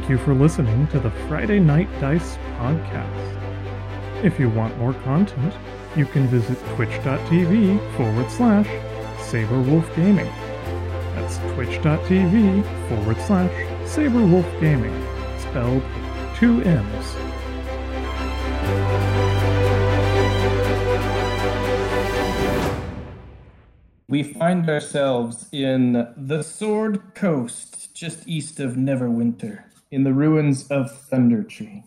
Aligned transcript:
Thank 0.00 0.12
you 0.12 0.18
for 0.24 0.34
listening 0.34 0.86
to 0.88 0.98
the 0.98 1.10
Friday 1.28 1.60
Night 1.60 1.86
Dice 2.00 2.38
podcast. 2.56 4.24
If 4.24 4.40
you 4.40 4.48
want 4.48 4.78
more 4.78 4.94
content, 4.94 5.52
you 5.94 6.06
can 6.06 6.26
visit 6.26 6.58
twitch.tv 6.74 7.96
forward 7.98 8.30
slash 8.30 8.66
Saberwolf 9.18 9.94
Gaming. 9.94 10.32
That's 11.14 11.36
twitch.tv 11.52 12.88
forward 12.88 13.18
slash 13.18 13.52
Saberwolf 13.84 14.58
Gaming, 14.58 15.06
spelled 15.38 15.82
two 16.34 16.62
M's. 16.62 17.16
We 24.08 24.22
find 24.22 24.68
ourselves 24.70 25.46
in 25.52 26.08
the 26.16 26.42
Sword 26.42 27.14
Coast, 27.14 27.94
just 27.94 28.26
east 28.26 28.58
of 28.58 28.72
Neverwinter, 28.72 29.64
in 29.90 30.04
the 30.04 30.12
ruins 30.12 30.66
of 30.68 30.90
Thundertree. 31.10 31.84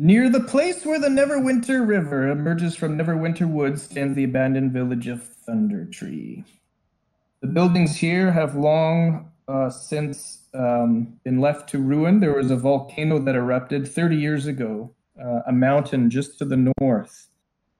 Near 0.00 0.30
the 0.30 0.40
place 0.40 0.84
where 0.86 1.00
the 1.00 1.08
Neverwinter 1.08 1.86
River 1.86 2.28
emerges 2.28 2.76
from 2.76 2.96
Neverwinter 2.96 3.48
Woods 3.48 3.82
stands 3.82 4.14
the 4.14 4.24
abandoned 4.24 4.72
village 4.72 5.08
of 5.08 5.28
Thundertree. 5.46 6.44
The 7.40 7.48
buildings 7.48 7.96
here 7.96 8.30
have 8.30 8.54
long 8.54 9.32
uh, 9.48 9.70
since 9.70 10.46
um, 10.54 11.18
been 11.24 11.40
left 11.40 11.68
to 11.70 11.78
ruin. 11.78 12.20
There 12.20 12.34
was 12.34 12.50
a 12.50 12.56
volcano 12.56 13.18
that 13.20 13.34
erupted 13.34 13.88
30 13.88 14.16
years 14.16 14.46
ago, 14.46 14.94
uh, 15.20 15.40
a 15.46 15.52
mountain 15.52 16.10
just 16.10 16.38
to 16.38 16.44
the 16.44 16.72
north. 16.80 17.28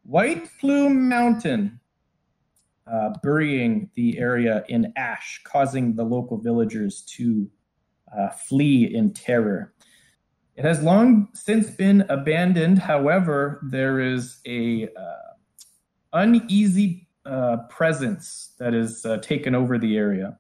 White 0.03 0.49
Plume 0.59 1.09
Mountain, 1.09 1.79
uh, 2.91 3.11
burying 3.23 3.91
the 3.95 4.19
area 4.19 4.65
in 4.69 4.93
ash, 4.97 5.41
causing 5.45 5.95
the 5.95 6.05
local 6.05 6.39
villagers 6.39 7.03
to 7.03 7.49
uh, 8.17 8.29
flee 8.31 8.95
in 8.95 9.13
terror. 9.13 9.75
It 10.57 10.65
has 10.65 10.83
long 10.83 11.29
since 11.35 11.71
been 11.71 12.05
abandoned. 12.09 12.79
However, 12.79 13.61
there 13.71 14.01
is 14.01 14.41
a 14.47 14.89
uh, 14.89 15.35
uneasy 16.13 17.09
uh, 17.25 17.59
presence 17.69 18.55
that 18.59 18.75
is 18.75 19.05
uh, 19.05 19.19
taken 19.19 19.55
over 19.55 19.79
the 19.79 19.97
area. 19.97 20.39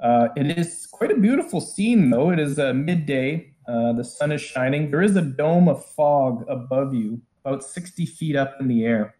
Uh, 0.00 0.28
it 0.36 0.56
is 0.58 0.86
quite 0.86 1.10
a 1.10 1.16
beautiful 1.16 1.60
scene, 1.60 2.10
though. 2.10 2.30
It 2.30 2.38
is 2.38 2.58
midday. 2.58 3.54
The 3.66 4.04
sun 4.04 4.30
is 4.32 4.40
shining. 4.40 4.90
There 4.90 5.02
is 5.02 5.16
a 5.16 5.22
dome 5.22 5.68
of 5.68 5.84
fog 5.84 6.44
above 6.48 6.94
you, 6.94 7.20
about 7.44 7.64
60 7.64 8.06
feet 8.06 8.36
up 8.36 8.54
in 8.60 8.68
the 8.68 8.84
air. 8.84 9.16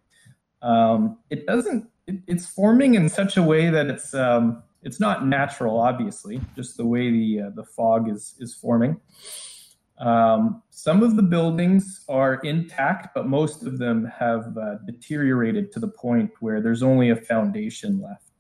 Um, 0.63 1.19
it 1.31 1.47
doesn't. 1.47 1.89
It, 2.09 2.17
it's 2.27 2.47
forming 2.47 2.95
in 2.95 3.09
such 3.09 3.37
a 3.37 3.43
way 3.43 3.69
that 3.71 3.87
it's 3.87 4.15
um, 4.15 4.63
it's 4.83 4.99
not 4.99 5.27
natural, 5.27 5.79
obviously, 5.79 6.41
just 6.57 6.77
the 6.77 6.87
way 6.87 7.11
the 7.11 7.43
uh, 7.43 7.51
the 7.55 7.65
fog 7.65 8.09
is 8.09 8.35
is 8.41 8.55
forming. 8.55 9.01
Um, 9.99 10.63
some 10.71 11.03
of 11.03 11.17
the 11.17 11.23
buildings 11.23 12.05
are 12.09 12.35
intact, 12.37 13.15
but 13.15 13.27
most 13.27 13.65
of 13.65 13.79
them 13.79 14.11
have 14.19 14.57
uh, 14.57 14.77
deteriorated 14.87 15.73
to 15.73 15.81
the 15.81 15.89
point 15.89 16.31
where 16.41 16.61
there's 16.61 16.83
only 16.83 17.11
a 17.11 17.17
foundation 17.17 18.01
left. 18.01 18.31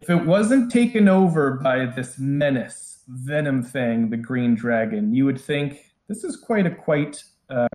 If 0.00 0.10
it 0.10 0.26
wasn't 0.26 0.72
taken 0.72 1.08
over 1.08 1.52
by 1.62 1.86
this 1.86 2.18
menace, 2.18 3.04
Venomfang, 3.24 4.10
the 4.10 4.16
Green 4.16 4.54
Dragon, 4.54 5.14
you 5.14 5.24
would 5.24 5.40
think 5.40 5.92
this 6.08 6.24
is 6.24 6.36
quite 6.36 6.66
a 6.66 6.74
quite 6.74 7.22
uh, 7.48 7.68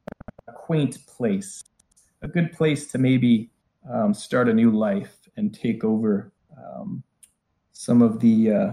quaint 0.53 0.97
place, 1.07 1.63
a 2.21 2.27
good 2.27 2.51
place 2.51 2.87
to 2.91 2.97
maybe 2.97 3.49
um, 3.91 4.13
start 4.13 4.49
a 4.49 4.53
new 4.53 4.71
life 4.71 5.17
and 5.37 5.53
take 5.53 5.83
over 5.83 6.31
um, 6.57 7.03
some 7.73 8.01
of 8.01 8.19
the 8.19 8.51
uh, 8.51 8.71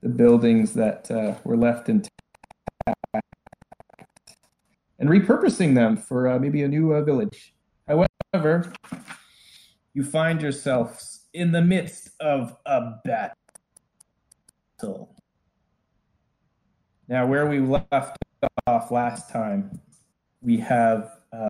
the 0.00 0.08
buildings 0.08 0.74
that 0.74 1.10
uh, 1.10 1.34
were 1.44 1.56
left 1.56 1.88
intact 1.88 2.12
and 4.98 5.08
repurposing 5.08 5.74
them 5.74 5.96
for 5.96 6.28
uh, 6.28 6.38
maybe 6.38 6.62
a 6.62 6.68
new 6.68 6.92
uh, 6.92 7.02
village. 7.02 7.54
However, 7.86 8.72
you 9.94 10.04
find 10.04 10.42
yourselves 10.42 11.26
in 11.32 11.52
the 11.52 11.62
midst 11.62 12.10
of 12.20 12.56
a 12.66 12.92
battle. 13.04 13.34
Now, 17.08 17.26
where 17.26 17.46
we 17.46 17.60
left 17.60 18.18
off 18.66 18.90
last 18.90 19.30
time, 19.30 19.80
we 20.42 20.58
have 20.58 21.10
uh, 21.32 21.48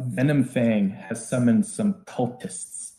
Venomfang 0.00 0.96
has 0.96 1.26
summoned 1.26 1.66
some 1.66 1.94
cultists. 2.06 2.92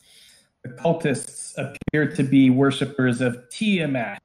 The 0.62 0.70
cultists 0.70 1.54
appear 1.58 2.06
to 2.14 2.22
be 2.22 2.50
worshippers 2.50 3.20
of 3.20 3.48
Tiamat, 3.50 4.20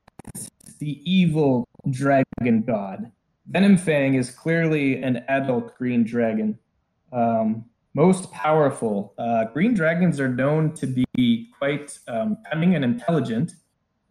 the 0.80 1.02
evil 1.10 1.68
dragon 1.90 2.62
god. 2.62 3.12
Venomfang 3.52 4.16
is 4.18 4.30
clearly 4.30 5.02
an 5.02 5.24
adult 5.28 5.76
green 5.78 6.04
dragon. 6.04 6.60
Um, 7.12 7.66
most 7.94 8.32
powerful. 8.32 9.14
Uh, 9.18 9.46
green 9.46 9.74
dragons 9.74 10.20
are 10.20 10.30
known 10.30 10.74
to 10.76 10.86
be 10.86 11.50
quite 11.58 11.98
um, 12.08 12.38
cunning 12.52 12.76
and 12.76 12.86
intelligent, 12.86 13.56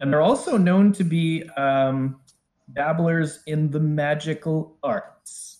and 0.00 0.12
they're 0.12 0.22
also 0.22 0.56
known 0.56 0.92
to 0.94 1.04
be 1.04 1.44
um, 1.56 2.20
dabblers 2.72 3.44
in 3.46 3.70
the 3.70 3.78
magical 3.78 4.76
arts. 4.82 5.55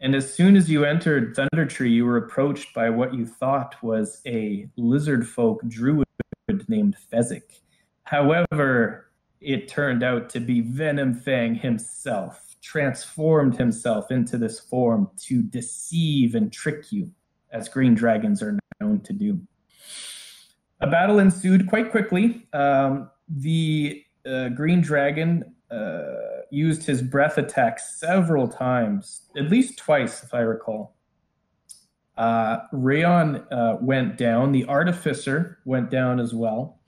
And 0.00 0.14
as 0.14 0.32
soon 0.32 0.56
as 0.56 0.70
you 0.70 0.84
entered 0.84 1.34
Thundertree, 1.34 1.90
you 1.90 2.04
were 2.04 2.18
approached 2.18 2.72
by 2.72 2.88
what 2.88 3.14
you 3.14 3.26
thought 3.26 3.74
was 3.82 4.20
a 4.26 4.68
lizard 4.76 5.26
folk 5.26 5.60
druid 5.66 6.06
named 6.68 6.96
Fezzik. 7.12 7.60
However, 8.04 9.10
it 9.40 9.68
turned 9.68 10.02
out 10.02 10.30
to 10.30 10.40
be 10.40 10.62
Venomfang 10.62 11.60
himself, 11.60 12.56
transformed 12.62 13.56
himself 13.56 14.10
into 14.10 14.38
this 14.38 14.60
form 14.60 15.10
to 15.24 15.42
deceive 15.42 16.34
and 16.34 16.52
trick 16.52 16.92
you, 16.92 17.10
as 17.52 17.68
green 17.68 17.94
dragons 17.94 18.40
are 18.42 18.58
known 18.80 19.00
to 19.00 19.12
do. 19.12 19.40
A 20.80 20.86
battle 20.86 21.18
ensued 21.18 21.68
quite 21.68 21.90
quickly. 21.90 22.46
Um, 22.52 23.10
the 23.28 24.04
uh, 24.24 24.50
green 24.50 24.80
dragon 24.80 25.54
uh, 25.70 26.27
used 26.50 26.84
his 26.84 27.02
breath 27.02 27.38
attack 27.38 27.78
several 27.78 28.48
times, 28.48 29.22
at 29.36 29.50
least 29.50 29.78
twice, 29.78 30.22
if 30.22 30.34
I 30.34 30.40
recall. 30.40 30.96
Uh, 32.16 32.58
Rayon 32.72 33.36
uh, 33.52 33.76
went 33.80 34.16
down. 34.16 34.52
The 34.52 34.64
artificer 34.64 35.58
went 35.64 35.90
down 35.90 36.18
as 36.18 36.34
well. 36.34 36.80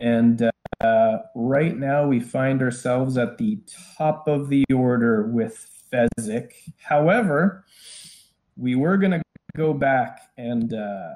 And 0.00 0.50
uh, 0.80 1.18
right 1.34 1.76
now, 1.76 2.06
we 2.06 2.20
find 2.20 2.62
ourselves 2.62 3.18
at 3.18 3.36
the 3.36 3.58
top 3.98 4.26
of 4.26 4.48
the 4.48 4.64
order 4.74 5.26
with 5.26 5.66
Fezzik. 5.92 6.52
However, 6.78 7.66
we 8.56 8.76
were 8.76 8.96
going 8.96 9.12
to 9.12 9.22
go 9.56 9.74
back 9.74 10.20
and 10.38 10.72
uh, 10.72 11.12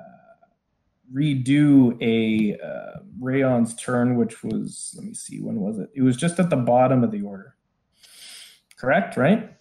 redo 1.15 1.97
a 2.03 2.59
uh, 2.61 3.01
Rayon's 3.21 3.75
turn, 3.77 4.17
which 4.17 4.43
was, 4.43 4.95
let 4.97 5.07
me 5.07 5.15
see, 5.15 5.41
when 5.41 5.61
was 5.61 5.79
it? 5.79 5.91
It 5.95 6.03
was 6.03 6.17
just 6.17 6.41
at 6.41 6.51
the 6.51 6.57
bottom 6.57 7.05
of 7.05 7.11
the 7.11 7.23
order. 7.23 7.55
Correct, 8.77 9.17
right? 9.17 9.57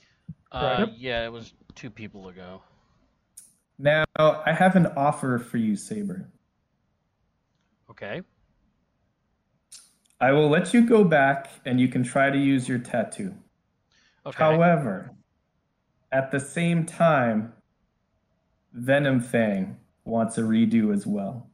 Uh, 0.52 0.88
yeah, 0.97 1.25
it 1.25 1.31
was 1.31 1.53
two 1.75 1.90
people 1.90 2.30
ago. 2.30 2.62
Now, 3.78 4.06
I 4.18 4.53
have 4.53 4.75
an 4.75 4.88
offer 4.97 5.40
for 5.40 5.58
you, 5.58 5.75
Saber. 5.75 6.30
Okay. 7.90 8.22
I 10.19 10.31
will 10.31 10.50
let 10.50 10.74
you 10.74 10.88
go 10.88 11.03
back 11.03 11.50
and 11.66 11.80
you 11.80 11.88
can 11.88 12.03
try 12.03 12.30
to 12.30 12.38
use 12.38 12.68
your 12.68 12.80
tattoo. 12.80 13.36
Okay. 14.25 14.38
However, 14.38 15.12
at 16.12 16.31
the 16.31 16.39
same 16.39 16.86
time, 16.86 17.54
Venomfang 18.78 19.75
wants 20.06 20.38
a 20.38 20.42
redo 20.42 20.94
as 20.94 21.06
well. 21.08 21.50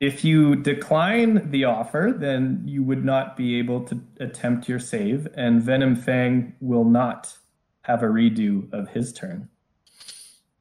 If 0.00 0.24
you 0.24 0.56
decline 0.56 1.50
the 1.50 1.64
offer, 1.64 2.14
then 2.16 2.62
you 2.66 2.82
would 2.82 3.04
not 3.04 3.36
be 3.36 3.58
able 3.58 3.84
to 3.84 4.00
attempt 4.20 4.68
your 4.68 4.80
save, 4.80 5.28
and 5.36 5.62
Venomfang 5.62 6.52
will 6.60 6.84
not 6.84 7.36
have 7.82 8.02
a 8.02 8.06
redo 8.06 8.70
of 8.72 8.88
his 8.88 9.12
turn. 9.12 9.48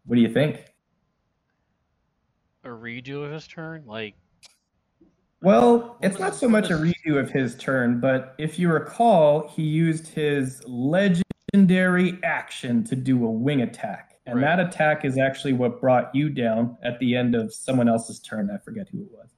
What 0.05 0.15
do 0.15 0.21
you 0.21 0.29
think? 0.29 0.73
a 2.63 2.69
redo 2.69 3.25
of 3.25 3.31
his 3.31 3.47
turn? 3.47 3.83
Like, 3.85 4.15
Well, 5.41 5.97
it's 6.01 6.19
not 6.19 6.35
so 6.35 6.47
much 6.47 6.69
a 6.69 6.75
redo 6.75 7.19
of 7.19 7.29
his 7.29 7.55
turn, 7.55 7.99
but 7.99 8.35
if 8.37 8.57
you 8.57 8.71
recall, 8.71 9.49
he 9.49 9.63
used 9.63 10.07
his 10.07 10.63
legendary 10.65 12.19
action 12.23 12.83
to 12.85 12.95
do 12.95 13.25
a 13.25 13.29
wing 13.29 13.61
attack. 13.61 14.12
And 14.25 14.39
Right. 14.39 14.57
that 14.57 14.67
attack 14.67 15.03
is 15.03 15.17
actually 15.17 15.53
what 15.53 15.81
brought 15.81 16.13
you 16.15 16.29
down 16.29 16.77
at 16.81 16.97
the 16.99 17.15
end 17.15 17.35
of 17.35 17.53
someone 17.53 17.89
else's 17.89 18.19
turn. 18.19 18.49
I 18.49 18.57
forget 18.57 18.87
who 18.89 19.01
it 19.01 19.11
was. 19.11 19.29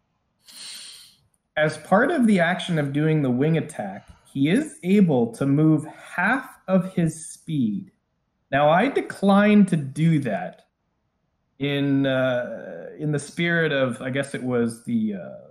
As 1.58 1.78
part 1.80 2.12
of 2.12 2.28
the 2.28 2.40
action 2.40 2.78
of 2.78 2.94
doing 2.94 3.22
the 3.22 3.32
wing 3.32 3.58
attack, 3.58 4.08
he 4.26 4.50
is 4.50 4.78
able 4.84 5.32
to 5.34 5.46
move 5.46 5.86
half 5.86 6.50
of 6.68 6.94
his 6.94 7.28
speed. 7.30 7.92
Now, 8.52 8.70
I 8.70 8.90
declined 8.90 9.70
to 9.70 9.78
do 9.78 10.20
that 10.20 10.64
in 11.60 12.06
uh, 12.06 12.88
in 13.00 13.12
the 13.12 13.20
spirit 13.20 13.72
of, 13.72 14.02
I 14.02 14.10
guess 14.10 14.36
it 14.36 14.44
was 14.44 14.84
the 14.84 15.16
uh, 15.16 15.48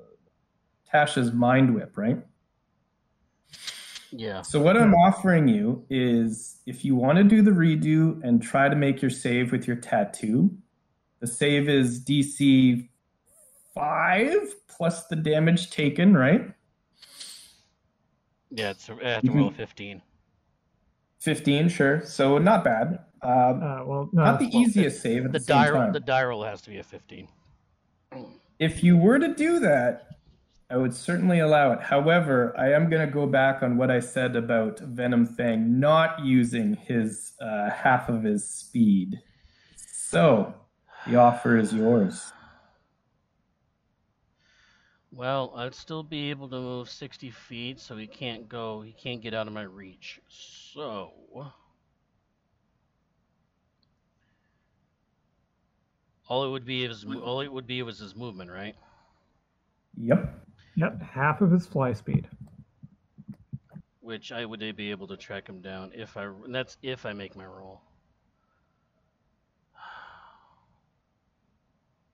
Tasha's 0.93 1.33
Mind 1.33 1.75
Whip, 1.75 1.97
right? 1.97 2.23
Yeah. 4.17 4.43
So 4.43 4.61
what 4.61 4.77
I'm 4.77 4.95
offering 4.95 5.49
you 5.49 5.85
is 5.91 6.61
if 6.67 6.85
you 6.85 6.95
want 6.95 7.19
to 7.19 7.25
do 7.25 7.43
the 7.43 7.51
redo 7.51 8.23
and 8.23 8.41
try 8.41 8.69
to 8.69 8.77
make 8.77 9.03
your 9.03 9.11
save 9.11 9.51
with 9.51 9.67
your 9.67 9.77
tattoo, 9.77 10.57
the 11.19 11.27
save 11.27 11.69
is 11.69 12.01
DC 12.05 12.89
five 13.75 14.55
plus 14.69 15.07
the 15.07 15.17
damage 15.17 15.71
taken, 15.71 16.17
right? 16.17 16.49
Yeah, 18.51 18.71
it's 18.71 18.89
I 18.89 19.09
have 19.09 19.23
to 19.25 19.33
roll 19.33 19.49
a 19.49 19.53
15. 19.53 20.01
15, 21.19 21.69
sure. 21.69 22.03
So 22.05 22.39
not 22.39 22.63
bad. 22.63 23.01
Um, 23.23 23.31
Uh, 23.63 23.85
well, 23.85 24.09
no, 24.13 24.25
not 24.25 24.39
the 24.39 24.49
well, 24.53 24.63
easiest 24.63 25.03
save 25.03 25.25
at 25.25 25.33
The 25.33 25.39
the, 25.41 25.45
same 25.45 25.57
die 25.57 25.71
roll, 25.71 25.83
time. 25.83 25.93
the 25.93 26.01
die 26.01 26.23
roll 26.25 26.45
has 26.45 26.61
to 26.63 26.71
be 26.71 26.79
a 26.79 26.85
15. 26.85 27.27
If 28.61 28.85
you 28.85 28.97
were 28.97 29.19
to 29.19 29.35
do 29.35 29.59
that, 29.59 30.07
I 30.71 30.77
would 30.77 30.95
certainly 30.95 31.41
allow 31.41 31.73
it. 31.73 31.81
However, 31.81 32.55
I 32.59 32.73
am 32.73 32.89
going 32.89 33.07
to 33.07 33.13
go 33.13 33.27
back 33.27 33.63
on 33.63 33.77
what 33.77 33.91
I 33.91 34.01
said 34.01 34.35
about 34.35 34.79
Venomfang 34.79 35.67
not 35.67 36.25
using 36.25 36.75
his 36.75 37.33
uh, 37.41 37.71
half 37.71 38.09
of 38.09 38.23
his 38.23 38.49
speed. 38.49 39.21
So 39.77 40.55
the 41.07 41.17
offer 41.17 41.59
is 41.59 41.73
yours. 41.73 42.33
Well, 45.13 45.53
I'd 45.55 45.75
still 45.75 46.03
be 46.03 46.31
able 46.31 46.49
to 46.49 46.57
move 46.57 46.91
60 46.91 47.31
feet, 47.31 47.79
so 47.79 47.97
he 47.97 48.07
can't 48.07 48.49
go, 48.49 48.81
he 48.81 48.93
can't 48.93 49.23
get 49.23 49.33
out 49.33 49.47
of 49.47 49.53
my 49.53 49.63
reach. 49.63 50.21
So. 50.29 51.13
All 56.27 56.45
it 56.47 56.51
would 56.51 56.65
be 56.65 56.85
is 56.85 57.05
all 57.05 57.43
it 57.43 57.53
would 57.53 57.67
be 57.67 57.83
was 57.83 57.99
his 57.99 58.17
movement, 58.17 58.51
right? 58.51 58.75
Yep. 59.99 60.44
Yep, 60.77 61.03
half 61.03 61.41
of 61.41 61.51
his 61.51 61.67
fly 61.67 61.93
speed. 61.93 62.29
Which 64.01 64.33
I 64.33 64.45
would 64.45 64.61
be 64.77 64.91
able 64.91 65.07
to 65.09 65.17
track 65.17 65.49
him 65.49 65.61
down 65.61 65.93
if 65.95 66.17
I. 66.17 66.25
And 66.25 66.55
that's 66.55 66.77
if 66.83 67.07
I 67.07 67.13
make 67.13 67.37
my 67.37 67.47
roll. 67.47 67.81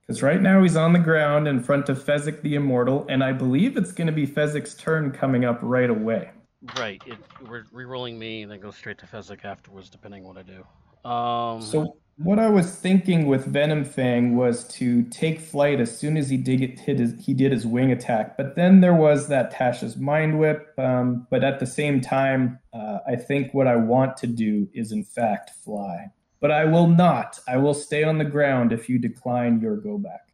Because 0.07 0.25
right 0.25 0.43
now 0.43 0.61
he's 0.61 0.77
on 0.77 0.93
the 0.93 0.99
ground 0.99 1.47
in 1.47 1.63
front 1.63 1.89
of 1.89 2.03
Fezzik 2.03 2.43
the 2.43 2.57
Immortal, 2.57 3.07
and 3.09 3.23
I 3.23 3.31
believe 3.33 3.77
it's 3.77 3.93
going 3.93 4.09
to 4.09 4.13
be 4.13 4.27
Fezzik's 4.27 4.75
turn 4.75 5.13
coming 5.13 5.45
up 5.45 5.61
right 5.63 5.89
away. 5.89 6.33
Right. 6.77 7.01
It, 7.07 7.17
we're 7.49 7.63
re-rolling 7.71 8.19
me, 8.19 8.43
and 8.43 8.51
then 8.51 8.59
go 8.59 8.73
straight 8.73 8.99
to 8.99 9.07
Fezzik 9.07 9.45
afterwards, 9.45 9.89
depending 9.89 10.25
on 10.25 10.35
what 10.35 10.37
I 10.37 10.43
do. 10.43 11.09
Um. 11.09 11.63
So 11.63 11.97
what 12.23 12.39
I 12.39 12.51
was 12.51 12.71
thinking 12.71 13.25
with 13.25 13.51
Venomfang 13.51 14.35
was 14.35 14.69
to 14.75 15.05
take 15.05 15.41
flight 15.41 15.81
as 15.81 15.99
soon 15.99 16.19
as 16.19 16.29
he 16.29 16.37
did 16.37 16.61
it, 16.61 16.79
hit 16.79 16.99
his, 16.99 17.15
he 17.19 17.33
did 17.33 17.51
his 17.51 17.67
wing 17.67 17.91
attack. 17.91 18.37
But 18.37 18.57
then 18.57 18.83
there 18.83 18.95
was 18.95 19.29
that 19.29 19.51
Tasha's 19.51 19.97
Mind 19.97 20.39
Whip. 20.39 20.75
Um, 20.77 21.27
but 21.31 21.43
at 21.43 21.61
the 21.61 21.67
same 21.67 22.03
time, 22.03 22.59
uh, 22.75 22.99
I 23.09 23.17
think 23.17 23.55
what 23.55 23.67
I 23.67 23.77
want 23.77 24.19
to 24.19 24.27
do 24.27 24.69
is 24.75 24.93
in 24.93 25.03
fact 25.03 25.53
fly. 25.65 26.09
But 26.41 26.51
I 26.51 26.67
will 26.67 26.89
not. 26.89 27.41
I 27.49 27.57
will 27.57 27.73
stay 27.73 28.05
on 28.05 28.19
the 28.19 28.25
ground 28.27 28.71
if 28.71 28.87
you 28.87 28.99
decline 28.99 29.59
your 29.63 29.77
go 29.79 29.97
back. 29.97 30.29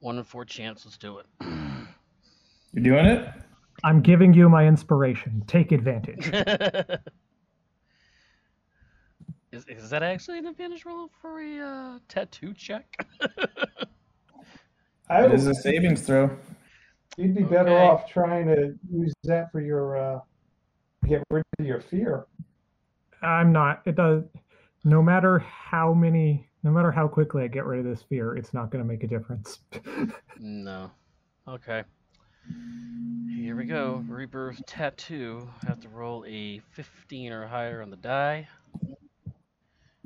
One 0.00 0.16
in 0.16 0.24
four 0.24 0.46
chance. 0.46 0.86
Let's 0.86 0.96
do 0.96 1.18
it. 1.18 1.26
You're 2.72 2.82
doing 2.82 3.04
it? 3.04 3.28
I'm 3.84 4.00
giving 4.00 4.34
you 4.34 4.48
my 4.48 4.66
inspiration. 4.66 5.42
Take 5.46 5.70
advantage. 5.72 6.26
is, 9.52 9.64
is 9.68 9.90
that 9.90 10.02
actually 10.02 10.38
an 10.38 10.46
advantage 10.46 10.84
roll 10.84 11.10
for 11.20 11.40
a 11.40 11.58
uh, 11.60 11.98
tattoo 12.08 12.52
check? 12.54 13.06
I 15.08 15.24
It 15.24 15.32
is 15.32 15.46
a 15.46 15.54
savings 15.54 16.02
throw. 16.02 16.36
you'd 17.16 17.34
be 17.36 17.44
better 17.44 17.70
Okay. 17.70 17.86
off 17.86 18.08
trying 18.10 18.46
to 18.48 18.74
use 18.90 19.12
that 19.24 19.52
for 19.52 19.60
your 19.60 19.96
uh, 19.96 20.18
get 21.06 21.22
rid 21.30 21.44
of 21.60 21.66
your 21.66 21.80
fear. 21.80 22.26
I'm 23.22 23.52
not. 23.52 23.82
It 23.86 23.94
does. 23.94 24.24
No 24.84 25.00
matter 25.02 25.38
how 25.38 25.94
many, 25.94 26.48
no 26.64 26.70
matter 26.72 26.90
how 26.90 27.06
quickly 27.08 27.44
I 27.44 27.48
get 27.48 27.64
rid 27.66 27.78
of 27.80 27.86
this 27.86 28.02
fear, 28.02 28.36
it's 28.36 28.52
not 28.52 28.70
going 28.70 28.82
to 28.82 28.88
make 28.88 29.04
a 29.04 29.06
difference. 29.06 29.60
no. 30.40 30.90
Okay. 31.48 31.84
Here 33.34 33.56
we 33.56 33.64
go. 33.64 34.04
Rebirth 34.08 34.64
tattoo. 34.66 35.48
Have 35.66 35.80
to 35.80 35.88
roll 35.88 36.24
a 36.26 36.60
15 36.72 37.32
or 37.32 37.46
higher 37.46 37.80
on 37.82 37.90
the 37.90 37.96
die. 37.96 38.48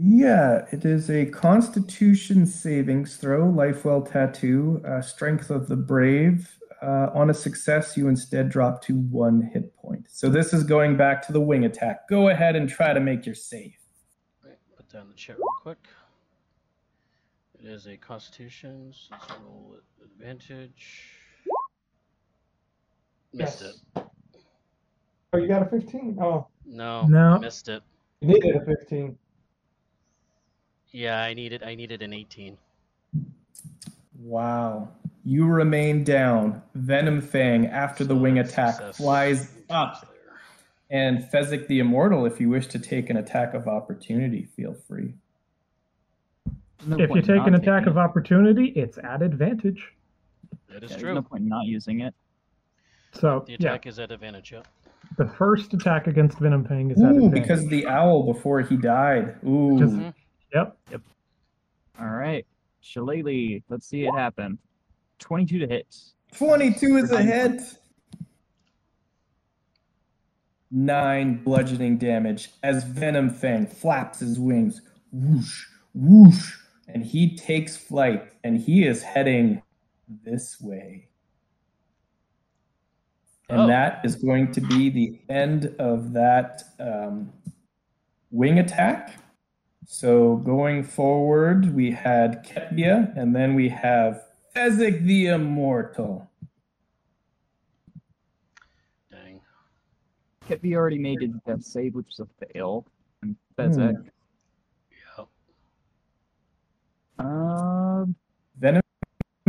Yeah, 0.03 0.65
it 0.73 0.87
is 0.87 1.11
a 1.11 1.27
Constitution 1.27 2.47
savings 2.47 3.17
throw, 3.17 3.43
Lifewell 3.43 4.11
Tattoo, 4.11 4.81
uh, 4.87 5.03
Strength 5.03 5.51
of 5.51 5.69
the 5.69 5.77
Brave. 5.77 6.57
Uh, 6.81 7.09
on 7.13 7.29
a 7.29 7.35
success, 7.35 7.99
you 7.99 8.09
instead 8.09 8.49
drop 8.49 8.83
to 8.85 8.95
one 8.95 9.43
hit 9.53 9.77
point. 9.77 10.07
So 10.11 10.31
this 10.31 10.55
is 10.55 10.65
going 10.65 10.97
back 10.97 11.27
to 11.27 11.33
the 11.33 11.41
wing 11.41 11.67
attack. 11.67 12.09
Go 12.09 12.31
ahead 12.31 12.57
and 12.57 12.67
try 12.67 12.95
to 12.95 13.01
make 13.01 13.27
your 13.27 13.35
save. 13.35 13.77
Right, 14.43 14.57
put 14.75 14.89
down 14.89 15.09
the 15.09 15.15
chat 15.15 15.37
real 15.37 15.47
quick. 15.61 15.87
It 17.59 17.67
is 17.67 17.87
a 17.87 17.99
Constitution. 17.99 18.95
So 18.95 19.09
let's 19.11 19.33
roll 19.45 19.77
advantage. 20.03 21.20
Missed 23.33 23.63
Yes. 23.63 23.83
it. 23.97 24.05
Oh, 25.33 25.39
you 25.39 25.47
got 25.47 25.63
a 25.63 25.67
15? 25.67 26.19
Oh, 26.21 26.47
No, 26.67 27.07
No. 27.07 27.39
missed 27.39 27.69
it. 27.69 27.83
you 28.21 28.29
needed 28.29 28.57
a 28.57 28.65
15. 28.65 29.17
Yeah, 30.93 31.21
I 31.23 31.35
needed 31.35 31.63
I 31.63 31.75
needed 31.75 32.03
an 32.03 32.13
18. 32.13 32.57
Wow. 34.21 34.89
You 35.25 35.47
remain 35.47 36.03
down. 36.05 36.63
Venomfang, 36.77 37.71
after 37.71 38.05
the 38.05 38.15
wing 38.17 38.39
attack, 38.39 38.75
success. 38.75 38.97
flies 38.97 39.63
up. 39.71 40.07
And 40.91 41.21
Fezzik 41.31 41.69
the 41.69 41.79
Immortal, 41.79 42.27
if 42.27 42.41
you 42.41 42.49
wish 42.49 42.67
to 42.69 42.79
take 42.79 43.11
an 43.11 43.17
attack 43.17 43.55
of 43.55 43.69
opportunity, 43.69 44.45
feel 44.57 44.75
free. 44.75 45.15
No 46.87 46.99
if 46.99 47.11
you 47.11 47.23
take 47.23 47.47
an 47.47 47.55
attack 47.55 47.87
of 47.87 47.97
opportunity, 47.99 48.67
it's 48.71 48.99
at 48.99 49.23
advantage. 49.23 49.93
That 50.69 50.83
is 50.83 50.91
Yeah, 50.91 50.97
true. 50.97 51.05
There's 51.07 51.15
no 51.17 51.23
point 51.23 51.45
not 51.45 51.67
using 51.67 52.01
it. 52.01 52.15
So 53.13 53.41
The 53.47 53.53
yeah, 53.53 53.57
attack 53.71 53.87
is 53.87 53.99
at 53.99 54.11
advantage, 54.13 54.53
yep. 54.53 54.67
the 55.19 55.27
first 55.27 55.75
attack 55.75 56.07
against 56.07 56.39
Venomfang 56.39 56.93
is 56.93 57.03
at 57.03 57.13
Ooh, 57.13 57.27
advantage. 57.27 57.43
because 57.43 57.65
of 57.65 57.71
the 57.71 57.87
owl 57.87 58.23
before 58.33 58.61
he 58.63 58.77
died. 58.77 59.37
Ooh. 59.45 59.79
Just- 59.79 59.95
Mhm. 59.95 60.15
Yep. 60.55 60.77
All 62.01 62.09
right. 62.09 62.47
Shillelagh, 62.81 63.63
let's 63.69 63.87
see 63.87 64.05
it 64.07 64.15
happen. 64.15 64.59
22 65.19 65.59
to 65.59 65.67
hit. 65.67 65.95
22 66.33 66.97
is 66.97 67.11
a 67.13 67.23
hit. 67.23 67.61
Nine 70.71 71.43
bludgeoning 71.43 71.99
damage 71.99 72.51
as 72.63 72.85
Venomfang 72.85 73.69
flaps 73.69 74.21
his 74.21 74.39
wings. 74.39 74.81
Whoosh, 75.13 75.67
whoosh. 75.95 76.55
And 76.89 77.05
he 77.05 77.37
takes 77.37 77.77
flight 77.77 78.33
and 78.45 78.57
he 78.59 78.85
is 78.87 79.03
heading 79.03 79.63
this 80.25 80.61
way. 80.61 81.09
And 83.51 83.63
Oh. 83.63 83.67
that 83.67 84.05
is 84.05 84.15
going 84.15 84.53
to 84.53 84.61
be 84.61 84.91
the 84.91 85.19
end 85.29 85.75
of 85.79 86.13
that 86.13 86.63
um, 86.79 87.33
wing 88.31 88.59
attack. 88.61 89.17
So 89.87 90.37
going 90.37 90.85
forward, 90.85 91.75
we 91.75 91.91
had 91.91 92.45
Ketvia, 92.47 93.13
and 93.17 93.35
then 93.35 93.55
we 93.55 93.69
have 93.71 94.23
Fezzik 94.55 95.05
the 95.05 95.27
Immortal. 95.27 96.31
Dang. 99.11 99.41
Ketby 100.49 100.75
already 100.77 100.99
made 100.99 101.21
his 101.23 101.33
death 101.45 101.65
save, 101.65 101.95
which 101.97 102.07
was 102.17 102.29
a 102.29 102.47
fail. 102.47 102.87
And 103.23 103.35
Fezzik. 103.59 104.11
Yep. 105.19 105.27
Um, 107.19 108.15
Venom 108.59 108.83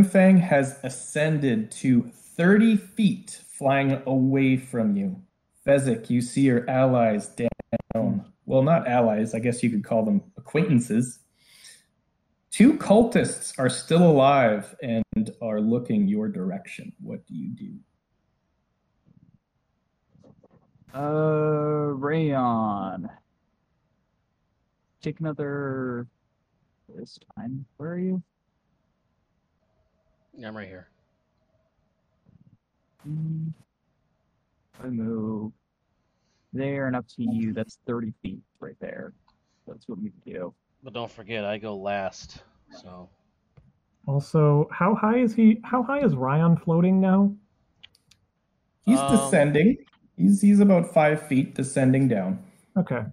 Fang 0.04 0.38
has 0.38 0.80
ascended 0.84 1.70
to 1.72 2.02
30 2.36 2.78
feet, 2.78 3.42
flying 3.62 4.02
away 4.08 4.58
from 4.58 4.98
you. 4.98 5.22
Fezzik, 5.68 6.10
you 6.10 6.20
see 6.20 6.42
your 6.42 6.68
allies 6.68 7.28
down. 7.28 8.26
Well, 8.48 8.64
not 8.64 8.88
allies, 8.88 9.36
I 9.36 9.40
guess 9.40 9.62
you 9.62 9.70
could 9.70 9.84
call 9.84 10.04
them 10.04 10.24
acquaintances. 10.36 11.20
Two 12.50 12.74
cultists 12.74 13.54
are 13.60 13.70
still 13.70 14.02
alive 14.02 14.76
and 14.82 15.04
are 15.44 15.62
looking 15.62 16.08
your 16.08 16.28
direction. 16.28 16.92
What 17.00 17.24
do 17.28 17.36
you 17.36 17.50
do? 17.50 17.72
uh, 20.98 21.94
Rayon. 21.94 23.12
Take 25.04 25.20
another. 25.20 26.08
This 26.90 27.20
time. 27.38 27.64
Where 27.78 27.92
are 27.92 28.00
you? 28.00 28.24
Yeah, 30.34 30.48
I'm 30.48 30.58
right 30.58 30.68
here. 30.68 30.90
I 33.06 34.88
move 34.88 35.52
there 36.54 36.88
and 36.88 36.96
up 36.96 37.08
to 37.16 37.24
you. 37.24 37.54
That's 37.54 37.78
30 37.88 38.14
feet 38.22 38.40
right 38.60 38.76
there. 38.80 39.14
That's 39.68 39.88
what 39.88 40.00
we 40.00 40.12
do. 40.26 40.54
But 40.84 40.94
don't 40.94 41.12
forget, 41.12 41.46
I 41.46 41.58
go 41.58 41.76
last. 41.76 42.44
So 42.82 43.10
Also, 44.08 44.68
how 44.72 44.96
high 44.96 45.18
is 45.20 45.34
he? 45.36 45.60
How 45.64 45.84
high 45.84 46.04
is 46.04 46.16
Ryan 46.16 46.58
floating 46.58 47.00
now? 47.00 47.36
He's 48.84 48.98
Um, 49.00 49.16
descending. 49.16 49.78
He's 50.18 50.42
he's 50.42 50.60
about 50.60 50.92
five 50.94 51.22
feet 51.28 51.54
descending 51.56 52.08
down. 52.08 52.44
Okay. 52.76 53.06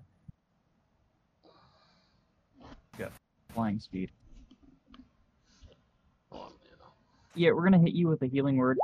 Yeah. 2.99 3.09
Flying 3.50 3.78
speed. 3.78 4.11
Yeah, 7.35 7.52
we're 7.52 7.64
gonna 7.64 7.78
hit 7.78 7.92
you 7.92 8.09
with 8.09 8.23
a 8.23 8.26
healing 8.26 8.57
word. 8.57 8.78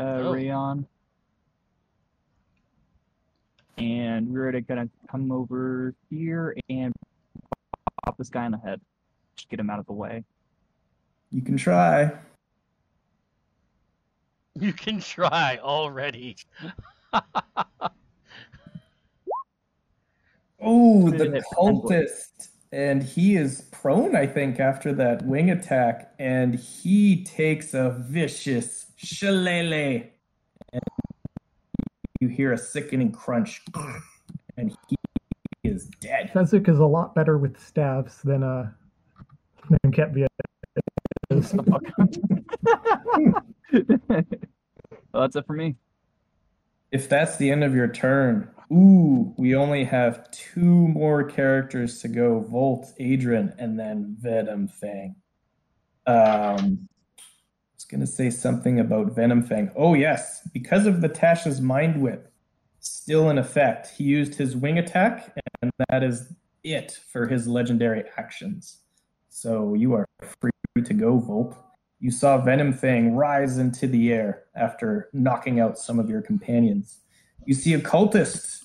Uh, 0.00 0.18
Oh. 0.22 0.32
Rayon. 0.32 0.86
And 3.76 4.28
we're 4.32 4.58
gonna 4.62 4.88
come 5.10 5.30
over 5.30 5.94
here 6.08 6.56
and 6.70 6.92
pop 8.04 8.16
this 8.16 8.30
guy 8.30 8.46
in 8.46 8.52
the 8.52 8.58
head. 8.58 8.80
Just 9.36 9.50
get 9.50 9.60
him 9.60 9.68
out 9.68 9.78
of 9.78 9.86
the 9.86 9.92
way. 9.92 10.24
You 11.30 11.42
can 11.42 11.56
try. 11.56 12.12
you 14.58 14.72
can 14.72 15.00
try 15.00 15.58
already. 15.62 16.36
Oh, 20.62 21.08
the 21.10 21.24
in 21.24 21.36
at 21.36 21.42
10 21.42 21.42
foot. 21.42 21.56
cultist. 21.56 22.48
And 22.70 23.02
he 23.02 23.34
is 23.34 23.62
prone, 23.72 24.14
I 24.14 24.26
think, 24.26 24.60
after 24.60 24.92
that 24.92 25.24
wing 25.24 25.50
attack. 25.50 26.12
And 26.18 26.54
he 26.54 27.24
takes 27.24 27.72
a 27.72 27.90
vicious 27.98 28.89
shillelagh. 29.02 30.10
And 30.72 30.82
you 32.20 32.28
hear 32.28 32.52
a 32.52 32.58
sickening 32.58 33.12
crunch. 33.12 33.62
And 34.56 34.76
he 34.88 34.96
is 35.64 35.86
dead. 36.00 36.30
Fezzik 36.34 36.68
is 36.68 36.78
a 36.78 36.86
lot 36.86 37.14
better 37.14 37.38
with 37.38 37.58
staves 37.60 38.20
than 38.22 38.42
uh 38.42 38.70
than 39.82 39.92
Ketvia 39.92 40.26
is. 41.30 41.54
well, 44.08 44.24
that's 45.12 45.36
it 45.36 45.46
for 45.46 45.52
me. 45.52 45.76
If 46.92 47.08
that's 47.08 47.36
the 47.36 47.50
end 47.50 47.62
of 47.62 47.74
your 47.74 47.86
turn, 47.86 48.50
ooh, 48.72 49.32
we 49.38 49.54
only 49.54 49.84
have 49.84 50.28
two 50.32 50.88
more 50.88 51.22
characters 51.22 52.00
to 52.00 52.08
go 52.08 52.40
Volt, 52.40 52.92
Adrian, 52.98 53.54
and 53.58 53.78
then 53.78 54.16
Venomfang. 54.20 55.14
Um, 56.06 56.16
I 56.48 56.52
was 56.54 56.72
going 57.90 58.00
to 58.00 58.06
say 58.06 58.30
something 58.30 58.78
about 58.78 59.14
Venomfang. 59.14 59.72
Oh, 59.74 59.94
yes, 59.94 60.48
because 60.52 60.86
of 60.86 61.00
the 61.00 61.08
Tasha's 61.08 61.60
Mind 61.60 62.00
Whip 62.00 62.32
still 62.78 63.28
in 63.30 63.38
effect, 63.38 63.88
he 63.96 64.04
used 64.04 64.34
his 64.34 64.56
wing 64.56 64.78
attack, 64.78 65.36
and 65.60 65.70
that 65.88 66.02
is 66.02 66.32
it 66.64 66.98
for 67.12 67.26
his 67.26 67.46
legendary 67.46 68.04
actions. 68.16 68.78
So 69.28 69.74
you 69.74 69.94
are 69.94 70.06
free 70.40 70.50
to 70.84 70.94
go, 70.94 71.20
Volp. 71.20 71.56
You 71.98 72.10
saw 72.10 72.40
Venomfang 72.40 73.14
rise 73.14 73.58
into 73.58 73.86
the 73.86 74.12
air 74.12 74.44
after 74.54 75.10
knocking 75.12 75.60
out 75.60 75.78
some 75.78 75.98
of 75.98 76.08
your 76.08 76.22
companions. 76.22 77.00
You 77.44 77.54
see 77.54 77.74
a 77.74 77.78
cultist. 77.78 78.64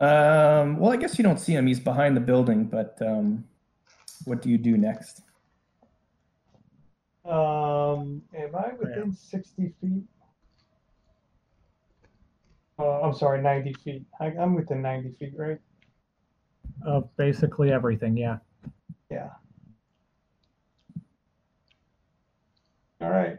Um, 0.00 0.78
well, 0.78 0.92
I 0.92 0.96
guess 0.96 1.16
you 1.18 1.22
don't 1.22 1.38
see 1.38 1.52
him. 1.52 1.66
He's 1.66 1.80
behind 1.80 2.16
the 2.16 2.20
building, 2.20 2.64
but 2.64 2.98
um, 3.00 3.44
what 4.24 4.42
do 4.42 4.50
you 4.50 4.58
do 4.58 4.76
next? 4.76 5.20
Um, 7.24 8.22
am 8.36 8.54
I 8.54 8.72
within 8.78 9.12
60 9.12 9.72
feet? 9.80 10.02
Uh, 12.78 13.00
I'm 13.02 13.14
sorry, 13.14 13.40
90 13.40 13.72
feet. 13.84 14.04
I, 14.20 14.26
I'm 14.26 14.54
within 14.54 14.82
90 14.82 15.12
feet, 15.18 15.32
right? 15.36 15.58
Of 16.84 17.08
basically 17.16 17.72
everything, 17.72 18.16
yeah. 18.16 18.38
Yeah. 19.10 19.30
All 23.00 23.10
right. 23.10 23.38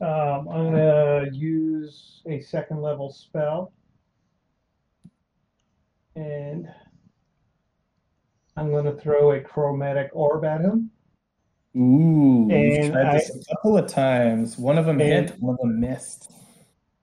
Um, 0.00 0.48
I'm 0.48 0.70
gonna 0.72 1.26
use 1.32 2.22
a 2.26 2.40
second 2.40 2.82
level 2.82 3.10
spell. 3.10 3.72
And 6.16 6.68
I'm 8.56 8.70
gonna 8.70 8.94
throw 8.94 9.32
a 9.32 9.40
chromatic 9.40 10.10
orb 10.12 10.44
at 10.44 10.60
him. 10.60 10.90
Ooh, 11.76 12.46
we've 12.48 12.78
And 12.78 12.92
tried 12.92 13.14
this 13.16 13.30
I- 13.34 13.38
a 13.38 13.56
couple 13.56 13.76
of 13.78 13.86
times. 13.88 14.56
One 14.58 14.78
of 14.78 14.86
them 14.86 15.00
And- 15.00 15.30
hit, 15.30 15.40
one 15.40 15.54
of 15.54 15.60
them 15.60 15.80
missed. 15.80 16.30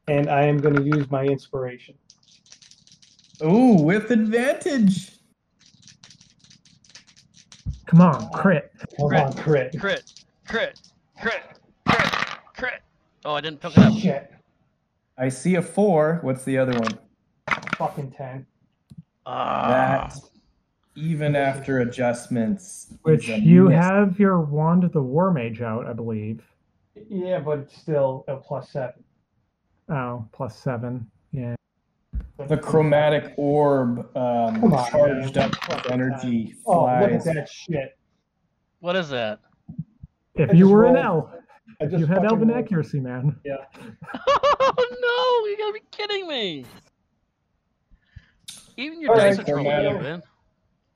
And 0.07 0.29
I 0.29 0.43
am 0.43 0.57
gonna 0.57 0.81
use 0.81 1.09
my 1.11 1.25
inspiration. 1.25 1.95
Ooh, 3.43 3.73
with 3.81 4.11
advantage. 4.11 5.17
Come 7.87 8.01
on, 8.01 8.29
crit. 8.31 8.71
Come 8.97 9.07
on, 9.13 9.33
crit. 9.33 9.77
Crit, 9.77 10.03
crit, 10.47 10.79
crit, 11.19 11.43
crit, 11.85 12.13
crit. 12.55 12.81
Oh, 13.25 13.33
I 13.33 13.41
didn't 13.41 13.59
pick 13.59 13.77
it 13.77 13.83
up. 13.83 13.93
Shit. 13.93 14.31
I 15.17 15.29
see 15.29 15.55
a 15.55 15.61
four. 15.61 16.19
What's 16.21 16.43
the 16.45 16.57
other 16.57 16.73
one? 16.79 16.97
Fucking 17.75 18.11
10. 18.11 18.45
Ah, 19.25 19.67
That, 19.69 20.17
even 20.95 21.35
after 21.35 21.79
adjustments, 21.79 22.93
Which 23.03 23.27
you 23.27 23.69
miss. 23.69 23.77
have 23.83 24.19
your 24.19 24.41
wand 24.41 24.83
of 24.83 24.91
the 24.91 25.01
war 25.01 25.31
mage 25.31 25.61
out, 25.61 25.87
I 25.87 25.93
believe. 25.93 26.43
Yeah, 27.09 27.39
but 27.39 27.59
it's 27.59 27.77
still 27.77 28.25
a 28.27 28.35
plus 28.37 28.69
seven. 28.71 29.03
Oh, 29.89 30.25
plus 30.31 30.57
seven. 30.57 31.09
Yeah. 31.31 31.55
The 32.47 32.57
chromatic 32.57 33.33
orb 33.37 33.99
um, 34.17 34.63
on, 34.73 34.89
charged 34.91 35.35
man. 35.35 35.51
up 35.51 35.69
with 35.69 35.91
energy 35.91 36.55
Oh, 36.65 36.85
look 36.85 37.11
at 37.11 37.23
that 37.25 37.49
shit. 37.49 37.97
what 38.79 38.95
is 38.95 39.09
that? 39.09 39.39
If 40.35 40.49
I 40.49 40.53
you 40.53 40.65
just 40.65 40.71
were 40.71 40.85
an 40.85 40.95
rolled- 40.95 41.05
elf, 41.05 41.29
if 41.79 41.91
you 41.91 42.05
had 42.05 42.15
fucking 42.17 42.25
elven 42.29 42.47
rolled. 42.49 42.63
accuracy, 42.65 42.99
man. 42.99 43.35
Yeah. 43.45 43.57
oh 44.27 44.73
no! 45.01 45.49
You 45.49 45.57
gotta 45.57 45.73
be 45.73 45.81
kidding 45.91 46.27
me. 46.27 46.65
Even 48.77 49.01
your 49.01 49.11
All 49.11 49.17
dice 49.17 49.37
right, 49.37 49.47
are 49.49 49.51
trolling 49.53 49.95
you, 49.95 50.01
man. 50.01 50.23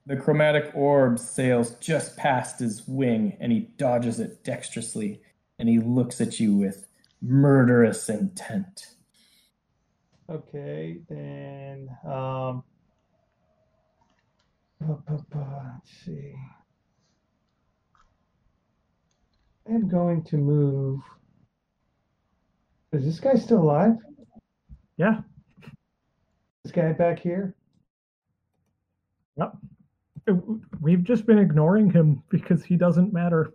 The 0.06 0.16
chromatic 0.16 0.70
orb 0.74 1.18
sails 1.18 1.74
just 1.80 2.16
past 2.16 2.60
his 2.60 2.86
wing 2.86 3.36
and 3.40 3.50
he 3.50 3.60
dodges 3.76 4.20
it 4.20 4.44
dexterously 4.44 5.20
and 5.58 5.68
he 5.68 5.80
looks 5.80 6.20
at 6.20 6.38
you 6.38 6.54
with 6.54 6.86
murderous 7.20 8.08
intent. 8.08 8.86
Okay, 10.30 10.98
then 11.08 11.88
um 12.04 12.62
bu- 14.80 15.02
bu- 15.08 15.24
bu- 15.30 15.38
let's 15.38 15.90
see. 16.04 16.34
I'm 19.68 19.88
going 19.88 20.22
to 20.24 20.36
move. 20.36 21.00
Is 22.92 23.04
this 23.04 23.18
guy 23.18 23.34
still 23.34 23.62
alive? 23.62 23.96
Yeah. 24.96 25.22
This 26.62 26.72
guy 26.72 26.92
back 26.92 27.18
here? 27.18 27.56
Yep. 29.36 29.52
We've 30.80 31.04
just 31.04 31.26
been 31.26 31.38
ignoring 31.38 31.90
him 31.90 32.22
because 32.28 32.64
he 32.64 32.76
doesn't 32.76 33.12
matter. 33.12 33.52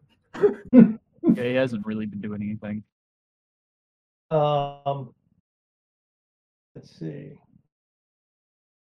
Yeah, 0.71 0.93
he 1.21 1.53
hasn't 1.53 1.85
really 1.85 2.05
been 2.05 2.21
doing 2.21 2.41
anything. 2.41 2.83
Um 4.31 5.13
let's 6.75 6.97
see. 6.97 7.33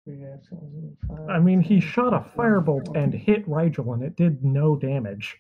Three 0.06 0.24
actions, 0.24 0.98
five, 1.08 1.30
I 1.30 1.40
mean, 1.40 1.62
he 1.62 1.80
shot 1.80 2.14
a 2.14 2.26
firebolt 2.38 2.96
and 2.96 3.14
hit 3.14 3.48
Rigel, 3.48 3.94
and 3.94 4.04
it 4.04 4.16
did 4.16 4.44
no 4.44 4.76
damage. 4.76 5.38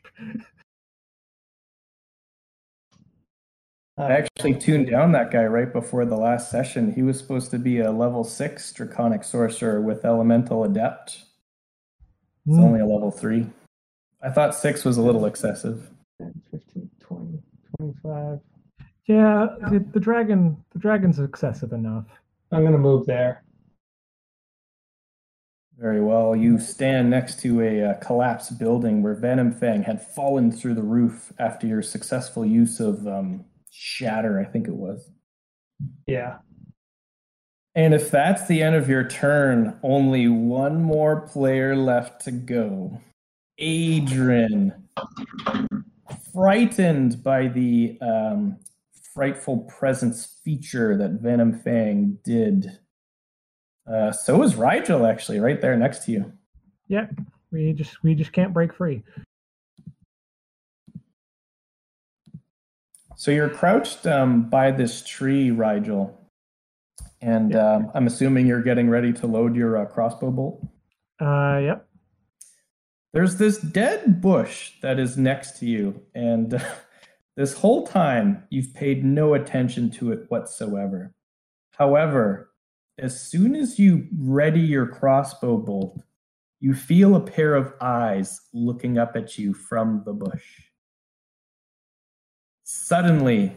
I 3.97 4.11
actually 4.11 4.55
tuned 4.55 4.89
down 4.89 5.11
that 5.11 5.29
guy 5.31 5.45
right 5.45 5.71
before 5.71 6.05
the 6.05 6.15
last 6.15 6.49
session. 6.49 6.93
He 6.93 7.01
was 7.03 7.17
supposed 7.17 7.51
to 7.51 7.59
be 7.59 7.79
a 7.79 7.91
level 7.91 8.23
six 8.23 8.71
draconic 8.71 9.23
sorcerer 9.23 9.81
with 9.81 10.05
elemental 10.05 10.63
adept. 10.63 11.25
It's 12.47 12.55
Hmm. 12.57 12.63
only 12.63 12.79
a 12.79 12.85
level 12.85 13.11
three. 13.11 13.47
I 14.21 14.29
thought 14.29 14.55
six 14.55 14.83
was 14.83 14.97
a 14.97 15.01
little 15.01 15.25
excessive. 15.25 15.89
10, 16.19 16.33
15, 16.51 16.89
20, 16.99 17.41
25. 17.77 18.39
Yeah, 19.05 19.47
the, 19.71 19.79
the 19.79 19.99
dragon, 19.99 20.57
the 20.71 20.79
dragon's 20.79 21.19
excessive 21.19 21.71
enough. 21.73 22.05
I'm 22.51 22.63
gonna 22.63 22.77
move 22.77 23.05
there. 23.05 23.43
Very 25.77 26.01
well. 26.01 26.35
You 26.35 26.59
stand 26.59 27.09
next 27.09 27.39
to 27.41 27.61
a 27.61 27.83
uh, 27.91 27.93
collapsed 27.99 28.59
building 28.59 29.01
where 29.01 29.15
Venomfang 29.15 29.83
had 29.85 30.05
fallen 30.05 30.51
through 30.51 30.73
the 30.73 30.81
roof 30.83 31.31
after 31.39 31.65
your 31.67 31.81
successful 31.81 32.45
use 32.45 32.81
of 32.81 33.07
um, 33.07 33.45
Shatter, 33.71 34.39
I 34.39 34.43
think 34.43 34.67
it 34.67 34.75
was. 34.75 35.09
Yeah. 36.05 36.39
And 37.79 37.93
if 37.93 38.11
that's 38.11 38.45
the 38.45 38.61
end 38.61 38.75
of 38.75 38.89
your 38.89 39.07
turn, 39.07 39.79
only 39.83 40.27
one 40.27 40.83
more 40.83 41.21
player 41.21 41.77
left 41.77 42.25
to 42.25 42.31
go. 42.31 42.99
Adrian, 43.57 44.89
frightened 46.33 47.23
by 47.23 47.47
the 47.47 47.97
um, 48.01 48.57
frightful 49.13 49.59
presence 49.59 50.41
feature 50.43 50.97
that 50.97 51.21
Venom 51.21 51.57
Fang 51.57 52.19
did, 52.25 52.77
Uh, 53.87 54.11
so 54.11 54.43
is 54.43 54.57
Rigel 54.57 55.05
actually, 55.05 55.39
right 55.39 55.61
there 55.61 55.77
next 55.77 56.03
to 56.03 56.11
you. 56.11 56.33
Yeah, 56.89 57.07
we 57.49 57.71
just 57.71 58.03
we 58.03 58.13
just 58.13 58.33
can't 58.33 58.53
break 58.53 58.73
free. 58.73 59.03
So 63.15 63.31
you're 63.31 63.49
crouched 63.49 64.05
um, 64.05 64.49
by 64.49 64.71
this 64.71 65.01
tree, 65.01 65.49
Rigel, 65.51 66.18
and 67.21 67.55
um, 67.55 67.91
I'm 67.93 68.07
assuming 68.07 68.47
you're 68.47 68.61
getting 68.61 68.89
ready 68.89 69.13
to 69.13 69.27
load 69.27 69.55
your 69.55 69.77
uh, 69.77 69.85
crossbow 69.85 70.31
bolt. 70.31 70.65
Uh, 71.19 71.59
yep. 71.61 71.87
There's 73.11 73.37
this 73.37 73.57
dead 73.57 74.21
bush 74.21 74.73
that 74.81 74.99
is 74.99 75.17
next 75.17 75.59
to 75.59 75.65
you, 75.65 76.01
and 76.13 76.63
this 77.35 77.53
whole 77.53 77.87
time 77.87 78.43
you've 78.49 78.73
paid 78.73 79.03
no 79.03 79.33
attention 79.33 79.89
to 79.91 80.11
it 80.11 80.25
whatsoever. 80.29 81.13
However, 81.71 82.51
as 82.97 83.19
soon 83.19 83.55
as 83.55 83.79
you 83.79 84.07
ready 84.17 84.59
your 84.59 84.85
crossbow 84.85 85.57
bolt, 85.57 86.01
you 86.59 86.73
feel 86.73 87.15
a 87.15 87.21
pair 87.21 87.55
of 87.55 87.73
eyes 87.79 88.41
looking 88.53 88.97
up 88.97 89.15
at 89.15 89.37
you 89.37 89.53
from 89.53 90.03
the 90.05 90.13
bush. 90.13 90.61
Suddenly, 92.63 93.53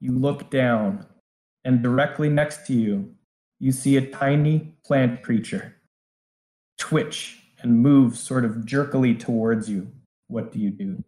you 0.00 0.16
look 0.16 0.50
down, 0.50 1.04
and 1.64 1.82
directly 1.82 2.28
next 2.28 2.66
to 2.66 2.72
you, 2.72 3.14
you 3.58 3.72
see 3.72 3.96
a 3.96 4.10
tiny 4.10 4.74
plant 4.84 5.22
creature 5.22 5.74
twitch 6.78 7.42
and 7.60 7.78
move 7.82 8.16
sort 8.16 8.44
of 8.44 8.64
jerkily 8.64 9.14
towards 9.14 9.68
you. 9.68 9.90
What 10.28 10.52
do 10.52 10.60
you 10.60 10.70
do? 10.70 11.04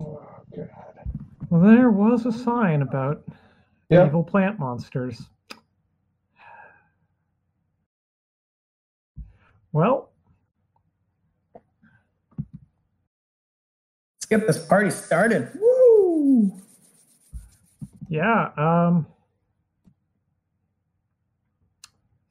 Oh, 0.00 0.26
God. 0.54 0.68
Well, 1.50 1.60
there 1.60 1.90
was 1.90 2.26
a 2.26 2.32
sign 2.32 2.82
about 2.82 3.22
Yep. 3.88 4.08
evil 4.08 4.24
plant 4.24 4.58
monsters. 4.58 5.22
Well, 9.72 10.10
Let's 14.16 14.26
get 14.40 14.46
this 14.48 14.66
party 14.66 14.90
started. 14.90 15.52
Woo! 15.54 16.60
Yeah. 18.16 18.48
Um. 18.56 19.06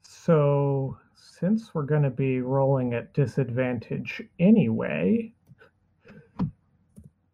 So, 0.02 0.98
since 1.14 1.72
we're 1.74 1.84
going 1.84 2.02
to 2.02 2.10
be 2.10 2.40
rolling 2.40 2.92
at 2.94 3.14
disadvantage 3.14 4.20
anyway, 4.40 5.32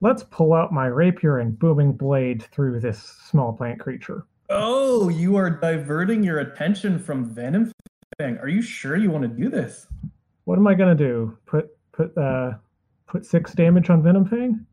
let's 0.02 0.24
pull 0.24 0.52
out 0.52 0.70
my 0.70 0.84
rapier 0.84 1.38
and 1.38 1.58
booming 1.58 1.92
blade 1.92 2.42
through 2.42 2.80
this 2.80 3.02
small 3.30 3.54
plant 3.54 3.80
creature. 3.80 4.26
Oh, 4.50 5.08
you 5.08 5.36
are 5.36 5.48
diverting 5.48 6.22
your 6.22 6.40
attention 6.40 6.98
from 6.98 7.34
Venom 7.34 7.72
Fang. 8.18 8.36
Are 8.36 8.48
you 8.48 8.60
sure 8.60 8.96
you 8.96 9.10
want 9.10 9.22
to 9.22 9.28
do 9.28 9.48
this? 9.48 9.86
What 10.44 10.58
am 10.58 10.66
I 10.66 10.74
gonna 10.74 10.94
do? 10.94 11.38
Put 11.46 11.70
put 11.92 12.14
uh 12.18 12.52
put 13.06 13.24
six 13.24 13.54
damage 13.54 13.88
on 13.88 14.02
Venomfang? 14.02 14.66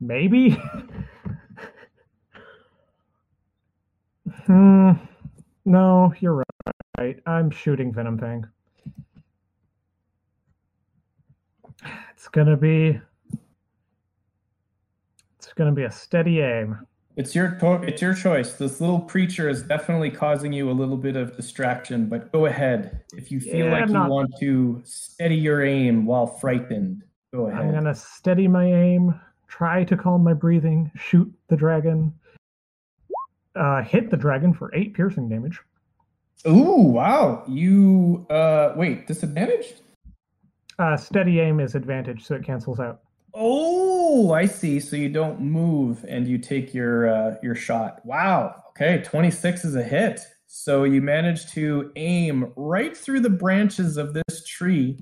Maybe. 0.00 0.56
hmm. 4.46 4.92
No, 5.64 6.12
you're 6.20 6.44
right. 6.98 7.20
I'm 7.26 7.50
shooting 7.50 7.92
Venomfang. 7.92 8.44
It's 12.12 12.28
gonna 12.28 12.56
be. 12.56 13.00
It's 15.38 15.52
gonna 15.54 15.72
be 15.72 15.84
a 15.84 15.90
steady 15.90 16.40
aim. 16.40 16.78
It's 17.16 17.34
your 17.34 17.50
to- 17.58 17.82
it's 17.82 18.00
your 18.00 18.14
choice. 18.14 18.54
This 18.54 18.80
little 18.80 19.00
creature 19.00 19.48
is 19.48 19.62
definitely 19.62 20.10
causing 20.10 20.52
you 20.52 20.70
a 20.70 20.72
little 20.72 20.96
bit 20.96 21.14
of 21.16 21.36
distraction, 21.36 22.06
but 22.06 22.32
go 22.32 22.46
ahead. 22.46 23.02
If 23.14 23.30
you 23.30 23.38
feel 23.40 23.66
Yeah, 23.66 23.72
like 23.72 23.82
I'm 23.82 23.88
you 23.88 23.94
not- 23.94 24.10
want 24.10 24.30
to 24.40 24.80
steady 24.84 25.36
your 25.36 25.62
aim 25.62 26.06
while 26.06 26.26
frightened, 26.26 27.02
go 27.34 27.48
ahead. 27.48 27.60
I'm 27.66 27.72
gonna 27.72 27.94
steady 27.94 28.48
my 28.48 28.64
aim, 28.64 29.20
try 29.46 29.84
to 29.84 29.96
calm 29.96 30.24
my 30.24 30.32
breathing, 30.32 30.90
shoot 30.94 31.30
the 31.48 31.56
dragon, 31.56 32.14
uh, 33.56 33.82
hit 33.82 34.10
the 34.10 34.16
dragon 34.16 34.52
for 34.54 34.74
eight 34.74 34.94
piercing 34.94 35.28
damage. 35.28 35.60
Ooh, 36.46 36.82
wow. 36.82 37.44
You 37.46 38.26
uh 38.30 38.72
wait, 38.76 39.06
disadvantage? 39.06 39.74
Uh, 40.78 40.96
steady 40.96 41.40
aim 41.40 41.60
is 41.60 41.74
advantage, 41.74 42.24
so 42.24 42.34
it 42.34 42.44
cancels 42.44 42.80
out. 42.80 43.00
Oh, 43.34 44.32
I 44.32 44.46
see. 44.46 44.80
So 44.80 44.96
you 44.96 45.08
don't 45.08 45.40
move 45.40 46.04
and 46.08 46.26
you 46.26 46.38
take 46.38 46.74
your 46.74 47.08
uh, 47.08 47.36
your 47.42 47.54
shot. 47.54 48.04
Wow. 48.04 48.62
Okay, 48.70 49.02
26 49.04 49.64
is 49.64 49.76
a 49.76 49.82
hit. 49.82 50.20
So 50.46 50.84
you 50.84 51.00
manage 51.00 51.50
to 51.52 51.92
aim 51.96 52.52
right 52.56 52.96
through 52.96 53.20
the 53.20 53.30
branches 53.30 53.96
of 53.96 54.12
this 54.12 54.44
tree, 54.46 54.98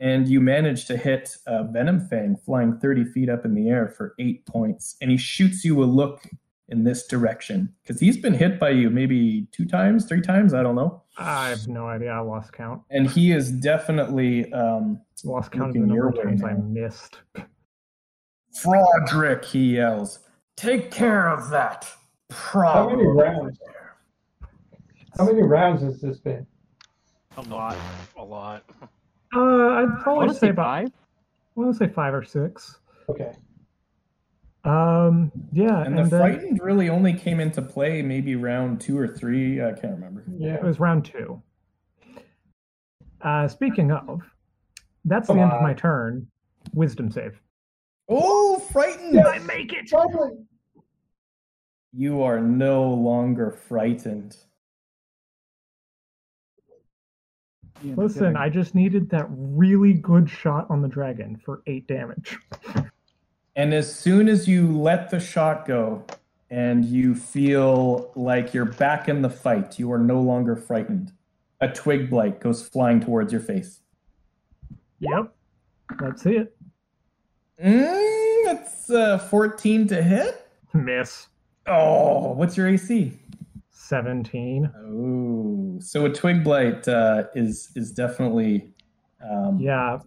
and 0.00 0.26
you 0.26 0.40
manage 0.40 0.86
to 0.86 0.96
hit 0.96 1.36
uh, 1.46 1.64
Venomfang 1.64 2.40
flying 2.42 2.78
30 2.78 3.04
feet 3.04 3.28
up 3.28 3.44
in 3.44 3.54
the 3.54 3.68
air 3.68 3.88
for 3.96 4.14
eight 4.18 4.44
points. 4.46 4.96
And 5.00 5.10
he 5.10 5.16
shoots 5.16 5.64
you 5.64 5.82
a 5.82 5.84
look 5.84 6.22
in 6.70 6.84
this 6.84 7.06
direction 7.06 7.72
because 7.82 8.00
he's 8.00 8.16
been 8.16 8.34
hit 8.34 8.58
by 8.58 8.70
you 8.70 8.90
maybe 8.90 9.46
two 9.52 9.66
times, 9.66 10.06
three 10.06 10.20
times. 10.20 10.54
I 10.54 10.62
don't 10.62 10.76
know. 10.76 11.02
I 11.18 11.48
have 11.48 11.68
no 11.68 11.86
idea. 11.86 12.10
I 12.10 12.20
lost 12.20 12.52
count. 12.52 12.82
And 12.90 13.10
he 13.10 13.32
is 13.32 13.50
definitely 13.50 14.50
um, 14.52 15.00
Lost 15.24 15.52
count 15.52 15.68
of 15.68 15.74
the 15.74 15.80
number 15.80 16.08
of 16.08 16.14
your 16.14 16.24
way 16.24 16.36
times 16.36 16.44
I 16.44 16.54
missed. 16.54 17.18
Frodrick, 18.56 19.44
he 19.44 19.76
yells. 19.76 20.20
Take 20.56 20.90
care 20.90 21.28
of 21.28 21.50
that. 21.50 21.88
How 22.30 22.88
many 22.88 23.06
rounds? 23.06 23.58
How 25.18 25.24
many 25.24 25.42
rounds 25.42 25.82
has 25.82 26.00
this 26.00 26.18
been? 26.18 26.46
A 27.36 27.42
lot. 27.42 27.76
A 28.16 28.24
lot. 28.24 28.64
Uh, 29.34 29.38
I'd 29.38 30.00
probably 30.02 30.26
want 30.26 30.28
to 30.30 30.34
say 30.34 30.48
say 30.48 30.54
five. 30.54 30.88
I 30.88 31.60
want 31.60 31.76
to 31.76 31.86
say 31.86 31.92
five 31.92 32.14
or 32.14 32.24
six. 32.24 32.78
Okay. 33.08 33.32
Um, 34.64 35.32
yeah, 35.52 35.84
And, 35.84 35.98
and, 35.98 35.98
the 35.98 36.10
then 36.10 36.20
frightened 36.20 36.60
really 36.62 36.90
only 36.90 37.14
came 37.14 37.40
into 37.40 37.62
play 37.62 38.02
maybe 38.02 38.36
round 38.36 38.80
two 38.80 38.98
or 38.98 39.08
three. 39.08 39.62
I 39.62 39.72
can't 39.72 39.94
remember. 39.94 40.24
Yeah, 40.36 40.54
it 40.54 40.62
was 40.62 40.78
round 40.78 41.06
two. 41.06 41.42
Uh, 43.22 43.48
speaking 43.48 43.90
of, 43.90 44.20
that's 45.04 45.28
Come 45.28 45.36
the 45.36 45.42
end 45.42 45.52
of 45.52 45.62
my 45.62 45.72
turn. 45.72 46.26
Wisdom 46.74 47.10
save. 47.10 47.40
Oh, 48.08 48.58
frightened! 48.70 49.14
Yes! 49.14 49.42
make 49.46 49.72
it. 49.72 49.88
Finally! 49.88 50.32
You 51.92 52.22
are 52.22 52.40
no 52.40 52.92
longer 52.92 53.50
frightened. 53.50 54.36
Listen. 57.82 58.36
I 58.36 58.48
just 58.50 58.74
needed 58.74 59.08
that 59.10 59.26
really 59.30 59.94
good 59.94 60.28
shot 60.28 60.66
on 60.68 60.82
the 60.82 60.88
dragon 60.88 61.40
for 61.44 61.62
eight 61.66 61.86
damage. 61.86 62.38
And 63.60 63.74
as 63.74 63.94
soon 63.94 64.26
as 64.30 64.48
you 64.48 64.74
let 64.74 65.10
the 65.10 65.20
shot 65.20 65.66
go 65.66 66.02
and 66.48 66.82
you 66.82 67.14
feel 67.14 68.10
like 68.16 68.54
you're 68.54 68.64
back 68.64 69.06
in 69.06 69.20
the 69.20 69.28
fight, 69.28 69.78
you 69.78 69.92
are 69.92 69.98
no 69.98 70.18
longer 70.18 70.56
frightened. 70.56 71.12
A 71.60 71.68
twig 71.68 72.08
blight 72.08 72.40
goes 72.40 72.66
flying 72.66 73.00
towards 73.00 73.32
your 73.34 73.42
face. 73.42 73.80
Yep. 75.00 75.34
Let's 76.00 76.22
see 76.22 76.36
it. 76.36 76.56
Mm, 77.62 78.44
that's 78.46 78.88
uh, 78.88 79.18
14 79.18 79.88
to 79.88 80.02
hit. 80.02 80.46
Miss. 80.72 81.26
Oh, 81.66 82.32
what's 82.32 82.56
your 82.56 82.66
AC? 82.66 83.12
17. 83.72 84.72
Oh, 84.74 85.78
so 85.82 86.06
a 86.06 86.10
twig 86.10 86.42
blight 86.42 86.88
uh, 86.88 87.24
is 87.34 87.72
is 87.76 87.92
definitely 87.92 88.72
um, 89.22 89.58
Yeah. 89.60 89.98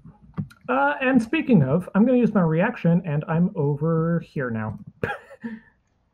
Uh, 0.70 0.94
and 1.02 1.22
speaking 1.22 1.64
of, 1.64 1.90
I'm 1.94 2.06
going 2.06 2.18
to 2.18 2.22
use 2.22 2.34
my 2.34 2.42
reaction, 2.42 3.02
and 3.06 3.26
I'm 3.28 3.52
over 3.56 4.22
here 4.26 4.50
now. 4.50 4.80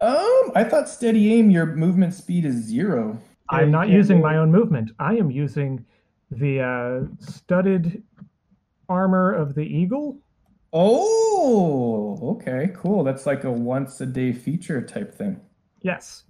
Um, 0.02 0.52
I 0.56 0.64
thought 0.64 0.88
steady 0.88 1.34
aim. 1.34 1.50
Your 1.50 1.66
movement 1.66 2.14
speed 2.14 2.46
is 2.46 2.56
zero. 2.56 3.20
I'm 3.50 3.70
not 3.70 3.90
using 3.90 4.18
do 4.18 4.24
my 4.24 4.38
own 4.38 4.52
movement. 4.52 4.92
I 4.98 5.16
am 5.16 5.30
using 5.30 5.86
the 6.32 6.62
uh, 6.62 7.08
studded 7.20 8.04
armor 8.88 9.34
of 9.34 9.56
the 9.56 9.64
eagle. 9.64 10.18
Oh, 10.72 12.38
okay, 12.38 12.70
cool. 12.76 13.04
That's 13.04 13.26
like 13.26 13.44
a 13.44 13.52
once 13.52 14.00
a 14.02 14.06
day 14.06 14.32
feature 14.32 14.82
type 14.82 15.14
thing. 15.14 15.42
Yes. 15.82 16.24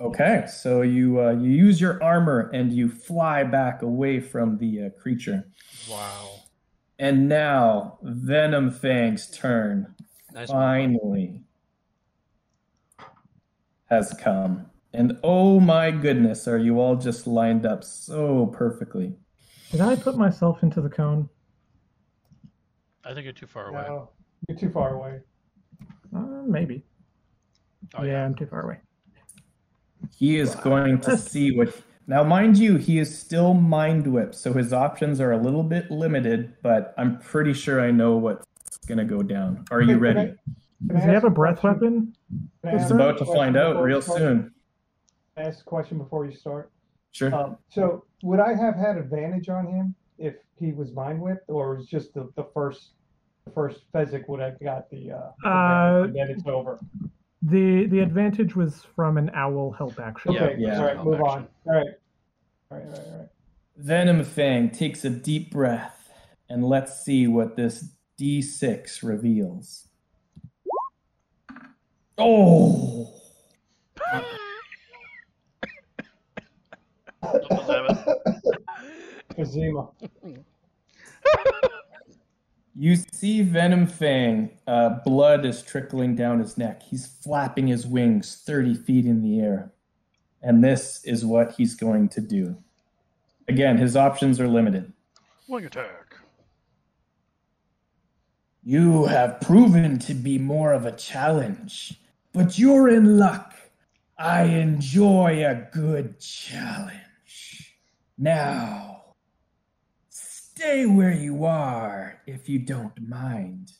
Okay, 0.00 0.46
so 0.48 0.82
you 0.82 1.20
uh, 1.20 1.32
you 1.32 1.50
use 1.50 1.80
your 1.80 2.02
armor 2.02 2.50
and 2.52 2.72
you 2.72 2.88
fly 2.88 3.44
back 3.44 3.82
away 3.82 4.18
from 4.18 4.58
the 4.58 4.86
uh, 4.86 4.90
creature. 5.00 5.46
Wow. 5.88 6.43
And 6.98 7.28
now 7.28 7.98
Venomfang's 8.04 9.30
turn 9.30 9.94
Nice. 10.32 10.48
finally 10.48 11.42
has 13.90 14.14
come. 14.20 14.66
And 14.92 15.18
oh 15.24 15.58
my 15.58 15.90
goodness, 15.90 16.46
are 16.46 16.58
you 16.58 16.80
all 16.80 16.96
just 16.96 17.26
lined 17.26 17.66
up 17.66 17.82
so 17.82 18.46
perfectly? 18.46 19.14
Did 19.72 19.80
I 19.80 19.96
put 19.96 20.16
myself 20.16 20.62
into 20.62 20.80
the 20.80 20.88
cone? 20.88 21.28
I 23.04 23.12
think 23.12 23.24
you're 23.24 23.32
too 23.32 23.46
far 23.46 23.68
away. 23.68 23.84
No, 23.88 24.10
you're 24.48 24.56
too 24.56 24.70
far 24.70 24.94
away. 24.94 25.20
Uh, 26.14 26.42
maybe. 26.46 26.84
Oh, 27.94 28.04
yeah, 28.04 28.24
I'm 28.24 28.34
too 28.34 28.46
far 28.46 28.62
away. 28.62 28.78
He 30.16 30.38
is 30.38 30.54
going 30.54 31.00
to 31.00 31.16
see 31.18 31.56
what. 31.56 31.74
Now, 32.06 32.22
mind 32.22 32.58
you, 32.58 32.76
he 32.76 32.98
is 32.98 33.16
still 33.16 33.54
mind 33.54 34.06
whipped, 34.06 34.34
so 34.34 34.52
his 34.52 34.72
options 34.72 35.20
are 35.20 35.32
a 35.32 35.38
little 35.38 35.62
bit 35.62 35.90
limited. 35.90 36.52
But 36.62 36.94
I'm 36.98 37.18
pretty 37.18 37.54
sure 37.54 37.80
I 37.80 37.90
know 37.90 38.16
what's 38.16 38.44
going 38.86 38.98
to 38.98 39.04
go 39.04 39.22
down. 39.22 39.64
Are 39.70 39.80
you 39.80 39.94
Can 39.94 39.96
I- 39.96 40.00
ready? 40.00 40.34
Can 40.86 40.96
Does 40.96 41.04
he 41.04 41.10
have 41.10 41.24
a 41.24 41.30
breath 41.30 41.60
question? 41.60 41.80
weapon? 41.80 42.16
Can 42.62 42.74
I 42.78 42.82
He's 42.82 42.90
about 42.90 43.16
to 43.18 43.24
find 43.24 43.56
out 43.56 43.82
real 43.82 44.02
start? 44.02 44.18
soon. 44.18 44.52
Can 45.36 45.44
I 45.46 45.48
Ask 45.48 45.60
a 45.60 45.64
question 45.64 45.96
before 45.96 46.26
you 46.26 46.32
start. 46.32 46.70
Sure. 47.12 47.34
Um, 47.34 47.56
so 47.70 48.04
would 48.22 48.38
I 48.40 48.54
have 48.54 48.74
had 48.76 48.98
advantage 48.98 49.48
on 49.48 49.66
him 49.66 49.94
if 50.18 50.34
he 50.56 50.72
was 50.72 50.92
mind 50.92 51.20
whipped, 51.22 51.48
or 51.48 51.74
was 51.76 51.86
just 51.86 52.12
the, 52.12 52.28
the 52.36 52.44
first 52.52 52.90
the 53.46 53.50
first 53.52 53.90
Fezzik 53.92 54.28
would 54.28 54.40
have 54.40 54.58
got 54.60 54.90
the 54.90 55.12
uh, 55.12 55.16
Uh, 55.48 56.04
advantage 56.04 56.06
and 56.06 56.16
then 56.16 56.30
it's 56.30 56.46
over? 56.46 56.78
The 57.46 57.86
the 57.86 58.00
advantage 58.00 58.56
was 58.56 58.86
from 58.96 59.18
an 59.18 59.30
owl 59.34 59.70
help 59.72 60.00
action. 60.00 60.32
Yeah, 60.32 60.44
Okay, 60.44 60.56
yeah. 60.58 60.78
all 60.78 60.84
right, 60.84 61.04
move 61.04 61.14
action. 61.14 61.26
on. 61.28 61.48
All 61.66 61.74
right, 61.74 61.86
all 62.70 62.78
right, 62.78 62.86
all 62.86 62.90
right, 62.90 62.98
all 62.98 63.18
right. 63.18 63.28
Venomfang 63.82 64.72
takes 64.76 65.04
a 65.04 65.10
deep 65.10 65.50
breath 65.50 66.10
and 66.48 66.64
let's 66.64 67.04
see 67.04 67.26
what 67.26 67.56
this 67.56 67.90
D6 68.18 69.02
reveals. 69.02 69.88
Oh! 72.16 73.12
Double 77.22 77.64
seven. 77.66 78.04
Kazima. 79.36 79.90
You 82.76 82.96
see 82.96 83.44
Venomfang, 83.44 84.50
uh, 84.66 84.98
blood 85.04 85.46
is 85.46 85.62
trickling 85.62 86.16
down 86.16 86.40
his 86.40 86.58
neck. 86.58 86.82
He's 86.82 87.06
flapping 87.06 87.68
his 87.68 87.86
wings 87.86 88.42
30 88.44 88.74
feet 88.74 89.06
in 89.06 89.22
the 89.22 89.40
air. 89.40 89.72
And 90.42 90.62
this 90.62 91.00
is 91.04 91.24
what 91.24 91.52
he's 91.52 91.74
going 91.74 92.08
to 92.10 92.20
do. 92.20 92.56
Again, 93.46 93.78
his 93.78 93.96
options 93.96 94.40
are 94.40 94.48
limited. 94.48 94.92
Wing 95.48 95.64
attack. 95.64 96.16
You 98.64 99.04
have 99.04 99.40
proven 99.40 99.98
to 100.00 100.14
be 100.14 100.38
more 100.38 100.72
of 100.72 100.86
a 100.86 100.92
challenge, 100.92 102.00
but 102.32 102.58
you're 102.58 102.88
in 102.88 103.18
luck. 103.18 103.54
I 104.18 104.44
enjoy 104.44 105.44
a 105.46 105.68
good 105.70 106.18
challenge. 106.18 107.76
Now, 108.16 108.93
stay 110.64 110.86
where 110.86 111.12
you 111.12 111.44
are 111.44 112.22
if 112.26 112.48
you 112.48 112.58
don't 112.58 112.98
mind. 113.06 113.70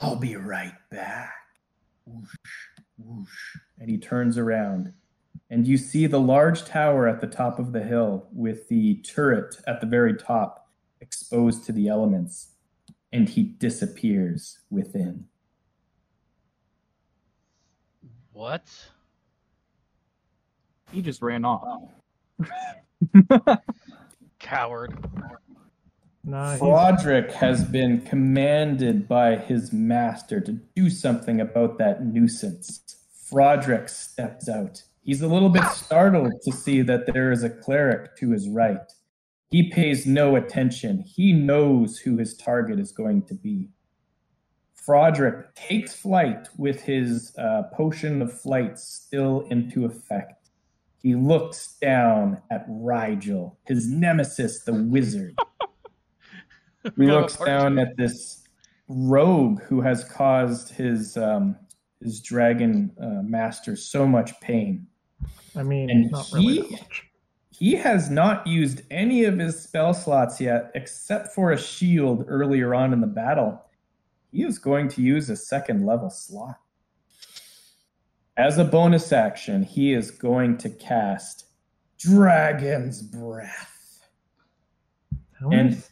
I'll 0.00 0.16
be 0.16 0.34
right 0.34 0.72
back. 0.90 1.34
Whoosh, 2.06 2.34
whoosh. 2.96 3.28
And 3.78 3.90
he 3.90 3.98
turns 3.98 4.38
around, 4.38 4.94
and 5.50 5.68
you 5.68 5.76
see 5.76 6.06
the 6.06 6.20
large 6.20 6.64
tower 6.64 7.06
at 7.06 7.20
the 7.20 7.26
top 7.26 7.58
of 7.58 7.72
the 7.72 7.82
hill 7.82 8.28
with 8.32 8.68
the 8.68 9.02
turret 9.02 9.56
at 9.66 9.82
the 9.82 9.86
very 9.86 10.14
top 10.16 10.70
exposed 11.02 11.66
to 11.66 11.72
the 11.72 11.88
elements 11.88 12.52
and 13.12 13.28
he 13.28 13.42
disappears 13.42 14.60
within. 14.70 15.26
What? 18.32 18.68
He 20.92 21.02
just 21.02 21.20
ran 21.20 21.44
off. 21.44 21.90
Coward. 24.38 24.98
Nah, 26.24 26.52
he's, 26.52 26.60
Broderick 26.60 27.32
has 27.32 27.64
been 27.64 28.00
commanded 28.00 29.06
by 29.06 29.36
his 29.36 29.72
master 29.72 30.40
to 30.40 30.52
do 30.74 30.88
something 30.88 31.40
about 31.40 31.78
that 31.78 32.04
nuisance. 32.04 32.96
Frodrick 33.30 33.88
steps 33.90 34.48
out. 34.48 34.82
He's 35.02 35.20
a 35.20 35.28
little 35.28 35.50
bit 35.50 35.64
startled 35.64 36.32
to 36.42 36.52
see 36.52 36.80
that 36.82 37.12
there 37.12 37.30
is 37.30 37.42
a 37.42 37.50
cleric 37.50 38.16
to 38.16 38.30
his 38.30 38.48
right. 38.48 38.90
He 39.50 39.70
pays 39.70 40.06
no 40.06 40.36
attention. 40.36 41.00
He 41.00 41.32
knows 41.32 41.98
who 41.98 42.16
his 42.16 42.36
target 42.36 42.80
is 42.80 42.90
going 42.90 43.22
to 43.26 43.34
be. 43.34 43.68
Frodrick 44.86 45.54
takes 45.54 45.94
flight 45.94 46.48
with 46.56 46.82
his 46.82 47.34
uh, 47.38 47.64
potion 47.74 48.20
of 48.22 48.38
flight 48.40 48.78
still 48.78 49.46
into 49.50 49.84
effect. 49.84 50.50
He 51.02 51.14
looks 51.14 51.76
down 51.82 52.40
at 52.50 52.64
Rigel, 52.66 53.58
his 53.66 53.88
nemesis, 53.88 54.64
the 54.64 54.72
wizard. 54.72 55.36
He 56.96 57.06
Got 57.06 57.22
looks 57.22 57.36
down 57.36 57.78
at 57.78 57.96
this 57.96 58.44
rogue 58.88 59.62
who 59.62 59.80
has 59.80 60.04
caused 60.04 60.68
his 60.70 61.16
um, 61.16 61.56
his 62.02 62.20
dragon 62.20 62.92
uh, 63.00 63.22
master 63.22 63.74
so 63.76 64.06
much 64.06 64.38
pain. 64.40 64.86
I 65.56 65.62
mean, 65.62 65.88
and 65.88 66.10
not 66.10 66.30
really 66.32 66.62
he-. 66.62 66.78
He 67.50 67.76
has 67.76 68.10
not 68.10 68.46
used 68.46 68.82
any 68.90 69.24
of 69.24 69.38
his 69.38 69.62
spell 69.62 69.94
slots 69.94 70.40
yet, 70.40 70.72
except 70.74 71.28
for 71.28 71.52
a 71.52 71.58
shield 71.58 72.24
earlier 72.28 72.74
on 72.74 72.92
in 72.92 73.00
the 73.00 73.06
battle. 73.06 73.64
He 74.32 74.42
is 74.42 74.58
going 74.58 74.88
to 74.88 75.02
use 75.02 75.30
a 75.30 75.36
second 75.36 75.86
level 75.86 76.10
slot. 76.10 76.58
As 78.36 78.58
a 78.58 78.64
bonus 78.64 79.12
action, 79.12 79.62
he 79.62 79.92
is 79.92 80.10
going 80.10 80.58
to 80.58 80.68
cast 80.68 81.46
Dragon's 81.98 83.00
Breath. 83.00 84.02
And- 85.40 85.82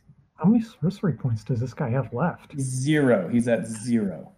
how 0.43 0.49
many 0.49 0.65
sorcery 0.65 1.13
points 1.13 1.45
does 1.45 1.61
this 1.61 1.73
guy 1.73 1.91
have 1.91 2.13
left? 2.13 2.59
Zero. 2.59 3.29
He's 3.29 3.47
at 3.47 3.67
zero. 3.67 4.33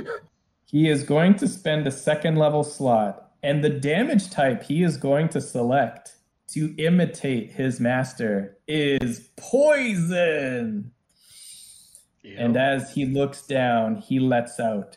he 0.64 0.88
is 0.88 1.02
going 1.02 1.34
to 1.36 1.48
spend 1.48 1.86
a 1.86 1.90
second 1.90 2.36
level 2.36 2.64
slot, 2.64 3.32
and 3.42 3.62
the 3.62 3.68
damage 3.68 4.30
type 4.30 4.62
he 4.62 4.82
is 4.82 4.96
going 4.96 5.28
to 5.30 5.40
select 5.40 6.16
to 6.48 6.74
imitate 6.78 7.50
his 7.50 7.78
master 7.78 8.56
is 8.66 9.28
poison. 9.36 10.92
Ew. 12.22 12.36
And 12.38 12.56
as 12.56 12.94
he 12.94 13.04
looks 13.04 13.46
down, 13.46 13.96
he 13.96 14.20
lets 14.20 14.58
out 14.58 14.96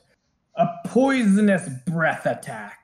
a 0.56 0.68
poisonous 0.86 1.68
breath 1.86 2.26
attack. 2.26 2.80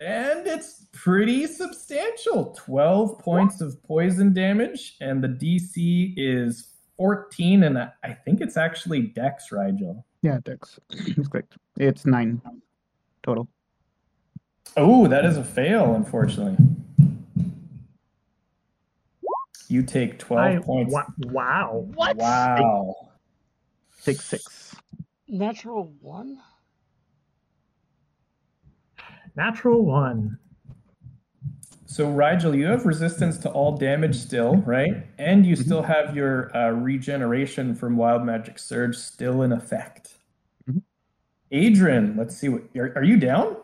And 0.00 0.46
it's 0.46 0.86
pretty 0.92 1.46
substantial 1.46 2.54
12 2.58 3.18
points 3.18 3.60
of 3.62 3.82
poison 3.84 4.34
damage, 4.34 4.96
and 5.00 5.24
the 5.24 5.28
DC 5.28 6.12
is 6.16 6.68
14, 6.98 7.62
and 7.62 7.78
I 7.78 7.90
I 8.04 8.12
think 8.12 8.40
it's 8.40 8.56
actually 8.56 9.02
Dex, 9.02 9.50
Rigel. 9.50 10.04
Yeah, 10.22 10.38
Dex. 10.44 10.78
It's 10.90 11.28
correct. 11.28 11.56
It's 11.78 12.04
nine 12.04 12.40
total. 13.22 13.48
Oh, 14.76 15.06
that 15.06 15.24
is 15.24 15.36
a 15.38 15.44
fail, 15.44 15.94
unfortunately. 15.94 16.56
You 19.68 19.82
take 19.82 20.18
12 20.18 20.44
I, 20.44 20.58
points. 20.64 20.92
wa- 20.92 21.04
wow. 21.18 21.86
what? 21.94 22.16
Wow. 22.16 22.94
Take 24.04 24.20
six. 24.20 24.76
Natural 25.26 25.92
one? 26.00 26.38
Natural 29.36 29.84
one. 29.84 30.38
So, 31.88 32.10
Rigel, 32.10 32.54
you 32.54 32.66
have 32.66 32.84
resistance 32.84 33.38
to 33.38 33.50
all 33.50 33.76
damage 33.76 34.16
still, 34.16 34.56
right? 34.56 35.06
And 35.18 35.46
you 35.46 35.54
still 35.56 35.82
have 35.82 36.16
your 36.16 36.54
uh, 36.56 36.70
regeneration 36.70 37.74
from 37.74 37.96
Wild 37.96 38.24
Magic 38.24 38.58
Surge 38.58 38.96
still 38.96 39.42
in 39.42 39.52
effect. 39.52 40.16
Mhm. 40.68 40.82
Adrian, 41.52 42.16
let's 42.16 42.36
see 42.36 42.48
what. 42.48 42.62
Are, 42.76 42.92
are 42.96 43.04
you 43.04 43.16
down? 43.18 43.56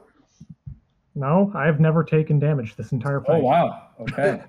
No, 1.14 1.52
I've 1.54 1.80
never 1.80 2.04
taken 2.04 2.38
damage 2.38 2.76
this 2.76 2.92
entire 2.92 3.20
fight. 3.20 3.40
Oh, 3.40 3.44
wow. 3.44 3.88
Okay. 4.00 4.42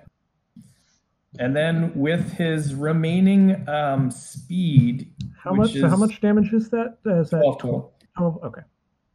and 1.38 1.54
then 1.54 1.92
with 1.94 2.32
his 2.32 2.74
remaining 2.74 3.68
um, 3.68 4.10
speed, 4.10 5.12
How 5.36 5.52
much? 5.52 5.72
so 5.72 5.88
how 5.88 5.94
is 5.94 6.00
much 6.00 6.20
damage 6.20 6.52
is 6.52 6.70
that? 6.70 6.98
Uh, 7.04 7.20
Is 7.20 7.30
that 7.30 7.40
12 7.40 7.58
total. 7.58 7.94
12? 8.16 8.44
Okay. 8.44 8.62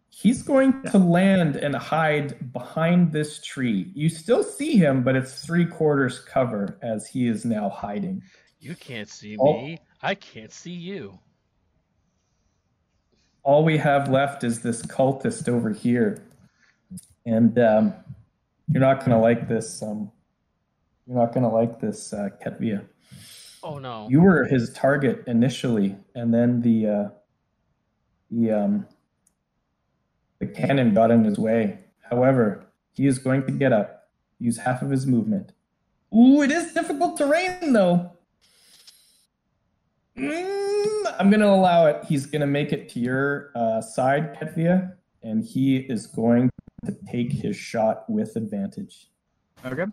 He's 0.09 0.41
going 0.41 0.83
to 0.83 0.97
land 0.97 1.55
and 1.55 1.75
hide 1.75 2.51
behind 2.51 3.11
this 3.13 3.41
tree. 3.41 3.91
You 3.95 4.09
still 4.09 4.43
see 4.43 4.75
him, 4.75 5.03
but 5.03 5.15
it's 5.15 5.45
three 5.45 5.65
quarters 5.65 6.19
cover 6.19 6.77
as 6.81 7.07
he 7.07 7.27
is 7.27 7.45
now 7.45 7.69
hiding. 7.69 8.23
You 8.59 8.75
can't 8.75 9.07
see 9.07 9.37
Oh. 9.39 9.53
me. 9.53 9.79
I 10.01 10.15
can't 10.15 10.51
see 10.51 10.71
you. 10.73 11.19
All 13.43 13.63
we 13.63 13.77
have 13.77 14.09
left 14.09 14.43
is 14.43 14.61
this 14.61 14.81
cultist 14.81 15.47
over 15.47 15.71
here, 15.71 16.23
and 17.25 17.57
um, 17.59 17.93
you're 18.67 18.81
not 18.81 18.99
going 18.99 19.11
to 19.11 19.17
like 19.17 19.47
this. 19.47 19.81
Um, 19.81 20.11
you're 21.07 21.17
not 21.17 21.33
going 21.33 21.43
to 21.43 21.49
like 21.49 21.79
this, 21.79 22.13
uh, 22.13 22.29
Ketvia. 22.45 22.85
Oh 23.63 23.77
no. 23.79 24.07
You 24.09 24.21
were 24.21 24.45
his 24.45 24.71
target 24.73 25.23
initially, 25.27 25.95
and 26.15 26.33
then 26.33 26.61
the 26.61 26.87
uh, 26.87 27.09
the 28.31 28.51
um, 28.51 28.87
the 30.39 30.47
cannon 30.47 30.93
got 30.93 31.11
in 31.11 31.23
his 31.23 31.37
way. 31.37 31.79
However, 32.09 32.65
he 32.91 33.05
is 33.07 33.19
going 33.19 33.45
to 33.45 33.51
get 33.51 33.71
up, 33.71 34.09
use 34.39 34.57
half 34.57 34.81
of 34.81 34.89
his 34.89 35.05
movement. 35.05 35.51
Ooh, 36.15 36.41
it 36.41 36.51
is 36.51 36.73
difficult 36.73 37.17
terrain 37.17 37.73
though. 37.73 38.11
Mm, 40.17 41.15
I'm 41.19 41.29
going 41.29 41.41
to 41.41 41.47
allow 41.49 41.85
it. 41.85 42.03
He's 42.05 42.25
going 42.25 42.41
to 42.41 42.47
make 42.47 42.73
it 42.73 42.89
to 42.89 42.99
your 42.99 43.51
uh, 43.55 43.81
side, 43.81 44.37
Ketvia, 44.37 44.93
and 45.23 45.43
he 45.43 45.77
is 45.77 46.07
going 46.07 46.49
to 46.85 46.95
take 47.09 47.31
his 47.31 47.55
shot 47.55 48.09
with 48.09 48.35
advantage. 48.35 49.07
Okay. 49.65 49.85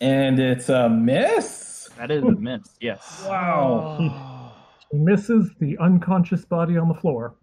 And 0.00 0.38
it's 0.38 0.68
a 0.68 0.88
miss. 0.88 1.88
That 1.96 2.10
is 2.10 2.22
a 2.22 2.32
miss. 2.32 2.68
Yes. 2.80 3.24
Wow. 3.26 4.22
He 4.96 5.02
misses 5.02 5.50
the 5.60 5.76
unconscious 5.78 6.46
body 6.46 6.78
on 6.78 6.88
the 6.88 6.94
floor. 6.94 7.34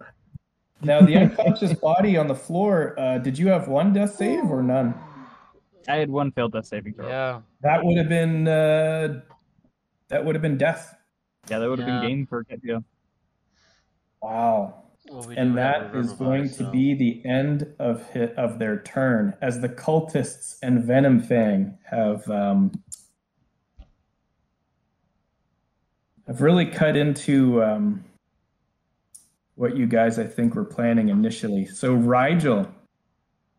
Now 0.82 1.02
the 1.02 1.16
unconscious 1.16 1.74
body 1.74 2.18
on 2.18 2.28
the 2.28 2.34
floor. 2.36 3.00
Uh, 3.00 3.20
did 3.20 3.38
you 3.38 3.48
have 3.50 3.68
one 3.68 3.94
death 3.94 4.16
save 4.16 4.46
or 4.46 4.64
none? 4.64 4.96
I 5.88 5.98
had 5.98 6.10
one 6.10 6.32
failed 6.32 6.54
death 6.54 6.66
saving 6.66 6.96
throw. 6.96 7.08
Yeah. 7.08 7.42
That 7.62 7.84
would 7.86 7.98
have 7.98 8.10
been 8.10 8.48
uh, 8.48 9.22
that 10.08 10.26
would 10.26 10.34
have 10.34 10.42
been 10.42 10.58
death. 10.58 10.96
Yeah, 11.48 11.60
that 11.60 11.70
would 11.70 11.78
have 11.78 11.88
Yeah. 11.88 12.00
been 12.02 12.10
game 12.10 12.26
for 12.26 12.44
yeah. 12.64 12.80
Wow. 14.24 14.86
Well, 15.12 15.24
we 15.28 15.36
and 15.38 15.56
that 15.56 15.78
is 15.78 15.84
have 15.84 15.92
that 15.92 15.98
a 15.98 16.00
is 16.00 16.08
Revivify, 16.12 16.26
going 16.26 16.50
to 16.50 16.72
be 16.72 16.96
the 16.96 17.30
end 17.30 17.68
of 17.78 18.10
hit 18.10 18.34
of 18.36 18.58
their 18.58 18.80
turn 18.82 19.36
as 19.44 19.62
the 19.62 19.70
cultists 19.70 20.56
and 20.64 20.84
Venomfang 20.84 21.78
have 21.86 22.28
um, 22.32 22.72
have 26.28 26.42
really 26.42 26.66
cut 26.66 26.96
into 26.96 27.64
um, 27.64 28.04
what 29.56 29.76
you 29.76 29.86
guys 29.86 30.20
I 30.20 30.26
think 30.26 30.56
were 30.56 30.66
planning 30.66 31.10
initially. 31.10 31.66
So 31.66 31.94
Rigel, 31.94 32.68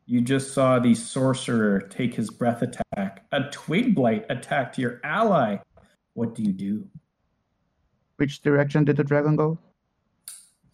you 0.06 0.20
just 0.20 0.52
saw 0.52 0.78
the 0.78 0.94
sorcerer 0.94 1.80
take 1.80 2.14
his 2.14 2.30
breath 2.30 2.62
attack. 2.62 3.24
A 3.32 3.44
twig 3.50 3.94
blight 3.94 4.26
attacked 4.28 4.78
your 4.78 5.00
ally. 5.04 5.58
What 6.14 6.34
do 6.34 6.42
you 6.42 6.52
do? 6.52 6.86
Which 8.16 8.42
direction 8.42 8.84
did 8.84 8.96
the 8.96 9.04
dragon 9.04 9.36
go? 9.36 9.58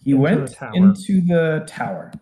He 0.03 0.13
Into 0.13 0.23
went 0.23 0.59
the 0.59 0.71
into 0.75 1.21
the 1.21 1.65
tower. 1.67 2.13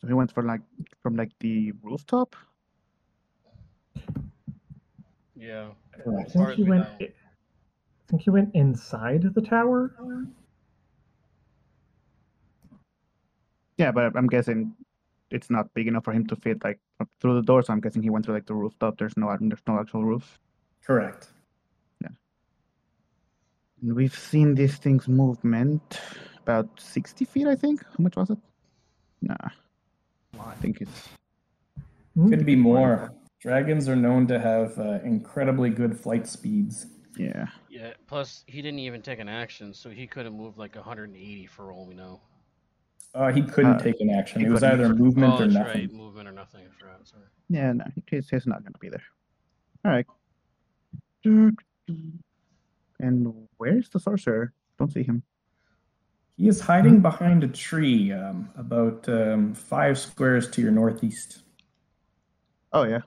So 0.00 0.06
he 0.06 0.12
went 0.12 0.32
for 0.32 0.42
like 0.42 0.60
from 1.02 1.16
like 1.16 1.32
the 1.40 1.72
rooftop. 1.82 2.36
Yeah. 5.36 5.68
I 6.00 6.24
think 6.24 6.32
Far 6.32 6.52
he 6.52 6.62
went. 6.64 6.86
I 7.00 7.08
think 8.08 8.22
he 8.22 8.30
went 8.30 8.54
inside 8.54 9.22
the 9.34 9.42
tower. 9.42 9.92
Yeah, 13.76 13.92
but 13.92 14.16
I'm 14.16 14.26
guessing 14.26 14.74
it's 15.30 15.50
not 15.50 15.72
big 15.74 15.86
enough 15.86 16.04
for 16.04 16.12
him 16.12 16.26
to 16.26 16.36
fit 16.36 16.62
like 16.64 16.80
up 17.00 17.08
through 17.20 17.34
the 17.34 17.42
door. 17.42 17.62
So 17.62 17.72
I'm 17.72 17.80
guessing 17.80 18.02
he 18.02 18.10
went 18.10 18.24
through 18.24 18.34
like 18.34 18.46
the 18.46 18.54
rooftop. 18.54 18.98
There's 18.98 19.16
no 19.16 19.30
um, 19.30 19.48
there's 19.48 19.62
no 19.66 19.78
actual 19.78 20.04
roof. 20.04 20.38
Correct. 20.84 21.28
Yeah. 22.02 22.08
And 23.82 23.94
we've 23.94 24.16
seen 24.16 24.54
these 24.54 24.76
things 24.76 25.06
movement 25.06 26.00
about 26.38 26.68
60 26.80 27.24
feet, 27.26 27.46
I 27.46 27.54
think. 27.54 27.84
How 27.84 27.96
much 27.98 28.16
was 28.16 28.30
it? 28.30 28.38
Nah. 29.20 29.36
I 30.40 30.54
think 30.54 30.80
it's? 30.80 31.08
Could 32.16 32.46
be 32.46 32.56
more. 32.56 33.12
Dragons 33.40 33.88
are 33.88 33.96
known 33.96 34.26
to 34.26 34.38
have 34.38 34.78
uh, 34.78 34.98
incredibly 35.04 35.70
good 35.70 35.98
flight 35.98 36.26
speeds. 36.26 36.86
yeah. 37.16 37.46
Yeah. 37.70 37.92
Plus, 38.08 38.42
he 38.46 38.60
didn't 38.60 38.80
even 38.80 39.02
take 39.02 39.20
an 39.20 39.28
action, 39.28 39.72
so 39.72 39.88
he 39.90 40.06
could 40.06 40.24
have 40.24 40.34
moved 40.34 40.58
like 40.58 40.74
180 40.74 41.46
for 41.46 41.70
all 41.72 41.86
we 41.86 41.94
know. 41.94 42.20
Uh, 43.14 43.30
he 43.30 43.40
couldn't 43.42 43.74
Uh, 43.74 43.78
take 43.78 44.00
an 44.00 44.10
action. 44.10 44.42
It 44.44 44.48
was 44.50 44.60
couldn't. 44.60 44.80
either 44.80 44.94
movement 44.94 45.32
oh, 45.34 45.36
or 45.36 45.40
that's 45.40 45.54
nothing. 45.54 45.80
right. 45.82 45.92
Movement 45.92 46.28
or 46.28 46.32
nothing. 46.32 46.62
I 46.66 46.70
forgot. 46.78 47.06
Sorry. 47.06 47.22
Yeah, 47.48 47.72
no, 47.72 47.84
he's, 48.10 48.28
he's 48.28 48.46
not 48.46 48.62
going 48.62 48.72
to 48.72 48.78
be 48.80 48.88
there. 48.88 49.02
All 49.84 49.92
right. 49.92 50.06
And 53.00 53.34
where's 53.58 53.88
the 53.90 54.00
sorcerer? 54.00 54.52
Don't 54.78 54.92
see 54.92 55.02
him. 55.04 55.22
He 56.36 56.48
is 56.48 56.60
hiding 56.60 57.00
behind 57.00 57.42
a 57.44 57.48
tree 57.48 58.12
um, 58.12 58.48
about 58.56 59.08
um, 59.08 59.54
five 59.54 59.98
squares 59.98 60.48
to 60.50 60.60
your 60.62 60.70
northeast. 60.72 61.40
Oh, 62.72 62.82
yeah. 62.84 63.00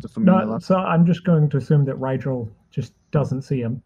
Just 0.00 0.16
a 0.16 0.20
No, 0.20 0.36
left. 0.44 0.64
so 0.64 0.76
I'm 0.76 1.04
just 1.06 1.24
going 1.24 1.48
to 1.50 1.56
assume 1.56 1.84
that 1.86 1.96
Rigel 1.96 2.50
just 2.70 2.92
doesn't 3.10 3.42
see 3.42 3.60
him. 3.60 3.82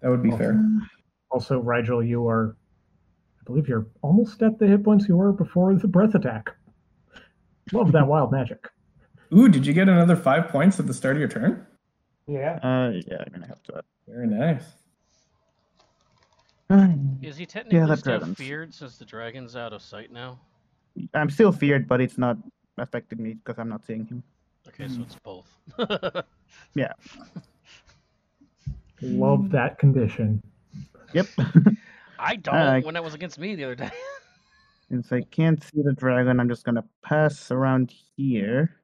That 0.00 0.10
would 0.10 0.22
be 0.22 0.30
fair. 0.32 0.60
Also, 1.30 1.58
Rigel, 1.58 2.02
you 2.02 2.28
are, 2.28 2.56
I 3.40 3.44
believe 3.44 3.68
you're 3.68 3.86
almost 4.02 4.42
at 4.42 4.58
the 4.58 4.66
hit 4.66 4.84
points 4.84 5.08
you 5.08 5.16
were 5.16 5.32
before 5.32 5.74
the 5.74 5.88
breath 5.88 6.14
attack. 6.14 6.50
Love 7.72 7.92
that 7.92 8.06
wild 8.06 8.30
magic. 8.30 8.68
Ooh, 9.34 9.48
did 9.48 9.66
you 9.66 9.72
get 9.72 9.88
another 9.88 10.16
five 10.16 10.48
points 10.48 10.78
at 10.78 10.86
the 10.86 10.94
start 10.94 11.16
of 11.16 11.20
your 11.20 11.28
turn? 11.28 11.66
Yeah. 12.26 12.58
Uh, 12.62 12.92
yeah, 13.06 13.16
I'm 13.26 13.28
going 13.32 13.42
to 13.42 13.48
have 13.48 13.62
to. 13.64 13.82
Very 14.06 14.26
nice. 14.28 14.64
Is 17.22 17.36
he 17.36 17.46
technically 17.46 17.86
that 17.86 17.98
still 17.98 18.18
dragon's- 18.18 18.36
feared 18.38 18.74
since 18.74 18.96
the 18.98 19.04
dragon's 19.04 19.56
out 19.56 19.72
of 19.72 19.80
sight 19.82 20.10
now? 20.12 20.38
I'm 21.14 21.30
still 21.30 21.52
feared, 21.52 21.88
but 21.88 22.00
it's 22.00 22.18
not 22.18 22.36
affecting 22.78 23.22
me 23.22 23.34
because 23.34 23.58
I'm 23.58 23.68
not 23.68 23.84
seeing 23.84 24.06
him. 24.06 24.22
Okay, 24.68 24.88
so 24.88 24.94
hmm. 24.94 25.02
it's 25.02 25.16
both. 25.22 25.56
Yeah. 26.74 26.92
Love 29.02 29.50
that 29.50 29.78
condition. 29.78 30.42
Yep. 31.12 31.26
I 32.18 32.36
don't. 32.36 32.54
Alright. 32.54 32.84
when 32.84 32.94
that 32.94 33.04
was 33.04 33.14
against 33.14 33.38
me 33.38 33.54
the 33.54 33.64
other 33.64 33.74
day. 33.74 33.90
Since 34.88 35.12
I 35.12 35.22
can't 35.22 35.62
see 35.62 35.82
the 35.82 35.92
dragon, 35.92 36.40
I'm 36.40 36.48
just 36.48 36.64
gonna 36.64 36.84
pass 37.02 37.50
around 37.50 37.92
here. 38.16 38.76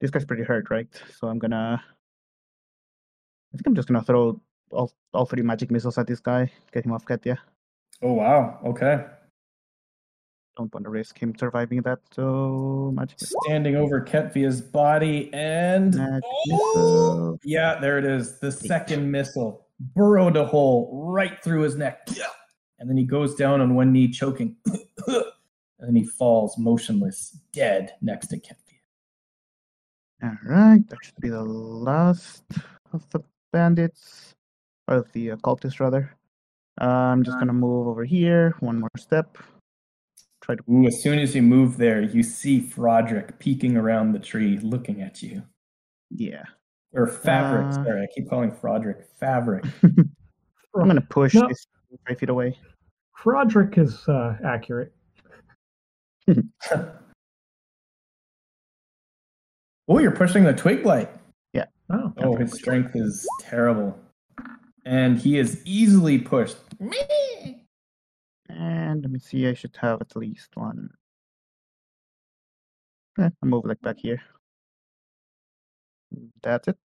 This 0.00 0.10
guy's 0.10 0.24
pretty 0.24 0.42
hurt, 0.42 0.70
right? 0.70 0.88
So 1.18 1.28
I'm 1.28 1.38
gonna. 1.38 1.82
I 1.82 3.56
think 3.56 3.66
I'm 3.66 3.74
just 3.74 3.88
gonna 3.88 4.02
throw 4.02 4.40
all, 4.70 4.92
all 5.12 5.26
three 5.26 5.42
magic 5.42 5.70
missiles 5.70 5.98
at 5.98 6.06
this 6.06 6.20
guy, 6.20 6.50
get 6.72 6.84
him 6.84 6.92
off 6.92 7.04
Katya. 7.04 7.38
Oh, 8.02 8.12
wow. 8.12 8.58
Okay. 8.64 9.04
Don't 10.56 10.72
want 10.72 10.84
to 10.84 10.90
risk 10.90 11.18
him 11.18 11.34
surviving 11.38 11.82
that. 11.82 11.98
So 12.12 12.92
magic 12.94 13.20
missile. 13.20 13.40
Standing 13.44 13.76
over 13.76 14.00
Ketvia's 14.00 14.60
body 14.62 15.30
and. 15.34 15.94
Oh! 16.50 17.38
Yeah, 17.44 17.78
there 17.78 17.98
it 17.98 18.04
is. 18.04 18.38
The 18.40 18.50
second 18.50 19.10
missile 19.10 19.66
burrowed 19.94 20.36
a 20.36 20.46
hole 20.46 20.90
right 20.92 21.42
through 21.42 21.62
his 21.62 21.76
neck. 21.76 22.08
And 22.78 22.88
then 22.88 22.96
he 22.96 23.04
goes 23.04 23.34
down 23.34 23.60
on 23.60 23.74
one 23.74 23.92
knee, 23.92 24.08
choking. 24.08 24.56
and 25.06 25.24
then 25.78 25.96
he 25.96 26.04
falls 26.04 26.56
motionless, 26.58 27.38
dead 27.52 27.94
next 28.00 28.28
to 28.28 28.36
Ketvia. 28.36 28.56
All 30.22 30.36
right, 30.44 30.86
that 30.88 30.98
should 31.02 31.20
be 31.20 31.28
the 31.28 31.44
last 31.44 32.44
of 32.92 33.08
the 33.10 33.20
bandits, 33.52 34.34
or 34.88 34.96
of 34.96 35.12
the 35.12 35.28
cultists 35.28 35.80
rather. 35.80 36.14
Uh, 36.80 36.84
I'm 36.84 37.22
just 37.22 37.38
gonna 37.38 37.52
move 37.52 37.88
over 37.88 38.04
here 38.04 38.54
one 38.60 38.80
more 38.80 38.90
step. 38.96 39.36
Try 40.46 40.54
to. 40.54 40.62
Ooh, 40.70 40.86
as 40.86 41.02
soon 41.02 41.18
as 41.18 41.34
you 41.34 41.42
move 41.42 41.76
there, 41.76 42.00
you 42.00 42.22
see 42.22 42.60
Frodrick 42.60 43.36
peeking 43.40 43.76
around 43.76 44.12
the 44.12 44.20
tree, 44.20 44.58
looking 44.62 45.02
at 45.02 45.20
you. 45.20 45.42
Yeah. 46.10 46.44
Or 46.92 47.08
Fabric, 47.08 47.66
Uh. 47.66 47.72
sorry, 47.84 48.02
I 48.02 48.06
keep 48.14 48.30
calling 48.30 48.52
Frodrick 48.52 49.02
Fabric. 49.18 49.64
I'm 49.82 50.86
gonna 50.86 51.00
push 51.00 51.34
No. 51.34 51.48
this 51.48 51.66
five 52.06 52.18
feet 52.18 52.28
away. 52.28 52.56
Frodrick 53.20 53.76
is 53.76 54.06
uh, 54.08 54.36
accurate. 54.44 54.92
oh, 59.88 59.98
you're 59.98 60.12
pushing 60.12 60.44
the 60.44 60.52
twig 60.54 60.82
blight. 60.84 61.10
Oh, 61.88 62.12
Oh, 62.18 62.34
his 62.34 62.52
strength 62.52 62.96
is 62.96 63.24
terrible. 63.42 63.96
And 64.84 65.16
he 65.18 65.38
is 65.38 65.62
easily 65.64 66.18
pushed. 66.18 66.56
And 68.48 69.02
let 69.02 69.10
me 69.10 69.18
see, 69.18 69.46
I 69.48 69.54
should 69.54 69.76
have 69.80 70.00
at 70.00 70.16
least 70.16 70.50
one. 70.54 70.90
Okay, 73.18 73.30
I'll 73.42 73.48
move 73.48 73.64
like 73.64 73.80
back 73.80 73.98
here. 73.98 74.20
That's 76.42 76.68
it. 76.68 76.76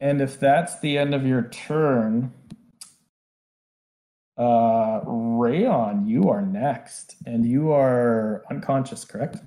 And 0.00 0.20
if 0.20 0.38
that's 0.40 0.80
the 0.80 0.96
end 0.98 1.14
of 1.14 1.26
your 1.26 1.42
turn, 1.48 2.32
uh, 4.36 5.00
Rayon, 5.04 6.06
you 6.06 6.28
are 6.28 6.42
next, 6.42 7.16
and 7.26 7.46
you 7.46 7.70
are 7.72 8.44
unconscious, 8.50 9.04
correct? 9.04 9.38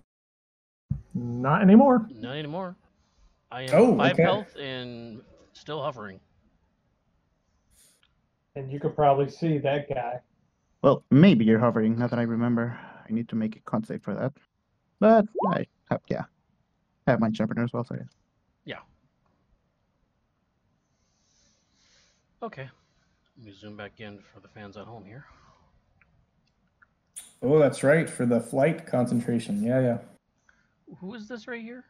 not 1.13 1.63
anymore. 1.63 2.07
Not 2.13 2.35
anymore. 2.35 2.75
I 3.51 3.63
am 3.63 3.69
Oh, 3.73 3.97
five 3.97 4.13
okay. 4.13 4.21
health 4.23 4.55
and 4.55 5.21
still 5.53 5.81
hovering. 5.81 6.19
And 8.55 8.71
you 8.71 8.79
could 8.79 8.95
probably 8.95 9.29
see 9.29 9.57
that 9.57 9.89
guy. 9.89 10.19
Well, 10.81 11.03
maybe 11.11 11.45
you're 11.45 11.59
hovering, 11.59 11.97
now 11.97 12.07
that 12.07 12.19
I 12.19 12.23
remember. 12.23 12.77
I 13.07 13.11
need 13.11 13.29
to 13.29 13.35
make 13.35 13.55
a 13.55 13.59
con 13.61 13.83
save 13.83 14.03
for 14.03 14.13
that. 14.13 14.33
But 14.99 15.25
I 15.49 15.65
have, 15.89 16.01
yeah. 16.09 16.23
I 17.07 17.11
have 17.11 17.19
my 17.19 17.31
sharpener 17.31 17.63
as 17.63 17.73
well, 17.73 17.83
so 17.83 17.95
yeah. 17.95 18.03
Okay. 22.43 22.69
Let 23.37 23.45
me 23.45 23.51
zoom 23.51 23.75
back 23.75 23.99
in 23.99 24.19
for 24.19 24.39
the 24.39 24.47
fans 24.47 24.77
at 24.77 24.85
home 24.85 25.03
here. 25.05 25.25
Oh, 27.41 27.59
that's 27.59 27.83
right, 27.83 28.09
for 28.09 28.25
the 28.25 28.39
flight 28.39 28.85
concentration. 28.85 29.63
Yeah, 29.63 29.81
yeah. 29.81 29.97
Who 30.99 31.13
is 31.13 31.27
this 31.27 31.47
right 31.47 31.61
here? 31.61 31.83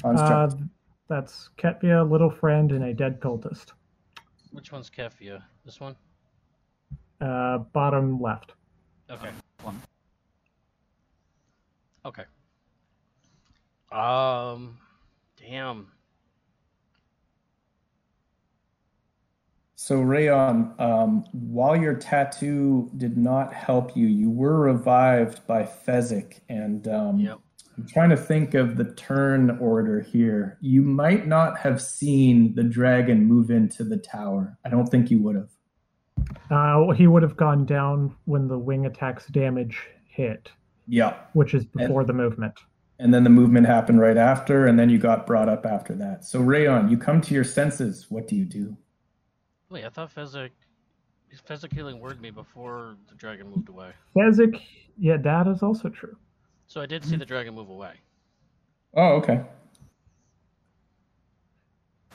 Construct. 0.00 0.54
Uh, 0.54 0.64
That's 1.08 1.50
Ketvia, 1.58 2.08
Little 2.08 2.30
Friend, 2.30 2.70
and 2.72 2.84
a 2.84 2.94
dead 2.94 3.20
cultist. 3.20 3.72
Which 4.50 4.72
one's 4.72 4.90
Ketvia? 4.90 5.42
This 5.64 5.80
one? 5.80 5.96
Uh, 7.22 7.58
bottom 7.58 8.20
left. 8.20 8.52
Okay. 9.08 9.30
One. 9.62 9.80
Okay. 12.04 12.24
Um, 13.92 14.78
damn. 15.40 15.86
So 19.76 20.00
Rayon, 20.00 20.74
um, 20.80 21.24
while 21.32 21.76
your 21.76 21.94
tattoo 21.94 22.90
did 22.96 23.16
not 23.16 23.52
help 23.52 23.96
you, 23.96 24.08
you 24.08 24.28
were 24.30 24.58
revived 24.60 25.46
by 25.46 25.62
Fezzik, 25.62 26.40
and 26.48 26.88
um, 26.88 27.18
Yep. 27.20 27.38
I'm 27.76 27.86
trying 27.86 28.10
to 28.10 28.16
think 28.16 28.54
of 28.54 28.76
the 28.76 28.92
turn 28.94 29.58
order 29.58 30.00
here. 30.00 30.58
You 30.60 30.82
might 30.82 31.26
not 31.26 31.58
have 31.58 31.80
seen 31.80 32.54
the 32.54 32.64
dragon 32.64 33.24
move 33.24 33.50
into 33.50 33.82
the 33.84 33.96
tower. 33.96 34.58
I 34.64 34.68
don't 34.68 34.86
think 34.86 35.10
you 35.10 35.22
would 35.22 35.36
have. 35.36 35.50
Uh, 36.50 36.90
he 36.90 37.06
would 37.06 37.22
have 37.22 37.36
gone 37.36 37.64
down 37.64 38.14
when 38.24 38.48
the 38.48 38.58
wing 38.58 38.86
attack's 38.86 39.26
damage 39.28 39.86
hit, 40.08 40.50
Yeah. 40.86 41.14
which 41.32 41.54
is 41.54 41.64
before 41.64 42.04
the 42.04 42.12
movement. 42.12 42.54
And 42.98 43.12
then 43.12 43.24
the 43.24 43.30
movement 43.30 43.66
happened 43.66 44.00
right 44.00 44.16
after, 44.16 44.66
and 44.66 44.78
then 44.78 44.88
you 44.88 44.98
got 44.98 45.26
brought 45.26 45.48
up 45.48 45.66
after 45.66 45.94
that. 45.96 46.24
So 46.24 46.40
Rayon, 46.40 46.88
you 46.88 46.96
come 46.96 47.20
to 47.22 47.34
your 47.34 47.44
senses. 47.44 48.06
What 48.10 48.28
do 48.28 48.36
you 48.36 48.44
do? 48.44 48.76
Wait, 49.70 49.84
I 49.84 49.88
thought 49.88 50.14
Fezzik. 50.14 50.50
Fezzik 51.48 51.72
healing 51.72 51.98
word 51.98 52.20
me 52.20 52.30
before 52.30 52.96
the 53.08 53.14
dragon 53.14 53.48
moved 53.50 53.70
away. 53.70 53.90
Fezzik, 54.14 54.60
yeah, 54.98 55.16
that 55.16 55.48
is 55.48 55.62
also 55.62 55.88
true. 55.88 56.16
So 56.66 56.80
I 56.80 56.86
did 56.86 57.04
see 57.04 57.16
the 57.16 57.24
dragon 57.24 57.54
move 57.54 57.70
away. 57.70 57.94
Oh, 58.94 59.14
okay. 59.14 59.42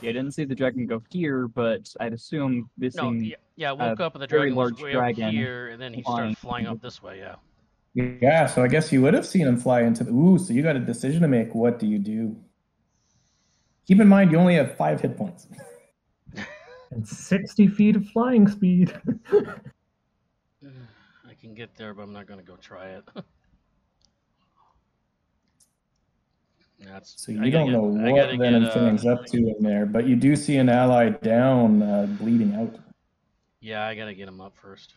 Yeah, 0.01 0.11
I 0.11 0.13
didn't 0.13 0.31
see 0.31 0.45
the 0.45 0.55
dragon 0.55 0.85
go 0.85 1.01
here, 1.09 1.47
but 1.47 1.91
I'd 1.99 2.13
assume 2.13 2.69
this 2.77 2.95
No, 2.95 3.11
thing. 3.11 3.25
yeah, 3.25 3.35
yeah, 3.55 3.69
I 3.71 3.73
woke 3.73 3.99
up 3.99 4.13
and 4.13 4.21
the 4.21 4.27
very 4.27 4.49
dragon 4.49 4.55
was 4.55 4.71
large 4.71 4.81
way 4.83 4.91
dragon 4.93 5.23
up 5.25 5.33
here, 5.33 5.69
and 5.69 5.81
then 5.81 5.93
he 5.93 6.03
flying. 6.03 6.17
started 6.17 6.37
flying 6.37 6.67
up 6.67 6.81
this 6.81 7.01
way. 7.01 7.19
Yeah. 7.19 7.35
Yeah, 7.95 8.45
so 8.45 8.63
I 8.63 8.67
guess 8.67 8.91
you 8.91 9.01
would 9.01 9.15
have 9.15 9.25
seen 9.25 9.47
him 9.47 9.57
fly 9.57 9.81
into 9.81 10.03
the. 10.03 10.11
Ooh, 10.11 10.37
so 10.37 10.53
you 10.53 10.61
got 10.61 10.75
a 10.75 10.79
decision 10.79 11.23
to 11.23 11.27
make. 11.27 11.55
What 11.55 11.79
do 11.79 11.87
you 11.87 11.97
do? 11.97 12.35
Keep 13.87 14.01
in 14.01 14.07
mind, 14.07 14.31
you 14.31 14.37
only 14.37 14.53
have 14.55 14.75
five 14.75 15.01
hit 15.01 15.17
points. 15.17 15.47
And 16.89 17.05
60 17.05 17.67
feet 17.67 17.97
of 17.97 18.07
flying 18.11 18.47
speed. 18.47 18.97
I 19.33 21.33
can 21.41 21.53
get 21.53 21.75
there, 21.75 21.93
but 21.93 22.03
I'm 22.03 22.13
not 22.13 22.27
gonna 22.27 22.43
go 22.43 22.55
try 22.55 22.91
it. 22.91 23.03
That's 26.79 27.21
So 27.23 27.31
you 27.31 27.49
don't 27.51 27.67
get- 27.67 27.71
know 27.73 27.81
what 27.83 28.15
gotta 28.15 28.37
Venom 28.37 28.63
get, 28.63 28.71
uh, 28.71 28.73
Fang's 28.73 29.05
up 29.05 29.25
to 29.25 29.37
in 29.37 29.55
there, 29.63 29.85
but 29.85 30.07
you 30.07 30.15
do 30.15 30.35
see 30.35 30.57
an 30.57 30.69
ally 30.69 31.09
down, 31.09 31.81
uh, 31.81 32.05
bleeding 32.19 32.53
out. 32.53 32.75
Yeah, 33.59 33.85
I 33.85 33.95
gotta 33.95 34.13
get 34.13 34.27
him 34.27 34.39
up 34.39 34.55
first. 34.55 34.93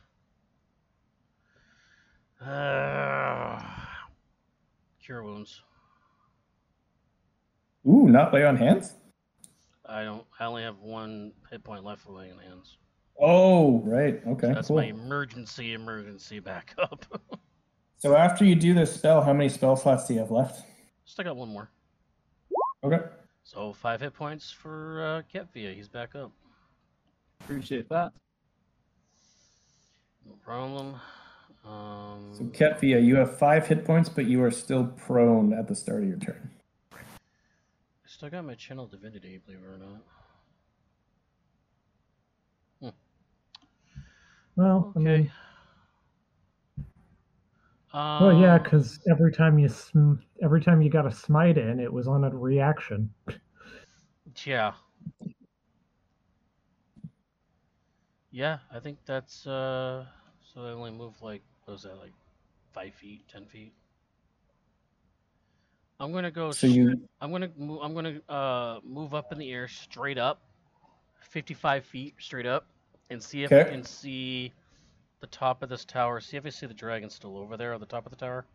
Uh, 2.44 3.60
cure 5.02 5.22
wounds. 5.22 5.62
Ooh, 7.86 8.08
not 8.08 8.32
lay 8.32 8.44
on 8.44 8.56
hands. 8.56 8.94
I 9.86 10.04
don't. 10.04 10.24
I 10.38 10.44
only 10.44 10.62
have 10.62 10.78
one 10.80 11.32
hit 11.50 11.64
point 11.64 11.84
left 11.84 12.02
for 12.02 12.12
laying 12.12 12.38
hands. 12.38 12.76
Oh, 13.18 13.80
right. 13.80 14.20
Okay, 14.26 14.52
That's 14.52 14.68
cool. 14.68 14.76
my 14.76 14.84
emergency, 14.84 15.72
emergency 15.74 16.40
backup. 16.40 17.04
So 18.02 18.16
after 18.16 18.46
you 18.46 18.54
do 18.54 18.72
this 18.72 18.94
spell, 18.94 19.20
how 19.20 19.34
many 19.34 19.50
spell 19.50 19.76
slots 19.76 20.06
do 20.08 20.14
you 20.14 20.20
have 20.20 20.30
left? 20.30 20.64
Still 21.10 21.24
got 21.24 21.36
one 21.36 21.48
more. 21.48 21.68
Okay. 22.84 23.00
So 23.42 23.72
five 23.72 24.00
hit 24.00 24.14
points 24.14 24.52
for 24.52 25.02
uh, 25.04 25.22
Ketvia. 25.34 25.74
He's 25.74 25.88
back 25.88 26.14
up. 26.14 26.30
Appreciate 27.40 27.88
that. 27.88 28.12
No 30.24 30.34
problem. 30.34 30.94
Um, 31.64 32.30
So 32.30 32.44
Ketvia, 32.44 33.04
you 33.04 33.16
have 33.16 33.36
five 33.36 33.66
hit 33.66 33.84
points, 33.84 34.08
but 34.08 34.26
you 34.26 34.40
are 34.44 34.52
still 34.52 34.84
prone 34.86 35.52
at 35.52 35.66
the 35.66 35.74
start 35.74 36.04
of 36.04 36.08
your 36.08 36.18
turn. 36.18 36.48
I 36.92 36.98
still 38.06 38.30
got 38.30 38.44
my 38.44 38.54
channel 38.54 38.86
divinity, 38.86 39.40
believe 39.44 39.62
it 39.64 39.66
or 39.66 39.78
not. 39.78 40.04
well, 44.54 44.92
I 44.94 44.98
Okay. 44.98 45.00
mean, 45.00 45.32
Um, 47.92 48.22
well, 48.22 48.40
yeah, 48.40 48.58
because 48.58 49.00
every 49.10 49.32
time 49.32 49.58
you 49.58 49.68
sm- 49.68 50.14
every 50.42 50.60
time 50.60 50.80
you 50.80 50.90
got 50.90 51.06
a 51.06 51.10
smite 51.10 51.58
in, 51.58 51.80
it 51.80 51.92
was 51.92 52.06
on 52.06 52.24
a 52.24 52.30
reaction. 52.30 53.12
Yeah. 54.44 54.72
Yeah, 58.30 58.58
I 58.72 58.78
think 58.78 58.98
that's 59.04 59.46
uh. 59.46 60.04
So 60.42 60.62
they 60.62 60.70
only 60.70 60.90
move 60.92 61.20
like 61.20 61.42
what 61.64 61.72
was 61.74 61.82
that 61.82 61.98
like, 61.98 62.12
five 62.72 62.94
feet, 62.94 63.26
ten 63.28 63.44
feet. 63.46 63.72
I'm 65.98 66.12
gonna 66.12 66.30
go. 66.30 66.50
So 66.52 66.66
sh- 66.68 66.70
you 66.70 67.08
I'm 67.20 67.32
gonna 67.32 67.50
move. 67.56 67.80
I'm 67.82 67.94
gonna 67.94 68.20
uh 68.28 68.80
move 68.84 69.14
up 69.14 69.32
in 69.32 69.38
the 69.38 69.50
air 69.52 69.66
straight 69.68 70.18
up, 70.18 70.42
55 71.20 71.84
feet 71.84 72.14
straight 72.18 72.46
up, 72.46 72.66
and 73.10 73.22
see 73.22 73.42
if 73.42 73.52
I 73.52 73.64
can 73.64 73.82
see 73.82 74.52
the 75.20 75.26
top 75.26 75.62
of 75.62 75.68
this 75.68 75.84
tower. 75.84 76.20
See 76.20 76.36
if 76.36 76.46
I 76.46 76.50
see 76.50 76.66
the 76.66 76.74
dragon 76.74 77.10
still 77.10 77.36
over 77.36 77.56
there 77.56 77.74
on 77.74 77.80
the 77.80 77.86
top 77.86 78.06
of 78.06 78.10
the 78.10 78.16
tower. 78.16 78.46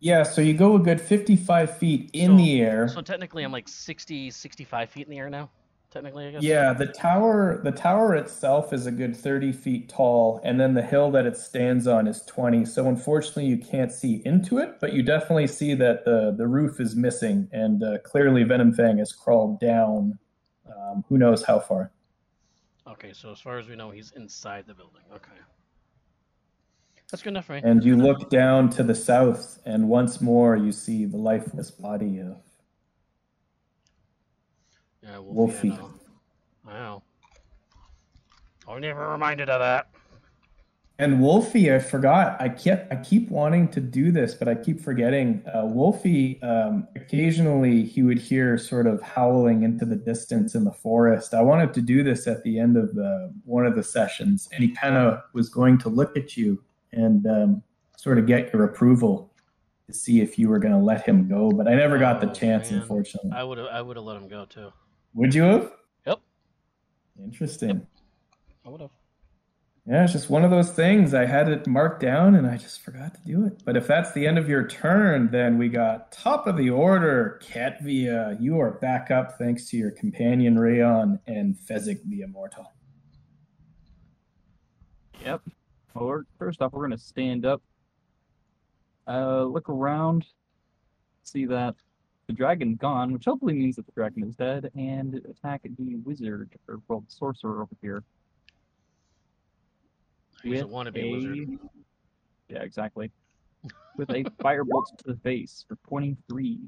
yeah, 0.00 0.22
so 0.24 0.40
you 0.40 0.52
go 0.54 0.74
a 0.74 0.80
good 0.80 1.00
55 1.00 1.76
feet 1.78 2.10
in 2.12 2.32
So- 2.32 2.36
the 2.36 2.60
air. 2.60 2.88
So 2.88 3.00
technically, 3.02 3.44
I'm 3.44 3.52
like 3.52 3.68
60, 3.68 4.30
65 4.30 4.90
feet 4.90 5.06
in 5.06 5.10
the 5.10 5.18
air 5.18 5.30
now. 5.30 5.50
Technically, 5.92 6.26
I 6.26 6.30
guess. 6.32 6.42
Yeah, 6.42 6.72
the 6.72 6.86
tower 6.86 7.60
the 7.62 7.70
tower 7.70 8.14
itself 8.16 8.72
is 8.72 8.86
a 8.86 8.90
good 8.90 9.14
30 9.14 9.52
feet 9.52 9.90
tall, 9.90 10.40
and 10.42 10.58
then 10.58 10.72
the 10.72 10.80
hill 10.80 11.10
that 11.10 11.26
it 11.26 11.36
stands 11.36 11.86
on 11.86 12.06
is 12.08 12.22
20. 12.22 12.64
So 12.64 12.88
unfortunately, 12.88 13.44
you 13.44 13.58
can't 13.58 13.92
see 13.92 14.22
into 14.24 14.56
it, 14.56 14.80
but 14.80 14.94
you 14.94 15.02
definitely 15.02 15.46
see 15.48 15.74
that 15.74 16.06
the 16.06 16.34
the 16.36 16.46
roof 16.46 16.80
is 16.80 16.96
missing, 16.96 17.46
and 17.52 17.84
uh, 17.84 17.98
clearly 17.98 18.42
Venomfang 18.42 18.98
has 19.00 19.12
crawled 19.12 19.60
down. 19.60 20.18
Um, 20.66 21.04
who 21.10 21.18
knows 21.18 21.44
how 21.44 21.58
far? 21.60 21.92
Okay, 22.88 23.12
so 23.12 23.30
as 23.30 23.38
far 23.40 23.58
as 23.58 23.68
we 23.68 23.76
know, 23.76 23.90
he's 23.90 24.12
inside 24.16 24.64
the 24.66 24.72
building. 24.74 25.02
Okay. 25.14 25.30
That's 27.12 27.22
good 27.22 27.34
enough 27.34 27.44
for 27.44 27.52
me. 27.52 27.60
And 27.62 27.84
you 27.84 27.94
look 27.94 28.30
down 28.30 28.70
to 28.70 28.82
the 28.82 28.94
south, 28.94 29.60
and 29.66 29.86
once 29.86 30.22
more 30.22 30.56
you 30.56 30.72
see 30.72 31.04
the 31.04 31.18
lifeless 31.18 31.70
body 31.70 32.20
of 32.20 32.38
Yeah, 35.02 35.18
Wolfie. 35.18 35.72
I 35.72 35.76
know. 35.76 35.90
I 36.66 36.72
know. 36.72 37.02
I 38.66 38.72
was 38.72 38.80
never 38.80 39.10
reminded 39.10 39.50
of 39.50 39.60
that. 39.60 39.90
And 40.98 41.20
Wolfie, 41.20 41.70
I 41.74 41.80
forgot. 41.80 42.40
I 42.40 42.48
kept 42.48 42.90
I 42.90 42.96
keep 42.96 43.28
wanting 43.28 43.68
to 43.72 43.80
do 43.80 44.10
this, 44.10 44.34
but 44.34 44.48
I 44.48 44.54
keep 44.54 44.80
forgetting. 44.80 45.42
Uh, 45.54 45.66
Wolfie, 45.66 46.40
um, 46.42 46.88
occasionally 46.96 47.84
he 47.84 48.02
would 48.02 48.18
hear 48.18 48.56
sort 48.56 48.86
of 48.86 49.02
howling 49.02 49.64
into 49.64 49.84
the 49.84 49.96
distance 49.96 50.54
in 50.54 50.64
the 50.64 50.72
forest. 50.72 51.34
I 51.34 51.42
wanted 51.42 51.74
to 51.74 51.82
do 51.82 52.02
this 52.02 52.26
at 52.26 52.42
the 52.42 52.58
end 52.58 52.78
of 52.78 52.94
the 52.94 53.34
one 53.44 53.66
of 53.66 53.76
the 53.76 53.82
sessions, 53.82 54.48
and 54.50 54.64
he 54.64 54.70
kind 54.70 54.96
of 54.96 55.20
was 55.34 55.50
going 55.50 55.76
to 55.78 55.90
look 55.90 56.16
at 56.16 56.38
you 56.38 56.62
and 56.92 57.26
um, 57.26 57.62
sort 57.96 58.18
of 58.18 58.26
get 58.26 58.52
your 58.52 58.64
approval 58.64 59.32
to 59.88 59.92
see 59.94 60.20
if 60.20 60.38
you 60.38 60.48
were 60.48 60.58
going 60.58 60.72
to 60.74 60.80
let 60.80 61.06
him 61.06 61.28
go. 61.28 61.50
But 61.50 61.68
I 61.68 61.74
never 61.74 61.98
got 61.98 62.20
the 62.20 62.30
Oh, 62.30 62.32
chance, 62.34 62.70
man. 62.70 62.80
unfortunately. 62.80 63.30
I 63.34 63.42
would 63.42 63.58
have. 63.58 63.68
I 63.68 63.82
would 63.82 63.96
have 63.96 64.04
let 64.04 64.16
him 64.16 64.28
go 64.28 64.44
too. 64.44 64.70
Would 65.14 65.34
you 65.34 65.42
have? 65.42 65.72
Yep. 66.06 66.20
Interesting. 67.22 67.86
I 68.64 68.68
would 68.68 68.80
have. 68.80 68.90
Yeah, 69.84 70.04
it's 70.04 70.12
just 70.12 70.30
one 70.30 70.44
of 70.44 70.52
those 70.52 70.70
things. 70.70 71.12
I 71.12 71.24
had 71.26 71.48
it 71.48 71.66
marked 71.66 72.00
down 72.00 72.36
and 72.36 72.46
I 72.46 72.56
just 72.56 72.82
forgot 72.82 73.14
to 73.14 73.20
do 73.26 73.44
it. 73.46 73.62
But 73.64 73.76
if 73.76 73.88
that's 73.88 74.12
the 74.12 74.24
end 74.28 74.38
of 74.38 74.48
your 74.48 74.64
turn, 74.68 75.28
then 75.32 75.58
we 75.58 75.68
got 75.68 76.12
top 76.12 76.46
of 76.46 76.56
the 76.56 76.70
order, 76.70 77.40
Ketvia. 77.42 78.40
You 78.40 78.60
are 78.60 78.70
back 78.70 79.10
up 79.10 79.36
thanks 79.38 79.66
to 79.70 79.76
your 79.76 79.90
companion 79.90 80.56
Rayon 80.56 81.18
and 81.26 81.56
Fezzik 81.56 81.98
the 82.08 82.20
Immortal. 82.20 82.70
Yep. 85.24 85.42
Well, 85.94 86.06
we're, 86.06 86.22
first 86.38 86.62
off, 86.62 86.72
we're 86.72 86.82
gonna 86.82 86.98
stand 86.98 87.44
up, 87.44 87.62
uh, 89.06 89.44
look 89.44 89.68
around, 89.68 90.26
see 91.22 91.44
that 91.46 91.74
the 92.26 92.32
dragon's 92.32 92.78
gone, 92.78 93.12
which 93.12 93.24
hopefully 93.24 93.54
means 93.54 93.76
that 93.76 93.86
the 93.86 93.92
dragon 93.92 94.24
is 94.24 94.34
dead, 94.36 94.70
and 94.74 95.14
attack 95.28 95.62
the 95.62 95.96
wizard 95.96 96.50
or 96.68 96.80
well, 96.88 97.00
the 97.00 97.12
sorcerer 97.12 97.62
over 97.62 97.76
here. 97.80 98.02
He's 100.42 100.60
a 100.60 100.66
with 100.66 100.74
wannabe 100.74 101.12
wizard. 101.12 101.58
Yeah, 102.48 102.62
exactly. 102.62 103.10
With 103.96 104.10
a 104.10 104.24
firebolt 104.42 104.96
to 104.98 105.04
the 105.06 105.16
face 105.22 105.64
for 105.68 105.76
twenty-three. 105.86 106.60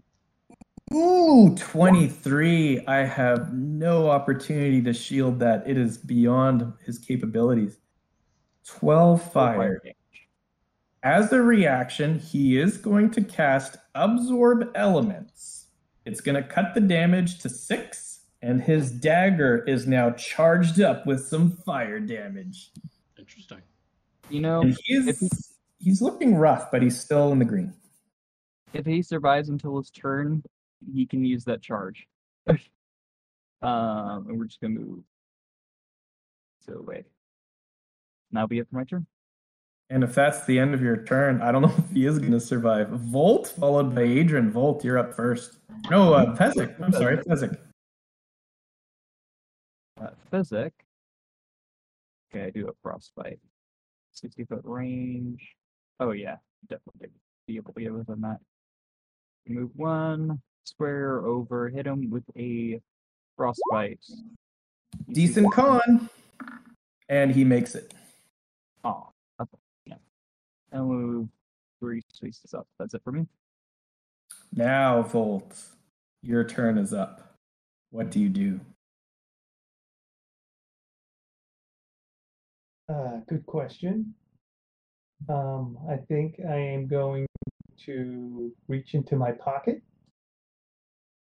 Ooh, 0.93 1.55
23. 1.57 2.87
I 2.87 2.99
have 2.99 3.55
no 3.55 4.11
opportunity 4.11 4.83
to 4.83 4.93
shield 4.93 5.41
that. 5.41 5.65
It 5.67 5.79
is 5.79 5.97
beyond 5.97 6.73
his 6.85 6.99
capabilities. 6.99 7.79
12 8.67 9.33
fire. 9.33 9.79
damage. 9.83 9.97
As 11.03 11.33
a 11.33 11.43
reaction, 11.43 12.19
he 12.19 12.57
is 12.59 12.79
going 12.79 13.11
to 13.11 13.23
cast 13.23 13.77
Absorb 13.95 14.71
Elements. 14.75 15.67
It's 16.07 16.21
going 16.21 16.43
to 16.43 16.49
cut 16.49 16.75
the 16.75 16.81
damage 16.81 17.41
to 17.41 17.49
six, 17.49 18.21
and 18.43 18.63
his 18.63 18.91
dagger 18.91 19.65
is 19.65 19.87
now 19.87 20.11
charged 20.13 20.81
up 20.81 21.07
with 21.07 21.27
some 21.27 21.51
fire 21.67 22.01
damage. 22.01 22.71
Interesting. 23.19 23.61
You 24.31 24.41
know, 24.41 24.63
And 24.63 24.77
he's 24.85 25.07
if 25.07 25.19
he- 25.19 25.29
he's 25.79 26.01
looking 26.01 26.37
rough, 26.37 26.71
but 26.71 26.83
he's 26.83 26.99
still 26.99 27.33
in 27.33 27.39
the 27.39 27.45
green. 27.45 27.75
if 28.73 28.87
he 28.87 29.03
survives 29.03 29.51
until 29.51 29.77
his 29.77 29.91
turn, 29.91 30.43
he 30.93 31.07
can 31.07 31.25
use 31.25 31.45
that 31.45 31.61
charge. 31.63 32.09
um, 32.49 32.59
and 34.29 34.39
we're 34.39 34.47
just 34.47 34.61
gonna 34.61 34.75
move. 34.79 35.05
So 36.67 36.83
wait. 36.87 37.05
Now 38.35 38.49
be 38.49 38.59
it 38.59 38.69
for 38.69 38.77
my 38.77 38.85
turn. 38.85 39.07
And 39.91 40.03
if 40.03 40.15
that's 40.15 40.45
the 40.45 40.59
end 40.59 40.75
of 40.75 40.83
your 40.83 41.05
turn, 41.05 41.41
I 41.41 41.53
don't 41.53 41.63
know 41.63 41.73
if 41.79 41.91
he 41.91 42.05
is 42.05 42.19
going 42.19 42.33
to 42.33 42.41
survive. 42.41 42.89
Volt, 42.89 43.55
followed 43.59 43.95
by 43.95 44.03
Adrian. 44.03 44.51
Volt, 44.51 44.85
you're 44.85 44.99
up 44.99 45.15
first. 45.15 45.59
No, 45.91 46.13
uh, 46.13 46.35
Fezzik. 46.37 46.79
I'm 46.83 46.93
sorry, 46.93 47.19
Fezzik. 47.19 47.57
Uh, 50.01 50.09
Fezzik. 50.33 50.73
Okay, 52.31 52.47
I 52.47 52.51
do 52.51 52.69
a 52.69 52.73
frostbite. 52.83 53.39
60 54.13 54.45
foot 54.45 54.63
range. 54.65 55.55
Oh, 56.01 56.11
yeah, 56.11 56.37
definitely 56.69 57.11
be 57.47 57.57
able 57.57 57.73
to 57.75 57.81
get 57.81 57.93
within 57.93 58.21
that. 58.23 58.39
Move 59.47 59.71
one 59.77 60.41
square 60.65 61.25
over, 61.25 61.69
hit 61.69 61.87
him 61.87 62.11
with 62.11 62.25
a 62.37 62.81
frostbite. 63.37 64.01
Decent 65.13 65.53
con. 65.53 66.09
And 67.09 67.31
he 67.31 67.45
makes 67.45 67.75
it. 67.75 67.93
Oh, 68.85 69.09
okay, 69.41 69.57
yeah. 69.87 69.95
And 70.73 70.87
we'll 70.89 70.99
move 70.99 71.29
three 71.81 72.03
spaces 72.13 72.55
up. 72.55 72.67
That's 72.79 72.95
it 72.95 73.03
for 73.03 73.13
me. 73.13 73.27
Now, 74.55 75.03
Volt, 75.03 75.59
your 76.23 76.45
turn 76.45 76.79
is 76.79 76.93
up. 76.93 77.35
What 77.91 78.11
do 78.11 78.21
you 78.21 78.29
do? 78.29 78.61
Uh, 82.89 83.21
good 83.29 83.47
question. 83.47 84.15
Um, 85.29 85.79
I 85.89 85.97
think 85.97 86.37
I 86.47 86.57
am 86.57 86.87
going 86.87 87.27
to 87.87 88.53
reach 88.69 88.95
into 88.95 89.17
my 89.17 89.33
pocket. 89.33 89.83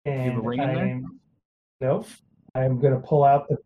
have 0.07 0.15
a 0.15 0.21
And 0.21 0.47
ring 0.47 0.61
in 0.63 0.69
I 0.71 0.75
there? 0.75 0.87
am, 0.87 1.21
nope. 1.81 2.07
I'm 2.55 2.81
gonna 2.81 3.01
pull 3.01 3.25
out 3.25 3.49
the, 3.49 3.57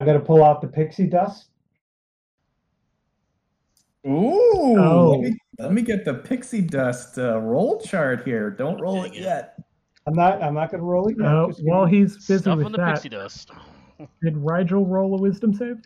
I'm 0.00 0.06
gonna 0.06 0.20
pull 0.20 0.42
out 0.42 0.60
the 0.60 0.68
pixie 0.68 1.06
dust. 1.06 1.50
Ooh, 4.06 4.76
Oh. 4.78 5.10
let, 5.10 5.20
me, 5.20 5.36
let 5.58 5.72
me 5.72 5.82
get 5.82 6.04
the 6.04 6.14
pixie 6.14 6.62
dust 6.62 7.18
uh, 7.18 7.38
roll 7.38 7.80
chart 7.80 8.24
here. 8.24 8.50
Don't 8.50 8.80
roll 8.80 9.04
it 9.04 9.14
yet. 9.14 9.58
I'm 10.06 10.14
not, 10.14 10.42
I'm 10.42 10.54
not 10.54 10.70
gonna 10.70 10.82
roll 10.82 11.08
it 11.08 11.16
yet. 11.18 11.26
Uh, 11.26 11.48
while 11.62 11.84
he's 11.84 12.16
busy 12.26 12.42
Stuff 12.42 12.56
with 12.58 12.66
on 12.66 12.72
the 12.72 12.78
that, 12.78 12.94
pixie 12.94 13.10
dust. 13.10 13.50
did 14.22 14.36
Rigel 14.36 14.86
roll 14.86 15.18
a 15.18 15.20
wisdom 15.20 15.52
save? 15.54 15.76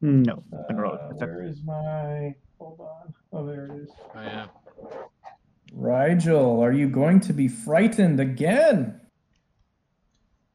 No. 0.00 0.44
didn't 0.68 0.80
roll. 0.80 0.94
Uh, 0.94 1.14
where 1.16 1.42
is 1.44 1.62
my, 1.64 2.34
hold 2.58 2.78
on, 2.80 3.14
oh, 3.32 3.46
there 3.46 3.64
it 3.66 3.72
is. 3.82 3.90
Oh, 4.14 4.20
yeah. 4.22 4.46
Rigel, 5.72 6.60
are 6.62 6.72
you 6.72 6.88
going 6.88 7.18
to 7.20 7.32
be 7.32 7.48
frightened 7.48 8.20
again? 8.20 9.00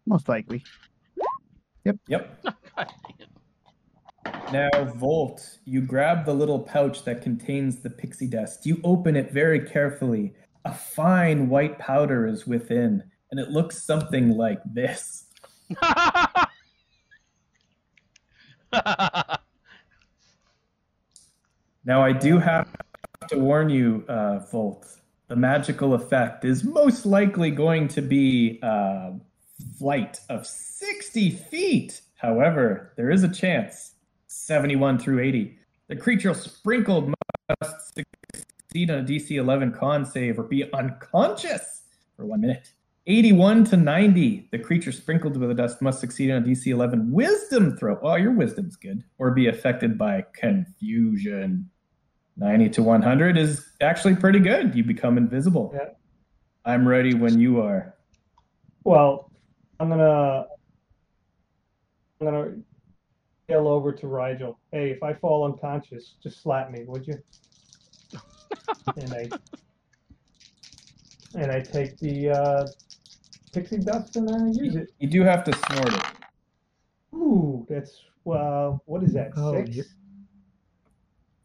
Most 0.05 0.29
likely. 0.29 0.63
Yep. 1.83 1.97
God 2.07 2.55
dang 2.75 2.87
it. 3.18 3.18
Now, 4.51 4.69
Volt, 4.95 5.59
you 5.65 5.81
grab 5.81 6.25
the 6.25 6.33
little 6.33 6.59
pouch 6.59 7.03
that 7.03 7.21
contains 7.21 7.77
the 7.77 7.89
pixie 7.89 8.27
dust. 8.27 8.65
You 8.65 8.81
open 8.83 9.15
it 9.15 9.31
very 9.31 9.59
carefully. 9.59 10.33
A 10.65 10.73
fine 10.73 11.49
white 11.49 11.77
powder 11.77 12.25
is 12.25 12.47
within, 12.47 13.03
and 13.29 13.39
it 13.39 13.49
looks 13.49 13.83
something 13.83 14.31
like 14.35 14.61
this. 14.65 15.25
Now, 21.85 22.03
I 22.03 22.11
do 22.11 22.37
have 22.37 22.67
to 23.29 23.39
warn 23.39 23.69
you, 23.69 24.03
uh, 24.07 24.39
Volt. 24.51 24.85
The 25.27 25.35
magical 25.35 25.95
effect 25.95 26.45
is 26.45 26.63
most 26.63 27.03
likely 27.03 27.49
going 27.49 27.87
to 27.87 28.01
be 28.01 28.59
uh, 28.61 29.11
flight 29.79 30.19
of 30.29 30.45
60 30.45 31.31
feet. 31.31 32.01
However, 32.17 32.93
there 32.95 33.09
is 33.09 33.23
a 33.23 33.27
chance 33.27 33.95
71 34.49 34.97
through 34.97 35.19
80. 35.19 35.59
The 35.89 35.95
creature 35.95 36.33
sprinkled 36.33 37.13
must 37.61 37.93
succeed 37.93 38.89
on 38.89 38.97
a 38.97 39.03
DC 39.03 39.29
11 39.37 39.73
con 39.73 40.03
save 40.03 40.39
or 40.39 40.43
be 40.43 40.73
unconscious 40.73 41.83
for 42.17 42.25
one 42.25 42.41
minute. 42.41 42.71
81 43.05 43.65
to 43.65 43.77
90. 43.77 44.49
The 44.51 44.57
creature 44.57 44.91
sprinkled 44.91 45.37
with 45.37 45.49
the 45.49 45.53
dust 45.53 45.83
must 45.83 45.99
succeed 45.99 46.31
on 46.31 46.41
a 46.41 46.45
DC 46.45 46.65
11 46.65 47.11
wisdom 47.11 47.77
throw. 47.77 47.99
Oh, 48.01 48.15
your 48.15 48.31
wisdom's 48.31 48.75
good. 48.75 49.03
Or 49.19 49.29
be 49.29 49.49
affected 49.49 49.99
by 49.99 50.25
confusion. 50.33 51.69
90 52.37 52.69
to 52.69 52.81
100 52.81 53.37
is 53.37 53.67
actually 53.81 54.15
pretty 54.15 54.39
good. 54.39 54.73
You 54.73 54.83
become 54.83 55.19
invisible. 55.19 55.71
Yeah. 55.75 55.89
I'm 56.65 56.87
ready 56.87 57.13
when 57.13 57.39
you 57.39 57.61
are. 57.61 57.93
Well, 58.83 59.31
I'm 59.79 59.89
gonna, 59.89 60.47
I'm 62.19 62.25
gonna 62.25 62.53
yell 63.49 63.67
over 63.67 63.91
to 63.91 64.07
Rigel. 64.07 64.59
Hey, 64.71 64.91
if 64.91 65.01
I 65.03 65.13
fall 65.13 65.45
unconscious, 65.45 66.15
just 66.21 66.41
slap 66.41 66.69
me, 66.71 66.83
would 66.85 67.07
you? 67.07 67.17
and 68.97 69.13
I, 69.13 69.29
and 71.35 71.51
I 71.51 71.59
take 71.61 71.99
the 71.99 72.29
uh, 72.29 72.67
pixie 73.51 73.79
dust 73.79 74.15
and 74.15 74.29
I 74.29 74.47
use 74.63 74.75
it. 74.75 74.89
You 74.99 75.09
do 75.09 75.23
have 75.23 75.43
to 75.45 75.53
snort 75.53 75.93
it. 75.93 76.03
Ooh, 77.13 77.65
that's 77.67 77.99
well, 78.23 78.81
what 78.85 79.03
is 79.03 79.13
that? 79.13 79.31
Oh, 79.35 79.55
six? 79.55 79.75
you- 79.75 79.83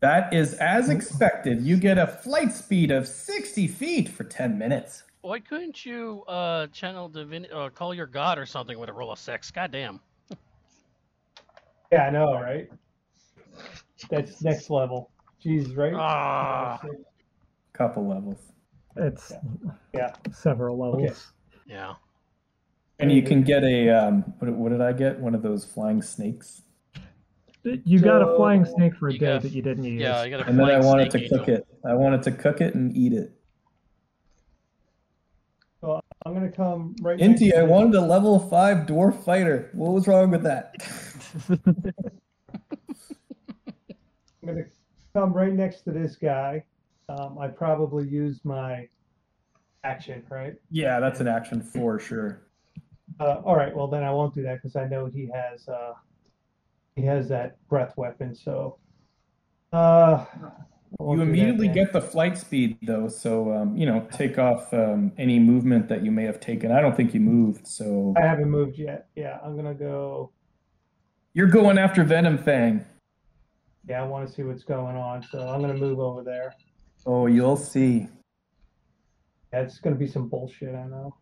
That 0.01 0.35
is 0.35 0.55
as 0.55 0.91
expected. 0.91 1.63
You 1.63 1.77
get 1.79 1.97
a 1.97 2.07
flight 2.07 2.53
speed 2.53 2.91
of 2.91 3.09
60 3.09 3.67
feet 3.69 4.09
for 4.09 4.25
10 4.25 4.59
minutes. 4.59 5.05
Why 5.23 5.41
couldn't 5.41 5.87
you 5.87 6.23
uh, 6.29 6.67
channel 6.67 7.09
divin- 7.09 7.47
uh, 7.51 7.71
call 7.71 7.95
your 7.95 8.07
god 8.07 8.39
or 8.39 8.45
something 8.45 8.79
with 8.79 8.91
a 8.91 8.93
roll 8.93 9.11
of 9.11 9.19
six? 9.19 9.51
God 9.51 9.71
damn. 9.73 9.95
Yeah, 9.95 9.99
I 11.97 12.11
know, 12.11 12.35
right? 12.35 12.69
That's 14.11 14.43
next 14.43 14.71
level. 14.71 15.11
Jeez, 15.45 15.77
right? 15.77 15.95
Ah. 15.95 16.81
Couple 17.73 18.07
levels. 18.07 18.53
It's 18.97 19.33
Yeah. 19.93 20.13
several 20.33 20.79
levels. 20.79 21.33
Yeah. 21.67 21.95
And 23.01 23.11
you 23.11 23.23
can 23.23 23.43
get 23.43 23.65
a, 23.65 23.89
um, 23.91 24.23
what, 24.39 24.53
what 24.55 24.69
did 24.71 24.81
I 24.81 24.93
get? 24.93 25.19
One 25.21 25.35
of 25.35 25.43
those 25.43 25.65
flying 25.65 26.01
snakes. 26.01 26.63
You 27.65 27.99
got 27.99 28.23
a 28.23 28.37
flying 28.37 28.65
snake 28.65 28.95
for 28.95 29.09
a 29.09 29.13
You 29.13 29.19
day 29.19 29.27
got- 29.27 29.43
that 29.43 29.53
you 29.53 29.63
didn't 29.63 29.85
use. 29.85 30.03
Yeah, 30.03 30.19
I 30.21 30.29
got 30.29 30.41
a 30.41 30.47
And 30.47 30.59
then 30.59 30.67
I 30.67 30.81
flying 30.81 30.85
wanted 30.87 31.11
to 31.13 31.19
snake 31.19 31.31
cook 31.31 31.49
it. 31.49 31.67
I 31.85 31.95
wanted 31.95 32.23
to 32.25 32.33
cook 32.33 32.61
it 32.61 32.75
and 32.75 32.95
eat 32.97 33.13
it. 33.15 33.33
I'm 36.27 36.33
gonna 36.33 36.51
come 36.51 36.97
right. 37.03 37.19
Inti, 37.19 37.55
I 37.55 37.63
wanted 37.63 37.95
a 37.97 38.01
level 38.01 38.39
5 38.39 38.87
dwarf 38.87 39.23
fighter. 39.25 39.71
What 39.75 39.93
was 39.93 40.09
wrong 40.09 40.31
with 40.31 40.43
that? 40.45 40.75
I'm 44.43 44.47
gonna 44.47 44.65
come 45.15 45.35
right 45.35 45.53
next 45.53 45.83
to 45.83 45.93
this 45.93 46.17
guy. 46.17 46.65
Um, 47.11 47.39
I 47.39 47.49
probably 47.49 48.09
use 48.09 48.41
my 48.43 48.89
action, 49.85 50.25
right? 50.31 50.55
yeah, 50.71 50.99
that's 50.99 51.21
an 51.21 51.29
action 51.29 51.61
for 51.61 51.99
sure. 51.99 52.47
Uh, 53.21 53.43
all 53.45 53.55
right, 53.55 53.77
well 53.77 53.87
then 53.87 54.03
I 54.03 54.11
won't 54.11 54.35
do 54.35 54.43
that 54.45 54.63
because 54.63 54.77
I 54.77 54.87
know 54.87 55.05
he 55.05 55.31
has 55.33 55.69
uh, 55.69 55.93
he 56.97 57.03
has 57.03 57.29
that 57.29 57.59
breath 57.69 57.99
weapon. 57.99 58.35
So 58.35 58.79
uh, 59.75 60.25
You 61.01 61.11
do 61.11 61.17
that 61.17 61.23
immediately 61.23 61.69
get 61.69 61.93
the 61.93 62.01
flight 62.01 62.39
speed, 62.39 62.79
though, 62.83 63.09
so, 63.09 63.53
um, 63.53 63.77
you 63.77 63.87
know, 63.87 64.07
take 64.13 64.39
off 64.39 64.73
um, 64.73 65.13
any 65.19 65.39
movement 65.39 65.89
that 65.89 66.05
you 66.05 66.11
may 66.11 66.25
have 66.25 66.41
taken. 66.41 66.71
I 66.73 66.81
don't 66.81 66.97
think 66.97 67.15
you 67.15 67.21
moved, 67.21 67.67
so. 67.67 68.15
I 68.17 68.23
haven't 68.23 68.51
moved 68.51 68.79
yet. 68.79 69.09
Yeah, 69.17 69.39
I'm 69.45 69.57
gonna 69.57 69.75
go. 69.75 70.31
You're 71.33 71.49
going 71.49 71.79
after 71.79 72.05
Venomfang. 72.05 72.85
Yeah, 73.89 74.03
I 74.03 74.07
want 74.07 74.27
to 74.27 74.33
see 74.33 74.43
what's 74.43 74.65
going 74.65 74.97
on, 74.97 75.23
so 75.23 75.41
I'm 75.49 75.61
gonna 75.61 75.75
move 75.75 75.99
over 75.99 76.23
there. 76.23 76.55
Oh, 77.07 77.27
you'll 77.27 77.57
see. 77.57 78.09
It's 79.53 79.79
gonna 79.79 79.97
be 79.97 80.07
some 80.07 80.29
bullshit, 80.29 80.75
I 80.75 80.87
know. 80.87 81.17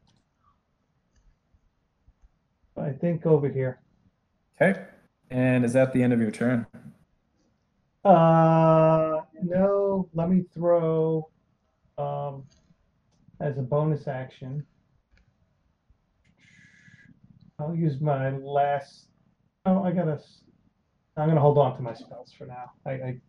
I 2.76 2.90
think 2.90 3.26
over 3.26 3.48
here. 3.48 3.80
Okay. 4.60 4.80
And 5.30 5.64
is 5.64 5.72
that 5.72 5.92
the 5.92 6.02
end 6.02 6.12
of 6.12 6.20
your 6.20 6.30
turn? 6.30 6.66
Uh, 8.04 9.21
no, 9.42 10.08
let 10.14 10.28
me 10.30 10.44
throw, 10.54 11.28
um, 11.98 12.44
as 13.40 13.58
a 13.58 13.62
bonus 13.62 14.08
action. 14.08 14.64
I'll 17.58 17.74
use 17.74 18.00
my 18.00 18.30
last, 18.38 19.08
oh, 19.66 19.82
I 19.82 19.92
gotta, 19.92 20.20
I'm 21.16 21.28
gonna 21.28 21.40
hold 21.40 21.58
on 21.58 21.76
to 21.76 21.82
my 21.82 21.94
spells 21.94 22.32
for 22.36 22.46
now. 22.46 22.72
I, 22.86 22.90
I, 22.90 23.20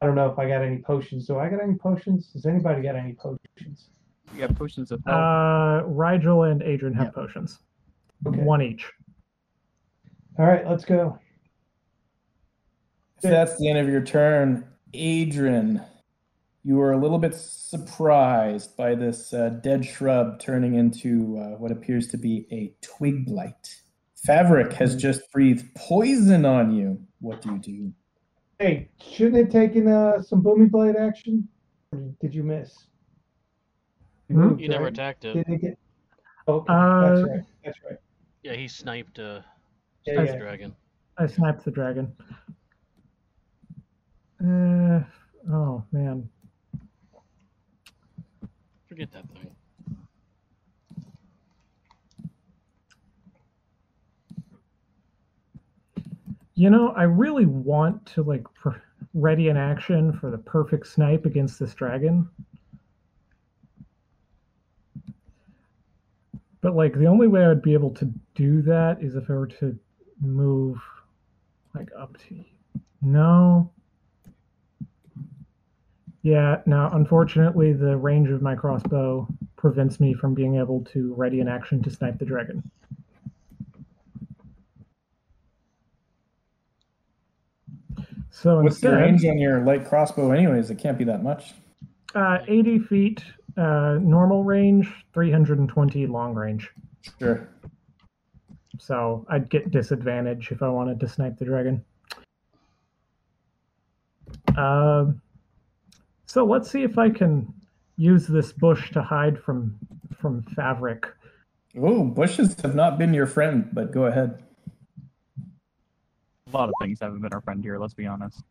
I 0.00 0.06
don't 0.06 0.14
know 0.14 0.30
if 0.30 0.38
I 0.38 0.48
got 0.48 0.62
any 0.62 0.78
potions. 0.78 1.26
Do 1.26 1.38
I 1.38 1.48
got 1.48 1.62
any 1.62 1.74
potions? 1.74 2.28
Does 2.28 2.46
anybody 2.46 2.82
got 2.82 2.96
any 2.96 3.14
potions? 3.14 3.90
We 4.32 4.38
got 4.38 4.54
potions 4.56 4.90
of 4.90 5.02
health. 5.06 5.20
Uh, 5.20 5.86
Rigel 5.86 6.44
and 6.44 6.62
Adrian 6.62 6.94
have 6.94 7.06
Yeah. 7.06 7.10
potions, 7.10 7.60
Okay. 8.26 8.40
one 8.42 8.62
each. 8.62 8.90
All 10.38 10.46
right, 10.46 10.66
let's 10.68 10.84
go. 10.84 11.18
If 13.18 13.30
that's 13.30 13.56
the 13.58 13.68
end 13.68 13.78
of 13.78 13.88
your 13.88 14.02
turn, 14.02 14.66
Adrian, 14.94 15.82
you 16.62 16.80
are 16.80 16.92
a 16.92 16.96
little 16.96 17.18
bit 17.18 17.34
surprised 17.34 18.76
by 18.76 18.94
this 18.94 19.32
uh, 19.34 19.50
dead 19.62 19.84
shrub 19.84 20.38
turning 20.40 20.74
into 20.76 21.38
uh, 21.38 21.58
what 21.58 21.72
appears 21.72 22.06
to 22.08 22.16
be 22.16 22.46
a 22.52 22.74
twig 22.84 23.26
blight. 23.26 23.74
Fabric 24.24 24.72
has 24.72 24.96
just 24.96 25.20
breathed 25.32 25.74
poison 25.74 26.44
on 26.46 26.72
you. 26.72 26.98
What 27.20 27.42
do 27.42 27.50
you 27.50 27.58
do? 27.58 27.92
Hey, 28.58 28.88
shouldn't 29.02 29.36
it 29.36 29.50
taken 29.50 29.88
uh, 29.88 30.22
some 30.22 30.40
booming 30.40 30.68
blade 30.68 30.96
action? 30.96 31.48
Or 31.92 31.98
did 32.20 32.34
you 32.34 32.42
miss? 32.42 32.72
You 34.28 34.36
Hmm? 34.36 34.40
moved, 34.48 34.60
You 34.62 34.68
never 34.68 34.84
right? 34.84 34.92
attacked 34.92 35.24
it. 35.24 35.34
Did 35.34 35.48
it 35.48 35.60
get? 35.60 35.78
Okay, 36.48 36.72
Uh, 36.72 37.00
that's 37.00 37.22
right. 37.24 37.40
That's 37.64 37.78
right. 37.84 37.98
Yeah, 38.42 38.54
he 38.54 38.68
sniped 38.68 39.18
uh, 39.18 39.40
Yeah, 40.06 40.14
sniped 40.14 40.32
yeah. 40.32 40.38
dragon. 40.38 40.74
I 41.18 41.26
sniped 41.26 41.64
the 41.64 41.70
dragon. 41.70 42.12
Uh, 44.44 45.00
oh 45.50 45.82
man. 45.90 46.28
Forget 48.88 49.10
that 49.12 49.24
thing. 49.30 49.54
You 56.56 56.68
know, 56.70 56.90
I 56.90 57.04
really 57.04 57.46
want 57.46 58.04
to 58.06 58.22
like 58.22 58.44
pr- 58.54 58.80
ready 59.14 59.48
an 59.48 59.56
action 59.56 60.12
for 60.12 60.30
the 60.30 60.38
perfect 60.38 60.88
snipe 60.88 61.24
against 61.24 61.58
this 61.58 61.74
dragon. 61.74 62.28
But 66.60 66.76
like 66.76 66.94
the 66.94 67.06
only 67.06 67.28
way 67.28 67.44
I 67.44 67.48
would 67.48 67.62
be 67.62 67.72
able 67.72 67.94
to 67.94 68.12
do 68.34 68.60
that 68.62 69.02
is 69.02 69.16
if 69.16 69.30
I 69.30 69.34
were 69.34 69.46
to 69.46 69.78
move 70.20 70.78
like 71.74 71.88
up 71.98 72.16
to 72.28 72.44
no. 73.00 73.70
Yeah, 76.24 76.62
now 76.64 76.90
unfortunately 76.94 77.74
the 77.74 77.98
range 77.98 78.30
of 78.30 78.40
my 78.40 78.54
crossbow 78.54 79.28
prevents 79.56 80.00
me 80.00 80.14
from 80.14 80.32
being 80.32 80.56
able 80.56 80.82
to 80.92 81.12
ready 81.14 81.40
an 81.40 81.48
action 81.48 81.82
to 81.82 81.90
snipe 81.90 82.18
the 82.18 82.24
dragon. 82.24 82.62
So 88.30 88.62
What's 88.62 88.80
the 88.80 88.90
range 88.92 89.24
on 89.26 89.38
your 89.38 89.60
light 89.60 89.86
crossbow, 89.86 90.32
anyways? 90.32 90.70
It 90.70 90.78
can't 90.78 90.96
be 90.98 91.04
that 91.04 91.22
much. 91.22 91.52
uh, 92.14 92.38
80 92.48 92.78
feet 92.80 93.24
uh, 93.58 93.98
normal 94.00 94.44
range, 94.44 94.88
320 95.12 96.06
long 96.06 96.34
range. 96.34 96.70
Sure. 97.18 97.46
So 98.78 99.26
I'd 99.28 99.50
get 99.50 99.70
disadvantage 99.70 100.50
if 100.50 100.62
I 100.62 100.68
wanted 100.68 100.98
to 101.00 101.08
snipe 101.08 101.38
the 101.38 101.44
dragon. 101.44 101.84
Um, 104.56 105.20
so 106.34 106.44
let's 106.44 106.68
see 106.68 106.82
if 106.82 106.98
I 106.98 107.10
can 107.10 107.54
use 107.96 108.26
this 108.26 108.52
bush 108.52 108.90
to 108.90 109.02
hide 109.02 109.38
from 109.38 109.78
from 110.18 110.42
Favric. 110.42 111.04
Oh, 111.78 112.02
bushes 112.02 112.56
have 112.62 112.74
not 112.74 112.98
been 112.98 113.14
your 113.14 113.28
friend, 113.28 113.68
but 113.72 113.92
go 113.92 114.06
ahead. 114.06 114.42
A 115.38 116.56
lot 116.56 116.68
of 116.68 116.74
things 116.82 116.98
haven't 117.00 117.20
been 117.20 117.32
our 117.32 117.40
friend 117.40 117.62
here, 117.62 117.78
let's 117.78 117.94
be 117.94 118.06
honest. 118.06 118.42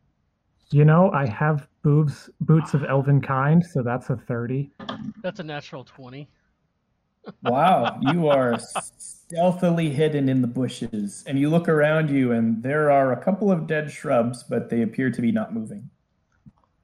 You 0.72 0.86
know, 0.86 1.12
I 1.12 1.28
have 1.28 1.68
boobs 1.82 2.30
boots 2.40 2.74
of 2.74 2.86
elven 2.86 3.20
kind, 3.20 3.62
so 3.66 3.84
that's 3.84 4.10
a 4.10 4.16
30. 4.16 4.72
That's 5.22 5.42
a 5.42 5.44
natural 5.44 5.84
20. 5.84 6.30
Wow, 7.44 8.00
you 8.02 8.28
are 8.28 8.60
stealthily 8.60 9.90
hidden 9.90 10.28
in 10.28 10.42
the 10.42 10.48
bushes, 10.48 11.24
and 11.26 11.40
you 11.40 11.50
look 11.50 11.70
around 11.70 12.10
you, 12.10 12.34
and 12.34 12.62
there 12.62 12.92
are 12.92 13.14
a 13.14 13.24
couple 13.24 13.50
of 13.50 13.66
dead 13.66 13.90
shrubs, 13.90 14.44
but 14.44 14.70
they 14.70 14.82
appear 14.82 15.10
to 15.10 15.22
be 15.22 15.32
not 15.32 15.54
moving. 15.54 15.90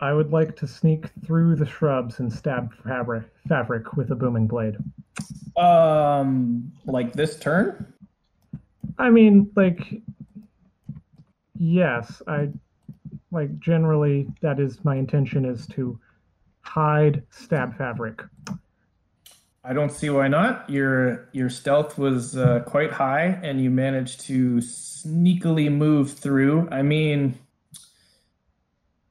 I 0.02 0.14
would 0.14 0.32
like 0.32 0.56
to 0.58 0.68
sneak 0.68 1.08
through 1.26 1.56
the 1.58 1.66
shrubs 1.66 2.20
and 2.20 2.32
stab 2.32 2.74
Fabric, 2.84 3.26
Favric 3.50 3.98
with 3.98 4.12
a 4.12 4.16
booming 4.16 4.48
blade. 4.48 4.78
Um, 5.58 6.72
like 6.86 7.14
this 7.14 7.38
turn? 7.38 7.94
I 8.98 9.10
mean, 9.10 9.52
like, 9.56 10.02
yes, 11.58 12.22
I 12.28 12.50
like 13.32 13.60
generally 13.60 14.28
that 14.42 14.60
is 14.60 14.84
my 14.84 14.96
intention 14.96 15.46
is 15.46 15.68
to 15.68 16.00
hide 16.62 17.24
stab 17.30 17.78
fabric. 17.78 18.24
I 19.64 19.74
don't 19.74 19.92
see 19.92 20.10
why 20.10 20.30
not. 20.30 20.70
Your 20.70 21.30
your 21.34 21.50
stealth 21.50 21.98
was 21.98 22.38
uh, 22.38 22.62
quite 22.66 22.92
high, 22.92 23.40
and 23.44 23.62
you 23.62 23.70
managed 23.70 24.22
to 24.22 24.58
sneakily 24.58 25.72
move 25.72 26.14
through. 26.14 26.70
I 26.72 26.82
mean, 26.82 27.38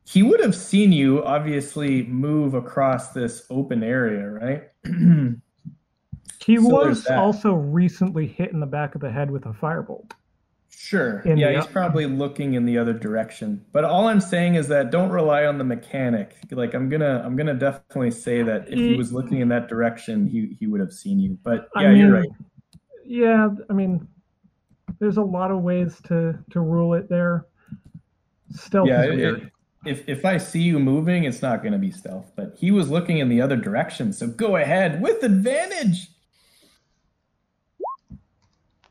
he 0.08 0.22
would 0.22 0.40
have 0.40 0.54
seen 0.54 0.90
you 0.92 1.22
obviously 1.24 2.04
move 2.04 2.54
across 2.54 3.12
this 3.12 3.44
open 3.50 3.82
area, 3.82 4.28
right? 4.30 4.68
He 6.46 6.56
So 6.56 6.62
was 6.62 7.06
also 7.08 7.52
recently 7.52 8.26
hit 8.26 8.52
in 8.52 8.60
the 8.60 8.64
back 8.66 8.94
of 8.94 9.02
the 9.02 9.10
head 9.10 9.30
with 9.30 9.44
a 9.44 9.50
firebolt. 9.50 10.12
Sure. 10.70 11.18
In 11.26 11.36
yeah, 11.36 11.52
the- 11.52 11.58
he's 11.58 11.66
probably 11.66 12.06
looking 12.06 12.54
in 12.54 12.64
the 12.64 12.78
other 12.78 12.94
direction. 12.94 13.62
But 13.72 13.84
all 13.84 14.06
I'm 14.08 14.20
saying 14.20 14.54
is 14.54 14.66
that 14.68 14.90
don't 14.90 15.10
rely 15.10 15.44
on 15.44 15.58
the 15.58 15.64
mechanic. 15.64 16.36
Like 16.50 16.72
I'm 16.72 16.88
gonna 16.88 17.22
I'm 17.22 17.36
gonna 17.36 17.52
definitely 17.52 18.12
say 18.12 18.42
that 18.44 18.66
if 18.68 18.78
he 18.78 18.94
was 18.94 19.12
looking 19.12 19.40
in 19.40 19.48
that 19.48 19.68
direction, 19.68 20.26
he 20.26 20.56
he 20.58 20.66
would 20.66 20.80
have 20.80 20.92
seen 20.92 21.18
you. 21.18 21.36
But 21.42 21.68
I 21.76 21.82
yeah, 21.82 21.88
mean, 21.90 21.98
you're 21.98 22.12
right. 22.14 22.28
Yeah, 23.04 23.48
I 23.68 23.72
mean, 23.74 24.08
there's 25.00 25.18
a 25.18 25.22
lot 25.22 25.50
of 25.50 25.60
ways 25.60 26.00
to 26.04 26.38
to 26.50 26.60
rule 26.60 26.94
it 26.94 27.10
there. 27.10 27.44
Stealth 28.52 28.88
Yeah, 28.88 29.02
is 29.02 29.10
it- 29.10 29.16
weird. 29.16 29.50
If 29.84 30.08
if 30.08 30.24
I 30.24 30.38
see 30.38 30.62
you 30.62 30.78
moving, 30.78 31.24
it's 31.24 31.42
not 31.42 31.62
gonna 31.62 31.78
be 31.78 31.90
stealth. 31.90 32.32
But 32.36 32.54
he 32.58 32.70
was 32.70 32.90
looking 32.90 33.18
in 33.18 33.28
the 33.28 33.40
other 33.40 33.56
direction, 33.56 34.12
so 34.12 34.26
go 34.26 34.56
ahead 34.56 35.00
with 35.00 35.22
advantage. 35.22 36.08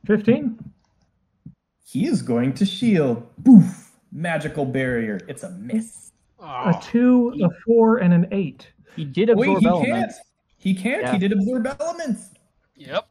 Fifteen. 0.06 0.58
He 1.86 2.06
is 2.06 2.22
going 2.22 2.54
to 2.56 2.66
shield. 2.66 3.28
Boof! 3.38 3.92
Magical 4.12 4.66
barrier. 4.66 5.20
It's 5.28 5.44
a 5.44 5.52
miss. 5.52 6.12
A 6.40 6.80
two, 6.84 7.34
a 7.44 7.50
four, 7.66 7.98
and 7.98 8.14
an 8.14 8.28
eight. 8.32 8.68
He 8.96 9.04
did 9.06 9.30
Wait, 9.36 9.48
absorb 9.50 9.62
he 9.62 9.68
elements. 9.68 10.16
can't. 10.16 10.28
He 10.58 10.74
can't. 10.76 11.02
Yeah. 11.04 11.12
He 11.14 11.18
did 11.20 11.32
absorb 11.34 11.68
elements. 11.80 12.30
yep. 12.76 13.08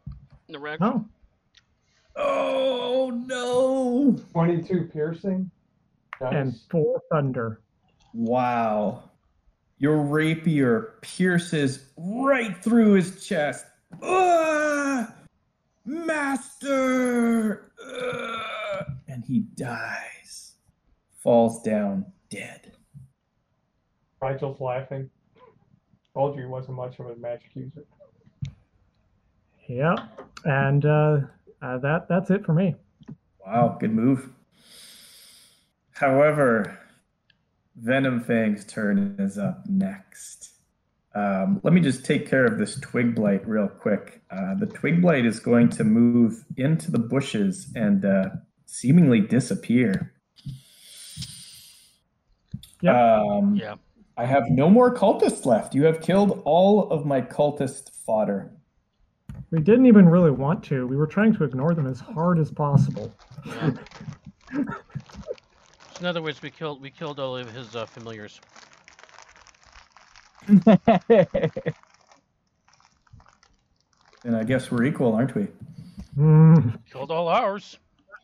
The 0.49 0.59
wreck. 0.59 0.79
Oh, 0.81 1.05
Oh 2.19 3.11
no! 3.27 4.17
22 4.33 4.89
piercing. 4.93 5.51
Nice. 6.21 6.33
and 6.35 6.55
four 6.71 7.03
thunder. 7.11 7.61
Wow. 8.17 9.11
Your 9.77 9.99
rapier 9.99 10.95
pierces 11.03 11.91
right 11.99 12.57
through 12.65 12.95
his 12.95 13.27
chest. 13.27 13.67
Ah! 14.03 15.15
Master! 15.85 17.73
Ah! 17.85 18.85
And 19.07 19.23
he 19.23 19.41
dies. 19.55 20.55
Falls 21.23 21.63
down 21.63 22.07
dead. 22.31 22.73
Rigel's 24.23 24.63
laughing. 24.63 25.11
Told 26.15 26.37
you 26.37 26.43
he 26.45 26.49
wasn't 26.49 26.79
much 26.79 26.99
of 26.99 27.09
a 27.09 27.17
magic 27.17 27.51
user. 27.55 27.85
Yep, 29.69 29.99
and 30.47 30.87
uh, 30.87 31.19
uh, 31.61 31.77
that 31.79 32.09
that's 32.09 32.31
it 32.31 32.47
for 32.47 32.55
me. 32.55 32.77
Wow, 33.45 33.77
good 33.79 33.93
move. 33.93 34.31
However, 35.91 36.79
Venomfang's 37.83 38.65
turn 38.65 39.17
is 39.19 39.39
up 39.39 39.65
next. 39.69 40.53
Um, 41.15 41.61
let 41.63 41.73
me 41.73 41.81
just 41.81 42.05
take 42.05 42.29
care 42.29 42.45
of 42.45 42.59
this 42.59 42.79
Twig 42.81 43.15
Blight 43.15 43.47
real 43.49 43.69
quick. 43.69 44.23
Uh, 44.31 44.55
the 44.55 44.67
Twig 44.67 45.01
Blight 45.01 45.25
is 45.25 45.41
going 45.41 45.71
to 45.71 45.85
move 45.85 46.45
into 46.57 46.91
the 46.91 46.99
bushes 46.99 47.73
and 47.75 48.05
uh, 48.05 48.29
seemingly 48.67 49.21
disappear. 49.21 50.13
Yep. 52.83 52.95
Um, 52.95 53.55
Yeah. 53.57 53.77
I 54.19 54.25
have 54.25 54.45
no 54.49 54.71
more 54.71 54.95
cultists 54.95 55.45
left. 55.45 55.75
You 55.75 55.85
have 55.85 56.01
killed 56.01 56.43
all 56.47 56.91
of 56.91 57.05
my 57.05 57.21
cultist 57.21 57.91
fodder. 57.91 58.51
We 59.51 59.61
didn't 59.61 59.87
even 59.87 60.09
really 60.09 60.31
want 60.31 60.65
to. 60.65 60.87
We 60.87 60.97
were 60.97 61.07
trying 61.07 61.35
to 61.37 61.45
ignore 61.45 61.75
them 61.75 61.87
as 61.87 62.01
hard 62.01 62.39
as 62.39 62.51
possible. 62.51 63.15
yeah. 63.47 63.71
In 66.01 66.07
other 66.07 66.23
words, 66.23 66.43
we 66.43 66.51
killed 66.51 66.81
we 66.83 66.91
killed 66.91 67.19
all 67.21 67.37
of 67.37 67.53
his 67.53 67.75
uh, 67.75 67.87
familiars. 67.87 68.41
And 74.27 74.35
I 74.35 74.43
guess 74.43 74.73
we're 74.73 74.83
equal, 74.83 75.15
aren't 75.15 75.37
we? 75.37 75.47
Killed 76.91 77.13
all 77.13 77.29
ours. 77.29 77.79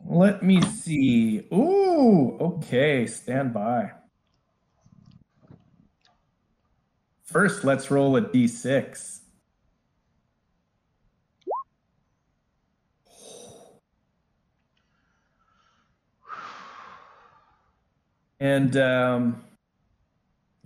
Let 0.05 0.43
me 0.43 0.61
see. 0.61 1.47
Ooh, 1.53 2.37
okay, 2.41 3.07
stand 3.07 3.55
by. 3.55 3.93
First, 7.23 7.63
let's 7.63 7.89
roll 7.89 8.17
a 8.17 8.23
d6. 8.23 9.21
And 18.43 18.77
um, 18.77 19.45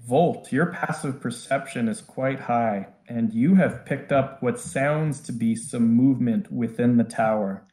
Volt, 0.09 0.51
your 0.51 0.73
passive 0.73 1.21
perception 1.21 1.89
is 1.89 2.01
quite 2.01 2.41
high, 2.41 2.87
and 3.07 3.35
you 3.35 3.55
have 3.57 3.85
picked 3.85 4.13
up 4.13 4.43
what 4.43 4.59
sounds 4.59 5.21
to 5.21 5.33
be 5.33 5.55
some 5.55 5.87
movement 5.87 6.51
within 6.51 6.97
the 6.97 7.05
tower. 7.05 7.67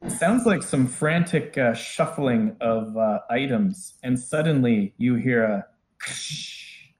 It 0.00 0.12
sounds 0.12 0.46
like 0.46 0.62
some 0.62 0.86
frantic 0.86 1.58
uh, 1.58 1.74
shuffling 1.74 2.56
of 2.62 2.96
uh, 2.96 3.18
items, 3.28 3.98
and 4.02 4.18
suddenly 4.18 4.94
you 4.96 5.16
hear 5.16 5.44
a. 5.44 5.66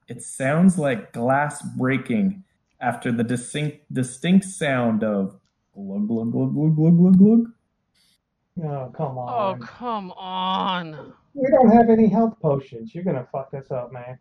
It 0.07 0.21
sounds 0.21 0.77
like 0.77 1.13
glass 1.13 1.63
breaking 1.75 2.43
after 2.79 3.11
the 3.11 3.23
distinct 3.23 3.91
distinct 3.91 4.45
sound 4.45 5.03
of 5.03 5.39
glug 5.73 6.07
glug 6.07 6.31
glug 6.31 6.53
glug 6.53 6.75
glug 6.75 6.95
glug 6.95 7.17
glug. 7.17 7.45
Oh, 8.63 8.91
come 8.95 9.17
on! 9.17 9.55
Oh, 9.63 9.65
come 9.65 10.11
on. 10.11 11.13
We 11.35 11.47
don't 11.51 11.69
have 11.71 11.89
any 11.89 12.07
health 12.07 12.39
potions. 12.41 12.95
You're 12.95 13.03
gonna 13.03 13.27
fuck 13.31 13.51
this 13.51 13.69
up, 13.69 13.91
man. 13.91 14.17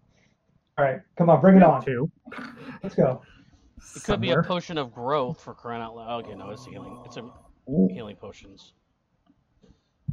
All 0.77 0.85
right, 0.85 1.01
come 1.17 1.31
on, 1.31 1.41
bring 1.41 1.57
it 1.57 1.63
on. 1.63 1.85
Two. 1.85 2.11
Let's 2.83 2.95
go. 2.97 3.23
It 3.97 4.03
could 4.03 4.21
be 4.21 4.29
a 4.29 4.33
somewhere. 4.33 4.43
potion 4.43 4.79
of 4.79 4.93
growth 4.93 5.41
for 5.41 5.55
crying 5.55 5.81
out 5.83 5.95
loud. 5.95 6.25
Okay, 6.25 6.35
no, 6.35 6.51
it's 6.51 6.67
healing. 6.67 7.01
It's 7.05 7.17
a 7.17 7.31
healing 7.93 8.17
potions. 8.17 8.73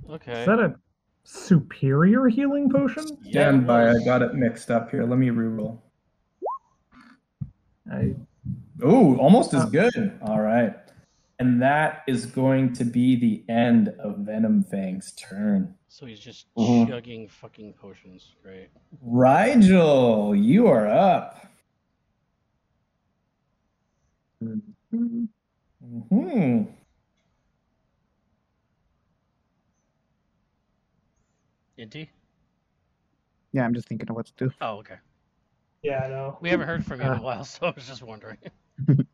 Okay. 0.10 0.42
Is 0.42 0.46
that 0.46 0.60
a 0.60 0.76
superior 1.24 2.28
healing 2.28 2.70
potion? 2.70 3.06
Yeah, 3.24 3.32
Stand 3.32 3.66
by, 3.66 3.90
I 3.90 4.04
got 4.06 4.22
it 4.22 4.34
mixed 4.36 4.70
up 4.70 4.92
here. 4.92 5.04
Let 5.06 5.18
me 5.18 5.30
reroll. 5.30 5.80
I, 7.92 8.14
Oh, 8.84 9.16
almost 9.18 9.54
as 9.54 9.64
Uh, 9.64 9.70
good. 9.70 10.20
All 10.24 10.40
right. 10.42 10.76
And 11.42 11.60
that 11.64 12.04
is 12.06 12.28
going 12.28 12.72
to 12.74 12.84
be 12.86 13.16
the 13.16 13.44
end 13.52 13.88
of 13.98 14.18
Venomfang's 14.18 15.12
turn. 15.14 15.74
So 15.88 16.06
he's 16.06 16.20
just 16.20 16.46
Mhm. 16.54 16.88
chugging 16.88 17.28
fucking 17.28 17.74
potions. 17.74 18.36
Great. 18.44 18.70
Rigel, 19.02 20.36
you 20.36 20.68
are 20.68 20.86
up. 20.86 21.48
Mhm. 24.44 25.30
Hmm. 25.82 26.64
Inti? 31.80 32.08
Yeah, 33.52 33.66
I'm 33.66 33.74
just 33.74 33.88
thinking 33.88 34.08
of 34.12 34.16
what 34.16 34.28
to 34.28 34.34
do. 34.36 34.52
Oh, 34.62 34.78
okay. 34.78 34.98
Yeah, 35.82 36.04
I 36.04 36.08
know. 36.10 36.38
We 36.40 36.52
haven't 36.52 36.68
heard 36.68 36.86
from 36.86 37.02
you 37.02 37.08
in 37.08 37.14
a 37.18 37.22
while, 37.24 37.44
so 37.46 37.66
I 37.66 37.72
was 37.72 37.88
just 37.88 38.04
wondering. 38.04 38.38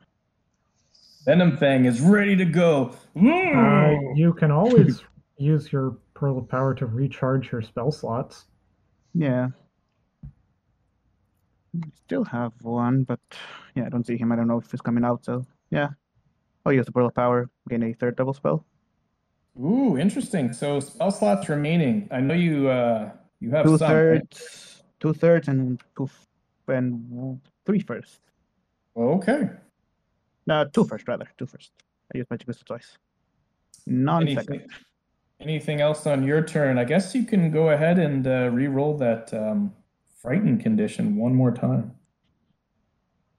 Venomfang 1.28 1.86
is 1.86 2.00
ready 2.02 2.36
to 2.36 2.46
go. 2.46 2.96
uh, 3.16 3.96
you 4.16 4.34
can 4.34 4.50
always 4.52 5.04
use 5.38 5.72
your 5.72 5.98
Pearl 6.14 6.38
of 6.38 6.48
Power 6.48 6.74
to 6.76 6.86
recharge 6.86 7.52
your 7.52 7.62
spell 7.62 7.92
slots. 7.92 8.46
Yeah. 9.14 9.50
Still 12.06 12.24
have 12.26 12.54
one, 12.62 13.04
but 13.04 13.20
yeah, 13.76 13.86
I 13.86 13.90
don't 13.90 14.06
see 14.08 14.18
him. 14.18 14.32
I 14.32 14.36
don't 14.36 14.48
know 14.48 14.58
if 14.58 14.72
he's 14.72 14.82
coming 14.82 15.04
out, 15.04 15.26
so 15.26 15.46
yeah. 15.70 15.90
I'll 16.66 16.74
use 16.74 16.86
the 16.86 16.92
Pearl 16.92 17.08
of 17.08 17.14
Power, 17.16 17.50
gain 17.70 17.84
a 17.84 17.94
third 17.94 18.16
double 18.16 18.34
spell. 18.34 18.66
Ooh, 19.62 19.98
interesting. 19.98 20.54
So 20.54 20.80
spell 20.80 21.12
slots 21.12 21.50
remaining. 21.50 22.08
I 22.12 22.20
know 22.22 22.34
you 22.36 22.70
uh 22.70 23.12
you 23.40 23.52
have 23.52 23.66
Two 23.66 23.78
some. 23.78 23.92
right? 23.92 24.22
thirds, 24.22 24.84
two 25.00 25.14
thirds, 25.14 25.48
and 25.50 25.82
two 25.96 26.06
f- 26.06 26.28
and 26.68 27.10
w- 27.10 27.40
three 27.66 27.80
first. 27.80 28.20
Okay. 28.96 29.50
No, 30.48 30.66
two 30.66 30.86
first 30.86 31.08
rather. 31.08 31.28
Two 31.38 31.46
first. 31.46 31.72
I 32.14 32.18
used 32.18 32.30
magic 32.32 32.48
missile 32.48 32.64
twice. 32.66 32.98
Non 33.86 34.24
Anything, 34.24 34.46
second. 34.46 34.72
anything 35.42 35.82
else 35.82 36.08
on 36.08 36.24
your 36.24 36.42
turn? 36.42 36.78
I 36.78 36.86
guess 36.86 37.14
you 37.14 37.24
can 37.24 37.52
go 37.52 37.70
ahead 37.70 38.00
and 38.00 38.26
uh, 38.26 38.50
re-roll 38.52 38.98
that 38.98 39.34
um, 39.34 39.74
frightened 40.22 40.62
condition 40.62 41.18
one 41.18 41.36
more 41.36 41.52
time. 41.52 41.92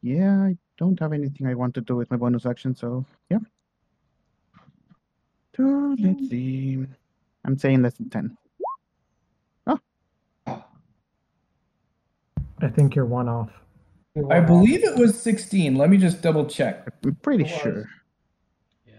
Yeah, 0.02 0.42
I 0.42 0.56
don't 0.76 0.98
have 1.00 1.12
anything 1.12 1.46
I 1.46 1.54
want 1.54 1.74
to 1.74 1.80
do 1.80 1.96
with 1.96 2.10
my 2.10 2.16
bonus 2.16 2.46
action, 2.46 2.74
so 2.74 3.04
yeah. 3.30 3.38
So 5.56 5.96
let's 5.98 6.28
see. 6.28 6.86
I'm 7.44 7.58
saying 7.58 7.82
less 7.82 7.94
than 7.94 8.10
ten. 8.10 8.36
Oh. 9.66 9.78
I 10.46 10.62
think 12.68 12.94
you're 12.94 13.06
one 13.06 13.28
off. 13.28 13.50
I 14.30 14.40
believe 14.40 14.84
it 14.84 14.96
was 14.96 15.20
16. 15.20 15.74
Let 15.76 15.90
me 15.90 15.96
just 15.96 16.22
double 16.22 16.46
check. 16.46 16.86
I'm 17.04 17.14
pretty 17.16 17.46
sure. 17.46 17.88
Yeah. 18.86 18.94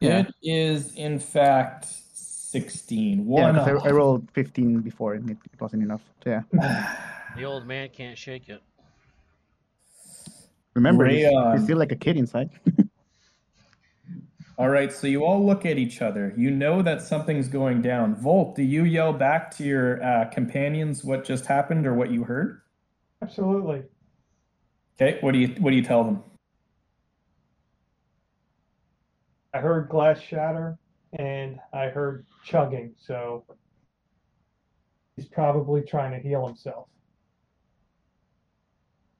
Yeah. 0.00 0.18
It 0.20 0.34
is, 0.42 0.94
in 0.94 1.18
fact, 1.18 1.86
16. 2.14 3.18
Yeah, 3.18 3.24
One 3.24 3.54
'cause 3.54 3.82
I, 3.84 3.88
I 3.88 3.92
rolled 3.92 4.30
15 4.32 4.80
before 4.80 5.14
and 5.14 5.30
it, 5.30 5.38
it 5.52 5.60
wasn't 5.60 5.82
enough. 5.82 6.02
So 6.24 6.30
yeah. 6.30 6.98
The 7.36 7.44
old 7.44 7.66
man 7.66 7.88
can't 7.88 8.18
shake 8.18 8.50
it. 8.50 8.60
Remember, 10.74 11.06
he's, 11.06 11.26
he's 11.26 11.64
still 11.64 11.78
like 11.78 11.92
a 11.92 11.96
kid 11.96 12.18
inside. 12.18 12.50
All 14.58 14.68
right, 14.68 14.92
so 14.92 15.06
you 15.06 15.24
all 15.24 15.44
look 15.44 15.64
at 15.64 15.78
each 15.78 16.02
other. 16.02 16.34
You 16.36 16.50
know 16.50 16.82
that 16.82 17.00
something's 17.00 17.48
going 17.48 17.80
down. 17.80 18.14
Volt, 18.14 18.54
do 18.54 18.62
you 18.62 18.84
yell 18.84 19.12
back 19.12 19.50
to 19.56 19.64
your 19.64 20.02
uh, 20.04 20.26
companions 20.26 21.02
what 21.02 21.24
just 21.24 21.46
happened 21.46 21.86
or 21.86 21.94
what 21.94 22.10
you 22.10 22.22
heard? 22.24 22.60
Absolutely. 23.22 23.82
Okay, 25.00 25.18
what 25.20 25.32
do 25.32 25.38
you 25.38 25.48
what 25.58 25.70
do 25.70 25.76
you 25.76 25.82
tell 25.82 26.04
them? 26.04 26.22
I 29.54 29.58
heard 29.58 29.88
glass 29.88 30.20
shatter 30.20 30.78
and 31.18 31.58
I 31.72 31.86
heard 31.88 32.26
chugging, 32.44 32.94
so 32.98 33.44
he's 35.16 35.28
probably 35.28 35.82
trying 35.82 36.12
to 36.12 36.26
heal 36.26 36.46
himself. 36.46 36.88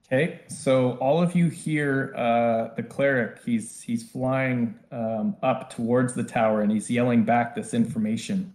Okay, 0.06 0.40
so 0.48 0.92
all 0.98 1.22
of 1.22 1.34
you 1.34 1.48
hear 1.48 2.12
uh, 2.16 2.74
the 2.74 2.82
cleric. 2.82 3.40
He's 3.44 3.80
he's 3.80 4.02
flying 4.10 4.78
um, 4.90 5.36
up 5.42 5.70
towards 5.70 6.12
the 6.12 6.22
tower 6.22 6.60
and 6.60 6.70
he's 6.70 6.90
yelling 6.90 7.24
back 7.24 7.54
this 7.54 7.72
information. 7.72 8.52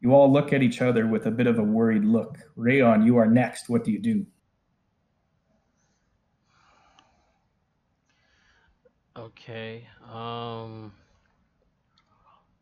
You 0.00 0.12
all 0.12 0.32
look 0.32 0.52
at 0.52 0.62
each 0.62 0.82
other 0.82 1.06
with 1.06 1.26
a 1.26 1.30
bit 1.30 1.46
of 1.46 1.58
a 1.58 1.62
worried 1.62 2.04
look. 2.04 2.38
Rayon, 2.56 3.04
you 3.04 3.16
are 3.16 3.26
next. 3.26 3.68
What 3.68 3.84
do 3.84 3.92
you 3.92 3.98
do? 3.98 4.26
Okay. 9.28 9.86
Um. 10.12 10.92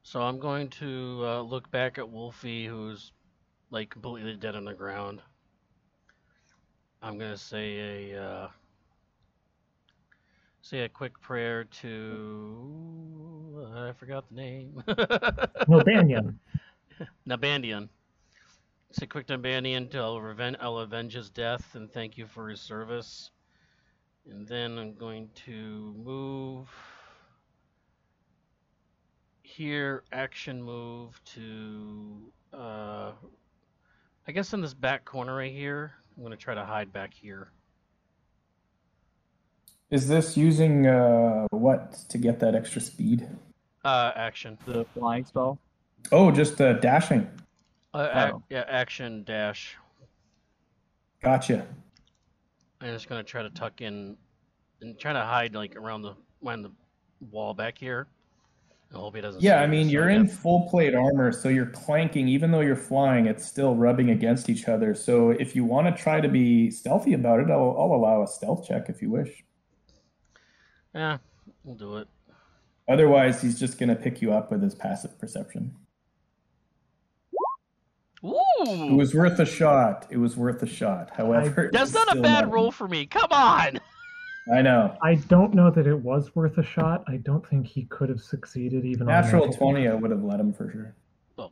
So 0.02 0.22
I'm 0.22 0.38
going 0.38 0.68
to 0.70 1.22
uh, 1.24 1.40
look 1.42 1.70
back 1.70 1.98
at 1.98 2.08
Wolfie, 2.08 2.66
who's 2.66 3.12
like 3.70 3.90
completely 3.90 4.36
dead 4.36 4.56
on 4.56 4.64
the 4.64 4.74
ground. 4.74 5.20
I'm 7.02 7.18
gonna 7.18 7.36
say 7.36 8.12
a 8.14 8.22
uh, 8.22 8.48
say 10.62 10.80
a 10.80 10.88
quick 10.88 11.20
prayer 11.20 11.64
to 11.64 13.72
I 13.76 13.92
forgot 13.92 14.28
the 14.28 14.34
name. 14.34 14.82
No, 15.68 15.82
Banyan. 15.82 16.38
Nabandian. 17.28 17.88
Say 18.92 19.06
quick 19.06 19.26
to 19.26 19.38
Nabandian 19.38 19.90
to 19.90 19.98
I'll, 19.98 20.16
reven- 20.16 20.56
I'll 20.60 20.78
avenge 20.78 21.14
his 21.14 21.30
death 21.30 21.74
and 21.74 21.92
thank 21.92 22.16
you 22.16 22.26
for 22.26 22.48
his 22.48 22.60
service. 22.60 23.30
And 24.30 24.46
then 24.46 24.78
I'm 24.78 24.94
going 24.94 25.28
to 25.46 25.94
move 26.04 26.68
here, 29.42 30.02
action 30.12 30.62
move 30.62 31.20
to, 31.34 32.32
uh, 32.52 33.12
I 34.26 34.32
guess 34.32 34.52
in 34.52 34.60
this 34.60 34.74
back 34.74 35.04
corner 35.04 35.36
right 35.36 35.52
here. 35.52 35.92
I'm 36.16 36.22
going 36.22 36.32
to 36.32 36.42
try 36.42 36.54
to 36.54 36.64
hide 36.64 36.92
back 36.92 37.14
here. 37.14 37.52
Is 39.90 40.08
this 40.08 40.36
using 40.36 40.86
uh, 40.88 41.46
what 41.50 41.92
to 42.08 42.18
get 42.18 42.40
that 42.40 42.56
extra 42.56 42.80
speed? 42.80 43.28
Uh, 43.84 44.10
action. 44.16 44.58
The 44.66 44.84
flying 44.94 45.24
spell. 45.24 45.58
Oh, 46.10 46.32
just 46.32 46.60
uh, 46.60 46.72
dashing. 46.74 47.28
Uh, 47.94 48.08
ac- 48.12 48.32
Oh. 48.34 48.42
yeah, 48.50 48.64
action 48.66 49.22
dash. 49.22 49.76
Gotcha. 51.22 51.66
I'm 52.80 52.92
just 52.92 53.08
gonna 53.08 53.24
try 53.24 53.42
to 53.42 53.50
tuck 53.50 53.80
in 53.80 54.16
and 54.80 54.98
try 54.98 55.12
to 55.12 55.20
hide 55.20 55.54
like 55.54 55.76
around 55.76 56.02
the 56.02 56.14
behind 56.42 56.64
the 56.64 56.72
wall 57.30 57.54
back 57.54 57.78
here. 57.78 58.08
I 58.94 58.98
hope 58.98 59.16
he 59.16 59.20
doesn't. 59.20 59.42
Yeah, 59.42 59.60
I 59.60 59.66
mean 59.66 59.88
you're 59.88 60.10
in 60.10 60.28
full 60.28 60.68
plate 60.68 60.94
armor, 60.94 61.32
so 61.32 61.48
you're 61.48 61.66
clanking. 61.66 62.28
Even 62.28 62.50
though 62.50 62.60
you're 62.60 62.76
flying, 62.76 63.26
it's 63.26 63.44
still 63.44 63.74
rubbing 63.74 64.10
against 64.10 64.48
each 64.48 64.68
other. 64.68 64.94
So 64.94 65.30
if 65.30 65.56
you 65.56 65.64
want 65.64 65.94
to 65.94 66.02
try 66.02 66.20
to 66.20 66.28
be 66.28 66.70
stealthy 66.70 67.14
about 67.14 67.40
it, 67.40 67.50
I'll, 67.50 67.76
I'll 67.78 67.94
allow 67.94 68.22
a 68.22 68.26
stealth 68.26 68.66
check 68.66 68.88
if 68.88 69.02
you 69.02 69.10
wish. 69.10 69.44
Yeah, 70.94 71.18
we'll 71.64 71.74
do 71.74 71.96
it. 71.96 72.08
Otherwise, 72.88 73.42
he's 73.42 73.58
just 73.58 73.78
going 73.78 73.88
to 73.88 73.96
pick 73.96 74.22
you 74.22 74.32
up 74.32 74.52
with 74.52 74.62
his 74.62 74.74
passive 74.74 75.18
perception. 75.18 75.74
It 78.60 78.96
was 78.96 79.14
worth 79.14 79.38
a 79.38 79.46
shot. 79.46 80.06
It 80.10 80.16
was 80.16 80.36
worth 80.36 80.62
a 80.62 80.66
shot. 80.66 81.10
However, 81.16 81.70
that's 81.72 81.94
not 81.94 82.08
a 82.08 82.10
still 82.12 82.22
bad 82.22 82.52
roll 82.52 82.70
for 82.70 82.88
me. 82.88 83.06
Come 83.06 83.30
on. 83.30 83.80
I 84.52 84.62
know. 84.62 84.96
I 85.02 85.16
don't 85.16 85.54
know 85.54 85.70
that 85.70 85.86
it 85.86 85.98
was 85.98 86.34
worth 86.36 86.56
a 86.58 86.62
shot. 86.62 87.04
I 87.08 87.16
don't 87.16 87.46
think 87.46 87.66
he 87.66 87.84
could 87.86 88.08
have 88.08 88.20
succeeded 88.20 88.84
even 88.84 89.08
Natural 89.08 89.44
on 89.44 89.52
20, 89.52 89.88
I 89.88 89.94
would 89.94 90.10
have 90.10 90.22
let 90.22 90.38
him 90.38 90.52
for 90.52 90.70
sure. 90.70 90.94
Oh, 91.38 91.50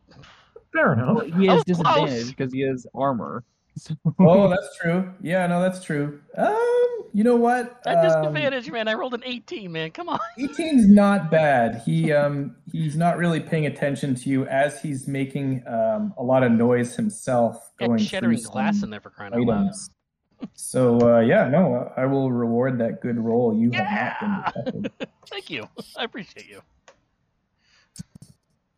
Fair 0.73 0.93
enough. 0.93 1.17
Well, 1.17 1.25
he 1.27 1.47
has 1.47 1.65
disadvantage 1.65 2.29
because 2.29 2.53
he 2.53 2.61
has 2.61 2.87
armor. 2.95 3.45
So- 3.77 3.95
Oh, 4.19 4.49
that's 4.51 4.77
true. 4.81 5.13
Yeah, 5.21 5.47
no, 5.47 5.61
that's 5.61 5.83
true. 5.85 6.21
Um, 6.37 6.91
you 7.13 7.23
know 7.25 7.37
what? 7.37 7.83
That 7.85 7.99
Um, 7.99 8.05
disadvantage, 8.05 8.71
man. 8.71 8.89
I 8.89 8.95
rolled 8.95 9.15
an 9.15 9.23
18, 9.25 9.71
man. 9.71 9.91
Come 9.93 10.09
on. 10.09 10.19
18's 10.39 10.89
not 10.89 11.31
bad. 11.31 11.83
He 11.85 12.13
um 12.13 12.57
he's 12.73 12.97
not 12.97 13.17
really 13.19 13.41
paying 13.41 13.67
attention 13.67 14.15
to 14.17 14.29
you 14.29 14.47
as 14.47 14.81
he's 14.83 15.07
making 15.09 15.63
um 15.67 16.13
a 16.19 16.23
lot 16.23 16.43
of 16.43 16.51
noise 16.53 16.97
himself 16.97 17.71
Got 17.79 17.87
going 17.89 17.99
shattering 18.01 18.39
through 18.39 18.51
glass 18.51 18.83
in 18.83 18.91
there 18.91 19.01
for 19.01 19.11
crying 19.11 19.33
out 19.35 19.41
loud. 19.41 19.71
So 20.53 20.99
uh, 21.17 21.21
yeah, 21.21 21.49
no, 21.49 21.91
I 21.97 22.05
will 22.07 22.31
reward 22.33 22.79
that 22.79 23.01
good 23.01 23.19
roll. 23.19 23.57
You 23.57 23.71
have 23.73 23.87
not 24.21 24.21
been 24.21 24.31
Yeah. 24.31 24.73
detected. 24.83 25.09
Thank 25.31 25.51
you. 25.51 25.69
I 25.97 26.05
appreciate 26.05 26.49
you. 26.49 26.61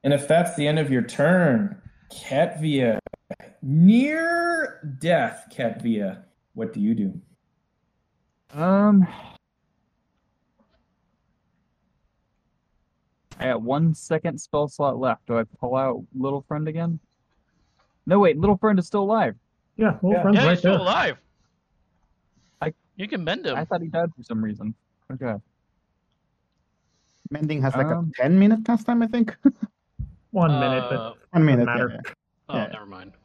And 0.05 0.13
if 0.15 0.29
that's 0.29 0.55
the 0.57 0.69
end 0.69 0.79
of 0.79 0.91
your 0.91 1.03
turn, 1.03 1.81
Ketvia, 2.13 2.99
near 3.63 4.97
death, 5.01 5.47
Ketvia, 5.55 6.23
what 6.55 6.73
do 6.73 6.81
you 6.81 6.95
do? 6.95 7.21
Um, 8.53 9.07
I 13.39 13.47
got 13.47 13.63
one 13.63 13.95
second 13.95 14.41
spell 14.41 14.69
slot 14.69 14.99
left. 14.99 15.27
Do 15.27 15.39
I 15.39 15.45
pull 15.61 15.77
out 15.77 16.03
little 16.15 16.43
friend 16.49 16.69
again? 16.69 16.99
No, 18.07 18.19
wait, 18.19 18.39
little 18.39 18.57
friend 18.57 18.79
is 18.79 18.87
still 18.87 19.03
alive. 19.03 19.35
Yeah, 19.77 19.95
little 20.03 20.13
Yeah. 20.13 20.23
friend's 20.23 20.39
yeah, 20.39 20.45
right 20.45 20.51
he's 20.53 20.59
still 20.61 20.73
there. 20.73 20.81
alive. 20.81 21.19
I- 22.63 22.75
You 22.95 23.09
can 23.09 23.25
mend 23.25 23.47
him. 23.47 23.57
I 23.57 23.65
thought 23.65 23.83
he 23.83 23.89
died 23.89 24.15
for 24.17 24.23
some 24.23 24.43
reason. 24.43 24.75
Okay. 25.13 25.35
Mending 27.31 27.61
has 27.63 27.75
like 27.75 27.87
Um, 27.89 28.13
a 28.19 28.23
10 28.23 28.39
minute 28.39 28.65
cast 28.65 28.87
time, 28.87 29.03
I 29.03 29.07
think. 29.09 29.37
One 30.31 30.53
minute, 30.61 30.85
but 30.89 30.99
Uh, 30.99 31.15
One 31.33 31.45
minute. 31.45 31.67
matter. 31.67 31.89
yeah, 31.91 31.97
yeah. 32.07 32.13
oh, 32.49 32.57
yeah. 32.57 32.67
never 32.69 32.87
mind. 32.87 33.16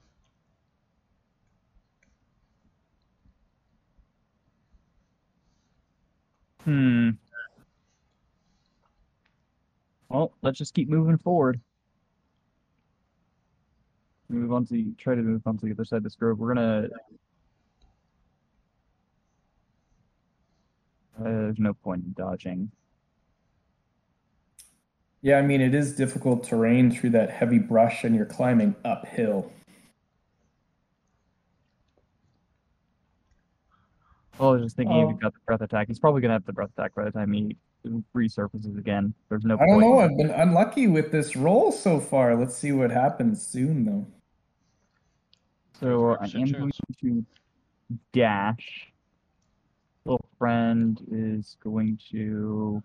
Hmm. 6.65 7.11
Well, 10.09 10.33
let's 10.41 10.57
just 10.57 10.73
keep 10.73 10.89
moving 10.89 11.17
forward. 11.17 11.59
Move 14.29 14.51
on 14.53 14.65
to 14.65 14.73
the, 14.73 14.93
try 14.97 15.15
to 15.15 15.21
move 15.21 15.41
on 15.45 15.57
to 15.57 15.65
the 15.65 15.71
other 15.71 15.85
side 15.85 15.97
of 15.97 16.03
this 16.03 16.15
grove. 16.15 16.39
We're 16.39 16.53
gonna. 16.53 16.89
Uh, 21.19 21.23
there's 21.23 21.59
no 21.59 21.73
point 21.73 22.03
in 22.03 22.13
dodging. 22.13 22.71
Yeah, 25.21 25.37
I 25.37 25.43
mean 25.43 25.61
it 25.61 25.75
is 25.75 25.95
difficult 25.95 26.43
terrain 26.43 26.91
through 26.91 27.11
that 27.11 27.29
heavy 27.29 27.59
brush, 27.59 28.03
and 28.03 28.15
you're 28.15 28.25
climbing 28.25 28.75
uphill. 28.83 29.51
Well, 34.39 34.49
I 34.49 34.53
was 34.53 34.63
just 34.63 34.75
thinking 34.75 34.95
Oh. 34.95 35.09
if 35.09 35.15
he 35.15 35.21
got 35.21 35.33
the 35.33 35.39
breath 35.45 35.61
attack, 35.61 35.87
he's 35.87 35.99
probably 35.99 36.21
gonna 36.21 36.33
have 36.33 36.45
the 36.45 36.53
breath 36.53 36.71
attack 36.77 36.95
by 36.95 37.03
the 37.05 37.11
time 37.11 37.31
he 37.33 37.55
resurfaces 38.15 38.77
again. 38.77 39.13
There's 39.29 39.43
no 39.43 39.55
I 39.55 39.65
don't 39.65 39.81
point. 39.81 39.87
know. 39.87 39.99
I've 39.99 40.17
been 40.17 40.29
unlucky 40.31 40.87
with 40.87 41.11
this 41.11 41.35
roll 41.35 41.71
so 41.71 41.99
far. 41.99 42.35
Let's 42.35 42.55
see 42.55 42.71
what 42.71 42.91
happens 42.91 43.45
soon, 43.45 43.85
though. 43.85 44.07
So 45.79 46.11
I 46.15 46.25
am 46.35 46.51
going 46.51 46.71
to 47.01 47.25
dash. 48.13 48.87
Little 50.05 50.25
friend 50.37 50.99
is 51.11 51.57
going 51.63 51.99
to 52.11 52.81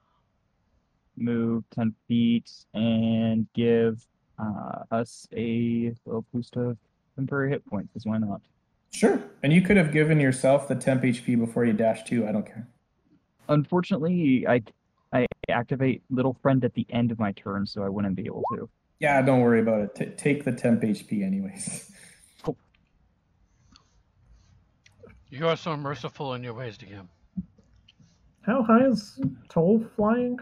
move 1.16 1.64
10 1.74 1.94
feet 2.08 2.50
and 2.74 3.46
give 3.54 4.06
uh, 4.38 4.82
us 4.90 5.26
a 5.34 5.94
little 6.04 6.24
boost 6.32 6.56
of 6.56 6.76
temporary 7.16 7.50
hit 7.50 7.64
points, 7.66 7.88
because 7.92 8.06
why 8.06 8.18
not? 8.18 8.40
Sure. 8.92 9.22
And 9.42 9.52
you 9.52 9.62
could 9.62 9.76
have 9.76 9.92
given 9.92 10.18
yourself 10.20 10.68
the 10.68 10.74
temp 10.74 11.02
HP 11.02 11.38
before 11.38 11.64
you 11.64 11.72
dash 11.72 12.04
too. 12.04 12.26
I 12.26 12.32
don't 12.32 12.46
care. 12.46 12.66
Unfortunately, 13.48 14.46
I, 14.48 14.62
I 15.12 15.26
activate 15.48 16.02
little 16.10 16.34
friend 16.42 16.64
at 16.64 16.74
the 16.74 16.86
end 16.90 17.12
of 17.12 17.18
my 17.18 17.32
turn, 17.32 17.66
so 17.66 17.82
I 17.82 17.88
wouldn't 17.88 18.16
be 18.16 18.26
able 18.26 18.42
to. 18.54 18.68
Yeah, 18.98 19.20
don't 19.22 19.40
worry 19.40 19.60
about 19.60 19.80
it. 19.82 19.94
T- 19.94 20.06
take 20.16 20.44
the 20.44 20.52
temp 20.52 20.82
HP 20.82 21.22
anyways. 21.22 21.92
You 25.28 25.48
are 25.48 25.56
so 25.56 25.76
merciful 25.76 26.34
in 26.34 26.42
your 26.42 26.54
ways, 26.54 26.78
to 26.78 26.86
him. 26.86 27.08
how 28.42 28.62
high 28.62 28.86
is 28.86 29.20
Toll 29.48 29.84
flying? 29.96 30.38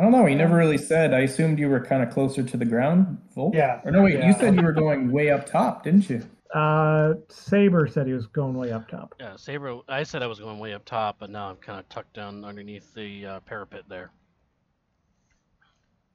I 0.00 0.02
don't 0.02 0.12
know. 0.12 0.24
He 0.24 0.34
never 0.34 0.56
really 0.56 0.78
said. 0.78 1.12
I 1.12 1.20
assumed 1.20 1.58
you 1.58 1.68
were 1.68 1.84
kind 1.84 2.02
of 2.02 2.08
closer 2.08 2.42
to 2.42 2.56
the 2.56 2.64
ground, 2.64 3.18
Volt. 3.34 3.54
Yeah, 3.54 3.82
Or 3.84 3.90
no, 3.90 4.02
wait. 4.04 4.24
You 4.24 4.32
said 4.32 4.56
you 4.56 4.62
were 4.62 4.72
going 4.72 5.12
way 5.12 5.28
up 5.28 5.44
top, 5.44 5.84
didn't 5.84 6.08
you? 6.08 6.22
Uh, 6.54 7.16
Saber 7.28 7.86
said 7.86 8.06
he 8.06 8.14
was 8.14 8.26
going 8.26 8.54
way 8.54 8.72
up 8.72 8.88
top. 8.88 9.14
Yeah, 9.20 9.36
Saber. 9.36 9.80
I 9.90 10.02
said 10.04 10.22
I 10.22 10.26
was 10.26 10.40
going 10.40 10.58
way 10.58 10.72
up 10.72 10.86
top, 10.86 11.16
but 11.20 11.28
now 11.28 11.50
I'm 11.50 11.56
kind 11.56 11.78
of 11.78 11.86
tucked 11.90 12.14
down 12.14 12.46
underneath 12.46 12.94
the 12.94 13.26
uh, 13.26 13.40
parapet 13.40 13.82
there. 13.90 14.10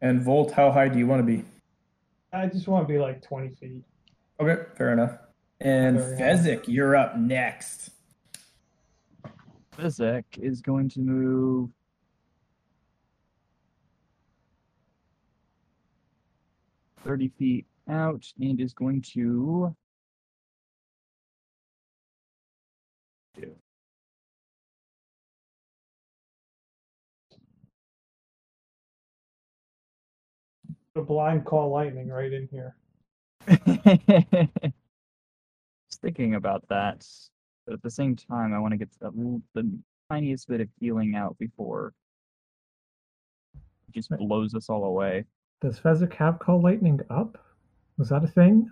And 0.01 0.19
Volt, 0.19 0.51
how 0.51 0.71
high 0.71 0.87
do 0.87 0.97
you 0.97 1.05
want 1.05 1.19
to 1.19 1.23
be? 1.23 1.43
I 2.33 2.47
just 2.47 2.67
want 2.67 2.87
to 2.87 2.91
be 2.91 2.97
like 2.97 3.21
20 3.21 3.49
feet. 3.49 3.83
Okay, 4.39 4.63
fair 4.75 4.93
enough. 4.93 5.15
And 5.61 5.99
Very 5.99 6.17
Fezzik, 6.17 6.63
you're 6.67 6.95
up 6.95 7.17
next. 7.19 7.91
Fezzik 9.77 10.23
is 10.39 10.61
going 10.61 10.89
to 10.89 11.01
move. 11.01 11.69
Thirty 17.05 17.27
feet 17.37 17.67
out 17.87 18.25
and 18.39 18.59
is 18.59 18.73
going 18.73 19.01
to. 19.13 19.75
The 30.95 31.01
blind 31.01 31.45
call 31.45 31.71
lightning 31.71 32.07
right 32.07 32.33
in 32.33 32.47
here. 32.51 32.75
Just 35.89 36.01
thinking 36.01 36.33
about 36.33 36.67
that, 36.69 37.05
but 37.67 37.75
at 37.75 37.83
the 37.83 37.91
same 37.91 38.15
time, 38.15 38.51
I 38.51 38.59
want 38.59 38.71
to 38.71 38.77
get 38.77 38.89
the, 38.99 39.07
l- 39.07 39.41
the 39.53 39.69
tiniest 40.09 40.47
bit 40.47 40.61
of 40.61 40.69
healing 40.79 41.15
out 41.15 41.37
before 41.37 41.93
it 43.55 43.93
just 43.93 44.09
blows 44.09 44.55
us 44.55 44.69
all 44.69 44.85
away. 44.85 45.25
Does 45.65 45.79
Fezzik 45.79 46.13
have 46.13 46.37
Call 46.37 46.61
Lightning 46.61 46.99
up? 47.09 47.43
Was 47.97 48.09
that 48.09 48.23
a 48.23 48.27
thing? 48.27 48.71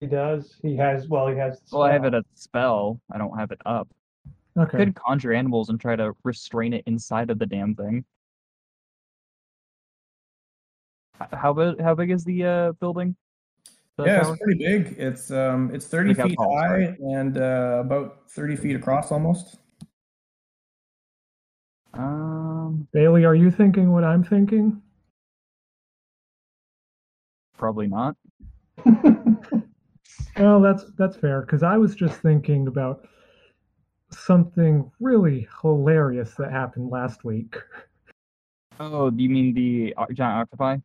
He 0.00 0.08
does. 0.08 0.56
He 0.60 0.74
has. 0.76 1.06
Well, 1.06 1.28
he 1.28 1.36
has. 1.36 1.60
the 1.60 1.76
Well, 1.76 1.84
I 1.84 1.92
have 1.92 2.04
it 2.04 2.08
spell. 2.08 2.18
as 2.18 2.24
a 2.24 2.40
spell. 2.42 3.00
I 3.12 3.18
don't 3.18 3.38
have 3.38 3.52
it 3.52 3.60
up. 3.64 3.86
Okay. 4.58 4.76
Could 4.78 4.96
conjure 4.96 5.32
animals 5.32 5.68
and 5.68 5.80
try 5.80 5.94
to 5.94 6.14
restrain 6.24 6.72
it 6.72 6.82
inside 6.86 7.30
of 7.30 7.38
the 7.38 7.46
damn 7.46 7.76
thing. 7.76 8.04
How 11.32 11.52
big? 11.52 11.80
How 11.80 11.94
big 11.94 12.10
is 12.10 12.24
the 12.24 12.44
uh, 12.44 12.72
building? 12.72 13.14
The 13.96 14.06
yeah, 14.06 14.22
tower? 14.22 14.32
it's 14.34 14.42
pretty 14.42 14.64
big. 14.64 14.96
It's 14.98 15.30
um, 15.30 15.70
it's 15.72 15.86
30 15.86 16.14
Like 16.14 16.26
feet 16.30 16.36
tall, 16.38 16.56
high 16.58 16.66
sorry. 16.66 16.96
and 17.02 17.38
uh, 17.38 17.82
about 17.84 18.28
30 18.30 18.56
feet 18.56 18.74
across 18.74 19.12
almost. 19.12 19.58
Um, 21.94 22.88
Bailey, 22.92 23.24
are 23.24 23.36
you 23.36 23.52
thinking 23.52 23.92
what 23.92 24.02
I'm 24.02 24.24
thinking? 24.24 24.82
Probably 27.56 27.86
not. 27.88 28.16
Well, 30.38 30.60
that's 30.60 30.84
that's 30.98 31.16
fair 31.16 31.40
because 31.40 31.62
I 31.62 31.78
was 31.78 31.94
just 31.94 32.20
thinking 32.20 32.66
about 32.66 33.08
something 34.10 34.90
really 35.00 35.48
hilarious 35.62 36.34
that 36.34 36.52
happened 36.52 36.90
last 36.90 37.24
week. 37.24 37.56
Oh, 38.78 39.08
do 39.08 39.22
you 39.22 39.30
mean 39.30 39.54
the 39.54 39.94
giant 40.12 40.42
octopi? 40.42 40.76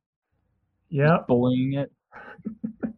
Yeah, 0.90 1.18
Bullying 1.28 1.74
it. 1.74 1.92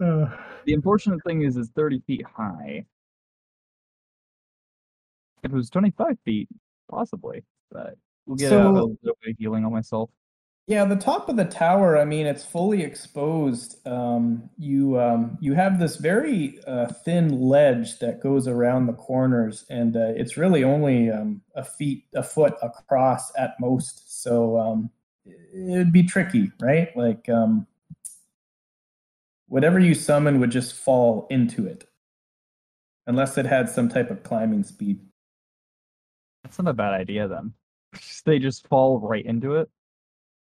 Uh, 0.00 0.28
The 0.66 0.74
unfortunate 0.74 1.20
thing 1.24 1.42
is, 1.42 1.56
it's 1.56 1.70
30 1.70 2.00
feet 2.06 2.26
high. 2.26 2.84
If 5.42 5.52
it 5.52 5.54
was 5.54 5.70
25 5.70 6.18
feet, 6.24 6.48
possibly, 6.90 7.44
but 7.70 7.96
we'll 8.26 8.36
get 8.36 8.46
a, 8.46 8.48
So- 8.50 8.70
a 8.70 8.72
little 8.72 8.96
bit 9.02 9.14
of 9.30 9.36
healing 9.38 9.64
on 9.64 9.72
myself. 9.72 10.10
Yeah, 10.66 10.86
the 10.86 10.96
top 10.96 11.28
of 11.28 11.36
the 11.36 11.44
tower. 11.44 11.98
I 11.98 12.06
mean, 12.06 12.26
it's 12.26 12.44
fully 12.44 12.82
exposed. 12.82 13.86
Um, 13.86 14.48
you 14.56 14.98
um, 14.98 15.36
you 15.38 15.52
have 15.52 15.78
this 15.78 15.96
very 15.96 16.58
uh, 16.66 16.86
thin 16.86 17.38
ledge 17.38 17.98
that 17.98 18.22
goes 18.22 18.48
around 18.48 18.86
the 18.86 18.94
corners, 18.94 19.66
and 19.68 19.94
uh, 19.94 20.12
it's 20.16 20.38
really 20.38 20.64
only 20.64 21.10
um, 21.10 21.42
a 21.54 21.62
feet, 21.62 22.06
a 22.14 22.22
foot 22.22 22.54
across 22.62 23.30
at 23.36 23.60
most. 23.60 24.22
So 24.22 24.58
um, 24.58 24.90
it'd 25.54 25.92
be 25.92 26.02
tricky, 26.02 26.50
right? 26.62 26.96
Like 26.96 27.28
um, 27.28 27.66
whatever 29.48 29.78
you 29.78 29.94
summon 29.94 30.40
would 30.40 30.50
just 30.50 30.74
fall 30.74 31.26
into 31.28 31.66
it, 31.66 31.84
unless 33.06 33.36
it 33.36 33.44
had 33.44 33.68
some 33.68 33.90
type 33.90 34.10
of 34.10 34.22
climbing 34.22 34.64
speed. 34.64 34.98
That's 36.42 36.58
not 36.58 36.70
a 36.70 36.74
bad 36.74 36.94
idea 36.94 37.28
then. 37.28 37.52
they 38.24 38.38
just 38.38 38.66
fall 38.68 38.98
right 38.98 39.26
into 39.26 39.56
it. 39.56 39.68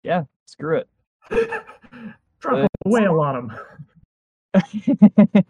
Yeah, 0.03 0.25
screw 0.47 0.79
it. 0.79 0.89
Drop 2.41 2.69
a 2.85 2.89
whale 2.89 3.21
on 3.21 3.37
him. 3.37 3.53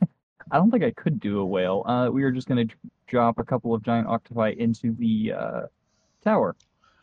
I 0.50 0.56
don't 0.56 0.70
think 0.70 0.82
I 0.82 0.90
could 0.92 1.20
do 1.20 1.40
a 1.40 1.44
whale. 1.44 1.82
Uh, 1.86 2.08
we 2.10 2.24
are 2.24 2.32
just 2.32 2.48
going 2.48 2.66
to 2.66 2.74
drop 3.06 3.38
a 3.38 3.44
couple 3.44 3.74
of 3.74 3.82
giant 3.82 4.06
octopi 4.06 4.54
into 4.56 4.92
the 4.94 5.32
uh, 5.32 5.60
tower. 6.24 6.56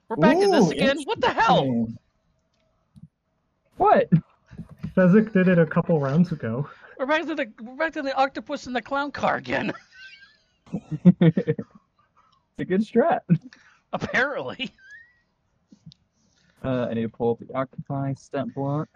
We're 0.10 0.18
back 0.18 0.38
in 0.38 0.52
this 0.52 0.70
again. 0.70 0.98
What 1.06 1.22
the 1.22 1.30
hell? 1.30 1.88
What? 3.78 4.10
Fezzik 4.96 5.34
did 5.34 5.48
it 5.48 5.60
a 5.60 5.66
couple 5.66 6.00
rounds 6.00 6.32
ago. 6.32 6.68
We're 6.98 7.06
back 7.06 7.26
to 7.28 7.36
the 7.36 7.52
we're 7.62 7.76
back 7.76 7.94
to 7.94 8.02
the 8.02 8.16
octopus 8.16 8.68
and 8.68 8.76
the 8.76 8.82
clown 8.82 9.12
car 9.12 9.36
again. 9.36 9.74
it's 11.20 11.60
a 12.60 12.66
good 12.66 12.82
strat. 12.82 13.22
Apparently. 13.94 14.72
Uh, 16.64 16.88
I 16.90 16.94
need 16.94 17.04
to 17.04 17.10
pull 17.10 17.32
up 17.32 17.40
the 17.40 17.54
octopi 17.54 18.14
stat 18.14 18.54
block. 18.54 18.90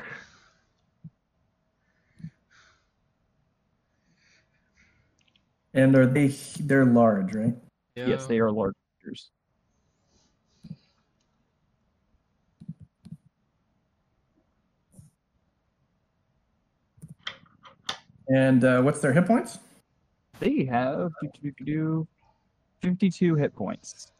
And 5.73 5.95
are 5.95 6.07
they? 6.07 6.27
They're 6.59 6.85
large, 6.85 7.35
right? 7.35 7.53
Yes, 7.95 8.25
they 8.25 8.39
are 8.39 8.51
large 8.51 8.73
creatures. 9.01 9.29
And 18.29 18.63
uh, 18.63 18.81
what's 18.81 18.99
their 18.99 19.13
hit 19.13 19.25
points? 19.25 19.59
They 20.39 20.63
have 20.65 21.11
do, 21.21 21.29
do, 21.41 21.51
do, 21.51 21.65
do, 21.65 22.07
52 22.81 23.35
hit 23.35 23.55
points. 23.55 24.11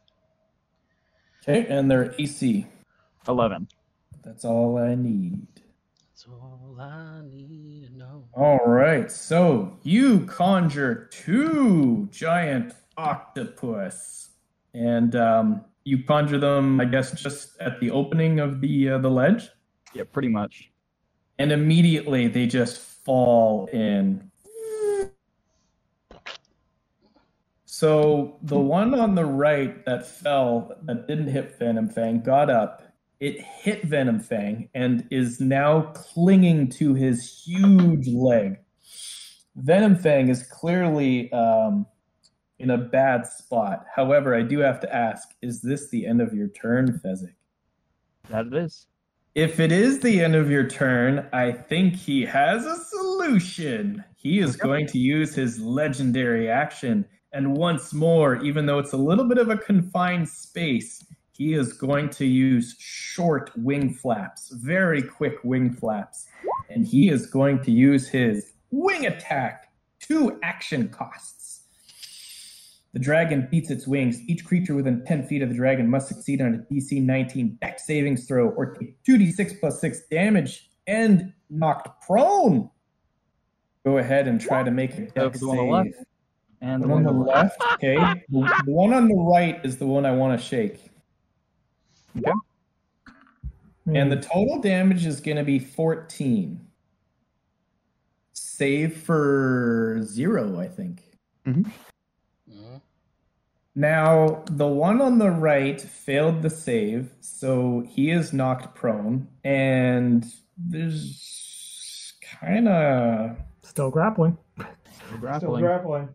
Okay, 1.42 1.66
and 1.68 1.90
their 1.90 2.14
AC. 2.18 2.66
11. 3.28 3.68
That's 4.24 4.44
all 4.44 4.78
I 4.78 4.94
need. 4.94 5.46
That's 6.08 6.26
all 6.28 6.76
I 6.78 7.22
need 7.32 7.86
to 7.88 7.96
know. 7.96 8.24
All 8.34 8.58
right, 8.66 9.10
so 9.10 9.78
you 9.82 10.20
conjure 10.26 11.08
two 11.10 12.08
giant 12.10 12.74
octopus, 12.96 14.30
and 14.74 15.16
um, 15.16 15.64
you 15.84 16.02
conjure 16.04 16.38
them, 16.38 16.80
I 16.80 16.84
guess, 16.84 17.12
just 17.12 17.58
at 17.60 17.80
the 17.80 17.90
opening 17.90 18.40
of 18.40 18.60
the 18.60 18.90
uh, 18.90 18.98
the 18.98 19.10
ledge, 19.10 19.48
Yeah, 19.94 20.04
pretty 20.12 20.28
much. 20.28 20.70
and 21.38 21.50
immediately 21.52 22.28
they 22.28 22.46
just 22.46 22.78
fall 22.80 23.66
in. 23.72 24.30
So 27.64 28.36
the 28.42 28.58
one 28.58 28.94
on 28.94 29.14
the 29.14 29.24
right 29.24 29.84
that 29.86 30.06
fell, 30.06 30.74
that 30.82 31.08
didn't 31.08 31.28
hit 31.28 31.52
Phantom 31.58 31.88
Fang, 31.88 32.20
got 32.20 32.50
up. 32.50 32.82
It 33.20 33.40
hit 33.40 33.82
Venomfang 33.82 34.70
and 34.74 35.06
is 35.10 35.40
now 35.40 35.92
clinging 35.94 36.70
to 36.70 36.94
his 36.94 37.44
huge 37.44 38.08
leg. 38.08 38.56
Venomfang 39.58 40.30
is 40.30 40.42
clearly 40.44 41.30
um, 41.32 41.86
in 42.58 42.70
a 42.70 42.78
bad 42.78 43.26
spot. 43.26 43.84
However, 43.94 44.34
I 44.34 44.42
do 44.42 44.60
have 44.60 44.80
to 44.80 44.94
ask: 44.94 45.28
Is 45.42 45.60
this 45.60 45.90
the 45.90 46.06
end 46.06 46.22
of 46.22 46.32
your 46.32 46.48
turn, 46.48 46.98
Fezzik? 47.04 47.34
That 48.30 48.46
it 48.46 48.54
is. 48.54 48.86
If 49.34 49.60
it 49.60 49.70
is 49.70 50.00
the 50.00 50.20
end 50.20 50.34
of 50.34 50.50
your 50.50 50.66
turn, 50.66 51.28
I 51.32 51.52
think 51.52 51.94
he 51.94 52.22
has 52.22 52.66
a 52.66 52.76
solution. 52.76 54.02
He 54.16 54.40
is 54.40 54.56
going 54.56 54.86
to 54.88 54.98
use 54.98 55.34
his 55.34 55.60
legendary 55.60 56.48
action. 56.48 57.04
And 57.32 57.56
once 57.56 57.94
more, 57.94 58.42
even 58.42 58.66
though 58.66 58.80
it's 58.80 58.92
a 58.92 58.96
little 58.96 59.28
bit 59.28 59.38
of 59.38 59.48
a 59.48 59.56
confined 59.56 60.28
space, 60.28 61.04
he 61.40 61.54
is 61.54 61.72
going 61.72 62.10
to 62.10 62.26
use 62.26 62.76
short 62.78 63.50
wing 63.56 63.94
flaps, 63.94 64.50
very 64.50 65.00
quick 65.00 65.36
wing 65.42 65.72
flaps. 65.72 66.26
And 66.68 66.86
he 66.86 67.08
is 67.08 67.24
going 67.24 67.62
to 67.62 67.70
use 67.70 68.06
his 68.06 68.52
wing 68.70 69.06
attack, 69.06 69.72
two 70.00 70.38
action 70.42 70.90
costs. 70.90 71.62
The 72.92 72.98
dragon 72.98 73.48
beats 73.50 73.70
its 73.70 73.86
wings. 73.86 74.20
Each 74.28 74.44
creature 74.44 74.74
within 74.74 75.02
10 75.06 75.28
feet 75.28 75.40
of 75.40 75.48
the 75.48 75.54
dragon 75.54 75.88
must 75.88 76.08
succeed 76.08 76.42
on 76.42 76.56
a 76.56 76.74
DC 76.74 77.02
19 77.02 77.56
Dex 77.62 77.86
savings 77.86 78.26
throw 78.26 78.50
or 78.50 78.74
take 78.74 79.02
2d6 79.04 79.60
plus 79.60 79.80
6 79.80 79.98
damage 80.10 80.68
and 80.86 81.32
knocked 81.48 82.06
prone. 82.06 82.68
Go 83.86 83.96
ahead 83.96 84.28
and 84.28 84.38
try 84.38 84.62
to 84.62 84.70
make 84.70 84.92
a 84.98 85.06
Dex 85.06 85.40
one 85.40 85.58
on 85.58 85.64
the 85.64 85.72
left 85.72 85.88
save. 85.88 86.06
and 86.60 86.82
The 86.82 86.88
one 86.88 87.04
one 87.04 87.14
on 87.14 87.18
the 87.18 87.24
left, 87.32 87.62
okay. 87.76 87.96
The 88.28 88.62
one 88.66 88.92
on 88.92 89.08
the 89.08 89.16
right 89.16 89.58
is 89.64 89.78
the 89.78 89.86
one 89.86 90.04
I 90.04 90.10
want 90.10 90.38
to 90.38 90.46
shake. 90.46 90.90
And 93.86 94.12
the 94.12 94.16
total 94.20 94.60
damage 94.60 95.06
is 95.06 95.20
going 95.20 95.36
to 95.36 95.42
be 95.44 95.58
14. 95.58 96.60
Save 98.32 98.96
for 98.96 100.00
zero, 100.02 100.58
I 100.60 100.68
think. 100.68 101.02
Mhm. 101.46 101.70
Now, 103.74 104.42
the 104.46 104.66
one 104.66 105.00
on 105.00 105.18
the 105.18 105.30
right 105.30 105.80
failed 105.80 106.42
the 106.42 106.50
save, 106.50 107.14
so 107.20 107.80
he 107.88 108.10
is 108.10 108.32
knocked 108.32 108.74
prone, 108.74 109.28
and 109.44 110.26
there's 110.58 112.12
kind 112.20 112.68
of 112.68 113.36
Still 113.62 113.90
grappling. 113.90 114.36
Still 114.56 115.18
grappling. 115.18 115.62
grappling. 115.62 116.08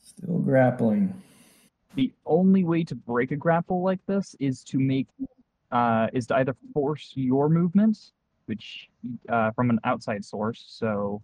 still 0.00 0.38
grappling. 0.38 1.22
The 1.94 2.12
only 2.26 2.64
way 2.64 2.84
to 2.84 2.94
break 2.94 3.30
a 3.30 3.36
grapple 3.36 3.82
like 3.82 4.00
this 4.06 4.34
is 4.40 4.64
to 4.64 4.78
make 4.78 5.06
uh, 5.70 6.08
is 6.12 6.26
to 6.28 6.36
either 6.36 6.54
force 6.72 7.12
your 7.14 7.48
movement, 7.48 8.12
which 8.46 8.88
uh, 9.28 9.50
from 9.52 9.70
an 9.70 9.80
outside 9.84 10.24
source, 10.24 10.64
so 10.68 11.22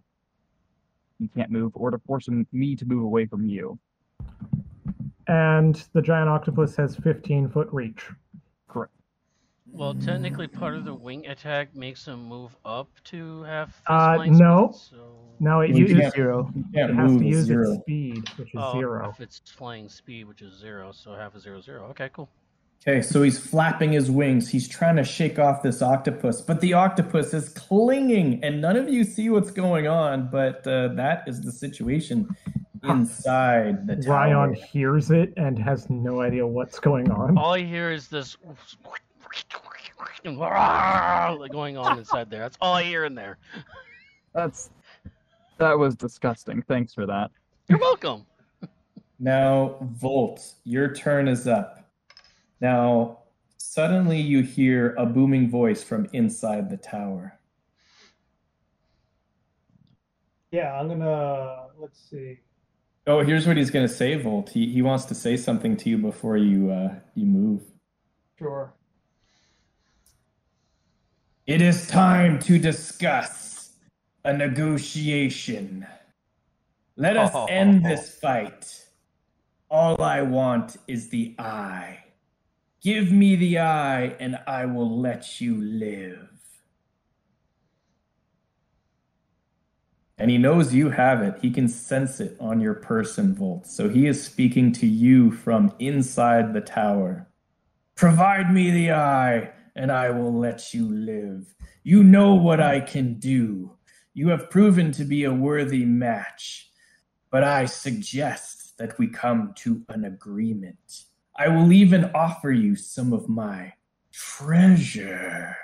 you 1.19 1.29
can't 1.35 1.51
move, 1.51 1.71
or 1.75 1.91
to 1.91 1.99
force 1.99 2.27
me 2.51 2.75
to 2.75 2.85
move 2.85 3.03
away 3.03 3.25
from 3.25 3.45
you. 3.45 3.79
And 5.27 5.81
the 5.93 6.01
giant 6.01 6.29
octopus 6.29 6.75
has 6.75 6.95
15 6.95 7.49
foot 7.49 7.69
reach. 7.71 8.09
Correct. 9.71 9.79
Well, 9.79 9.95
technically, 9.95 10.47
part 10.47 10.75
of 10.75 10.85
the 10.85 10.93
wing 10.93 11.27
attack 11.27 11.75
makes 11.75 12.05
him 12.05 12.23
move 12.23 12.55
up 12.65 12.89
to 13.05 13.43
half. 13.43 13.81
Uh, 13.87 14.15
flying 14.15 14.37
no. 14.37 14.71
speed, 14.73 14.97
so... 14.97 15.17
No, 15.39 15.61
it, 15.61 15.71
uses, 15.71 15.97
can't- 15.97 16.13
Zero. 16.13 16.51
You 16.55 16.63
it 16.73 16.93
has 16.93 17.11
move 17.11 17.21
to 17.21 17.27
use 17.27 17.45
zero. 17.45 17.71
its 17.73 17.81
speed, 17.81 18.29
which 18.37 18.49
is 18.53 18.59
Oh, 18.61 18.73
zero. 18.73 19.09
if 19.09 19.19
it's 19.21 19.41
flying 19.45 19.89
speed, 19.89 20.27
which 20.27 20.41
is 20.41 20.53
zero, 20.53 20.91
so 20.91 21.15
half 21.15 21.35
is 21.35 21.43
zero 21.43 21.61
zero. 21.61 21.85
Okay, 21.89 22.09
cool. 22.13 22.29
Okay, 22.87 23.01
so 23.01 23.21
he's 23.21 23.39
flapping 23.39 23.91
his 23.91 24.09
wings. 24.09 24.49
He's 24.49 24.67
trying 24.67 24.95
to 24.95 25.03
shake 25.03 25.37
off 25.39 25.61
this 25.61 25.81
octopus, 25.83 26.41
but 26.41 26.61
the 26.61 26.73
octopus 26.73 27.31
is 27.33 27.49
clinging, 27.49 28.43
and 28.43 28.59
none 28.59 28.75
of 28.75 28.89
you 28.89 29.03
see 29.03 29.29
what's 29.29 29.51
going 29.51 29.87
on. 29.87 30.29
But 30.31 30.65
uh, 30.67 30.89
that 30.95 31.23
is 31.27 31.41
the 31.41 31.51
situation 31.51 32.27
inside 32.83 33.85
the 33.85 33.97
tower. 33.97 34.25
Rayon 34.25 34.53
hears 34.55 35.11
it 35.11 35.31
and 35.37 35.59
has 35.59 35.89
no 35.91 36.21
idea 36.21 36.45
what's 36.45 36.79
going 36.79 37.11
on. 37.11 37.37
All 37.37 37.53
I 37.53 37.63
hear 37.63 37.91
is 37.91 38.07
this 38.07 38.35
going 41.51 41.77
on 41.77 41.97
inside 41.97 42.29
there. 42.29 42.39
That's 42.39 42.57
all 42.61 42.73
I 42.73 42.83
hear 42.83 43.05
in 43.05 43.15
there. 43.15 43.37
That's 44.33 44.69
that 45.57 45.77
was 45.77 45.95
disgusting. 45.95 46.61
Thanks 46.63 46.93
for 46.93 47.05
that. 47.05 47.31
You're 47.67 47.79
welcome. 47.79 48.25
Now, 49.23 49.77
Volt, 49.81 50.55
your 50.63 50.95
turn 50.95 51.27
is 51.27 51.47
up. 51.47 51.91
Now, 52.59 53.19
suddenly 53.57 54.19
you 54.19 54.41
hear 54.41 54.95
a 54.97 55.05
booming 55.05 55.47
voice 55.47 55.83
from 55.83 56.07
inside 56.11 56.71
the 56.71 56.77
tower. 56.77 57.37
Yeah, 60.51 60.73
I'm 60.73 60.87
gonna 60.87 61.67
let's 61.77 62.09
see. 62.09 62.39
Oh, 63.05 63.23
here's 63.23 63.45
what 63.45 63.57
he's 63.57 63.71
going 63.71 63.87
to 63.87 63.93
say, 63.93 64.15
Volt. 64.15 64.49
He, 64.49 64.71
he 64.71 64.81
wants 64.81 65.05
to 65.05 65.15
say 65.15 65.35
something 65.35 65.75
to 65.77 65.89
you 65.89 65.97
before 65.97 66.37
you 66.37 66.71
uh, 66.71 66.95
you 67.15 67.25
move. 67.25 67.61
Sure. 68.37 68.73
It 71.51 71.61
is 71.61 71.85
time 71.85 72.39
to 72.43 72.57
discuss 72.57 73.73
a 74.23 74.31
negotiation. 74.31 75.85
Let 76.95 77.17
us 77.17 77.31
oh. 77.33 77.43
end 77.47 77.85
this 77.85 78.17
fight. 78.17 78.85
All 79.69 80.01
I 80.01 80.21
want 80.21 80.77
is 80.87 81.09
the 81.09 81.35
eye. 81.37 82.05
Give 82.81 83.11
me 83.11 83.35
the 83.35 83.59
eye, 83.59 84.15
and 84.17 84.39
I 84.47 84.65
will 84.65 84.97
let 84.97 85.41
you 85.41 85.61
live. 85.61 86.29
And 90.17 90.31
he 90.31 90.37
knows 90.37 90.73
you 90.73 90.91
have 90.91 91.21
it. 91.21 91.35
He 91.41 91.51
can 91.51 91.67
sense 91.67 92.21
it 92.21 92.37
on 92.39 92.61
your 92.61 92.75
person, 92.75 93.35
Volt. 93.35 93.67
So 93.67 93.89
he 93.89 94.07
is 94.07 94.23
speaking 94.23 94.71
to 94.71 94.87
you 94.87 95.31
from 95.31 95.73
inside 95.79 96.53
the 96.53 96.61
tower. 96.61 97.27
Provide 97.95 98.53
me 98.53 98.71
the 98.71 98.93
eye, 98.93 99.51
and 99.75 99.91
I 99.91 100.09
will 100.09 100.37
let 100.37 100.73
you 100.73 100.89
live. 100.89 101.53
You 101.83 102.03
know 102.03 102.35
what 102.35 102.59
I 102.59 102.79
can 102.79 103.15
do. 103.19 103.77
You 104.13 104.29
have 104.29 104.49
proven 104.49 104.91
to 104.93 105.05
be 105.05 105.23
a 105.23 105.33
worthy 105.33 105.85
match. 105.85 106.69
But 107.29 107.43
I 107.43 107.65
suggest 107.65 108.77
that 108.77 108.97
we 108.99 109.07
come 109.07 109.53
to 109.57 109.81
an 109.89 110.03
agreement. 110.03 111.05
I 111.37 111.47
will 111.47 111.71
even 111.71 112.11
offer 112.13 112.51
you 112.51 112.75
some 112.75 113.13
of 113.13 113.29
my 113.29 113.73
treasure. 114.11 115.55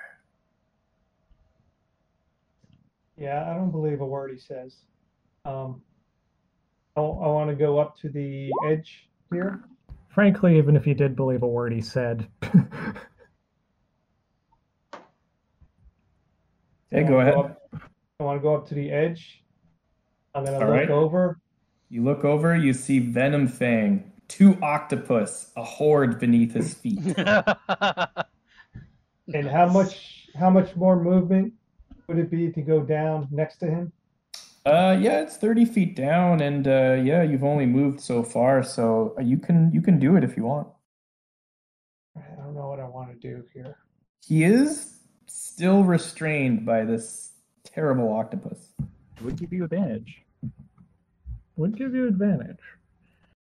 Yeah, 3.18 3.49
I 3.49 3.53
don't 3.55 3.72
believe 3.72 3.99
a 3.99 4.05
word 4.05 4.32
he 4.32 4.39
says. 4.39 4.78
Um, 5.43 5.82
I, 6.95 7.01
I 7.01 7.28
want 7.28 7.49
to 7.49 7.55
go 7.55 7.80
up 7.80 7.97
to 7.99 8.10
the 8.10 8.49
edge 8.70 9.10
here. 9.32 9.64
Frankly, 10.10 10.58
even 10.58 10.76
if 10.76 10.88
you 10.88 10.93
did 10.93 11.16
believe 11.16 11.43
a 11.43 11.47
word 11.47 11.74
he 11.74 11.82
said, 11.82 12.28
Okay, 16.92 17.04
I 17.04 17.08
go 17.08 17.16
wanna 17.18 17.32
ahead. 17.32 17.46
up- 17.46 17.62
I 18.20 18.24
want 18.24 18.38
to 18.40 18.42
go 18.42 18.56
up 18.56 18.68
to 18.70 18.74
the 18.76 18.90
edge. 18.92 19.44
I'm 20.34 20.44
gonna 20.46 20.60
look 20.60 20.68
right. 20.70 20.90
over. 20.90 21.40
You 21.90 22.04
look 22.04 22.26
over, 22.26 22.56
you 22.56 22.74
see 22.74 23.00
Venomfang, 23.00 24.04
two 24.28 24.58
octopus, 24.62 25.52
a 25.56 25.64
horde 25.64 26.20
beneath 26.20 26.54
his 26.54 26.74
feet. 26.74 27.00
And 29.34 29.46
how 29.46 29.68
much 29.68 30.30
how 30.40 30.50
much 30.50 30.74
more 30.78 31.02
movement 31.02 31.54
would 32.08 32.18
it 32.18 32.32
be 32.32 32.50
to 32.52 32.62
go 32.62 32.82
down 32.82 33.28
next 33.30 33.58
to 33.58 33.66
him? 33.66 33.92
Uh, 34.66 34.98
yeah, 35.00 35.20
it's 35.22 35.36
30 35.38 35.66
feet 35.66 35.96
down, 35.98 36.42
and 36.42 36.66
uh, 36.68 36.98
yeah, 37.04 37.24
you've 37.24 37.44
only 37.44 37.66
moved 37.66 38.00
so 38.00 38.24
far, 38.24 38.64
so 38.64 39.16
you 39.22 39.38
can 39.38 39.70
you 39.74 39.82
can 39.82 40.00
do 40.00 40.16
it 40.16 40.24
if 40.24 40.38
you 40.38 40.44
want. 40.44 40.70
I 42.16 42.22
don't 42.38 42.56
know 42.56 42.68
what 42.70 42.80
I 42.80 42.86
want 42.88 43.10
to 43.10 43.16
do 43.16 43.44
here. 43.54 43.78
He 44.26 44.46
is 44.46 44.97
still 45.58 45.84
restrained 45.84 46.64
by 46.68 46.86
this 46.86 47.32
terrible 47.64 48.14
octopus. 48.14 48.74
Would 49.22 49.38
give 49.38 49.51
you 49.51 49.64
advantage. 49.64 50.22
would 51.55 51.76
give 51.76 51.95
you 51.95 52.08
advantage. 52.08 52.60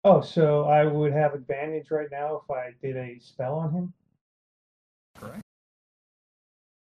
Oh, 0.05 0.21
so 0.21 0.63
I 0.63 0.85
would 0.85 1.11
have 1.11 1.33
advantage 1.33 1.91
right 1.91 2.07
now 2.09 2.41
if 2.41 2.49
I 2.49 2.69
did 2.81 2.95
a 2.95 3.19
spell 3.19 3.55
on 3.55 3.73
him? 3.73 3.93
Correct. 5.17 5.41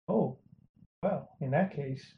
Oh, 0.07 0.37
well, 1.03 1.27
in 1.41 1.51
that 1.51 1.75
case, 1.75 2.13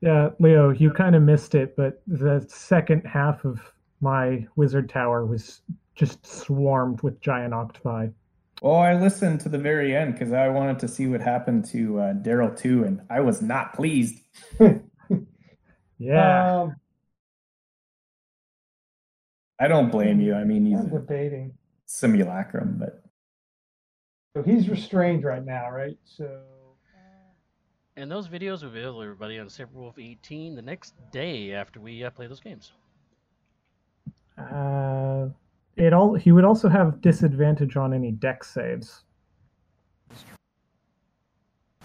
Yeah, 0.00 0.30
Leo, 0.38 0.70
you 0.70 0.92
kind 0.92 1.16
of 1.16 1.22
missed 1.22 1.56
it, 1.56 1.74
but 1.76 2.00
the 2.06 2.46
second 2.48 3.04
half 3.04 3.44
of 3.44 3.60
my 4.00 4.46
wizard 4.54 4.88
tower 4.88 5.26
was 5.26 5.62
just 5.96 6.24
swarmed 6.24 7.02
with 7.02 7.20
giant 7.20 7.52
octopi. 7.52 8.06
Well, 8.62 8.76
I 8.76 8.94
listened 8.94 9.40
to 9.40 9.48
the 9.48 9.58
very 9.58 9.96
end 9.96 10.12
because 10.14 10.32
I 10.32 10.48
wanted 10.48 10.78
to 10.80 10.88
see 10.88 11.06
what 11.06 11.20
happened 11.22 11.64
to 11.66 11.98
uh, 12.00 12.12
Daryl 12.14 12.56
too, 12.56 12.84
and 12.84 13.00
I 13.08 13.20
was 13.20 13.40
not 13.42 13.74
pleased. 13.74 14.20
Yeah. 16.02 16.62
um, 16.62 16.76
I 19.60 19.68
don't 19.68 19.90
blame 19.90 20.18
you. 20.20 20.34
I 20.34 20.44
mean, 20.44 20.64
he's 20.64 20.80
I'm 20.80 20.86
a 20.86 20.90
debating. 20.90 21.52
simulacrum, 21.84 22.76
but 22.78 23.02
So 24.34 24.42
he's 24.42 24.68
restrained 24.70 25.24
right 25.24 25.44
now, 25.44 25.70
right? 25.70 25.98
So 26.04 26.40
and 27.96 28.10
those 28.10 28.28
videos 28.28 28.62
will 28.62 28.70
be 28.70 28.78
available, 28.78 29.02
everybody, 29.02 29.38
on 29.38 29.48
Saberwolf 29.48 29.98
18 29.98 30.54
the 30.54 30.62
next 30.62 30.94
day 31.12 31.52
after 31.52 31.80
we 31.80 32.02
uh, 32.02 32.08
play 32.08 32.26
those 32.28 32.40
games. 32.40 32.72
Uh, 34.38 35.28
it 35.80 35.92
all 35.94 36.14
he 36.14 36.30
would 36.30 36.44
also 36.44 36.68
have 36.68 37.00
disadvantage 37.00 37.76
on 37.76 37.94
any 37.94 38.12
dex 38.12 38.52
saves. 38.52 39.04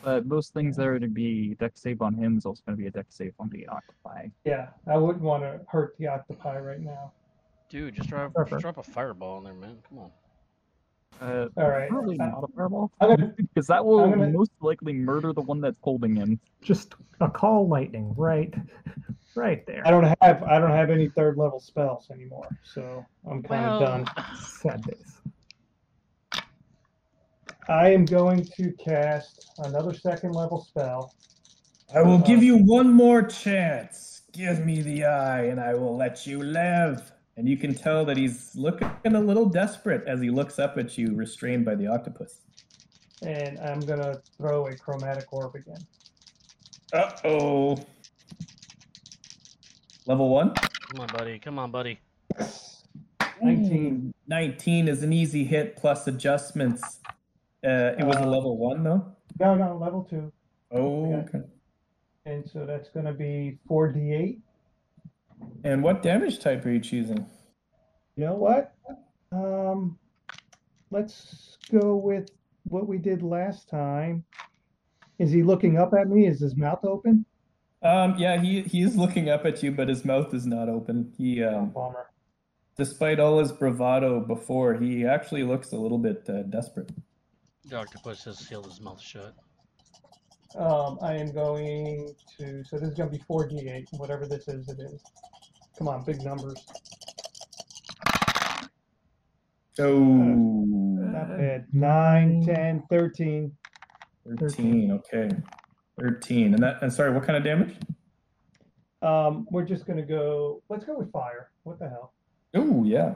But 0.04 0.28
most 0.28 0.54
things 0.54 0.76
that 0.76 0.86
are 0.86 1.00
to 1.00 1.08
be 1.08 1.56
dex 1.56 1.82
save 1.82 2.02
on 2.02 2.14
him 2.14 2.38
is 2.38 2.46
also 2.46 2.62
going 2.66 2.78
to 2.78 2.82
be 2.82 2.88
a 2.88 2.91
dex 2.91 3.16
save 3.16 3.34
on 3.39 3.50
the 3.50 3.68
octopi. 3.68 4.28
yeah, 4.43 4.68
I 4.88 4.98
wouldn't 4.98 5.24
want 5.24 5.43
to 5.43 5.62
hurt 5.68 5.96
the 5.98 6.08
octopi 6.08 6.60
right 6.60 6.80
now. 6.80 7.12
Dude, 7.70 7.96
just 7.96 8.10
drop, 8.10 8.34
just 8.48 8.62
drop 8.62 8.78
a 8.78 8.84
fireball 8.84 9.39
in 9.39 9.43
there, 9.46 9.54
man. 9.54 9.78
Come 9.89 9.98
on. 10.00 10.12
Uh, 11.22 11.47
All 11.57 11.70
right. 11.70 11.89
probably 11.89 12.20
Uh, 12.20 12.26
not 12.28 12.43
a 12.43 12.47
fireball, 12.55 12.91
because 13.38 13.68
that 13.68 13.84
will 13.86 14.09
gonna- 14.09 14.30
most 14.30 14.51
likely 14.61 14.93
murder 14.93 15.32
the 15.34 15.41
one 15.41 15.61
that's 15.61 15.80
holding 15.82 16.16
him. 16.16 16.39
Just 16.61 16.95
a 17.22 17.30
call 17.30 17.68
lightning, 17.68 18.13
right, 18.18 18.53
right 19.36 19.66
there. 19.66 19.82
I 19.88 19.91
don't 19.91 20.03
have 20.22 20.43
I 20.43 20.59
don't 20.59 20.72
have 20.72 20.89
any 20.89 21.07
third 21.09 21.38
level 21.38 21.59
spells 21.59 22.09
anymore, 22.11 22.49
so 22.63 23.05
I'm 23.30 23.41
kind 23.43 23.66
of 23.66 23.80
Well, 23.82 24.05
done. 24.05 24.05
Sad 24.39 24.82
days. 24.84 25.22
I 27.68 27.89
am 27.89 28.05
going 28.05 28.43
to 28.57 28.72
cast 28.74 29.51
another 29.59 29.93
second 29.93 30.34
level 30.34 30.63
spell. 30.63 31.13
I 31.95 32.01
will 32.01 32.20
give 32.20 32.43
you 32.43 32.57
one 32.57 32.91
more 32.91 33.24
chance. 33.24 34.22
Give 34.34 34.66
me 34.66 34.82
the 34.82 35.05
eye, 35.05 35.45
and 35.45 35.59
I 35.59 35.74
will 35.76 35.95
let 35.95 36.28
you 36.28 36.43
live. 36.43 37.11
And 37.38 37.50
you 37.50 37.58
can 37.58 37.74
tell 37.76 38.06
that 38.06 38.16
he's 38.18 38.56
looking 38.56 38.90
a 39.06 39.20
little 39.20 39.46
desperate 39.46 40.08
as 40.08 40.22
he 40.22 40.30
looks 40.30 40.58
up 40.58 40.78
at 40.78 40.98
you, 40.98 41.14
restrained 41.16 41.66
by 41.66 41.76
the 41.76 41.88
octopus. 41.88 42.40
and 43.26 43.58
I'm 43.60 43.80
gonna 43.80 44.22
throw 44.38 44.68
a 44.68 44.76
chromatic 44.76 45.32
orb 45.32 45.56
again. 45.56 45.80
Uh 46.94 47.12
oh. 47.26 47.78
Level 50.06 50.30
one. 50.30 50.54
Come 50.54 51.00
on, 51.02 51.08
buddy. 51.08 51.40
Come 51.40 51.58
on, 51.60 51.72
buddy. 51.72 52.00
19. 53.42 54.14
19 54.28 54.88
is 54.88 55.04
an 55.04 55.12
easy 55.12 55.44
hit 55.44 55.76
plus 55.76 56.08
adjustments. 56.08 57.00
Uh, 57.66 57.96
it 57.98 58.04
was 58.06 58.16
a 58.18 58.24
Uh, 58.24 58.28
level 58.28 58.58
one 58.58 58.84
though. 58.84 59.14
No, 59.40 59.56
no, 59.56 59.78
level 59.78 60.04
two, 60.04 60.32
Oh, 60.72 61.10
yeah. 61.10 61.18
okay. 61.18 61.42
and 62.26 62.48
so 62.50 62.66
that's 62.66 62.90
gonna 62.90 63.14
be 63.14 63.58
four 63.68 63.92
d8. 63.92 64.40
And 65.64 65.82
what 65.84 66.02
damage 66.02 66.40
type 66.40 66.66
are 66.66 66.70
you 66.72 66.80
choosing? 66.80 67.26
You 68.16 68.26
know 68.26 68.36
what? 68.36 68.74
Um, 69.32 69.98
let's 70.92 71.58
go 71.72 71.96
with 71.96 72.30
what 72.64 72.88
we 72.88 72.98
did 72.98 73.22
last 73.22 73.68
time. 73.70 74.24
Is 75.20 75.32
he 75.32 75.44
looking 75.44 75.78
up 75.78 75.94
at 75.94 76.08
me? 76.08 76.28
Is 76.28 76.40
his 76.40 76.56
mouth 76.56 76.84
open? 76.84 77.26
Um, 77.82 78.16
yeah, 78.18 78.40
he 78.42 78.62
he 78.64 78.82
is 78.82 78.96
looking 78.98 79.30
up 79.30 79.46
at 79.46 79.62
you, 79.62 79.72
but 79.72 79.88
his 79.90 80.04
mouth 80.06 80.34
is 80.34 80.46
not 80.46 80.70
open. 80.70 81.14
He, 81.18 81.44
Oh, 81.44 81.60
um, 81.60 81.70
bummer. 81.70 82.08
despite 82.78 83.20
all 83.20 83.40
his 83.40 83.52
bravado 83.52 84.20
before, 84.20 84.74
he 84.76 85.06
actually 85.06 85.44
looks 85.44 85.72
a 85.72 85.78
little 85.78 85.98
bit 86.00 86.28
uh, 86.30 86.44
desperate. 86.44 86.92
The 87.66 87.78
octopus 87.78 88.24
has 88.26 88.40
sealed 88.40 88.66
his 88.66 88.82
mouth 88.82 89.02
shut. 89.02 89.36
Um, 90.58 90.97
I 91.01 91.14
am 91.14 91.32
going 91.32 92.14
to. 92.38 92.64
So 92.64 92.78
this 92.78 92.89
is 92.89 92.95
gonna 92.95 93.10
be 93.10 93.22
four 93.28 93.47
d8, 93.47 93.88
whatever 93.97 94.26
this 94.26 94.47
is. 94.47 94.70
It 94.70 94.80
is. 94.80 95.01
Come 95.78 95.89
on, 95.89 96.03
big 96.06 96.22
numbers. 96.22 96.66
Oh, 99.78 99.99
Not 99.99 101.38
bad. 101.38 101.66
9, 101.74 102.45
10, 102.45 102.84
13. 102.89 103.51
13. 104.39 104.91
Okay, 104.91 105.30
13. 105.99 106.53
And 106.53 106.64
that. 106.64 106.82
And 106.82 106.91
sorry, 106.91 107.12
what 107.12 107.24
kind 107.24 107.38
of 107.38 107.43
damage? 107.43 107.76
Um, 109.01 109.45
we're 109.51 109.66
just 109.66 109.86
gonna 109.86 110.06
go. 110.06 110.64
Let's 110.70 110.86
go 110.86 110.97
with 110.97 111.12
fire. 111.12 111.51
What 111.64 111.80
the 111.80 111.89
hell? 111.89 112.14
Oh, 112.53 112.86
yeah. 112.86 113.16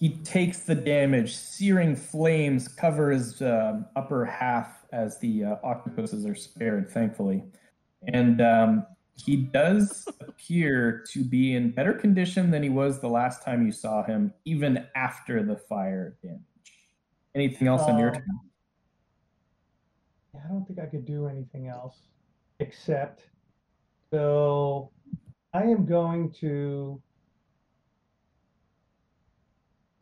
He 0.00 0.16
takes 0.24 0.60
the 0.60 0.74
damage. 0.74 1.36
Searing 1.36 1.94
flames 1.94 2.66
cover 2.66 3.10
his 3.10 3.40
um, 3.42 3.84
upper 3.94 4.24
half 4.24 4.86
as 4.92 5.18
the 5.18 5.44
uh, 5.44 5.56
octopuses 5.62 6.24
are 6.26 6.34
spared, 6.34 6.90
thankfully. 6.90 7.44
And 8.08 8.40
um, 8.40 8.86
he 9.14 9.36
does 9.36 10.08
appear 10.20 11.04
to 11.10 11.22
be 11.22 11.54
in 11.54 11.70
better 11.70 11.92
condition 11.92 12.50
than 12.50 12.62
he 12.62 12.70
was 12.70 13.00
the 13.00 13.08
last 13.08 13.44
time 13.44 13.64
you 13.64 13.72
saw 13.72 14.02
him, 14.02 14.32
even 14.46 14.86
after 14.96 15.42
the 15.42 15.56
fire 15.56 16.16
damage. 16.22 16.40
Anything 17.34 17.68
else 17.68 17.82
on 17.82 17.98
your 17.98 18.08
Um, 18.08 18.14
turn? 18.14 18.40
I 20.42 20.48
don't 20.48 20.64
think 20.66 20.78
I 20.78 20.86
could 20.86 21.04
do 21.04 21.26
anything 21.28 21.68
else 21.68 22.08
except 22.60 23.24
so 24.12 24.90
I 25.52 25.62
am 25.62 25.86
going 25.86 26.32
to 26.40 27.00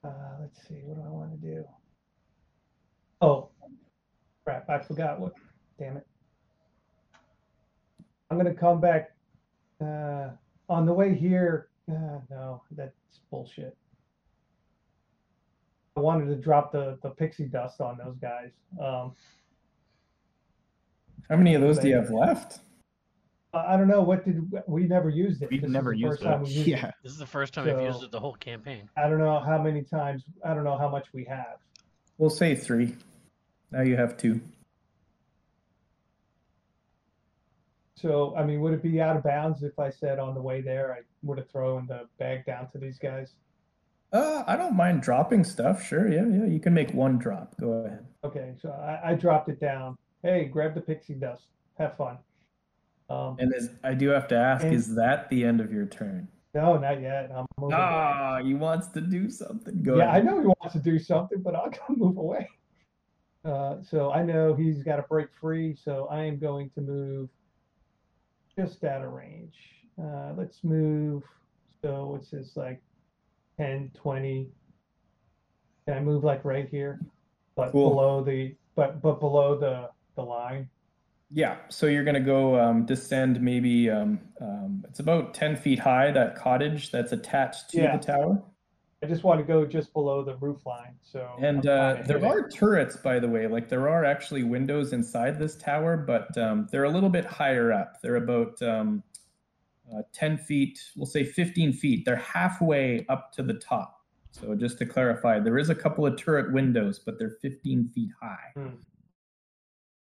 uh, 0.08 0.36
let's 0.40 0.66
see 0.66 0.80
what 0.84 0.96
do 0.96 1.02
I 1.06 1.10
want 1.10 1.30
to 1.32 1.46
do? 1.46 1.64
Oh 3.20 3.50
crap 4.44 4.68
I 4.70 4.78
forgot 4.78 5.20
what 5.20 5.32
damn 5.78 5.96
it. 5.96 6.06
I'm 8.30 8.36
gonna 8.36 8.54
come 8.54 8.80
back 8.80 9.10
uh, 9.82 10.30
on 10.68 10.86
the 10.86 10.92
way 10.92 11.14
here 11.14 11.68
uh, 11.90 12.20
no 12.30 12.62
that's 12.72 12.94
bullshit. 13.30 13.76
I 15.96 16.00
wanted 16.00 16.26
to 16.26 16.36
drop 16.36 16.72
the 16.72 16.98
the 17.02 17.10
pixie 17.10 17.46
dust 17.46 17.80
on 17.80 17.98
those 17.98 18.16
guys 18.16 18.50
um, 18.80 19.14
How 21.28 21.36
many 21.36 21.54
of 21.54 21.60
those 21.60 21.78
do 21.78 21.88
you 21.88 21.96
have 21.96 22.10
left? 22.10 22.60
I 23.58 23.74
I 23.74 23.76
don't 23.76 23.88
know. 23.88 24.02
What 24.02 24.24
did 24.24 24.50
we 24.66 24.84
never 24.86 25.08
used 25.08 25.42
it? 25.42 25.50
We've 25.50 25.62
This 25.62 25.70
never 25.70 25.92
used 25.92 26.22
it. 26.22 26.48
used 26.48 26.66
Yeah. 26.66 26.90
This 27.02 27.12
is 27.12 27.18
the 27.18 27.26
first 27.26 27.54
time 27.54 27.68
I've 27.68 27.82
used 27.82 28.02
it 28.02 28.10
the 28.10 28.20
whole 28.20 28.34
campaign. 28.34 28.88
I 28.96 29.08
don't 29.08 29.18
know 29.18 29.38
how 29.40 29.60
many 29.60 29.82
times. 29.82 30.24
I 30.44 30.54
don't 30.54 30.64
know 30.64 30.78
how 30.78 30.88
much 30.88 31.06
we 31.12 31.24
have. 31.24 31.58
We'll 32.16 32.30
say 32.30 32.54
three. 32.54 32.96
Now 33.70 33.82
you 33.82 33.96
have 33.96 34.16
two. 34.16 34.40
So 37.94 38.34
I 38.36 38.44
mean, 38.44 38.60
would 38.60 38.74
it 38.74 38.82
be 38.82 39.00
out 39.00 39.16
of 39.16 39.22
bounds 39.22 39.62
if 39.62 39.78
I 39.78 39.90
said 39.90 40.18
on 40.18 40.34
the 40.34 40.42
way 40.42 40.60
there 40.60 40.92
I 40.92 41.00
would 41.22 41.38
have 41.38 41.50
thrown 41.50 41.86
the 41.86 42.08
bag 42.18 42.46
down 42.46 42.70
to 42.72 42.78
these 42.78 42.98
guys? 42.98 43.34
Uh, 44.12 44.42
I 44.46 44.56
don't 44.56 44.74
mind 44.74 45.02
dropping 45.02 45.44
stuff. 45.44 45.84
Sure, 45.84 46.10
yeah, 46.10 46.26
yeah. 46.26 46.46
You 46.46 46.60
can 46.60 46.72
make 46.72 46.94
one 46.94 47.18
drop. 47.18 47.54
Go 47.60 47.72
ahead. 47.72 48.06
Okay, 48.24 48.54
so 48.62 48.70
I, 48.70 49.10
I 49.10 49.14
dropped 49.14 49.50
it 49.50 49.60
down 49.60 49.98
hey, 50.22 50.44
grab 50.46 50.74
the 50.74 50.80
pixie 50.80 51.14
dust. 51.14 51.44
Have 51.78 51.96
fun. 51.96 52.18
Um, 53.08 53.36
And 53.38 53.54
is, 53.54 53.70
I 53.82 53.94
do 53.94 54.08
have 54.10 54.28
to 54.28 54.36
ask, 54.36 54.64
And- 54.64 54.74
is 54.74 54.94
that 54.96 55.28
the 55.30 55.44
end 55.44 55.60
of 55.60 55.72
your 55.72 55.86
turn? 55.86 56.28
no, 56.54 56.76
not 56.76 57.00
yet. 57.00 57.30
I'm 57.34 57.46
moving. 57.58 57.76
Ah, 57.78 58.40
he 58.42 58.54
wants 58.54 58.88
to 58.88 59.00
do 59.00 59.30
something. 59.30 59.82
Go 59.82 59.96
yeah, 59.98 60.10
I 60.10 60.20
know 60.20 60.40
he 60.40 60.46
wants 60.46 60.72
to 60.72 60.80
do 60.80 60.98
something, 60.98 61.40
but 61.42 61.54
I'll 61.54 61.70
go 61.88 61.94
move 61.94 62.16
away. 62.16 62.48
Uh, 63.44 63.80
so 63.82 64.10
I 64.10 64.22
know 64.24 64.54
he's 64.54 64.82
got 64.82 64.96
to 64.96 65.02
break 65.02 65.28
free, 65.40 65.74
so 65.76 66.06
I 66.10 66.24
am 66.24 66.38
going 66.38 66.70
to 66.70 66.80
move 66.80 67.28
just 68.58 68.82
out 68.84 69.04
of 69.04 69.12
range. 69.12 69.54
Uh, 70.02 70.32
let's 70.36 70.64
move. 70.64 71.22
So 71.80 72.16
it's 72.20 72.30
just 72.30 72.56
like 72.56 72.82
10, 73.56 73.90
20. 73.94 74.48
Can 75.86 75.96
I 75.96 76.00
move 76.00 76.24
like 76.24 76.44
right 76.44 76.68
here? 76.68 77.00
But 77.54 77.70
Cool. 77.72 77.90
below 77.90 78.22
the 78.22 78.54
but 78.74 79.00
but 79.00 79.20
below 79.20 79.56
the 79.58 79.90
the 80.16 80.22
line. 80.22 80.68
Yeah, 81.30 81.56
so 81.68 81.86
you're 81.86 82.04
gonna 82.04 82.20
go 82.20 82.58
um, 82.58 82.86
descend 82.86 83.40
maybe 83.40 83.90
um, 83.90 84.18
um, 84.40 84.84
it's 84.88 85.00
about 85.00 85.34
ten 85.34 85.56
feet 85.56 85.78
high. 85.78 86.10
That 86.10 86.36
cottage 86.36 86.90
that's 86.90 87.12
attached 87.12 87.70
to 87.70 87.82
Yeah. 87.82 87.96
the 87.96 88.02
tower, 88.02 88.42
I 89.02 89.06
just 89.06 89.24
want 89.24 89.38
to 89.38 89.44
go 89.44 89.66
just 89.66 89.92
below 89.92 90.24
the 90.24 90.36
roof 90.36 90.64
line. 90.64 90.94
So 91.02 91.36
and 91.40 91.66
I'm 91.68 91.96
uh, 91.96 92.02
to 92.02 92.02
there 92.04 92.24
are 92.26 92.48
turrets, 92.48 92.96
by 92.96 93.18
the 93.18 93.28
way. 93.28 93.46
Like 93.46 93.68
there 93.68 93.88
are 93.88 94.04
actually 94.04 94.42
windows 94.42 94.92
inside 94.92 95.38
this 95.38 95.54
tower, 95.56 95.98
but 95.98 96.36
um, 96.38 96.66
they're 96.72 96.84
a 96.84 96.90
little 96.90 97.10
bit 97.10 97.26
higher 97.26 97.72
up. 97.72 98.00
They're 98.02 98.16
about 98.16 98.60
um, 98.62 99.02
uh, 99.94 100.02
ten 100.12 100.38
feet, 100.38 100.80
we'll 100.96 101.06
say 101.06 101.24
fifteen 101.24 101.72
feet. 101.74 102.04
They're 102.06 102.16
halfway 102.16 103.04
up 103.08 103.32
to 103.34 103.42
the 103.42 103.54
top. 103.54 104.02
So 104.30 104.54
just 104.54 104.78
to 104.78 104.86
clarify, 104.86 105.40
there 105.40 105.58
is 105.58 105.68
a 105.68 105.74
couple 105.74 106.06
of 106.06 106.16
turret 106.16 106.52
windows, 106.52 106.98
but 106.98 107.18
they're 107.18 107.36
fifteen 107.42 107.88
feet 107.88 108.10
high. 108.20 108.52
Hmm. 108.54 108.68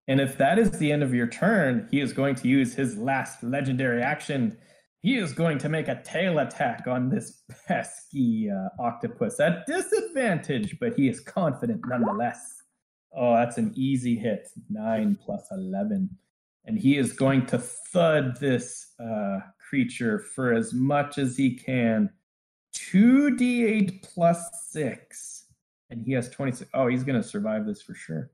And 0.07 0.21
if 0.21 0.37
that 0.39 0.59
is 0.59 0.71
the 0.73 0.93
end 0.93 1.03
of 1.03 1.15
your 1.15 1.27
turn, 1.27 1.89
he 1.91 2.01
is 2.01 2.13
going 2.13 2.35
to 2.37 2.49
use 2.49 2.75
his 2.75 2.99
last 2.99 3.43
legendary 3.43 4.03
action. 4.03 4.59
He 5.01 5.17
is 5.17 5.33
going 5.33 5.59
to 5.59 5.69
make 5.69 5.89
a 5.89 6.03
tail 6.03 6.39
attack 6.39 6.87
on 6.87 7.09
this 7.09 7.43
pesky 7.67 8.51
uh, 8.51 8.69
octopus 8.83 9.41
at 9.41 9.67
disadvantage, 9.67 10.79
but 10.79 10.95
he 10.95 11.09
is 11.09 11.21
confident 11.21 11.83
nonetheless. 11.87 12.63
Oh, 13.17 13.35
that's 13.35 13.59
an 13.59 13.73
easy 13.77 14.17
hit. 14.17 14.49
Nine 14.69 15.17
plus 15.25 15.47
11. 15.51 16.11
And 16.67 16.79
he 16.79 16.97
is 16.97 17.13
going 17.13 17.47
to 17.47 17.59
thud 17.59 18.41
this 18.41 18.95
uh, 18.99 19.41
creature 19.69 20.19
for 20.19 20.53
as 20.53 20.73
much 20.73 21.19
as 21.19 21.37
he 21.37 21.55
can. 21.55 22.11
2d8 22.75 24.03
plus 24.03 24.51
6. 24.71 25.45
And 25.91 26.03
he 26.03 26.13
has 26.13 26.29
26. 26.31 26.71
Oh, 26.75 26.89
he's 26.89 27.05
going 27.05 27.21
to 27.21 27.27
survive 27.27 27.67
this 27.67 27.83
for 27.83 27.95
sure. 27.95 28.31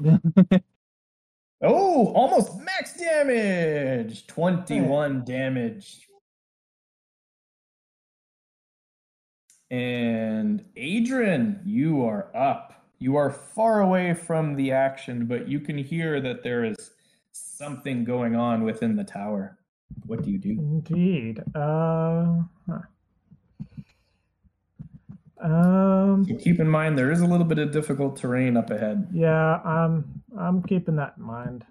Oh, 1.62 2.08
almost 2.14 2.58
max 2.60 2.94
damage. 2.96 4.26
21 4.26 5.24
damage. 5.24 6.08
And 9.70 10.64
Adrian, 10.76 11.60
you 11.64 12.04
are 12.04 12.34
up. 12.36 12.84
You 12.98 13.16
are 13.16 13.30
far 13.30 13.80
away 13.80 14.12
from 14.14 14.54
the 14.54 14.72
action, 14.72 15.26
but 15.26 15.48
you 15.48 15.60
can 15.60 15.78
hear 15.78 16.20
that 16.20 16.42
there 16.42 16.64
is 16.64 16.76
something 17.32 18.04
going 18.04 18.36
on 18.36 18.64
within 18.64 18.96
the 18.96 19.04
tower. 19.04 19.58
What 20.06 20.22
do 20.22 20.30
you 20.30 20.38
do? 20.38 20.50
Indeed. 20.50 21.42
Uh, 21.54 22.42
huh. 22.68 22.78
Um, 25.40 26.24
So 26.28 26.36
keep 26.36 26.60
in 26.60 26.68
mind 26.68 26.96
there 26.98 27.10
is 27.10 27.20
a 27.20 27.26
little 27.26 27.46
bit 27.46 27.58
of 27.58 27.72
difficult 27.72 28.16
terrain 28.16 28.56
up 28.56 28.70
ahead. 28.70 29.08
yeah, 29.12 29.60
I'm 29.64 30.21
I'm 30.38 30.62
keeping 30.62 30.96
that 30.96 31.14
in 31.18 31.24
mind. 31.24 31.64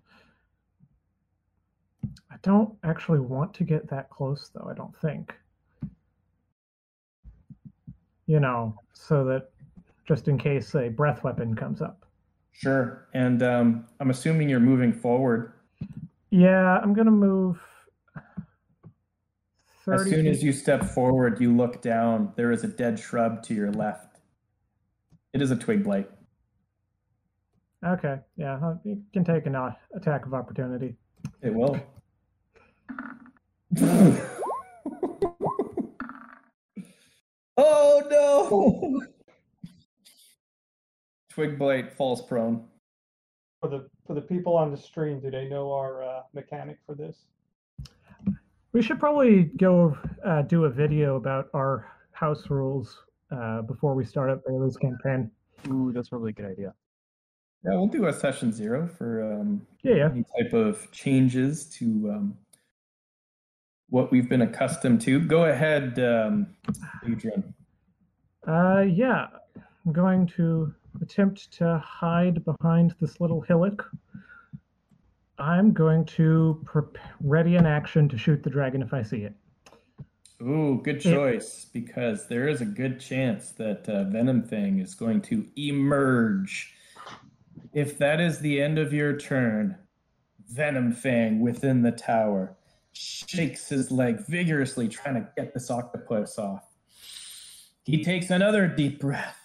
I 2.29 2.35
don't 2.43 2.73
actually 2.83 3.19
want 3.19 3.53
to 3.55 3.63
get 3.63 3.89
that 3.89 4.09
close, 4.09 4.49
though. 4.53 4.67
I 4.69 4.73
don't 4.73 4.95
think. 4.97 5.33
You 8.27 8.39
know, 8.39 8.75
so 8.93 9.25
that 9.25 9.49
just 10.05 10.27
in 10.27 10.37
case 10.37 10.75
a 10.75 10.89
breath 10.89 11.23
weapon 11.23 11.55
comes 11.55 11.81
up. 11.81 12.05
Sure. 12.51 13.07
And 13.13 13.43
um, 13.43 13.85
I'm 13.99 14.09
assuming 14.09 14.49
you're 14.49 14.59
moving 14.59 14.93
forward. 14.93 15.53
Yeah, 16.29 16.79
I'm 16.79 16.93
gonna 16.93 17.11
move. 17.11 17.61
As 19.91 20.03
30 20.03 20.09
soon 20.09 20.27
as 20.27 20.43
you 20.43 20.53
step 20.53 20.83
forward, 20.83 21.41
you 21.41 21.55
look 21.55 21.81
down. 21.81 22.31
There 22.35 22.51
is 22.51 22.63
a 22.63 22.67
dead 22.67 22.99
shrub 22.99 23.41
to 23.43 23.53
your 23.53 23.71
left. 23.71 24.19
It 25.33 25.41
is 25.41 25.51
a 25.51 25.55
twig 25.55 25.83
blight. 25.83 26.09
Okay, 27.83 28.19
yeah, 28.37 28.75
you 28.83 29.01
can 29.11 29.23
take 29.23 29.47
an 29.47 29.55
uh, 29.55 29.71
attack 29.95 30.27
of 30.27 30.35
opportunity. 30.35 30.95
It 31.41 31.51
will. 31.51 31.79
oh 37.57 38.03
no! 38.09 39.01
Twig 41.29 41.57
blight 41.57 41.91
falls 41.93 42.21
prone. 42.21 42.67
for 43.61 43.69
the 43.69 43.89
for 44.05 44.13
the 44.13 44.21
people 44.21 44.55
on 44.55 44.69
the 44.69 44.77
stream. 44.77 45.19
Do 45.19 45.31
they 45.31 45.47
know 45.47 45.71
our 45.71 46.03
uh, 46.03 46.21
mechanic 46.33 46.77
for 46.85 46.93
this? 46.93 47.25
We 48.73 48.83
should 48.83 48.99
probably 48.99 49.45
go 49.57 49.97
uh, 50.23 50.43
do 50.43 50.65
a 50.65 50.69
video 50.69 51.15
about 51.15 51.49
our 51.55 51.87
house 52.11 52.49
rules 52.49 53.05
uh, 53.31 53.63
before 53.63 53.95
we 53.95 54.05
start 54.05 54.29
up 54.29 54.43
Bailey's 54.45 54.77
campaign. 54.77 55.31
Ooh, 55.67 55.91
that's 55.93 56.09
probably 56.09 56.29
a 56.29 56.33
good 56.33 56.45
idea. 56.45 56.73
Yeah, 57.63 57.71
we'll 57.75 57.87
do 57.87 58.07
a 58.07 58.13
session 58.13 58.51
zero 58.51 58.87
for 58.87 59.33
um, 59.33 59.65
Yeah, 59.83 59.95
yeah. 59.95 60.09
any 60.09 60.25
type 60.37 60.53
of 60.53 60.91
changes 60.91 61.65
to 61.77 61.85
um, 62.11 62.37
what 63.89 64.11
we've 64.11 64.27
been 64.27 64.41
accustomed 64.41 65.01
to. 65.01 65.19
Go 65.19 65.45
ahead, 65.45 65.99
um, 65.99 66.47
Adrian. 67.05 67.53
Uh, 68.47 68.85
yeah, 68.87 69.27
I'm 69.85 69.93
going 69.93 70.25
to 70.37 70.73
attempt 71.01 71.51
to 71.53 71.77
hide 71.85 72.43
behind 72.43 72.95
this 72.99 73.21
little 73.21 73.41
hillock. 73.41 73.87
I'm 75.37 75.71
going 75.71 76.05
to 76.05 76.61
prep 76.65 76.97
ready 77.19 77.55
an 77.55 77.65
action 77.65 78.09
to 78.09 78.17
shoot 78.17 78.41
the 78.43 78.49
dragon 78.49 78.81
if 78.81 78.93
I 78.93 79.03
see 79.03 79.23
it. 79.23 79.33
Ooh, 80.41 80.81
good 80.83 80.99
choice 80.99 81.65
because 81.71 82.27
there 82.27 82.47
is 82.47 82.61
a 82.61 82.65
good 82.65 82.99
chance 82.99 83.51
that 83.51 83.87
uh, 83.87 84.05
Venomfang 84.05 84.81
is 84.81 84.95
going 84.95 85.21
to 85.21 85.45
emerge. 85.55 86.73
If 87.73 87.97
that 87.99 88.19
is 88.19 88.39
the 88.39 88.61
end 88.61 88.77
of 88.77 88.91
your 88.93 89.17
turn, 89.17 89.77
Venomfang 90.53 91.39
within 91.39 91.81
the 91.81 91.91
tower 91.91 92.57
shakes 92.93 93.69
his 93.69 93.91
leg 93.91 94.19
vigorously, 94.27 94.89
trying 94.89 95.15
to 95.15 95.27
get 95.37 95.53
this 95.53 95.71
octopus 95.71 96.37
off. 96.37 96.65
He 97.85 98.03
takes 98.03 98.29
another 98.29 98.67
deep 98.67 98.99
breath. 98.99 99.37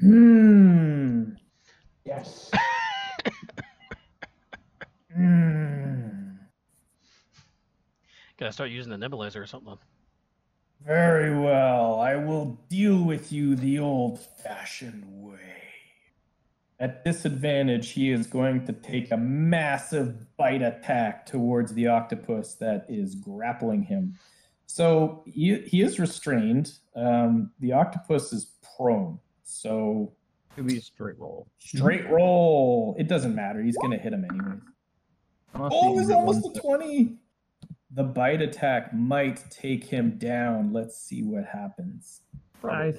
Hmm. 0.00 1.30
Yes. 2.04 2.50
Hmm. 5.14 6.08
Gotta 8.38 8.52
start 8.52 8.70
using 8.70 8.90
the 8.90 8.98
nebulizer 8.98 9.42
or 9.42 9.46
something. 9.46 9.78
Very 10.84 11.36
well. 11.38 12.00
I 12.00 12.16
will 12.16 12.58
deal 12.68 13.02
with 13.02 13.32
you 13.32 13.56
the 13.56 13.78
old 13.78 14.20
fashioned 14.20 15.04
way. 15.06 15.34
At 16.80 17.04
disadvantage, 17.04 17.90
he 17.90 18.10
is 18.12 18.26
going 18.28 18.64
to 18.66 18.72
take 18.72 19.10
a 19.10 19.16
massive 19.16 20.36
bite 20.36 20.62
attack 20.62 21.26
towards 21.26 21.74
the 21.74 21.88
octopus 21.88 22.54
that 22.54 22.86
is 22.88 23.16
grappling 23.16 23.82
him. 23.82 24.14
So 24.66 25.24
he, 25.26 25.56
he 25.62 25.82
is 25.82 25.98
restrained. 25.98 26.72
Um, 26.94 27.50
the 27.58 27.72
octopus 27.72 28.32
is 28.32 28.52
prone. 28.76 29.18
So 29.42 30.12
It'll 30.56 30.68
be 30.68 30.78
a 30.78 30.80
straight 30.82 31.18
roll. 31.18 31.48
straight 31.58 32.08
roll. 32.08 32.94
It 32.98 33.08
doesn't 33.08 33.34
matter. 33.34 33.60
He's 33.62 33.76
going 33.78 33.92
to 33.92 33.98
hit 33.98 34.12
him 34.12 34.24
anyways. 34.24 34.60
Unless 35.54 35.72
Oh, 35.74 35.98
he's 35.98 36.10
almost 36.10 36.46
a 36.56 36.60
20. 36.60 37.16
The 37.92 38.04
bite 38.04 38.42
attack 38.42 38.92
might 38.92 39.42
take 39.50 39.84
him 39.84 40.18
down. 40.18 40.72
Let's 40.72 40.98
see 41.00 41.22
what 41.22 41.44
happens. 41.46 42.20
I 42.62 42.92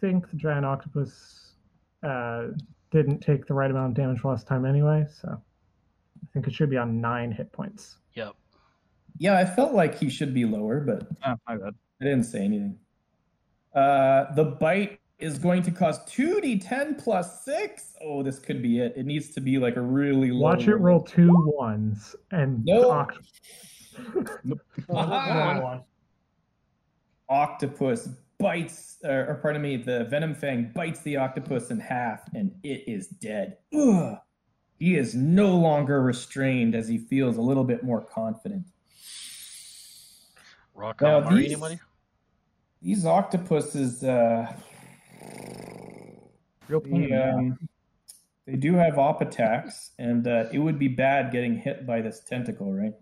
think 0.00 0.30
the 0.30 0.36
giant 0.36 0.66
octopus 0.66 1.52
uh, 2.02 2.48
didn't 2.90 3.20
take 3.20 3.46
the 3.46 3.54
right 3.54 3.70
amount 3.70 3.90
of 3.92 3.94
damage 3.94 4.22
last 4.24 4.46
time 4.46 4.66
anyway, 4.66 5.06
so 5.20 5.28
I 5.30 6.26
think 6.32 6.46
it 6.46 6.52
should 6.52 6.68
be 6.68 6.76
on 6.76 7.00
nine 7.00 7.32
hit 7.32 7.50
points. 7.52 7.96
Yep. 8.14 8.34
Yeah, 9.18 9.38
I 9.38 9.44
felt 9.46 9.72
like 9.72 9.98
he 9.98 10.10
should 10.10 10.34
be 10.34 10.44
lower, 10.44 10.80
but 10.80 11.06
my 11.46 11.56
bad. 11.56 11.74
I 12.00 12.04
didn't 12.04 12.24
say 12.24 12.44
anything. 12.44 12.76
Uh, 13.74 14.32
the 14.34 14.44
bite 14.44 14.98
is 15.20 15.38
going 15.38 15.62
to 15.62 15.70
cost 15.70 16.06
2d10 16.08 17.02
plus 17.02 17.44
6. 17.44 17.94
Oh, 18.02 18.22
this 18.22 18.38
could 18.40 18.60
be 18.60 18.80
it. 18.80 18.92
It 18.96 19.06
needs 19.06 19.30
to 19.34 19.40
be 19.40 19.58
like 19.58 19.76
a 19.76 19.80
really 19.80 20.32
low. 20.32 20.40
Watch 20.42 20.66
it 20.66 20.74
roll 20.74 21.00
two 21.00 21.30
ones 21.56 22.14
and 22.32 22.64
the 22.66 22.74
No. 22.74 22.90
oct- 22.90 23.18
No, 24.44 24.56
Aha! 24.90 25.54
no, 25.54 25.54
no, 25.54 25.62
one. 25.64 25.82
Octopus 27.28 28.08
bites, 28.38 28.98
or, 29.04 29.26
or 29.28 29.34
pardon 29.36 29.62
me, 29.62 29.76
the 29.76 30.06
Venomfang 30.10 30.74
bites 30.74 31.00
the 31.02 31.16
octopus 31.16 31.70
in 31.70 31.80
half 31.80 32.20
and 32.34 32.52
it 32.62 32.84
is 32.86 33.06
dead. 33.08 33.58
Ugh. 33.74 34.18
He 34.78 34.96
is 34.96 35.14
no 35.14 35.56
longer 35.56 36.02
restrained 36.02 36.74
as 36.74 36.86
he 36.88 36.98
feels 36.98 37.36
a 37.36 37.40
little 37.40 37.64
bit 37.64 37.82
more 37.84 38.00
confident. 38.02 38.66
Raw 40.74 40.88
Now, 41.00 41.20
calamari, 41.20 41.36
these- 41.38 41.52
anybody? 41.52 41.80
These 42.82 43.06
octopuses, 43.06 44.04
uh, 44.04 44.52
Real 46.68 46.80
pain. 46.80 47.08
they, 47.08 47.16
um, 47.16 47.58
they 48.46 48.56
do 48.56 48.74
have 48.74 48.98
op 48.98 49.22
attacks, 49.22 49.92
and 49.98 50.26
uh, 50.26 50.46
it 50.52 50.58
would 50.58 50.78
be 50.78 50.88
bad 50.88 51.32
getting 51.32 51.56
hit 51.56 51.86
by 51.86 52.02
this 52.02 52.20
tentacle, 52.20 52.74
right? 52.74 52.92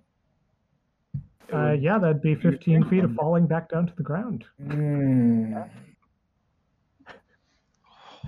Uh, 1.53 1.73
yeah, 1.73 1.99
that'd 1.99 2.23
be 2.23 2.35
15 2.35 2.85
feet 2.89 3.05
of 3.05 3.15
falling 3.15 3.47
back 3.47 3.69
down 3.69 3.87
to 3.87 3.95
the 3.97 4.03
ground. 4.03 4.45
Mm. 4.62 5.69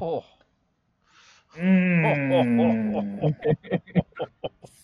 Oh, 0.00 0.24
Mm. 1.56 3.34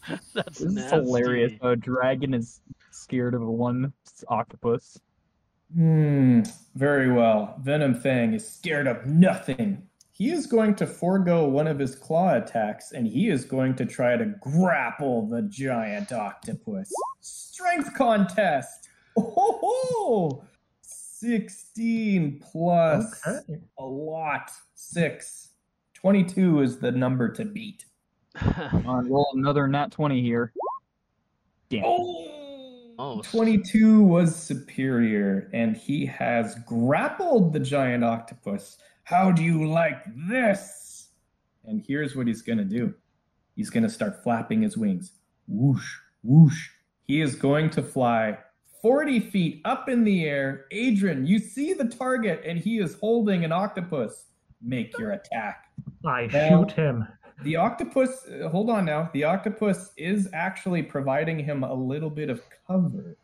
that's 0.34 0.58
This 0.58 0.76
is 0.76 0.90
hilarious. 0.90 1.52
A 1.62 1.74
dragon 1.74 2.34
is 2.34 2.60
scared 2.90 3.34
of 3.34 3.42
one 3.42 3.92
octopus. 4.28 5.00
Hmm, 5.74 6.42
very 6.74 7.10
well. 7.12 7.60
Venomfang 7.62 8.34
is 8.34 8.48
scared 8.48 8.86
of 8.86 9.06
nothing. 9.06 9.82
He 10.20 10.30
is 10.32 10.46
going 10.46 10.74
to 10.74 10.86
forego 10.86 11.48
one 11.48 11.66
of 11.66 11.78
his 11.78 11.94
claw 11.94 12.34
attacks 12.34 12.92
and 12.92 13.06
he 13.06 13.30
is 13.30 13.46
going 13.46 13.74
to 13.76 13.86
try 13.86 14.18
to 14.18 14.26
grapple 14.42 15.26
the 15.26 15.40
giant 15.40 16.12
octopus. 16.12 16.92
Strength 17.22 17.94
contest! 17.94 18.90
Oh, 19.16 20.44
16 20.82 22.38
plus 22.52 23.18
Okay. 23.26 23.60
a 23.78 23.82
lot. 23.82 24.50
Six. 24.74 25.48
22 25.94 26.60
is 26.60 26.78
the 26.80 26.92
number 26.92 27.30
to 27.30 27.46
beat. 27.46 27.86
Come 28.36 28.86
on, 28.86 29.10
roll 29.10 29.28
another 29.32 29.66
nat 29.68 29.90
20 29.90 30.20
here. 30.20 30.52
Damn. 31.70 31.84
Oh, 31.86 32.26
Oh, 32.98 33.22
22 33.22 34.02
was 34.02 34.36
superior, 34.36 35.48
and 35.54 35.74
he 35.74 36.04
has 36.04 36.54
grappled 36.66 37.54
the 37.54 37.58
giant 37.60 38.04
octopus. 38.04 38.76
How 39.10 39.32
do 39.32 39.42
you 39.42 39.68
like 39.68 40.04
this? 40.28 41.08
And 41.64 41.84
here's 41.84 42.14
what 42.14 42.28
he's 42.28 42.42
going 42.42 42.58
to 42.58 42.64
do 42.64 42.94
he's 43.56 43.68
going 43.68 43.82
to 43.82 43.88
start 43.88 44.22
flapping 44.22 44.62
his 44.62 44.78
wings. 44.78 45.14
Whoosh, 45.48 45.96
whoosh. 46.22 46.68
He 47.08 47.20
is 47.20 47.34
going 47.34 47.70
to 47.70 47.82
fly 47.82 48.38
40 48.80 49.18
feet 49.18 49.62
up 49.64 49.88
in 49.88 50.04
the 50.04 50.24
air. 50.26 50.66
Adrian, 50.70 51.26
you 51.26 51.40
see 51.40 51.72
the 51.74 51.86
target, 51.86 52.42
and 52.46 52.56
he 52.56 52.78
is 52.78 52.94
holding 53.00 53.44
an 53.44 53.50
octopus. 53.50 54.26
Make 54.62 54.96
your 54.96 55.10
attack. 55.10 55.64
I 56.06 56.26
Now- 56.32 56.48
shoot 56.64 56.70
him. 56.72 57.08
The 57.42 57.56
octopus, 57.56 58.28
uh, 58.28 58.48
hold 58.50 58.70
on 58.70 58.84
now. 58.84 59.10
The 59.12 59.24
octopus 59.24 59.92
is 59.96 60.28
actually 60.34 60.82
providing 60.84 61.38
him 61.40 61.64
a 61.64 61.72
little 61.74 62.10
bit 62.10 62.28
of 62.30 62.42
cover 62.66 63.16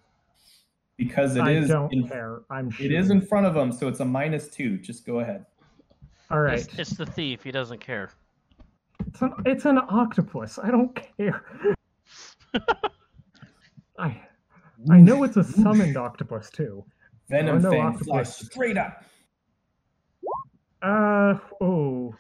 because 0.96 1.36
it 1.36 1.42
I 1.42 1.50
is 1.52 1.70
in, 1.70 2.08
care. 2.08 2.40
I'm 2.50 2.68
it 2.68 2.72
shooting. 2.72 2.96
is 2.96 3.10
in 3.10 3.20
front 3.20 3.46
of 3.46 3.54
him, 3.54 3.70
so 3.70 3.88
it's 3.88 4.00
a 4.00 4.04
minus 4.06 4.48
two. 4.48 4.78
Just 4.78 5.04
go 5.06 5.20
ahead. 5.20 5.44
All 6.30 6.40
right. 6.40 6.58
It's, 6.58 6.78
it's 6.78 6.90
the 6.96 7.06
thief. 7.06 7.42
He 7.44 7.50
doesn't 7.52 7.80
care. 7.80 8.10
It's 9.06 9.22
an, 9.22 9.32
it's 9.44 9.64
an 9.64 9.78
octopus. 9.88 10.58
I 10.62 10.70
don't 10.70 10.98
care. 11.16 11.44
I 13.98 14.20
I 14.90 15.00
know 15.00 15.24
it's 15.24 15.36
a 15.36 15.44
summoned 15.44 15.96
octopus 15.96 16.50
too. 16.50 16.84
Venom 17.30 17.62
no, 17.62 17.70
Fang 17.70 17.80
octopus. 17.80 18.06
flies 18.06 18.36
straight 18.36 18.76
up. 18.76 19.04
Uh 20.82 21.38
oh. 21.60 22.14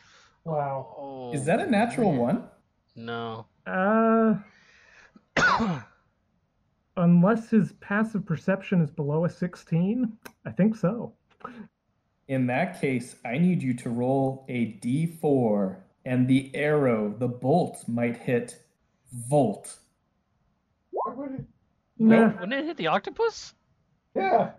Wow. 0.44 0.94
Oh, 0.98 1.32
Is 1.34 1.44
that 1.46 1.60
a 1.60 1.66
natural 1.70 2.12
man. 2.12 2.20
one? 2.20 2.48
No. 2.96 3.46
Uh 3.66 4.36
unless 6.96 7.50
his 7.50 7.72
passive 7.80 8.24
perception 8.24 8.80
is 8.80 8.90
below 8.90 9.24
a 9.26 9.30
16, 9.30 10.10
I 10.46 10.50
think 10.50 10.76
so. 10.76 11.12
In 12.28 12.46
that 12.48 12.80
case, 12.80 13.16
I 13.24 13.38
need 13.38 13.62
you 13.62 13.74
to 13.74 13.90
roll 13.90 14.44
a 14.48 14.78
d4, 14.82 15.76
and 16.04 16.26
the 16.26 16.50
arrow, 16.54 17.14
the 17.16 17.28
bolt, 17.28 17.84
might 17.88 18.16
hit 18.16 18.56
Volt. 19.12 19.78
Why 20.90 21.14
would 21.14 21.30
it? 21.32 21.44
Nah, 21.98 22.32
Wouldn't 22.32 22.52
it 22.52 22.64
hit 22.64 22.76
the 22.76 22.88
octopus? 22.88 23.54
Yeah. 24.14 24.50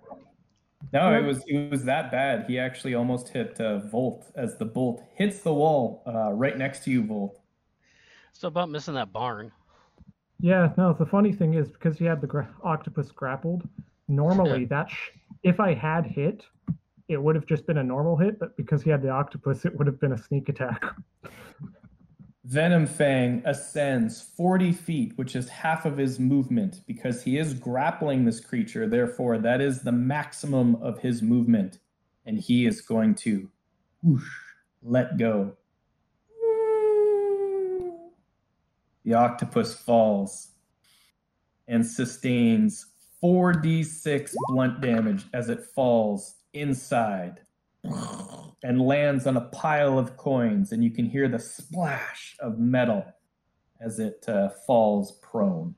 No, 0.93 1.13
it 1.13 1.23
was 1.25 1.43
it 1.47 1.69
was 1.69 1.83
that 1.83 2.11
bad. 2.11 2.45
He 2.47 2.57
actually 2.57 2.93
almost 2.95 3.29
hit 3.29 3.59
uh, 3.59 3.79
Volt 3.79 4.31
as 4.35 4.57
the 4.57 4.65
bolt 4.65 5.03
hits 5.15 5.39
the 5.39 5.53
wall 5.53 6.01
uh, 6.07 6.31
right 6.31 6.57
next 6.57 6.83
to 6.85 6.91
you, 6.91 7.03
Volt. 7.03 7.41
So 8.31 8.47
about 8.47 8.69
missing 8.69 8.93
that 8.93 9.11
barn. 9.11 9.51
yeah, 10.39 10.71
no, 10.77 10.93
the 10.93 11.05
funny 11.05 11.33
thing 11.33 11.55
is 11.55 11.69
because 11.69 11.97
he 11.97 12.05
had 12.05 12.21
the 12.21 12.27
gra- 12.27 12.47
octopus 12.63 13.11
grappled, 13.11 13.67
normally 14.07 14.65
that 14.65 14.89
sh- 14.89 15.09
if 15.43 15.59
I 15.59 15.73
had 15.73 16.05
hit, 16.05 16.45
it 17.07 17.21
would 17.21 17.35
have 17.35 17.45
just 17.45 17.65
been 17.65 17.77
a 17.77 17.83
normal 17.83 18.17
hit, 18.17 18.39
but 18.39 18.55
because 18.57 18.81
he 18.81 18.89
had 18.89 19.01
the 19.01 19.09
octopus, 19.09 19.65
it 19.65 19.77
would 19.77 19.87
have 19.87 19.99
been 19.99 20.11
a 20.13 20.17
sneak 20.17 20.49
attack. 20.49 20.83
Venomfang 22.49 23.41
ascends 23.45 24.21
40 24.21 24.71
feet, 24.71 25.13
which 25.17 25.35
is 25.35 25.49
half 25.49 25.85
of 25.85 25.97
his 25.97 26.19
movement, 26.19 26.81
because 26.87 27.23
he 27.23 27.37
is 27.37 27.53
grappling 27.53 28.23
this 28.23 28.39
creature. 28.39 28.87
Therefore, 28.87 29.37
that 29.37 29.59
is 29.59 29.81
the 29.81 29.91
maximum 29.91 30.75
of 30.75 30.99
his 30.99 31.21
movement. 31.21 31.79
And 32.25 32.39
he 32.39 32.65
is 32.65 32.81
going 32.81 33.15
to 33.15 33.49
whoosh, 34.01 34.29
let 34.81 35.17
go. 35.17 35.55
The 39.03 39.13
octopus 39.13 39.75
falls 39.75 40.49
and 41.67 41.85
sustains 41.85 42.87
4d6 43.23 44.33
blunt 44.49 44.81
damage 44.81 45.25
as 45.33 45.49
it 45.49 45.63
falls 45.63 46.36
inside 46.59 47.41
and 48.63 48.81
lands 48.81 49.27
on 49.27 49.37
a 49.37 49.41
pile 49.41 49.97
of 49.97 50.17
coins, 50.17 50.71
and 50.71 50.83
you 50.83 50.91
can 50.91 51.05
hear 51.05 51.27
the 51.27 51.39
splash 51.39 52.35
of 52.39 52.59
metal 52.59 53.05
as 53.79 53.99
it 53.99 54.25
uh, 54.27 54.49
falls 54.65 55.19
prone. 55.21 55.75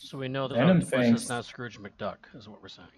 So 0.00 0.18
we 0.18 0.28
know 0.28 0.48
that 0.48 0.56
Venom 0.56 0.80
fangs. 0.80 1.22
is 1.22 1.28
not 1.28 1.44
Scrooge 1.44 1.78
McDuck, 1.78 2.16
is 2.34 2.48
what 2.48 2.62
we're 2.62 2.68
saying. 2.68 2.88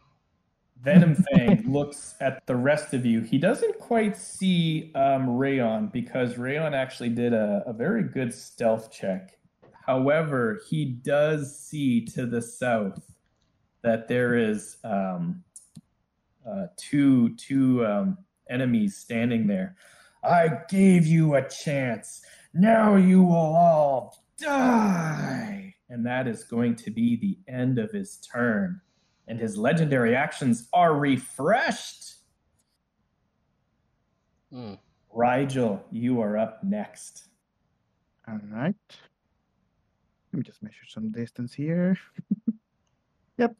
Venom 0.80 1.14
Fang 1.34 1.70
looks 1.70 2.14
at 2.20 2.46
the 2.46 2.56
rest 2.56 2.94
of 2.94 3.04
you. 3.04 3.20
He 3.20 3.38
doesn't 3.38 3.78
quite 3.78 4.16
see 4.16 4.92
um, 4.94 5.28
Rayon 5.28 5.88
because 5.88 6.38
Rayon 6.38 6.72
actually 6.74 7.10
did 7.10 7.32
a, 7.32 7.62
a 7.66 7.72
very 7.72 8.04
good 8.04 8.32
stealth 8.32 8.90
check. 8.90 9.38
However, 9.86 10.60
he 10.68 10.84
does 10.84 11.58
see 11.58 12.04
to 12.06 12.26
the 12.26 12.40
south 12.40 13.02
that 13.82 14.08
there 14.08 14.36
is 14.36 14.76
um, 14.84 15.42
uh, 16.48 16.66
two 16.76 17.34
two 17.36 17.84
um, 17.86 18.18
enemies 18.48 18.96
standing 18.96 19.46
there. 19.46 19.76
I 20.22 20.50
gave 20.68 21.06
you 21.06 21.34
a 21.34 21.48
chance. 21.48 22.22
Now 22.52 22.96
you 22.96 23.22
will 23.22 23.34
all 23.34 24.24
die. 24.38 25.74
And 25.88 26.04
that 26.06 26.26
is 26.26 26.44
going 26.44 26.76
to 26.76 26.90
be 26.90 27.16
the 27.16 27.38
end 27.52 27.78
of 27.78 27.90
his 27.90 28.16
turn 28.16 28.80
and 29.30 29.38
his 29.38 29.56
legendary 29.56 30.16
actions 30.16 30.68
are 30.72 30.96
refreshed. 30.96 32.16
Hmm. 34.52 34.74
Rigel, 35.12 35.84
you 35.92 36.20
are 36.20 36.36
up 36.36 36.64
next. 36.64 37.28
All 38.28 38.40
right. 38.50 38.74
Let 40.32 40.36
me 40.36 40.42
just 40.42 40.62
measure 40.64 40.84
some 40.88 41.12
distance 41.12 41.54
here. 41.54 41.96
yep. 43.38 43.54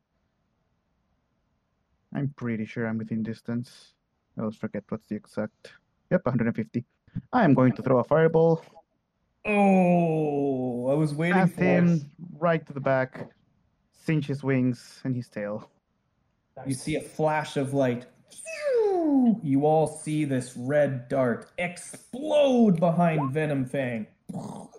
I'm 2.15 2.33
pretty 2.37 2.65
sure 2.65 2.87
I'm 2.87 2.99
within 2.99 3.23
distance. 3.23 3.95
I 4.37 4.43
always 4.43 4.57
forget 4.57 4.85
what's 4.89 5.07
the 5.07 5.17
exact. 5.17 5.73
Yep, 6.11 6.25
150. 6.25 6.85
I 7.33 7.45
am 7.45 7.55
going 7.55 7.73
to 7.73 7.83
throw 7.83 7.99
a 7.99 8.05
fireball 8.05 8.65
Oh, 9.47 10.89
I 10.91 10.95
was 10.95 11.15
waiting 11.15 11.39
at 11.39 11.51
for 11.51 11.63
him 11.63 12.11
right 12.39 12.65
to 12.67 12.73
the 12.73 12.81
back, 12.81 13.31
cinch 13.93 14.27
his 14.27 14.45
wings 14.45 15.01
and 15.05 15.17
his 15.17 15.29
tail. 15.29 15.71
You 16.67 16.75
see 16.75 16.97
a 16.97 17.01
flash 17.01 17.57
of 17.57 17.73
light. 17.73 18.07
You 19.43 19.65
all 19.65 19.87
see 19.87 20.25
this 20.27 20.57
red 20.57 21.09
dart 21.09 21.51
explode 21.59 22.79
behind 22.79 23.35
Venomfang. 23.35 24.07
Whoa! 24.29 24.71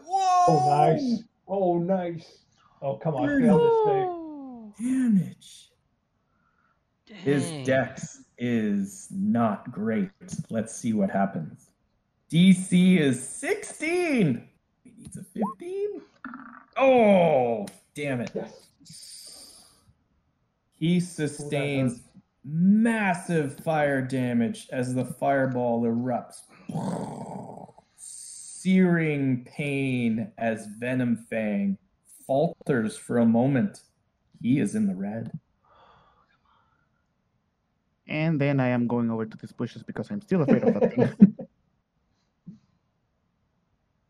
Oh, 0.47 0.65
nice. 0.67 1.23
Oh, 1.47 1.79
nice. 1.79 2.37
Oh, 2.81 2.95
come 2.97 3.15
on. 3.15 3.41
Fail 3.41 4.73
this 4.77 4.85
thing. 4.85 4.91
Damage. 4.93 5.70
His 7.11 7.49
dex 7.65 8.23
is 8.37 9.07
not 9.11 9.71
great. 9.71 10.09
Let's 10.49 10.75
see 10.75 10.93
what 10.93 11.09
happens. 11.09 11.69
DC 12.31 12.97
is 12.97 13.21
16. 13.21 14.47
He 14.83 14.93
needs 14.97 15.17
a 15.17 15.23
15. 15.23 16.01
Oh, 16.77 17.65
damn 17.93 18.21
it. 18.21 18.31
Yes. 18.33 19.65
He 20.79 20.99
sustains 20.99 21.99
massive 22.43 23.59
fire 23.59 24.01
damage 24.01 24.67
as 24.71 24.95
the 24.95 25.05
fireball 25.05 25.83
erupts. 25.83 26.41
Searing 27.97 29.43
pain 29.45 30.31
as 30.37 30.67
Venom 30.79 31.17
Fang 31.29 31.77
falters 32.25 32.97
for 32.97 33.19
a 33.19 33.25
moment. 33.25 33.81
He 34.41 34.59
is 34.59 34.73
in 34.73 34.87
the 34.87 34.95
red. 34.95 35.39
And 38.11 38.41
then 38.41 38.59
I 38.59 38.67
am 38.67 38.87
going 38.87 39.09
over 39.09 39.25
to 39.25 39.37
these 39.37 39.53
bushes 39.53 39.83
because 39.83 40.11
I'm 40.11 40.19
still 40.19 40.41
afraid 40.41 40.63
of 40.63 40.73
that 40.73 40.93
thing. 40.93 41.37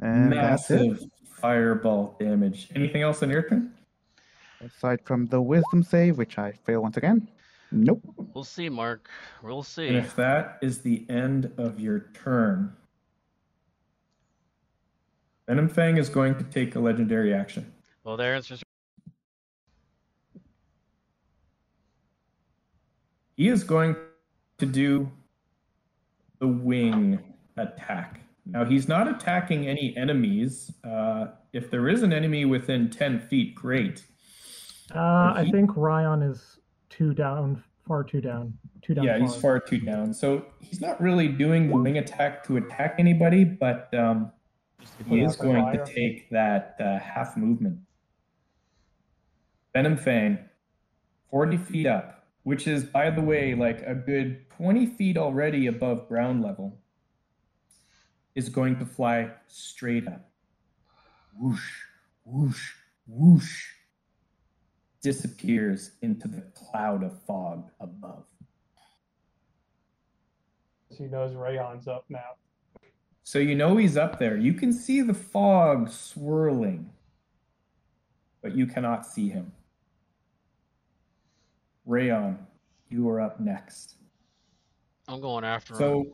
and. 0.02 0.32
Massive 0.32 1.06
fireball 1.40 2.16
damage. 2.20 2.70
Anything 2.76 3.04
else 3.04 3.22
on 3.22 3.30
your 3.30 3.44
turn? 3.44 3.72
Aside 4.60 5.02
from 5.06 5.28
the 5.28 5.40
wisdom 5.40 5.84
save, 5.84 6.18
which 6.18 6.40
I 6.40 6.54
fail 6.66 6.82
once 6.82 6.98
again. 6.98 7.30
Nope. 7.72 8.02
We'll 8.34 8.44
see, 8.44 8.70
Mark. 8.70 9.08
We'll 9.44 9.58
And 9.58 9.66
see. 9.68 9.88
if 9.90 10.16
that 10.16 10.58
is 10.64 10.80
the 10.80 11.06
end 11.08 11.52
of 11.58 11.80
your 11.80 12.10
turn, 12.16 12.76
Venomfang 15.48 16.00
is 16.00 16.10
going 16.10 16.36
to 16.36 16.44
take 16.46 16.76
a 16.76 16.80
legendary 16.80 17.36
action. 17.36 17.72
Well, 18.04 18.18
there 18.18 18.34
answers. 18.34 18.64
He 23.42 23.48
is 23.48 23.64
going 23.64 23.96
to 24.60 24.68
do 24.68 25.12
the 26.38 26.48
wing 26.48 27.18
attack. 27.58 28.22
Now, 28.46 28.66
he's 28.66 28.88
not 28.88 29.08
attacking 29.08 29.68
any 29.68 29.98
enemies. 29.98 30.72
Uh, 30.84 31.30
if 31.52 31.72
there 31.72 31.90
is 31.90 32.04
an 32.04 32.14
enemy 32.14 32.46
within 32.46 32.92
10 32.92 33.20
feet, 33.20 33.56
great. 33.56 34.06
Uh, 34.94 35.34
I 35.36 35.50
think 35.52 35.72
Ryan 35.76 36.22
is 36.22 36.60
two 36.92 37.16
down, 37.16 37.64
far 37.88 38.04
two 38.04 38.22
down, 38.22 38.54
two 38.84 38.94
down. 38.94 39.06
Yeah, 39.06 39.18
he's 39.18 39.36
far 39.36 39.60
too 39.60 39.80
down. 39.80 40.14
So 40.14 40.46
he's 40.60 40.80
not 40.80 41.02
really 41.02 41.28
doing 41.28 41.68
the 41.68 41.78
wing 41.78 41.98
attack 41.98 42.46
to 42.46 42.58
attack 42.58 42.98
anybody, 43.00 43.44
but 43.44 43.92
um, 43.96 44.32
he 45.08 45.22
is 45.22 45.36
going 45.36 45.64
fire. 45.64 45.84
to 45.84 45.92
take 45.92 46.30
that 46.30 46.76
uh, 46.80 47.00
half 47.00 47.36
movement. 47.36 47.80
Venomfang, 49.74 50.44
40 51.32 51.58
feet 51.58 51.88
up, 51.88 52.21
which 52.44 52.68
is, 52.68 52.84
by 52.84 53.10
the 53.10 53.22
way, 53.22 53.54
like 53.54 53.82
a 53.86 53.94
good 53.94 54.50
20 54.52 54.86
feet 54.86 55.18
already 55.18 55.68
above 55.68 56.08
ground 56.08 56.42
level, 56.44 56.80
is 58.36 58.50
going 58.50 58.78
to 58.80 58.86
fly 58.86 59.30
straight 59.48 60.08
up. 60.08 60.30
Whoosh, 61.38 61.72
whoosh, 62.24 62.72
whoosh. 63.08 63.66
Disappears 65.02 65.92
into 66.02 66.28
the 66.28 66.42
cloud 66.54 67.04
of 67.04 67.22
fog 67.24 67.70
above. 67.80 68.26
He 70.90 71.06
knows 71.06 71.34
Rayon's 71.34 71.88
up 71.88 72.06
now. 72.10 72.36
So 73.24 73.40
you 73.40 73.56
know 73.56 73.78
he's 73.78 73.98
up 73.98 74.20
there. 74.20 74.38
You 74.38 74.54
can 74.54 74.74
see 74.74 75.02
the 75.02 75.14
fog 75.14 75.90
swirling, 75.90 76.92
but 78.42 78.56
you 78.56 78.68
cannot 78.68 79.06
see 79.06 79.30
him. 79.30 79.54
Rayon, 81.86 82.40
you 82.90 83.10
are 83.10 83.20
up 83.20 83.40
next. 83.40 83.96
I'm 85.08 85.22
going 85.22 85.44
after 85.44 85.74
him. 85.74 85.80
So 85.80 86.06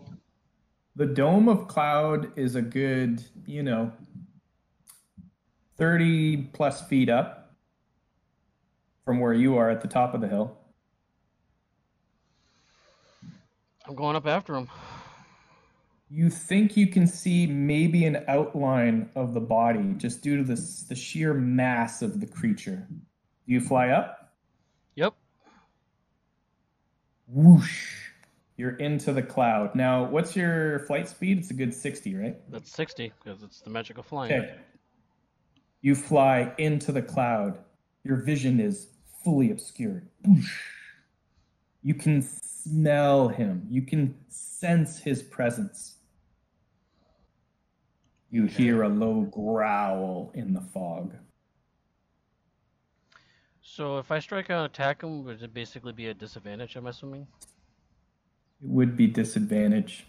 the 0.96 1.06
dome 1.06 1.48
of 1.48 1.68
cloud 1.68 2.32
is 2.38 2.56
a 2.56 2.62
good, 2.62 3.24
you 3.46 3.64
know, 3.64 3.92
30 5.78 6.38
plus 6.54 6.82
feet 6.88 7.10
up 7.10 7.56
from 9.06 9.20
where 9.20 9.34
you 9.34 9.56
are 9.58 9.70
at 9.70 9.82
the 9.82 9.88
top 9.88 10.14
of 10.14 10.22
the 10.22 10.28
hill. 10.28 10.58
I'm 13.88 13.96
going 13.96 14.16
up 14.16 14.28
after 14.28 14.56
him. 14.56 14.68
You 16.10 16.30
think 16.30 16.76
you 16.76 16.88
can 16.88 17.06
see 17.06 17.48
maybe 17.48 18.06
an 18.06 18.24
outline 18.28 19.10
of 19.16 19.34
the 19.34 19.40
body 19.40 19.94
just 19.98 20.22
due 20.22 20.38
to 20.38 20.44
the, 20.44 20.56
the 20.90 20.96
sheer 20.96 21.34
mass 21.34 22.02
of 22.02 22.20
the 22.20 22.26
creature. 22.26 22.88
Do 22.90 23.54
you 23.54 23.62
fly 23.62 23.90
up? 23.90 24.34
Yep. 24.96 25.14
Whoosh. 27.38 28.10
You're 28.56 28.78
into 28.78 29.14
the 29.14 29.22
cloud. 29.22 29.76
Now, 29.76 30.06
what's 30.06 30.36
your 30.36 30.80
flight 30.80 31.08
speed? 31.08 31.38
It's 31.38 31.52
a 31.52 31.54
good 31.54 31.72
60, 31.72 32.16
right? 32.16 32.36
That's 32.50 32.72
60 32.72 33.14
because 33.24 33.44
it's 33.44 33.62
the 33.62 33.70
magic 33.70 34.00
of 34.00 34.08
flying. 34.08 34.34
Okay. 34.34 34.56
You 35.82 35.94
fly 35.94 36.52
into 36.58 36.92
the 36.92 37.04
cloud. 37.04 37.60
Your 38.04 38.18
vision 38.18 38.60
is 38.60 38.88
fully 39.24 39.52
obscured. 39.52 40.08
Whoosh. 40.26 40.52
You 41.84 41.94
can 41.94 42.24
smell 42.24 43.28
him. 43.28 43.68
You 43.70 43.84
can 43.84 44.16
sense 44.30 44.98
his 44.98 45.22
presence. 45.22 45.98
You 48.32 48.46
hear 48.46 48.82
a 48.82 48.90
low 48.90 49.22
growl 49.22 50.32
in 50.34 50.54
the 50.54 50.62
fog. 50.62 51.14
So 53.78 54.00
if 54.00 54.12
I 54.12 54.18
strike 54.18 54.50
out 54.50 54.66
attack 54.66 55.04
him, 55.04 55.24
would 55.24 55.44
it 55.44 55.54
basically 55.54 55.94
be 55.94 56.08
a 56.08 56.14
disadvantage? 56.16 56.76
I'm 56.76 56.88
assuming. 56.88 57.28
It 58.64 58.70
would 58.70 58.98
be 58.98 59.06
disadvantage. 59.06 60.08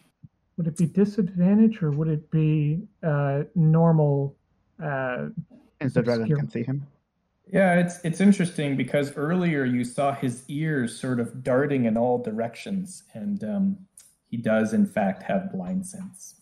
Would 0.56 0.68
it 0.68 0.78
be 0.78 0.86
disadvantage 0.86 1.82
or 1.82 1.90
would 1.90 2.08
it 2.08 2.30
be 2.30 2.80
uh, 3.02 3.42
normal? 3.54 4.34
Uh, 4.82 5.26
Since 5.82 5.92
the 5.92 6.00
dragon 6.00 6.22
Obscure. 6.22 6.38
can 6.38 6.48
see 6.48 6.62
him. 6.62 6.86
Yeah, 7.52 7.74
it's 7.74 8.02
it's 8.04 8.22
interesting 8.22 8.74
because 8.74 9.14
earlier 9.16 9.66
you 9.66 9.84
saw 9.84 10.14
his 10.14 10.44
ears 10.48 10.98
sort 10.98 11.20
of 11.20 11.44
darting 11.44 11.84
in 11.84 11.98
all 11.98 12.22
directions, 12.22 13.02
and 13.12 13.44
um, 13.44 13.78
he 14.30 14.38
does 14.38 14.72
in 14.72 14.86
fact 14.86 15.22
have 15.24 15.52
blind 15.52 15.84
sense. 15.86 16.36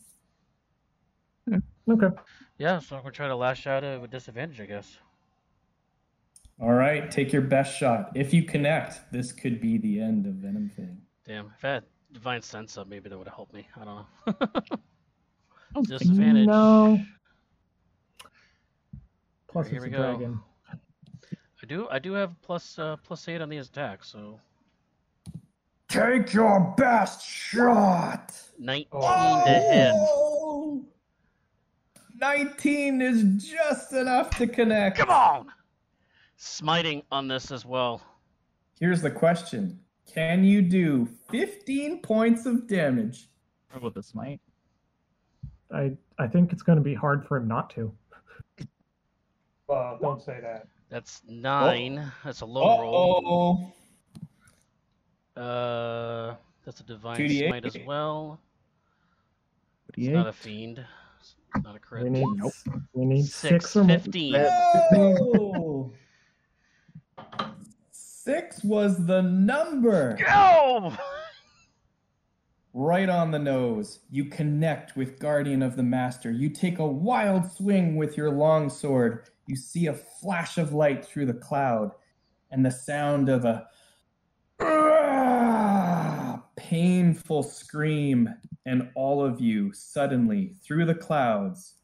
okay. 1.89 2.17
Yeah, 2.59 2.79
so 2.79 2.95
I'm 2.95 3.03
gonna 3.03 3.13
try 3.13 3.27
to 3.27 3.37
lash 3.37 3.67
out 3.67 3.83
uh, 3.83 3.99
with 4.01 4.13
disadvantage, 4.13 4.61
I 4.61 4.67
guess. 4.67 4.99
All 6.61 6.73
right, 6.73 7.11
take 7.11 7.33
your 7.33 7.43
best 7.43 7.77
shot. 7.77 8.13
If 8.15 8.33
you 8.33 8.43
connect, 8.43 9.13
this 9.13 9.31
could 9.33 9.61
be 9.61 9.77
the 9.79 10.01
end 10.01 10.27
of 10.27 10.35
Venomfang. 10.35 10.97
Damn, 11.27 11.53
if 11.59 11.65
I 11.65 11.69
had 11.75 11.85
divine 12.13 12.41
sense 12.41 12.79
up, 12.79 12.89
maybe 12.89 13.09
that 13.11 13.19
would 13.19 13.27
have 13.27 13.37
helped 13.37 13.53
me. 13.53 13.67
I 13.77 13.85
don't 13.85 14.07
know. 14.27 14.49
don't 15.75 15.89
disadvantage. 15.89 16.47
No. 16.47 16.99
Plus, 19.49 19.69
Here 19.69 19.77
it's 19.77 19.85
we 19.85 19.91
a 19.93 19.97
go. 19.97 19.99
dragon. 20.17 20.41
I 21.63 21.67
do. 21.67 21.89
I 21.91 21.99
do 21.99 22.13
have 22.13 22.41
plus 22.43 22.79
uh, 22.79 22.97
plus 23.03 23.29
eight 23.29 23.41
on 23.41 23.49
these 23.49 23.69
attacks, 23.69 24.09
so 24.11 24.41
Take 25.89 26.33
your 26.33 26.75
best 26.77 27.25
shot. 27.27 28.33
19 28.59 28.87
Oh. 28.93 29.43
to 29.45 29.51
hit. 29.53 29.93
Oh! 29.95 30.85
19 32.19 33.01
is 33.03 33.23
just 33.45 33.93
enough 33.93 34.31
to 34.39 34.47
connect. 34.47 34.99
Come 34.99 35.11
on! 35.11 35.47
Smiting 36.37 37.03
on 37.11 37.29
this 37.29 37.51
as 37.51 37.65
well. 37.65 38.03
Here's 38.79 39.01
the 39.03 39.11
question 39.11 39.81
Can 40.13 40.45
you 40.45 40.61
do 40.63 41.09
15 41.31 42.03
points 42.03 42.47
of 42.47 42.67
damage? 42.69 43.29
With 43.81 43.95
the 43.95 44.03
smite. 44.03 44.41
I 45.73 45.93
I 46.19 46.27
think 46.27 46.53
it's 46.53 46.63
going 46.63 46.77
to 46.79 46.85
be 46.85 46.95
hard 46.95 47.27
for 47.27 47.37
him 47.37 47.49
not 47.49 47.71
to. 47.71 47.93
Well, 49.69 49.99
don't 50.01 50.23
say 50.23 50.39
that. 50.43 50.69
That's 50.91 51.23
nine. 51.29 52.13
That's 52.25 52.41
a 52.43 52.47
low 52.47 52.81
roll. 52.81 53.73
oh. 55.37 55.41
Uh, 55.43 56.37
that's 56.65 56.79
a 56.79 56.85
divine 56.85 57.19
2d8? 57.19 57.49
smite 57.49 57.67
as 57.67 57.77
well. 57.85 58.39
It's 59.97 60.07
not 60.07 60.29
a 60.29 60.33
fiend. 60.33 60.85
It's 61.19 61.35
not 61.65 61.75
a 61.75 61.81
crit. 61.81 62.05
We 62.05 62.11
need 62.11 62.27
Nope. 62.37 62.53
we 62.93 63.05
need 63.07 63.25
Six, 63.25 63.65
six, 63.65 63.77
or 63.77 63.83
more. 63.83 63.99
15. 63.99 64.33
No! 64.93 65.76
Six 68.27 68.65
was 68.65 69.07
the 69.07 69.23
number. 69.23 70.17
Go! 70.19 70.93
Right 72.75 73.09
on 73.09 73.31
the 73.31 73.39
nose. 73.39 74.01
You 74.11 74.25
connect 74.25 74.97
with 74.97 75.21
Guardian 75.21 75.63
of 75.63 75.77
the 75.77 75.85
Master. 75.85 76.33
You 76.33 76.51
take 76.51 76.81
a 76.81 76.87
wild 76.87 77.49
swing 77.53 77.95
with 77.95 78.17
your 78.17 78.31
long 78.31 78.69
sword. 78.69 79.29
You 79.47 79.55
see 79.55 79.87
a 79.87 79.95
flash 79.95 80.59
of 80.59 80.73
light 80.73 81.07
through 81.07 81.27
the 81.27 81.35
cloud 81.35 81.93
and 82.51 82.67
the 82.67 82.71
sound 82.73 83.29
of 83.29 83.45
a 83.45 83.69
painful 86.57 87.45
scream. 87.45 88.29
And 88.65 88.91
all 88.97 89.25
of 89.25 89.41
you 89.41 89.73
suddenly, 89.73 90.57
through 90.65 90.87
the 90.87 90.97
clouds, 90.97 91.75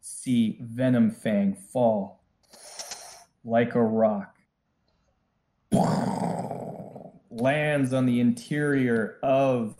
see 0.00 0.58
Venomfang 0.60 1.56
fall 1.56 2.24
like 3.44 3.76
a 3.76 3.82
rock. 3.84 4.33
Lands 7.30 7.92
on 7.92 8.06
the 8.06 8.20
interior 8.20 9.18
of 9.22 9.74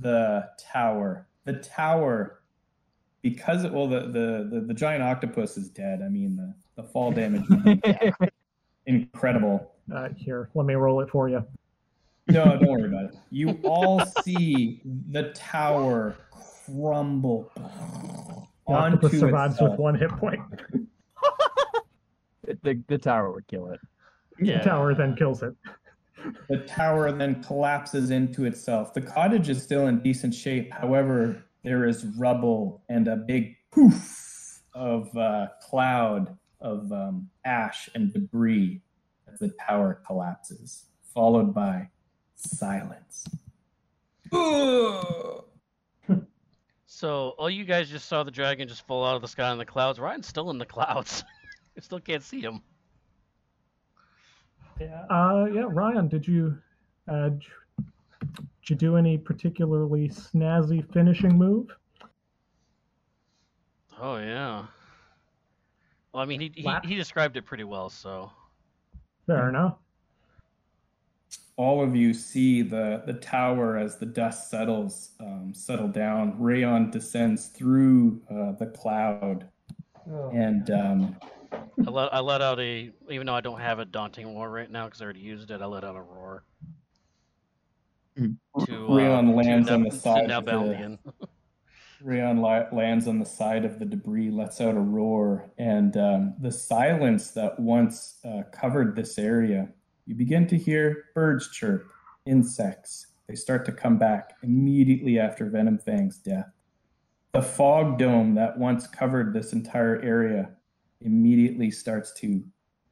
the 0.00 0.48
tower. 0.58 1.26
The 1.44 1.54
tower, 1.54 2.40
because 3.22 3.64
it, 3.64 3.72
well, 3.72 3.86
the, 3.86 4.00
the 4.00 4.48
the 4.50 4.64
the 4.66 4.74
giant 4.74 5.02
octopus 5.02 5.56
is 5.56 5.68
dead. 5.68 6.00
I 6.02 6.08
mean, 6.08 6.36
the 6.36 6.54
the 6.80 6.88
fall 6.88 7.12
damage, 7.12 7.42
would 7.48 7.64
be 7.64 7.82
incredible. 8.86 9.72
Uh, 9.94 10.08
here, 10.16 10.48
let 10.54 10.66
me 10.66 10.74
roll 10.74 11.00
it 11.00 11.10
for 11.10 11.28
you. 11.28 11.44
No, 12.28 12.44
don't 12.44 12.66
worry 12.66 12.88
about 12.88 13.06
it. 13.06 13.16
You 13.30 13.58
all 13.64 14.04
see 14.24 14.80
the 15.10 15.32
tower 15.34 16.16
crumble 16.66 17.50
The 17.56 18.72
onto 18.72 18.96
octopus 18.96 19.18
survives 19.18 19.54
itself. 19.54 19.72
with 19.72 19.80
one 19.80 19.94
hit 19.96 20.10
point. 20.10 20.40
The, 22.64 22.82
the 22.88 22.98
tower 22.98 23.30
would 23.30 23.46
kill 23.46 23.70
it. 23.70 23.78
The 24.40 24.58
tower 24.64 24.94
then 24.94 25.16
kills 25.16 25.42
it. 25.42 25.54
The 26.50 26.58
tower 26.58 27.12
then 27.12 27.42
collapses 27.42 28.10
into 28.10 28.44
itself. 28.44 28.92
The 28.92 29.00
cottage 29.00 29.48
is 29.48 29.62
still 29.62 29.86
in 29.86 30.00
decent 30.00 30.34
shape. 30.34 30.70
However, 30.70 31.42
there 31.64 31.86
is 31.86 32.04
rubble 32.18 32.82
and 32.90 33.08
a 33.08 33.16
big 33.16 33.56
poof 33.70 34.60
of 34.74 35.16
uh, 35.16 35.46
cloud 35.62 36.36
of 36.60 36.92
um, 36.92 37.30
ash 37.46 37.88
and 37.94 38.12
debris 38.12 38.82
as 39.32 39.38
the 39.38 39.54
tower 39.66 40.02
collapses, 40.06 40.84
followed 41.14 41.54
by 41.54 41.88
silence. 42.34 43.26
So, 46.92 47.30
all 47.38 47.48
you 47.48 47.64
guys 47.64 47.88
just 47.88 48.08
saw 48.08 48.24
the 48.24 48.30
dragon 48.30 48.68
just 48.68 48.86
fall 48.86 49.06
out 49.06 49.16
of 49.16 49.22
the 49.22 49.28
sky 49.28 49.50
in 49.52 49.58
the 49.58 49.64
clouds. 49.64 49.98
Ryan's 49.98 50.26
still 50.26 50.50
in 50.50 50.58
the 50.58 50.66
clouds. 50.66 51.24
I 51.78 51.80
still 51.80 51.98
can't 51.98 52.22
see 52.22 52.42
him. 52.42 52.60
Yeah. 54.80 55.04
Uh, 55.10 55.44
yeah, 55.52 55.66
Ryan, 55.68 56.08
did 56.08 56.26
you, 56.26 56.56
uh, 57.06 57.28
did 57.28 57.42
you 58.68 58.76
do 58.76 58.96
any 58.96 59.18
particularly 59.18 60.08
snazzy 60.08 60.90
finishing 60.92 61.36
move? 61.36 61.68
Oh 64.00 64.16
yeah. 64.16 64.64
Well, 66.12 66.22
I 66.22 66.26
mean, 66.26 66.40
he 66.40 66.50
he, 66.54 66.74
he 66.84 66.94
described 66.96 67.36
it 67.36 67.44
pretty 67.44 67.64
well. 67.64 67.90
So, 67.90 68.30
Fair 69.26 69.50
enough. 69.50 69.76
all 71.56 71.82
of 71.84 71.94
you 71.94 72.14
see 72.14 72.62
the 72.62 73.02
the 73.06 73.12
tower 73.12 73.76
as 73.76 73.98
the 73.98 74.06
dust 74.06 74.48
settles 74.50 75.10
um, 75.20 75.52
settle 75.54 75.88
down. 75.88 76.40
Rayon 76.40 76.90
descends 76.90 77.48
through 77.48 78.22
uh, 78.30 78.52
the 78.52 78.66
cloud, 78.74 79.46
Oh, 80.10 80.30
and 80.30 80.70
um, 80.70 81.16
I 81.52 81.90
let 81.90 82.14
I 82.14 82.20
let 82.20 82.42
out 82.42 82.60
a 82.60 82.90
even 83.08 83.26
though 83.26 83.34
I 83.34 83.40
don't 83.40 83.60
have 83.60 83.78
a 83.78 83.84
daunting 83.84 84.36
roar 84.36 84.50
right 84.50 84.70
now 84.70 84.86
because 84.86 85.00
I 85.00 85.04
already 85.04 85.20
used 85.20 85.50
it. 85.50 85.62
I 85.62 85.66
let 85.66 85.84
out 85.84 85.96
a 85.96 86.02
roar. 86.02 86.44
Mm. 88.18 88.36
To 88.66 88.88
uh, 88.88 88.94
Rayon 88.94 89.34
lands 89.34 89.68
to 89.68 89.74
on 89.74 89.82
the 89.82 89.90
side 89.90 90.30
of 90.30 90.44
the- 90.44 90.52
Nabaldian. 90.52 90.98
Rayon 92.02 92.40
lands 92.40 93.06
on 93.06 93.18
the 93.18 93.26
side 93.26 93.66
of 93.66 93.78
the 93.78 93.84
debris, 93.84 94.30
lets 94.30 94.60
out 94.62 94.74
a 94.74 94.80
roar, 94.80 95.50
and 95.58 95.94
um, 95.98 96.34
the 96.40 96.50
silence 96.50 97.32
that 97.32 97.60
once 97.60 98.18
uh, 98.24 98.42
covered 98.52 98.96
this 98.96 99.18
area, 99.18 99.68
you 100.06 100.14
begin 100.14 100.46
to 100.46 100.56
hear 100.56 101.04
birds 101.14 101.50
chirp, 101.50 101.90
insects. 102.24 103.08
They 103.28 103.34
start 103.34 103.66
to 103.66 103.72
come 103.72 103.98
back 103.98 104.32
immediately 104.42 105.18
after 105.18 105.50
Venomfang's 105.50 106.16
death. 106.16 106.50
The 107.32 107.42
fog 107.42 107.98
dome 107.98 108.34
that 108.34 108.58
once 108.58 108.86
covered 108.86 109.34
this 109.34 109.52
entire 109.52 110.00
area 110.00 110.52
immediately 111.00 111.70
starts 111.70 112.12
to 112.12 112.42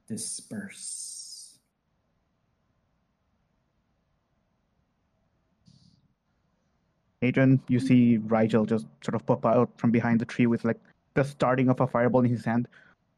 disperse. 0.09 1.59
Adrian, 7.23 7.61
you 7.69 7.81
see 7.81 8.19
Rigel 8.19 8.65
just 8.65 8.87
sort 9.05 9.15
of 9.15 9.27
pop 9.27 9.45
out 9.45 9.71
from 9.77 9.91
behind 9.91 10.21
the 10.21 10.25
tree 10.25 10.47
with 10.47 10.65
like 10.65 10.79
the 11.15 11.25
starting 11.25 11.69
of 11.69 11.81
a 11.81 11.87
fireball 11.87 12.21
in 12.21 12.31
his 12.31 12.45
hand. 12.45 12.69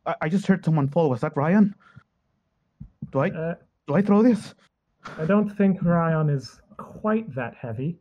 I, 0.06 0.14
I 0.22 0.28
just 0.28 0.46
heard 0.46 0.64
someone 0.64 0.88
fall. 0.88 1.10
Was 1.10 1.20
that 1.20 1.36
Ryan? 1.36 1.74
Do 3.12 3.18
I 3.20 3.28
Uh, 3.28 3.54
do 3.86 3.94
I 3.94 4.02
throw 4.02 4.22
this? 4.22 4.54
I 5.18 5.26
don't 5.26 5.50
think 5.50 5.82
Ryan 5.82 6.30
is 6.30 6.60
quite 6.78 7.32
that 7.34 7.54
heavy. 7.54 7.98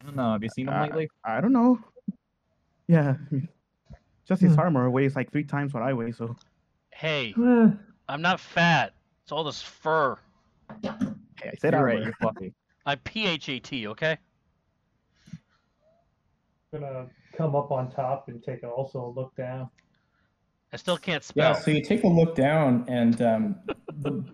I 0.00 0.04
don't 0.06 0.16
know. 0.16 0.32
Have 0.32 0.42
you 0.42 0.48
seen 0.50 0.68
him 0.68 0.74
Uh, 0.74 0.82
lately? 0.82 1.10
I 1.24 1.40
don't 1.40 1.52
know. 1.52 1.80
Yeah, 2.86 3.16
I 3.18 3.34
mean, 3.34 3.48
just 4.26 4.40
his 4.42 4.54
Hmm. 4.54 4.60
armor 4.60 4.90
weighs 4.90 5.16
like 5.16 5.30
three 5.30 5.44
times 5.44 5.74
what 5.74 5.82
I 5.82 5.92
weigh. 5.92 6.12
So 6.12 6.36
Hey, 6.92 7.34
I'm 8.08 8.22
not 8.22 8.40
fat. 8.40 8.94
It's 9.22 9.32
all 9.32 9.44
this 9.44 9.62
fur. 9.62 10.16
hey, 10.82 10.88
I 11.50 11.54
said 11.58 11.72
You're 11.72 11.80
armor. 11.80 11.86
right. 11.94 12.02
You're 12.04 12.12
fluffy. 12.14 12.54
I'm 12.86 12.98
PHAT. 12.98 13.86
Okay. 13.86 14.18
gonna 16.72 17.06
come 17.36 17.54
up 17.54 17.70
on 17.70 17.90
top 17.90 18.28
and 18.28 18.42
take 18.42 18.64
also 18.64 19.04
a 19.06 19.10
look 19.18 19.34
down. 19.36 19.70
I 20.72 20.76
still 20.76 20.96
can't 20.98 21.22
spell. 21.22 21.52
Yeah, 21.52 21.54
so 21.54 21.70
you 21.70 21.82
take 21.82 22.02
a 22.02 22.08
look 22.08 22.34
down, 22.34 22.84
and 22.88 23.22
um, 23.22 23.56
the, 24.00 24.24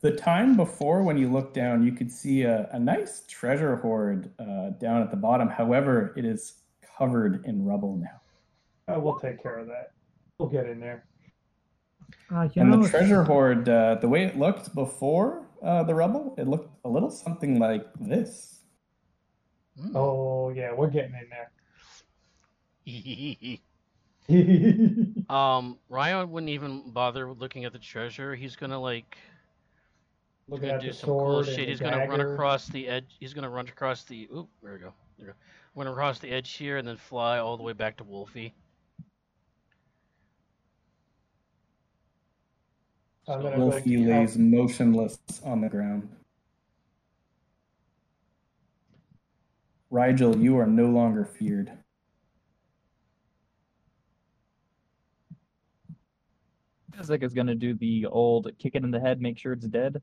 the 0.00 0.10
time 0.10 0.56
before 0.56 1.04
when 1.04 1.16
you 1.16 1.30
look 1.30 1.54
down, 1.54 1.84
you 1.84 1.92
could 1.92 2.10
see 2.10 2.42
a, 2.42 2.68
a 2.72 2.78
nice 2.80 3.22
treasure 3.28 3.76
hoard 3.76 4.32
uh, 4.40 4.70
down 4.80 5.02
at 5.02 5.10
the 5.12 5.16
bottom. 5.16 5.48
However, 5.48 6.12
it 6.16 6.24
is 6.24 6.62
covered 6.98 7.44
in 7.46 7.64
rubble 7.64 7.96
now. 7.96 8.20
Uh, 8.88 8.98
we'll 8.98 9.18
take 9.18 9.42
care 9.42 9.58
of 9.58 9.66
that. 9.66 9.92
We'll 10.38 10.48
get 10.48 10.66
in 10.66 10.80
there. 10.80 11.04
uh, 12.32 12.48
you 12.54 12.62
And 12.62 12.70
know, 12.70 12.82
the 12.82 12.88
treasure 12.88 13.22
hoard, 13.22 13.68
uh, 13.68 13.96
the 13.96 14.08
way 14.08 14.24
it 14.24 14.38
looked 14.38 14.74
before 14.74 15.46
uh, 15.62 15.82
the 15.82 15.94
rubble, 15.94 16.34
it 16.38 16.46
looked 16.48 16.70
a 16.84 16.88
little 16.88 17.10
something 17.10 17.58
like 17.58 17.86
this. 18.00 18.60
Hmm. 19.80 19.96
Oh 19.96 20.50
yeah, 20.50 20.72
we're 20.72 20.90
getting 20.90 21.14
in 21.14 21.28
there. 21.28 21.50
um, 25.28 25.78
Ryan 25.88 26.30
wouldn't 26.30 26.50
even 26.50 26.90
bother 26.92 27.32
looking 27.32 27.64
at 27.64 27.72
the 27.72 27.78
treasure. 27.78 28.34
He's 28.34 28.56
gonna 28.56 28.78
like 28.78 29.16
he's 30.48 30.58
gonna 30.60 30.74
at 30.74 30.80
do 30.80 30.88
the 30.88 30.92
some 30.92 31.08
cool 31.10 31.42
sword 31.42 31.46
and 31.46 31.56
shit. 31.56 31.66
the 31.66 31.70
He's 31.70 31.80
gonna 31.80 32.06
run 32.06 32.20
across 32.20 32.66
the 32.68 32.88
edge. 32.88 33.16
He's 33.20 33.34
gonna 33.34 33.50
run 33.50 33.68
across 33.68 34.04
the. 34.04 34.28
Oop, 34.34 34.48
there 34.62 34.72
we 34.74 34.78
go. 34.78 34.92
There 35.18 35.26
we 35.26 35.32
go. 35.32 35.32
Run 35.74 35.86
across 35.86 36.18
the 36.18 36.30
edge 36.30 36.52
here 36.52 36.78
and 36.78 36.86
then 36.86 36.96
fly 36.96 37.38
all 37.38 37.56
the 37.56 37.62
way 37.62 37.72
back 37.72 37.96
to 37.98 38.04
Wolfie. 38.04 38.54
I'm 43.28 43.42
gonna 43.42 43.56
go 43.56 43.66
Wolfie 43.66 43.96
to- 43.96 44.10
lays 44.10 44.38
motionless 44.38 45.18
on 45.44 45.60
the 45.60 45.68
ground. 45.68 46.08
Rigel, 49.90 50.36
you 50.36 50.58
are 50.58 50.66
no 50.66 50.86
longer 50.86 51.24
feared. 51.24 51.72
Isaac 56.98 57.22
is 57.22 57.32
gonna 57.32 57.54
do 57.54 57.74
the 57.74 58.06
old 58.06 58.50
kick 58.58 58.74
it 58.74 58.82
in 58.82 58.90
the 58.90 59.00
head, 59.00 59.20
make 59.20 59.38
sure 59.38 59.52
it's 59.52 59.66
dead. 59.66 60.02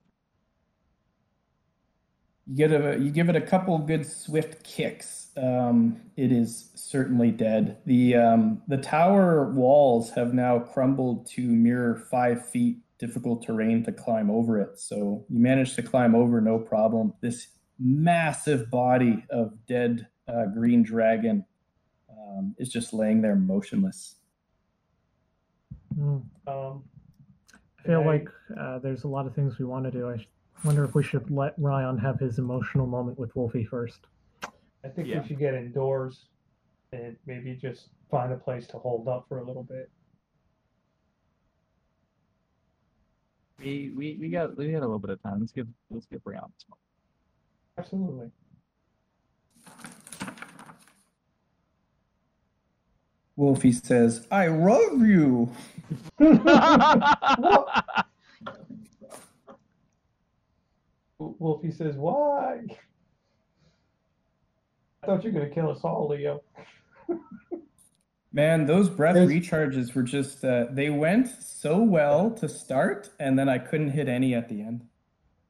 You 2.48 2.56
get 2.56 2.72
a 2.72 2.98
you 3.00 3.12
give 3.12 3.28
it 3.30 3.36
a 3.36 3.42
couple 3.42 3.78
good 3.80 4.06
swift 4.06 4.64
kicks. 4.64 5.32
Um, 5.36 6.00
it 6.16 6.32
is 6.32 6.72
certainly 6.76 7.32
dead. 7.32 7.80
The 7.86 8.16
um, 8.16 8.62
the 8.68 8.78
tower 8.78 9.52
walls 9.52 10.12
have 10.12 10.34
now 10.34 10.60
crumbled 10.60 11.26
to 11.32 11.42
mere 11.42 11.96
five 12.10 12.48
feet. 12.48 12.85
Difficult 13.00 13.46
terrain 13.46 13.84
to 13.84 13.92
climb 13.92 14.30
over 14.32 14.60
it. 14.62 14.80
So 14.80 15.26
you 15.30 15.40
managed 15.40 15.76
to 15.76 15.84
climb 15.84 16.16
over 16.16 16.40
no 16.40 16.58
problem. 16.60 17.14
This 17.22 17.48
massive 17.78 18.70
body 18.72 19.26
of 19.30 19.54
dead 19.68 20.08
uh, 20.30 20.46
green 20.46 20.82
dragon 20.82 21.46
um, 22.10 22.56
is 22.58 22.70
just 22.70 22.94
laying 22.94 23.22
there 23.22 23.36
motionless. 23.36 24.16
hmm, 25.94 26.20
Um, 26.48 26.84
I 27.80 27.84
feel 27.86 28.02
I- 28.02 28.06
like 28.06 28.30
uh, 28.58 28.80
there's 28.80 29.04
a 29.04 29.08
lot 29.10 29.28
of 29.28 29.36
things 29.36 29.60
we 29.60 29.66
want 29.66 29.84
to 29.86 29.92
do. 29.92 30.10
I 30.10 30.18
sh- 30.18 30.28
wonder 30.64 30.86
if 30.86 30.96
we 30.96 31.04
should 31.04 31.30
let 31.30 31.54
Ryan 31.58 31.98
have 31.98 32.20
his 32.20 32.40
emotional 32.40 32.88
moment 32.88 33.20
with 33.20 33.36
Wolfie 33.36 33.66
first. 33.66 34.08
I 34.86 34.88
think 34.88 35.08
Yeah. 35.10 35.22
we 35.22 35.28
should 35.28 35.40
get 35.40 35.54
indoors 35.54 36.28
and 36.94 37.18
maybe 37.26 37.56
just 37.56 37.90
find 38.10 38.32
a 38.32 38.38
place 38.38 38.68
to 38.68 38.78
hold 38.78 39.08
up 39.10 39.26
for 39.28 39.40
a 39.40 39.44
little 39.44 39.64
bit. 39.64 39.90
We 43.66 43.92
we, 43.96 44.18
we 44.22 44.30
got 44.30 44.56
we 44.58 44.72
got 44.72 44.78
a 44.78 44.82
little 44.82 45.00
bit 45.00 45.10
of 45.10 45.24
time. 45.24 45.40
Let's 45.40 45.52
give 45.52 45.68
let's 45.90 46.06
give 46.06 46.24
Brian 46.24 46.42
this 46.56 46.66
one. 46.68 46.78
Absolutely. 47.80 48.30
Wolfie 53.36 53.72
says, 53.72 54.28
"I 54.30 54.48
love 54.48 55.02
you." 55.02 55.50
W- 56.20 56.46
Wolfie 61.40 61.72
says, 61.72 61.96
"Why?" 61.96 62.62
I 65.02 65.08
thought 65.08 65.24
you 65.24 65.32
were 65.32 65.40
gonna 65.40 65.54
kill 65.54 65.72
us 65.72 65.82
all, 65.84 66.08
Leo. 66.10 66.44
Man, 68.36 68.66
those 68.66 68.90
breath 68.90 69.14
There's- 69.16 69.30
recharges 69.32 69.96
were 69.96 70.04
just, 70.04 70.44
uh, 70.44 70.66
they 70.70 70.90
went 70.90 71.30
so 71.30 71.82
well 71.82 72.30
to 72.32 72.50
start, 72.50 73.10
and 73.18 73.40
then 73.40 73.48
I 73.48 73.58
couldn't 73.58 73.92
hit 73.92 74.10
any 74.10 74.36
at 74.36 74.50
the 74.50 74.62
end. 74.62 74.86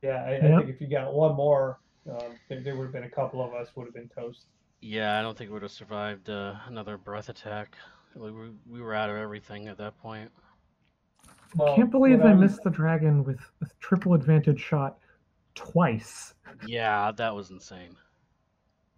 Yeah, 0.03 0.24
I, 0.24 0.36
I 0.36 0.40
think 0.40 0.70
if 0.70 0.80
you 0.80 0.86
got 0.88 1.12
one 1.12 1.36
more, 1.36 1.80
um, 2.07 2.36
there, 2.48 2.62
there 2.62 2.76
would 2.76 2.84
have 2.84 2.94
been 2.94 3.06
a 3.06 3.10
couple 3.10 3.44
of 3.44 3.56
us 3.56 3.70
would 3.76 3.86
have 3.86 3.95
been 3.95 4.07
toast. 4.10 4.45
yeah, 4.82 5.18
I 5.18 5.24
don't 5.24 5.36
think 5.36 5.49
we 5.49 5.53
would 5.53 5.64
have 5.64 5.72
survived 5.72 6.30
uh, 6.30 6.53
another 6.68 6.95
breath 6.99 7.30
attack. 7.30 7.76
We 8.16 8.32
were, 8.32 8.49
we 8.70 8.80
were 8.82 8.94
out 8.94 9.10
of 9.10 9.16
everything 9.16 9.68
at 9.68 9.80
that 9.80 9.98
point. 9.98 10.30
Well, 11.56 11.76
Can't 11.76 11.90
believe 11.90 12.20
what 12.20 12.28
I 12.28 12.34
was- 12.36 12.52
missed 12.52 12.64
the 12.64 12.70
dragon 12.70 13.24
with 13.24 13.40
a 13.64 13.68
triple 13.80 14.14
advantage 14.14 14.60
shot 14.62 14.99
twice. 15.56 16.36
Yeah, 16.68 17.12
that 17.14 17.34
was 17.34 17.49
insane. 17.49 17.95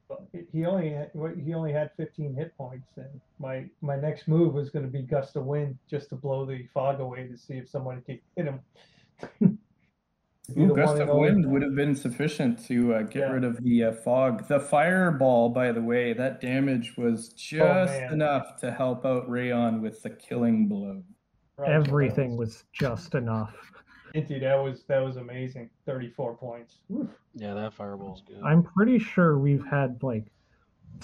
But 0.10 0.22
he- 0.32 0.46
he 0.52 0.66
only 0.66 0.92
had, 0.92 1.12
he 1.44 1.54
only 1.54 1.74
had 1.74 1.92
15 1.98 2.34
hit 2.34 2.56
points, 2.58 2.88
and 2.98 3.20
my 3.40 3.66
my 3.82 3.96
next 3.98 4.28
move 4.28 4.54
was 4.54 4.70
going 4.70 4.86
to 4.86 4.92
be 4.92 5.02
gust 5.02 5.36
of 5.36 5.46
wind 5.46 5.78
just 5.90 6.10
to 6.10 6.16
blow 6.16 6.46
the 6.46 6.66
fog 6.74 7.00
away 7.02 7.28
to 7.28 7.38
see 7.38 7.56
if 7.56 7.68
somebody 7.70 8.02
could 8.02 8.20
hit 8.36 8.46
him. 8.46 8.60
Ooh, 10.58 10.74
gust 10.74 11.02
of 11.02 11.10
wind 11.10 11.46
would 11.52 11.62
have 11.62 11.76
been 11.76 11.94
sufficient 11.94 12.64
to 12.68 12.94
uh, 12.94 13.02
get 13.02 13.16
Yeah. 13.24 13.32
rid 13.34 13.44
of 13.44 13.62
the 13.64 13.84
uh, 13.84 13.92
fog. 13.92 14.48
The 14.48 14.62
fireball, 14.62 15.50
by 15.50 15.74
the 15.74 15.82
way, 15.82 16.14
that 16.14 16.40
damage 16.40 16.96
was 16.96 17.30
just 17.34 18.02
Oh, 18.02 18.14
enough 18.14 18.56
to 18.62 18.72
help 18.72 19.06
out 19.06 19.30
Rayon 19.30 19.82
with 19.82 20.02
the 20.04 20.10
killing 20.12 20.70
blow. 20.70 21.04
Everything 21.66 22.38
was 22.38 22.64
just 22.72 23.14
enough. 23.14 23.54
Indeed, 24.18 24.42
that 24.42 24.56
was 24.56 24.84
that 24.88 24.98
was 25.04 25.18
amazing. 25.18 25.70
34 25.86 26.36
points. 26.38 26.78
Oof. 26.92 27.08
Yeah, 27.36 27.54
that 27.54 27.74
fireball's 27.74 28.22
good. 28.28 28.42
I'm 28.44 28.64
pretty 28.64 28.98
sure 28.98 29.38
we've 29.38 29.66
had 29.70 30.02
like 30.02 30.26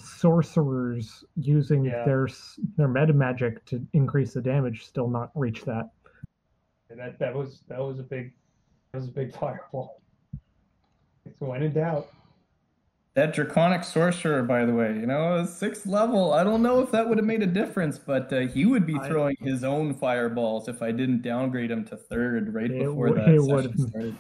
sorcerers 0.02 1.24
using 1.36 1.86
Yeah. 1.86 2.06
their 2.06 2.28
their 2.76 2.88
meta 2.88 3.14
magic 3.14 3.64
to 3.66 3.86
increase 3.94 4.34
the 4.34 4.42
damage 4.42 4.86
still 4.86 5.08
not 5.08 5.30
reach 5.36 5.64
that. 5.66 5.92
And 6.90 7.00
that 7.00 7.20
that 7.20 7.36
was 7.36 7.62
that 7.68 7.80
was 7.80 8.00
a 8.00 8.04
big 8.04 8.34
that 8.92 9.00
was 9.00 9.10
a 9.10 9.12
big 9.12 9.32
fireball. 9.40 10.02
So 11.40 11.46
when 11.46 11.62
in 11.62 11.72
doubt, 11.72 12.08
That 13.16 13.32
draconic 13.34 13.84
sorcerer, 13.84 14.42
by 14.42 14.66
the 14.66 14.74
way, 14.74 14.94
you 14.96 15.06
know, 15.06 15.46
sixth 15.46 15.86
level. 15.86 16.34
I 16.34 16.44
don't 16.44 16.64
know 16.64 16.80
if 16.82 16.90
that 16.92 17.08
would 17.08 17.20
have 17.20 17.28
made 17.28 17.44
a 17.44 17.48
difference, 17.48 18.00
but 18.00 18.34
uh, 18.34 18.40
he 18.48 18.66
would 18.66 18.88
be 18.88 18.96
I- 19.00 19.08
throwing 19.08 19.36
his 19.40 19.64
own 19.64 19.94
fireballs 19.94 20.68
if 20.68 20.82
I 20.82 20.92
didn't 20.92 21.22
downgrade 21.22 21.70
him 21.70 21.86
to 21.86 21.98
third 21.98 22.54
right 22.54 22.72
It 22.72 22.80
before 22.80 23.10
w- 23.10 23.24
that 23.26 23.36
it 23.36 23.40
session 23.42 23.56
would've- 23.56 23.90
started. 23.90 24.16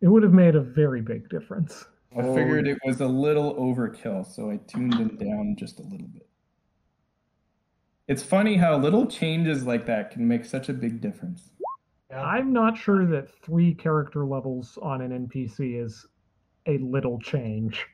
It 0.00 0.08
would 0.08 0.22
have 0.22 0.32
made 0.32 0.54
a 0.54 0.60
very 0.60 1.02
big 1.02 1.28
difference. 1.28 1.84
I 2.16 2.22
figured 2.22 2.66
it 2.66 2.78
was 2.86 3.00
a 3.02 3.06
little 3.06 3.54
overkill, 3.56 4.24
so 4.24 4.50
I 4.50 4.56
tuned 4.68 4.94
him 4.94 5.16
down 5.16 5.56
just 5.58 5.78
a 5.78 5.82
little 5.82 6.06
bit. 6.06 6.26
It's 8.06 8.22
funny 8.22 8.56
how 8.56 8.78
little 8.78 9.06
changes 9.06 9.66
like 9.66 9.84
that 9.86 10.12
can 10.12 10.26
make 10.26 10.46
such 10.46 10.70
a 10.70 10.72
big 10.72 11.02
difference. 11.02 11.50
yeah, 12.10 12.22
I'm 12.22 12.54
not 12.54 12.78
sure 12.78 13.04
that 13.06 13.28
three 13.42 13.74
character 13.74 14.24
levels 14.24 14.78
on 14.80 15.02
an 15.02 15.10
NPC 15.28 15.74
is 15.84 16.06
a 16.64 16.78
little 16.78 17.18
change. 17.18 17.86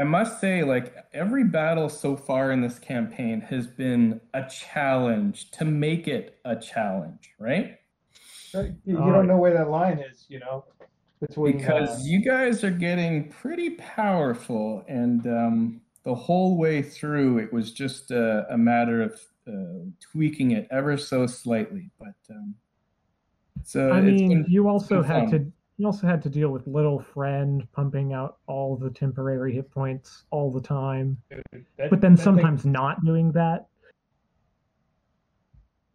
I 0.00 0.04
must 0.04 0.40
say, 0.40 0.62
like, 0.62 0.94
every 1.12 1.44
battle 1.44 1.88
so 1.88 2.16
far 2.16 2.52
in 2.52 2.60
this 2.60 2.78
campaign 2.78 3.40
has 3.40 3.66
been 3.66 4.20
a 4.32 4.48
challenge 4.48 5.50
to 5.52 5.64
make 5.64 6.06
it 6.06 6.38
a 6.44 6.54
challenge, 6.54 7.30
right? 7.38 7.76
you, 8.54 8.76
you 8.84 8.98
Uh, 8.98 9.12
don't 9.12 9.26
know 9.26 9.36
where 9.36 9.52
that 9.54 9.70
line 9.70 9.98
is, 9.98 10.24
you 10.28 10.38
know, 10.38 10.64
between 11.20 11.56
Because 11.58 11.90
uh, 11.90 12.02
you 12.04 12.20
guys 12.20 12.62
are 12.62 12.70
getting 12.70 13.28
pretty 13.28 13.70
powerful, 13.70 14.84
and 14.88 15.26
um, 15.26 15.80
the 16.04 16.14
whole 16.14 16.56
way 16.56 16.80
through, 16.80 17.38
it 17.38 17.52
was 17.52 17.72
just 17.72 18.12
a, 18.12 18.46
a 18.52 18.56
matter 18.56 19.02
of 19.02 19.20
uh, 19.48 19.84
tweaking 20.12 20.52
it 20.52 20.68
ever 20.70 20.96
so 20.96 21.26
slightly. 21.26 21.90
But 21.98 22.14
um, 22.30 22.54
so 23.64 23.90
I 23.90 23.98
it's 23.98 24.20
mean, 24.20 24.28
been 24.28 24.46
you 24.48 24.68
also 24.68 25.02
had 25.02 25.28
fun. 25.28 25.30
to 25.32 25.52
you 25.78 25.86
also 25.86 26.06
had 26.08 26.20
to 26.22 26.28
deal 26.28 26.50
with 26.50 26.66
little 26.66 26.98
friend 26.98 27.66
pumping 27.72 28.12
out 28.12 28.38
all 28.48 28.76
the 28.76 28.90
temporary 28.90 29.54
hit 29.54 29.70
points 29.70 30.24
all 30.30 30.50
the 30.50 30.60
time, 30.60 31.16
that- 31.30 31.88
but 31.88 32.00
then 32.00 32.14
that 32.14 32.16
thing- 32.16 32.24
sometimes 32.24 32.66
not 32.66 33.02
doing 33.04 33.30
that. 33.32 33.68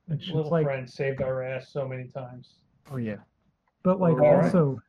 It's 0.10 0.24
just 0.24 0.36
little 0.36 0.52
like, 0.52 0.66
friend 0.66 0.90
saved 0.90 1.22
our 1.22 1.44
ass 1.44 1.70
so 1.70 1.88
many 1.88 2.08
times. 2.08 2.60
Oh 2.92 2.98
yeah. 2.98 3.18
but 3.84 4.00
like 4.00 4.14
All 4.14 4.20
right. 4.36 4.46
also, 4.46 4.80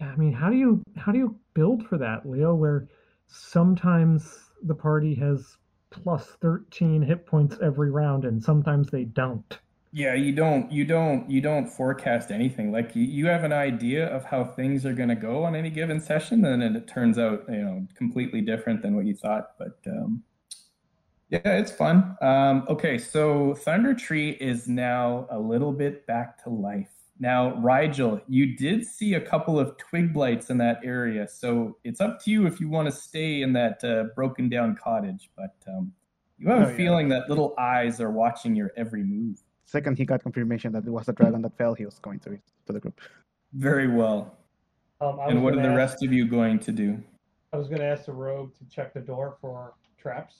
I 0.00 0.16
mean, 0.16 0.32
how 0.32 0.50
do 0.50 0.56
you 0.56 0.82
how 0.96 1.12
do 1.12 1.18
you 1.18 1.38
build 1.54 1.86
for 1.86 1.96
that, 1.98 2.28
Leo? 2.28 2.54
Where 2.54 2.88
sometimes 3.28 4.50
the 4.62 4.74
party 4.74 5.14
has 5.16 5.56
plus 5.90 6.26
thirteen 6.40 7.02
hit 7.02 7.26
points 7.26 7.58
every 7.62 7.90
round, 7.92 8.24
and 8.24 8.42
sometimes 8.42 8.88
they 8.90 9.04
don't. 9.04 9.60
Yeah, 9.94 10.14
you 10.14 10.32
don't 10.32 10.72
you 10.72 10.86
don't 10.86 11.30
you 11.30 11.42
don't 11.42 11.66
forecast 11.68 12.30
anything. 12.30 12.72
Like 12.72 12.96
you, 12.96 13.02
you 13.02 13.26
have 13.26 13.44
an 13.44 13.52
idea 13.52 14.06
of 14.06 14.24
how 14.24 14.42
things 14.44 14.86
are 14.86 14.94
going 14.94 15.10
to 15.10 15.14
go 15.14 15.44
on 15.44 15.54
any 15.54 15.68
given 15.68 16.00
session, 16.00 16.44
and 16.46 16.62
then 16.62 16.74
it 16.74 16.88
turns 16.88 17.18
out 17.18 17.44
you 17.48 17.58
know 17.62 17.86
completely 17.94 18.40
different 18.40 18.80
than 18.80 18.96
what 18.96 19.04
you 19.04 19.14
thought. 19.14 19.50
But 19.58 19.78
um, 19.86 20.22
yeah, 21.28 21.40
it's 21.44 21.70
fun. 21.72 22.16
Um, 22.22 22.64
okay, 22.68 22.96
so 22.96 23.54
Thundertree 23.66 24.38
is 24.38 24.66
now 24.66 25.26
a 25.30 25.38
little 25.38 25.72
bit 25.72 26.06
back 26.06 26.42
to 26.44 26.50
life. 26.50 26.90
Now, 27.20 27.54
Rigel, 27.56 28.20
you 28.28 28.56
did 28.56 28.86
see 28.86 29.14
a 29.14 29.20
couple 29.20 29.58
of 29.60 29.76
twig 29.76 30.12
blights 30.14 30.48
in 30.48 30.56
that 30.58 30.80
area, 30.82 31.28
so 31.28 31.76
it's 31.84 32.00
up 32.00 32.18
to 32.24 32.30
you 32.30 32.46
if 32.46 32.60
you 32.60 32.68
want 32.70 32.86
to 32.86 32.92
stay 32.92 33.42
in 33.42 33.52
that 33.52 33.84
uh, 33.84 34.04
broken 34.16 34.48
down 34.48 34.74
cottage. 34.82 35.30
But 35.36 35.54
um, 35.68 35.92
you 36.38 36.48
have 36.48 36.62
Oh, 36.62 36.64
a 36.64 36.70
yeah. 36.70 36.76
feeling 36.76 37.08
that 37.10 37.28
little 37.28 37.54
eyes 37.58 38.00
are 38.00 38.10
watching 38.10 38.56
your 38.56 38.72
every 38.76 39.04
move. 39.04 39.38
Second, 39.72 39.96
he 39.96 40.04
got 40.04 40.22
confirmation 40.22 40.70
that 40.72 40.84
it 40.86 40.90
was 40.90 41.06
the 41.06 41.14
dragon 41.14 41.40
that 41.40 41.56
fell. 41.56 41.72
He 41.72 41.86
was 41.86 41.98
going 41.98 42.18
to 42.20 42.38
to 42.66 42.72
the 42.74 42.78
group. 42.78 43.00
Very 43.54 43.88
well. 43.88 44.36
Um, 45.00 45.18
And 45.20 45.42
what 45.42 45.54
are 45.54 45.62
the 45.62 45.68
ask- 45.68 45.76
rest 45.78 46.04
of 46.04 46.12
you 46.12 46.26
going 46.28 46.58
to 46.58 46.72
do? 46.72 47.02
I 47.54 47.56
was 47.56 47.68
going 47.68 47.80
to 47.80 47.86
ask 47.86 48.04
the 48.04 48.12
rogue 48.12 48.54
to 48.58 48.64
check 48.68 48.92
the 48.92 49.00
door 49.00 49.38
for 49.40 49.72
traps. 49.96 50.34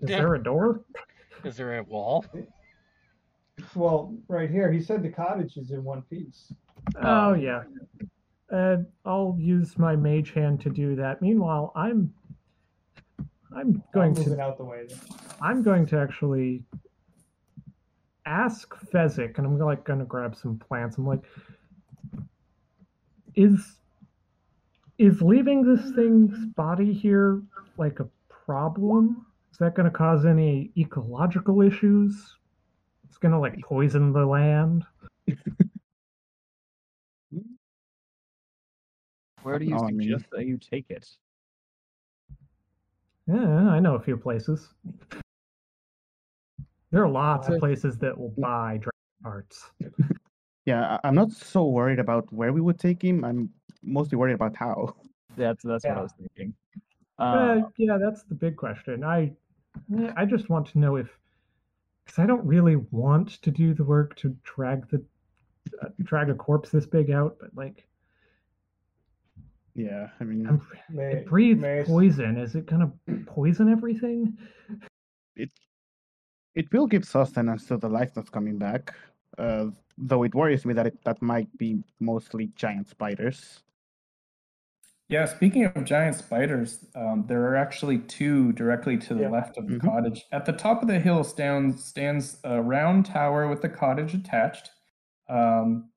Is 0.00 0.08
Yeah. 0.08 0.20
there 0.20 0.34
a 0.34 0.42
door? 0.42 0.80
Is 1.44 1.56
there 1.58 1.76
a 1.78 1.82
wall? 1.82 2.24
Well, 3.74 4.16
right 4.26 4.50
here, 4.50 4.72
he 4.72 4.80
said 4.80 5.02
the 5.02 5.10
cottage 5.10 5.58
is 5.58 5.70
in 5.70 5.84
one 5.84 6.00
piece. 6.02 6.50
Oh 7.02 7.34
yeah. 7.34 7.64
Uh, 8.50 8.78
I'll 9.04 9.36
use 9.38 9.78
my 9.78 9.94
mage 9.96 10.30
hand 10.32 10.60
to 10.62 10.70
do 10.70 10.96
that. 10.96 11.20
Meanwhile, 11.20 11.72
I'm 11.76 12.12
I'm 13.54 13.82
going 13.92 14.12
I'll 14.12 14.16
move 14.16 14.24
to 14.24 14.32
it 14.32 14.40
out 14.40 14.56
the 14.56 14.64
way. 14.64 14.86
Then. 14.88 14.98
I'm 15.42 15.62
going 15.62 15.84
to 15.86 15.98
actually 15.98 16.64
ask 18.26 18.74
Fezzik, 18.92 19.38
and 19.38 19.46
I'm 19.46 19.58
like 19.58 19.84
going 19.84 19.98
to 19.98 20.04
grab 20.04 20.34
some 20.36 20.58
plants. 20.58 20.96
I'm 20.98 21.06
like, 21.06 21.22
is 23.34 23.78
is 24.98 25.22
leaving 25.22 25.62
this 25.64 25.90
thing's 25.94 26.36
body 26.54 26.92
here 26.92 27.42
like 27.78 27.98
a 28.00 28.08
problem? 28.28 29.26
Is 29.50 29.58
that 29.58 29.74
going 29.74 29.90
to 29.90 29.96
cause 29.96 30.24
any 30.24 30.70
ecological 30.76 31.62
issues? 31.62 32.36
It's 33.08 33.18
going 33.18 33.32
to 33.32 33.38
like 33.38 33.58
poison 33.60 34.12
the 34.12 34.24
land. 34.24 34.84
Where 39.42 39.58
do 39.58 39.64
you 39.64 39.76
Oh, 39.76 39.86
I 39.86 39.90
mean- 39.90 40.08
suggest 40.08 40.30
that 40.32 40.46
you 40.46 40.56
take 40.58 40.90
it? 40.90 41.08
Yeah, 43.26 43.70
I 43.70 43.78
know 43.80 43.94
a 43.94 44.00
few 44.00 44.16
places. 44.16 44.68
There 46.92 47.02
are 47.02 47.08
lots 47.08 47.48
of 47.48 47.58
places 47.58 47.96
that 47.98 48.16
will 48.16 48.34
buy 48.38 48.76
dragon 48.76 48.92
parts. 49.22 49.70
Yeah, 50.66 50.98
I- 51.02 51.08
I'm 51.08 51.14
not 51.14 51.32
so 51.32 51.66
worried 51.66 51.98
about 51.98 52.30
where 52.32 52.52
we 52.52 52.60
would 52.60 52.78
take 52.78 53.02
him. 53.02 53.24
I'm 53.24 53.50
mostly 53.82 54.16
worried 54.16 54.34
about 54.34 54.54
how. 54.54 54.94
That's 55.36 55.64
that's 55.64 55.84
what 55.84 55.96
I 55.98 56.02
was 56.02 56.12
thinking. 56.12 56.54
Uh, 57.18 57.22
Uh, 57.24 57.70
yeah, 57.78 57.96
that's 57.98 58.22
the 58.24 58.34
big 58.34 58.56
question. 58.56 59.02
I, 59.02 59.32
eh, 59.98 60.12
I 60.16 60.24
just 60.26 60.50
want 60.50 60.66
to 60.68 60.78
know 60.78 60.96
if, 60.96 61.08
because 62.04 62.18
I 62.18 62.26
don't 62.26 62.44
really 62.46 62.76
want 62.76 63.40
to 63.42 63.50
do 63.50 63.74
the 63.74 63.84
work 63.84 64.14
to 64.16 64.36
drag 64.44 64.88
the, 64.90 65.02
uh, 65.82 65.88
drag 66.02 66.28
a 66.30 66.34
corpse 66.34 66.70
this 66.70 66.86
big 66.86 67.10
out, 67.10 67.38
but 67.40 67.50
like, 67.56 67.88
Yeah, 69.74 70.10
I 70.20 70.24
mean, 70.24 70.46
I'm, 70.46 70.60
May, 70.90 71.12
it 71.12 71.26
breathes 71.26 71.62
may 71.62 71.82
poison. 71.84 72.36
Is 72.36 72.54
it 72.54 72.66
gonna 72.66 72.92
poison 73.24 73.70
everything? 73.70 74.36
it 75.36 75.50
will 76.72 76.86
give 76.86 77.04
sustenance 77.04 77.66
to 77.66 77.76
the 77.76 77.88
life 77.88 78.14
that's 78.14 78.30
coming 78.30 78.58
back. 78.58 78.94
Uh, 79.38 79.66
though 79.98 80.22
it 80.22 80.34
worries 80.34 80.64
me 80.66 80.74
that 80.74 80.86
it, 80.86 81.04
that 81.04 81.20
might 81.22 81.48
be 81.58 81.82
mostly 82.00 82.46
giant 82.54 82.88
spiders. 82.88 83.62
Yeah, 85.08 85.26
speaking 85.26 85.64
of 85.64 85.84
giant 85.84 86.16
spiders, 86.16 86.86
um, 86.94 87.26
there 87.26 87.42
are 87.42 87.56
actually 87.56 87.98
two 87.98 88.52
directly 88.52 88.96
to 88.98 89.14
the 89.14 89.22
Yeah. 89.22 89.28
left 89.28 89.58
of 89.58 89.66
the 89.68 89.76
Mhm. 89.76 89.80
cottage. 89.80 90.24
At 90.32 90.46
the 90.46 90.52
top 90.52 90.80
of 90.82 90.88
the 90.88 90.98
hill 91.00 91.24
stands 91.24 91.84
stands 91.84 92.40
a 92.44 92.62
round 92.62 93.06
tower 93.06 93.48
with 93.48 93.60
the 93.60 93.68
cottage 93.68 94.14
attached. 94.14 94.70
Um, 95.28 95.90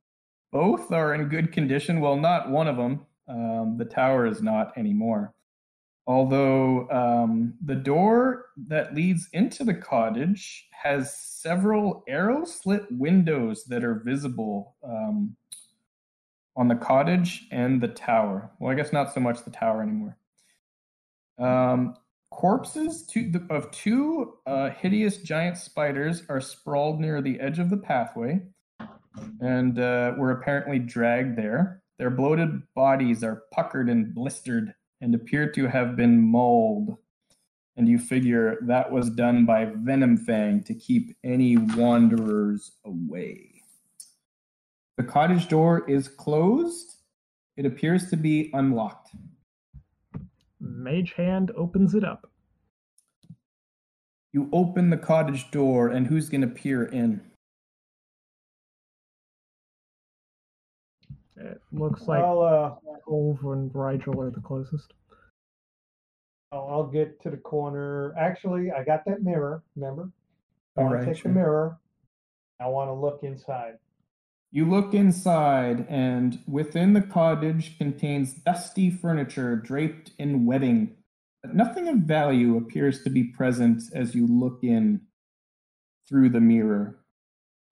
both 0.51 0.91
are 0.91 1.13
in 1.13 1.29
good 1.29 1.51
condition. 1.51 1.99
Well, 2.01 2.17
not 2.17 2.49
one 2.49 2.67
of 2.67 2.77
them. 2.77 3.05
Um, 3.27 3.77
the 3.77 3.85
tower 3.85 4.25
is 4.25 4.41
not 4.41 4.77
anymore. 4.77 5.34
Although 6.07 6.87
um, 6.91 7.55
the 7.63 7.75
door 7.75 8.45
that 8.67 8.93
leads 8.93 9.27
into 9.33 9.63
the 9.63 9.73
cottage 9.73 10.67
has 10.71 11.17
several 11.17 12.03
arrow 12.07 12.45
slit 12.45 12.85
windows 12.91 13.65
that 13.65 13.83
are 13.83 13.95
visible 14.05 14.75
um, 14.83 15.35
on 16.55 16.67
the 16.67 16.75
cottage 16.75 17.47
and 17.51 17.81
the 17.81 17.87
tower. 17.87 18.51
Well, 18.59 18.71
I 18.71 18.75
guess 18.75 18.93
not 18.93 19.13
so 19.13 19.19
much 19.19 19.43
the 19.43 19.51
tower 19.51 19.81
anymore. 19.81 20.17
Um, 21.39 21.95
corpses 22.31 23.05
two, 23.07 23.31
of 23.49 23.71
two 23.71 24.35
uh, 24.45 24.69
hideous 24.69 25.17
giant 25.17 25.57
spiders 25.57 26.23
are 26.29 26.41
sprawled 26.41 26.99
near 26.99 27.21
the 27.21 27.39
edge 27.39 27.59
of 27.59 27.69
the 27.69 27.77
pathway 27.77 28.41
and 29.41 29.79
uh, 29.79 30.13
were 30.17 30.31
apparently 30.31 30.79
dragged 30.79 31.37
there. 31.37 31.81
Their 31.97 32.09
bloated 32.09 32.61
bodies 32.75 33.23
are 33.23 33.43
puckered 33.53 33.89
and 33.89 34.13
blistered 34.13 34.73
and 35.01 35.13
appear 35.15 35.51
to 35.51 35.67
have 35.67 35.95
been 35.95 36.21
mauled. 36.21 36.97
And 37.77 37.87
you 37.87 37.99
figure 37.99 38.57
that 38.61 38.89
was 38.89 39.09
done 39.09 39.45
by 39.45 39.65
Venomfang 39.65 40.65
to 40.65 40.73
keep 40.73 41.15
any 41.23 41.57
wanderers 41.57 42.71
away. 42.85 43.61
The 44.97 45.03
cottage 45.03 45.49
door 45.49 45.89
is 45.89 46.07
closed. 46.07 47.01
It 47.57 47.65
appears 47.65 48.09
to 48.11 48.17
be 48.17 48.49
unlocked. 48.53 49.09
Mage 50.59 51.13
Hand 51.13 51.51
opens 51.57 51.93
it 51.93 52.03
up. 52.05 52.31
You 54.31 54.49
open 54.51 54.89
the 54.89 54.97
cottage 54.97 55.51
door, 55.51 55.89
and 55.89 56.07
who's 56.07 56.29
going 56.29 56.41
to 56.41 56.47
peer 56.47 56.85
in? 56.85 57.21
It 61.45 61.61
looks 61.71 62.07
like 62.07 62.23
I'll 62.23 62.41
uh, 62.41 62.91
Olv 63.07 63.43
and 63.53 63.69
Rigel 63.73 64.19
are 64.19 64.31
the 64.31 64.41
closest. 64.41 64.93
I'll, 66.51 66.67
I'll 66.69 66.87
get 66.87 67.21
to 67.21 67.29
the 67.29 67.37
corner. 67.37 68.15
Actually, 68.17 68.71
I 68.71 68.83
got 68.83 69.05
that 69.05 69.21
mirror. 69.21 69.63
Remember? 69.75 70.09
I 70.77 70.81
want 70.81 70.93
right, 70.95 70.99
to 71.01 71.05
take 71.05 71.21
sure. 71.21 71.31
the 71.31 71.35
mirror. 71.35 71.79
I 72.59 72.67
want 72.67 72.89
to 72.89 72.93
look 72.93 73.19
inside. 73.23 73.77
You 74.51 74.69
look 74.69 74.93
inside, 74.93 75.85
and 75.89 76.39
within 76.47 76.93
the 76.93 77.01
cottage 77.01 77.77
contains 77.77 78.33
dusty 78.33 78.89
furniture 78.89 79.55
draped 79.55 80.11
in 80.17 80.45
wedding. 80.45 80.95
Nothing 81.53 81.89
of 81.89 81.97
value 81.97 82.57
appears 82.57 83.03
to 83.03 83.09
be 83.09 83.25
present 83.25 83.83
as 83.93 84.15
you 84.15 84.25
look 84.25 84.63
in 84.63 85.01
through 86.07 86.29
the 86.29 86.39
mirror. 86.39 86.97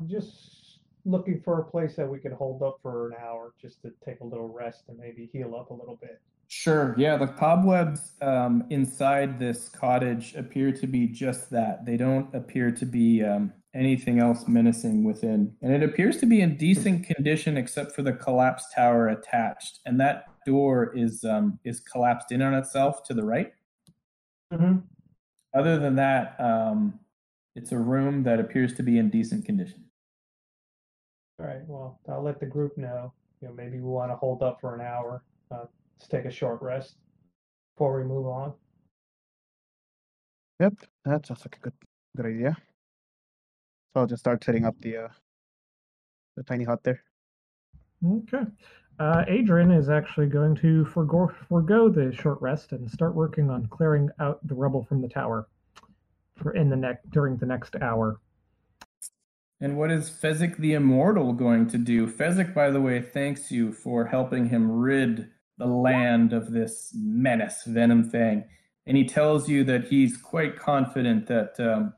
Just 0.06 0.63
looking 1.06 1.42
for 1.42 1.60
a 1.60 1.64
place 1.64 1.96
that 1.96 2.08
we 2.08 2.20
could 2.20 2.34
hold 2.34 2.62
up 2.62 2.80
for 2.82 3.08
an 3.08 3.16
hour, 3.22 3.54
just 3.62 3.82
to 3.82 3.92
take 4.06 4.22
a 4.22 4.26
little 4.26 4.48
rest 4.48 4.84
and 4.88 4.98
maybe 4.98 5.30
heal 5.32 5.56
up 5.56 5.70
a 5.70 5.74
little 5.74 5.98
bit. 6.02 6.22
Sure, 6.48 6.94
yeah, 6.98 7.18
the 7.18 7.28
cobwebs 7.28 8.12
um, 8.22 8.66
inside 8.70 9.40
this 9.40 9.70
cottage 9.70 10.36
appear 10.36 10.72
to 10.72 10.86
be 10.86 11.08
just 11.08 11.50
that. 11.50 11.86
They 11.86 11.98
don't 11.98 12.34
appear 12.36 12.72
to 12.72 12.86
be 12.86 13.24
um, 13.24 13.52
anything 13.74 14.20
else 14.20 14.48
menacing 14.48 15.04
within. 15.04 15.56
And 15.62 15.74
it 15.74 15.84
appears 15.84 16.18
to 16.18 16.26
be 16.26 16.42
in 16.42 16.58
decent 16.58 17.06
condition 17.08 17.58
except 17.58 17.94
for 17.94 18.04
the 18.04 18.14
collapsed 18.14 18.68
tower 18.76 19.10
attached. 19.10 19.80
And 19.86 20.00
that 20.00 20.26
door 20.46 20.96
is 20.96 21.24
um, 21.24 21.60
is 21.64 21.80
collapsed 21.80 22.32
in 22.32 22.42
on 22.42 22.54
itself 22.54 23.04
to 23.06 23.14
the 23.14 23.24
right. 23.24 23.54
Mm-hmm. 24.54 24.80
Other 25.56 25.80
than 25.80 25.96
that, 25.96 26.36
um, 26.40 27.00
it's 27.56 27.72
a 27.72 27.78
room 27.78 28.24
that 28.24 28.40
appears 28.40 28.74
to 28.76 28.84
be 28.84 28.98
in 28.98 29.10
decent 29.10 29.46
condition. 29.46 29.86
All 31.40 31.46
right. 31.46 31.62
Well, 31.68 32.00
I'll 32.10 32.24
let 32.24 32.40
the 32.40 32.46
group 32.46 32.78
know. 32.78 33.14
You 33.42 33.48
know, 33.48 33.54
maybe 33.54 33.80
we 33.80 33.90
want 33.90 34.12
to 34.12 34.16
hold 34.16 34.44
up 34.44 34.62
for 34.62 34.76
an 34.76 34.82
hour. 34.82 35.24
Uh, 35.52 35.66
let's 35.98 36.08
take 36.08 36.26
a 36.26 36.32
short 36.32 36.62
rest 36.62 36.96
before 37.76 37.98
we 37.98 38.04
move 38.04 38.28
on. 38.28 38.54
Yep, 40.60 40.74
that 41.06 41.26
sounds 41.26 41.42
like 41.46 41.58
a 41.58 41.60
good 41.60 41.74
good 42.16 42.26
idea. 42.28 42.56
So 43.94 44.02
I'll 44.02 44.08
just 44.08 44.22
start 44.22 44.44
setting 44.44 44.66
up 44.66 44.76
the 44.80 44.98
uh 44.98 45.08
the 46.38 46.44
tiny 46.44 46.64
hut 46.64 46.84
there. 46.84 47.04
Okay. 48.06 48.44
Uh, 49.00 49.24
Adrian 49.28 49.72
is 49.72 49.90
actually 49.90 50.28
going 50.28 50.56
to 50.56 50.86
forgo, 50.86 51.32
forego 51.50 51.90
the 51.90 52.14
short 52.14 52.40
rest 52.42 52.72
and 52.72 52.90
start 52.90 53.16
working 53.16 53.50
on 53.50 53.66
clearing 53.68 54.10
out 54.20 54.46
the 54.48 54.54
rubble 54.54 54.84
from 54.84 55.02
the 55.02 55.08
tower 55.08 55.48
for 56.36 56.52
in 56.52 56.70
the 56.70 56.76
neck 56.76 57.02
during 57.10 57.36
the 57.38 57.46
next 57.46 57.76
hour. 57.78 58.20
And 59.64 59.78
what 59.78 59.92
is 59.92 60.10
Fezzik 60.10 60.58
the 60.58 60.74
Immortal 60.74 61.32
going 61.32 61.68
to 61.68 61.78
do? 61.78 62.06
Fezzik, 62.06 62.54
by 62.54 62.70
the 62.70 62.82
way, 62.82 63.02
thanks 63.02 63.50
you 63.50 63.72
for 63.72 64.06
helping 64.06 64.50
him 64.50 64.70
rid 64.70 65.30
the 65.58 65.68
land 65.68 66.34
of 66.34 66.52
this 66.52 66.92
menace, 66.94 67.64
Venomfang. 67.66 68.44
And 68.86 68.98
he 68.98 69.06
tells 69.06 69.48
you 69.48 69.64
that 69.64 69.86
he's 69.86 70.18
quite 70.18 70.60
confident 70.60 71.28
that 71.28 71.58
um, 71.62 71.94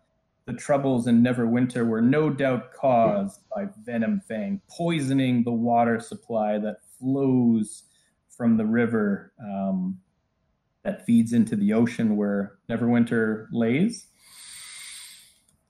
the 0.46 0.54
troubles 0.54 1.08
in 1.08 1.24
Neverwinter 1.24 1.88
were 1.88 2.04
no 2.04 2.30
doubt 2.30 2.72
caused 2.72 3.42
by 3.50 3.66
Venomfang, 3.84 4.62
poisoning 4.70 5.44
the 5.44 5.52
water 5.52 6.00
supply 6.00 6.60
that 6.60 6.82
flows 7.00 7.86
from 8.30 8.58
the 8.58 8.66
river 8.66 9.34
um, 9.44 9.98
that 10.84 11.04
feeds 11.04 11.34
into 11.34 11.56
the 11.56 11.74
ocean 11.74 12.16
where 12.16 12.60
Neverwinter 12.70 13.48
lays. 13.52 14.06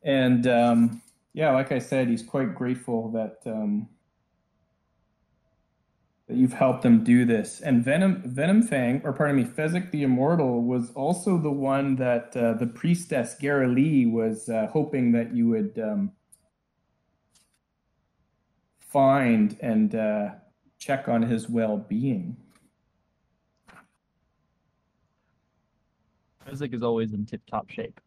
And 0.03 0.45
um, 0.45 1.01
yeah, 1.35 1.51
like 1.51 1.73
I 1.73 1.79
said, 1.79 2.07
he's 2.07 2.23
quite 2.23 2.55
grateful 2.55 3.11
that 3.11 3.39
um, 3.45 3.89
that 6.29 6.37
you've 6.37 6.53
helped 6.53 6.85
him 6.85 7.03
do 7.03 7.25
this. 7.25 7.59
And 7.59 7.83
Venom 7.83 8.23
Venomfang, 8.25 9.03
or 9.03 9.11
pardon 9.11 9.35
me, 9.35 9.43
Fezzik 9.43 9.91
the 9.91 10.03
Immortal 10.03 10.63
was 10.63 10.91
also 10.91 11.37
the 11.37 11.51
one 11.51 11.97
that 11.97 12.35
uh, 12.37 12.53
the 12.53 12.65
priestess 12.65 13.35
Garaele 13.39 14.09
was 14.09 14.47
uh, 14.47 14.67
hoping 14.71 15.11
that 15.11 15.35
you 15.35 15.49
would 15.49 15.77
um, 15.77 16.13
find 18.79 19.57
and 19.59 19.93
uh, 19.93 20.29
check 20.79 21.09
on 21.09 21.21
his 21.21 21.49
well-being. 21.49 22.37
Fezzik 26.47 26.73
is 26.73 26.81
always 26.81 27.11
in 27.11 27.25
tip-top 27.25 27.69
shape. 27.69 27.99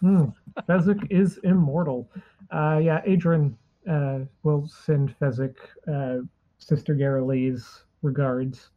Hmm. 0.00 0.24
Fezzik 0.68 1.06
is 1.10 1.38
immortal. 1.44 2.10
Uh, 2.50 2.80
yeah, 2.82 3.00
Adrian 3.04 3.56
uh, 3.88 4.20
will 4.42 4.66
send 4.66 5.14
Fezzik 5.18 5.56
uh, 5.92 6.18
Sister 6.58 6.94
Garaele's 6.94 7.84
regards. 8.02 8.70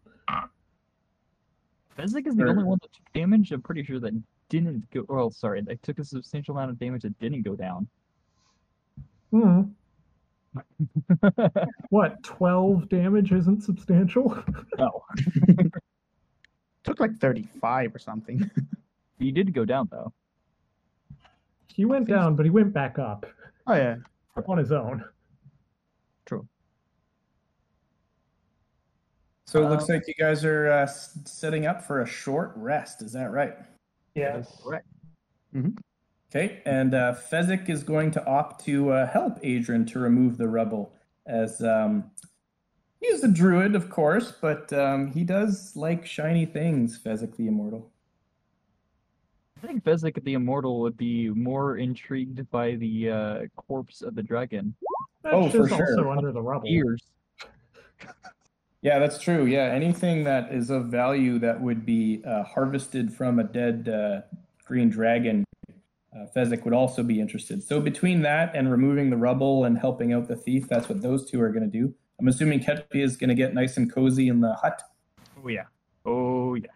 Fezzik 1.97 2.27
is 2.27 2.35
the 2.35 2.41
Sure. 2.41 2.49
only 2.49 2.63
one 2.63 2.79
that 2.81 2.91
took 2.93 3.13
damage. 3.13 3.51
I'm 3.51 3.61
pretty 3.61 3.83
sure 3.83 3.99
that 3.99 4.13
didn't 4.49 4.89
go. 4.91 5.05
Well, 5.07 5.31
sorry, 5.31 5.61
that 5.61 5.81
took 5.83 5.99
a 5.99 6.03
substantial 6.03 6.55
amount 6.57 6.71
of 6.71 6.79
damage 6.79 7.03
that 7.03 7.17
didn't 7.19 7.43
go 7.43 7.55
down. 7.55 7.87
Hmm. 9.31 9.61
What, 11.89 12.21
12 12.23 12.89
damage 12.89 13.31
isn't 13.31 13.61
substantial? 13.63 14.37
no, 14.77 15.03
Took 16.83 16.99
like 16.99 17.15
35 17.17 17.95
or 17.95 17.99
something. 17.99 18.49
he 19.19 19.31
did 19.31 19.53
go 19.53 19.65
down 19.65 19.87
though. 19.89 20.11
He 21.73 21.85
went 21.85 22.07
down, 22.07 22.35
but 22.35 22.45
he 22.45 22.51
went 22.51 22.71
back 22.71 22.99
up 22.99 23.25
oh 23.67 23.73
yeah. 23.73 23.95
on 24.47 24.57
his 24.57 24.71
own. 24.71 25.03
True. 26.25 26.47
So 29.45 29.65
it 29.65 29.69
looks 29.69 29.89
Um, 29.89 29.95
like 29.95 30.07
you 30.07 30.13
guys 30.13 30.45
are 30.45 30.71
uh, 30.71 30.85
setting 30.85 31.65
up 31.65 31.83
for 31.83 32.01
a 32.01 32.05
short 32.05 32.53
rest. 32.55 33.01
Is 33.01 33.11
that 33.13 33.31
right? 33.31 33.55
Yes. 34.15 34.61
Correct. 34.63 34.87
Okay, 36.29 36.61
and 36.65 36.95
uh, 36.95 37.13
Fezzik 37.13 37.69
is 37.69 37.83
going 37.83 38.09
to 38.11 38.25
opt 38.25 38.65
to 38.65 38.91
uh, 38.91 39.05
help 39.05 39.37
Adrian 39.43 39.85
to 39.87 39.99
remove 39.99 40.37
the 40.37 40.47
rubble, 40.47 40.93
as 41.27 41.61
um, 41.61 42.09
he's 42.99 43.23
a 43.23 43.27
druid, 43.27 43.75
of 43.75 43.91
course, 43.91 44.33
but 44.41 44.73
um, 44.73 45.11
he 45.11 45.23
does 45.23 45.75
like 45.75 46.07
shiny 46.07 46.47
things. 46.47 46.97
Fezzik 46.97 47.35
the 47.35 47.45
Immortal. 47.45 47.92
I 49.64 49.68
think 49.68 49.84
Fezzik 49.85 50.22
the 50.23 50.34
Immortal 50.34 50.81
would 50.81 50.98
be 50.98 51.30
more 51.30 51.77
intrigued 51.77 52.49
by 52.52 52.76
the 52.76 53.10
uh, 53.10 53.40
corpse 53.56 54.02
of 54.02 54.14
the 54.14 54.22
dragon. 54.22 54.76
That's 55.23 55.35
Oh, 55.35 55.49
for 55.49 55.69
just 55.69 55.72
also 55.72 55.95
sure. 55.95 56.10
under 56.10 56.34
the 56.34 56.41
rubble. 56.41 56.68
Ears. 56.68 57.02
Yeah, 58.81 58.99
that's 58.99 59.18
true. 59.18 59.45
Yeah, 59.45 59.68
anything 59.68 60.26
that 60.26 60.53
is 60.53 60.69
of 60.69 60.88
value 60.88 61.40
that 61.40 61.61
would 61.61 61.85
be 61.85 62.22
uh, 62.27 62.44
harvested 62.44 63.14
from 63.14 63.40
a 63.40 63.45
dead 63.45 63.88
uh, 63.88 64.23
green 64.65 64.90
dragon, 64.90 65.45
uh, 66.14 66.26
Fezzik 66.35 66.65
would 66.65 66.73
also 66.73 67.02
be 67.02 67.22
interested. 67.22 67.64
So 67.64 67.80
between 67.80 68.23
that 68.23 68.53
and 68.53 68.69
removing 68.69 69.10
the 69.10 69.15
rubble 69.15 69.64
and 69.64 69.77
helping 69.77 70.11
out 70.11 70.27
the 70.27 70.35
thief, 70.35 70.68
that's 70.68 70.90
what 70.90 71.02
those 71.02 71.31
two 71.31 71.40
are 71.41 71.48
going 71.48 71.64
to 71.64 71.69
do. 71.69 71.95
I'm 72.19 72.27
assuming 72.27 72.60
Ketpi 72.60 73.02
is 73.02 73.15
going 73.15 73.30
to 73.30 73.35
get 73.35 73.53
nice 73.53 73.77
and 73.77 73.90
cozy 73.90 74.27
in 74.27 74.41
the 74.41 74.53
hut. 74.56 74.81
Oh 75.41 75.48
yeah. 75.48 75.64
Oh 76.06 76.56
yeah. 76.56 76.68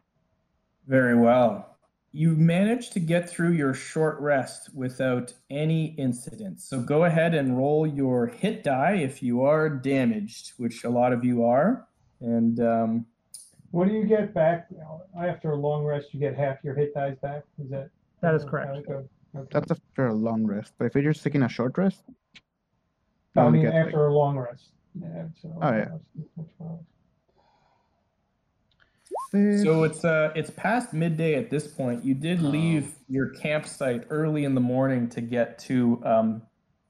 Very 0.88 1.18
well. 1.18 1.77
You 2.18 2.36
managed 2.36 2.94
to 2.94 3.00
get 3.00 3.30
through 3.30 3.52
your 3.52 3.76
short 3.76 4.20
rest 4.20 4.74
without 4.74 5.32
any 5.52 5.94
incidents. 6.00 6.68
So 6.68 6.80
go 6.82 7.04
ahead 7.04 7.36
and 7.36 7.56
roll 7.56 7.86
your 7.86 8.26
hit 8.26 8.64
die 8.64 8.96
if 8.96 9.22
you 9.22 9.44
are 9.44 9.70
damaged, 9.70 10.54
which 10.58 10.84
a 10.84 10.90
lot 10.90 11.14
of 11.14 11.24
you 11.24 11.46
are. 11.46 11.88
And 12.20 12.60
um, 12.60 13.06
What 13.70 13.88
do 13.88 13.94
you 13.94 14.04
get 14.04 14.34
back 14.34 14.68
after 15.16 15.52
a 15.52 15.56
long 15.56 15.84
rest? 15.84 16.12
You 16.12 16.20
get 16.20 16.36
half 16.36 16.58
your 16.64 16.74
hit 16.74 16.96
dice 16.96 17.20
back. 17.22 17.44
Is 17.64 17.70
that? 17.70 17.92
That 18.22 18.34
is 18.34 18.44
correct. 18.44 18.72
Okay. 18.90 19.08
That's 19.52 19.70
after 19.70 20.08
a 20.08 20.14
long 20.16 20.44
rest. 20.44 20.74
But 20.80 20.86
if 20.86 20.96
you're 20.96 21.14
just 21.14 21.24
taking 21.24 21.44
a 21.44 21.50
short 21.50 21.78
rest, 21.78 22.02
I 23.36 23.48
mean, 23.48 23.62
get, 23.62 23.76
like- 23.76 23.86
after 23.86 24.08
a 24.08 24.14
long 24.16 24.40
rest. 24.40 24.72
Yeah. 25.00 25.26
So, 25.40 25.56
Oh, 25.62 25.72
yeah. 25.72 25.88
So 29.32 29.84
it's 29.84 30.06
uh 30.06 30.32
it's 30.36 30.50
past 30.52 30.94
midday 30.94 31.36
at 31.36 31.50
this 31.50 31.68
point. 31.68 32.04
You 32.06 32.14
did 32.14 32.42
leave 32.42 32.96
your 33.10 33.30
campsite 33.30 34.06
early 34.10 34.46
in 34.46 34.56
the 34.56 34.62
morning 34.62 35.10
to 35.10 35.22
get 35.22 35.60
to 35.60 36.02
um, 36.06 36.42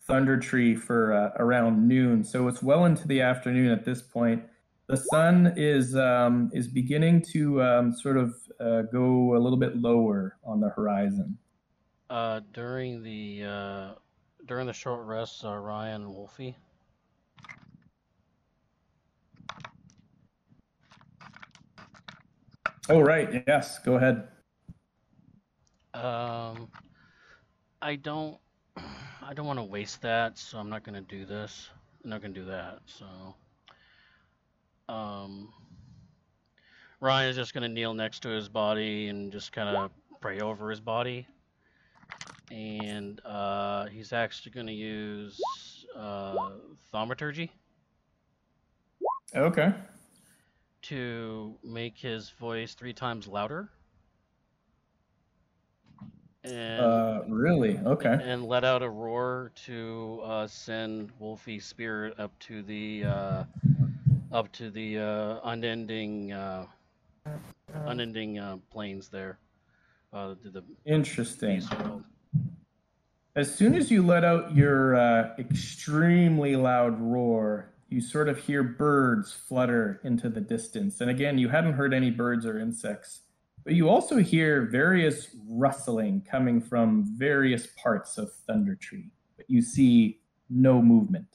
Thundertree 0.07 0.79
for 0.79 1.13
uh, 1.13 1.31
around 1.41 1.87
noon. 1.87 2.23
So 2.23 2.47
it's 2.47 2.61
well 2.61 2.85
into 2.85 3.07
the 3.07 3.21
afternoon 3.21 3.71
at 3.71 3.85
this 3.85 4.01
point, 4.01 4.43
the 4.87 4.97
sun 4.97 5.53
is 5.57 5.95
um, 5.95 6.49
is 6.53 6.67
beginning 6.67 7.21
to 7.33 7.61
um, 7.61 7.93
sort 7.93 8.17
of 8.17 8.35
uh, 8.59 8.83
go 8.83 9.35
a 9.35 9.39
little 9.39 9.57
bit 9.57 9.75
lower 9.75 10.37
on 10.43 10.61
the 10.61 10.69
horizon. 10.69 11.37
Uh, 12.09 12.39
during 12.53 13.03
the 13.03 13.43
uh, 13.43 13.91
during 14.45 14.65
the 14.65 14.73
short 14.73 15.05
rest, 15.05 15.43
uh, 15.43 15.55
Ryan 15.57 16.09
Wolfie. 16.13 16.55
Oh 22.89 23.01
right, 23.01 23.43
yes, 23.47 23.79
go 23.79 23.95
ahead. 23.95 24.27
Um, 25.93 26.69
I 27.81 27.95
don't, 27.95 28.37
I 28.77 29.33
don't 29.33 29.45
want 29.45 29.59
to 29.59 29.63
waste 29.63 30.01
that, 30.03 30.37
so 30.37 30.57
I'm 30.57 30.69
not 30.69 30.83
gonna 30.83 31.01
do 31.01 31.25
this. 31.25 31.69
I'm 32.03 32.09
not 32.09 32.21
gonna 32.21 32.33
do 32.33 32.45
that. 32.45 32.79
So, 32.85 33.05
um, 34.87 35.51
Ryan 37.01 37.29
is 37.29 37.35
just 37.35 37.53
gonna 37.53 37.67
kneel 37.67 37.93
next 37.93 38.21
to 38.21 38.29
his 38.29 38.47
body 38.47 39.09
and 39.09 39.31
just 39.31 39.51
kind 39.51 39.75
of 39.75 39.91
pray 40.21 40.39
over 40.39 40.69
his 40.69 40.79
body, 40.79 41.27
and 42.51 43.19
uh, 43.25 43.87
he's 43.87 44.13
actually 44.13 44.51
gonna 44.51 44.71
use 44.71 45.39
uh, 45.95 46.51
thaumaturgy 46.91 47.51
Okay. 49.35 49.73
To 50.83 51.55
make 51.63 51.97
his 51.97 52.29
voice 52.31 52.73
three 52.73 52.93
times 52.93 53.27
louder. 53.27 53.69
And 56.43 56.81
Uh, 56.81 57.21
really? 57.27 57.77
Okay. 57.79 58.19
and 58.23 58.45
let 58.45 58.63
out 58.63 58.81
a 58.83 58.89
roar 58.89 59.51
to 59.65 60.21
uh, 60.23 60.47
send 60.47 61.11
Wolfie's 61.19 61.65
spirit 61.65 62.17
up 62.19 62.37
to 62.39 62.63
the 62.63 63.03
uh, 63.05 63.43
up 64.31 64.51
to 64.53 64.69
the 64.69 64.99
uh, 64.99 65.39
unending 65.43 66.31
uh, 66.31 66.65
unending 67.85 68.39
uh, 68.39 68.57
plains 68.69 69.09
there. 69.09 69.39
Uh, 70.13 70.35
to 70.41 70.49
the 70.49 70.63
Interesting. 70.85 71.61
world. 71.83 72.03
As 73.35 73.53
soon 73.53 73.75
as 73.75 73.91
you 73.91 74.01
let 74.01 74.23
out 74.23 74.55
your 74.55 74.95
uh, 74.95 75.35
extremely 75.37 76.55
loud 76.55 76.97
roar, 76.99 77.73
you 77.89 78.01
sort 78.01 78.27
of 78.27 78.37
hear 78.37 78.63
birds 78.63 79.33
flutter 79.33 80.01
into 80.03 80.29
the 80.29 80.41
distance. 80.41 81.01
And 81.01 81.09
again, 81.09 81.37
you 81.37 81.49
hadn't 81.49 81.73
heard 81.73 81.93
any 81.93 82.11
birds 82.11 82.45
or 82.45 82.59
insects, 82.59 83.21
but 83.63 83.73
you 83.73 83.89
also 83.89 84.17
hear 84.17 84.63
various 84.65 85.29
rustling 85.47 86.21
coming 86.29 86.61
from 86.61 87.05
various 87.17 87.67
parts 87.81 88.17
of 88.17 88.31
Thundertree. 88.47 89.09
But 89.37 89.49
you 89.49 89.61
see 89.61 90.19
no 90.49 90.81
movement. 90.81 91.27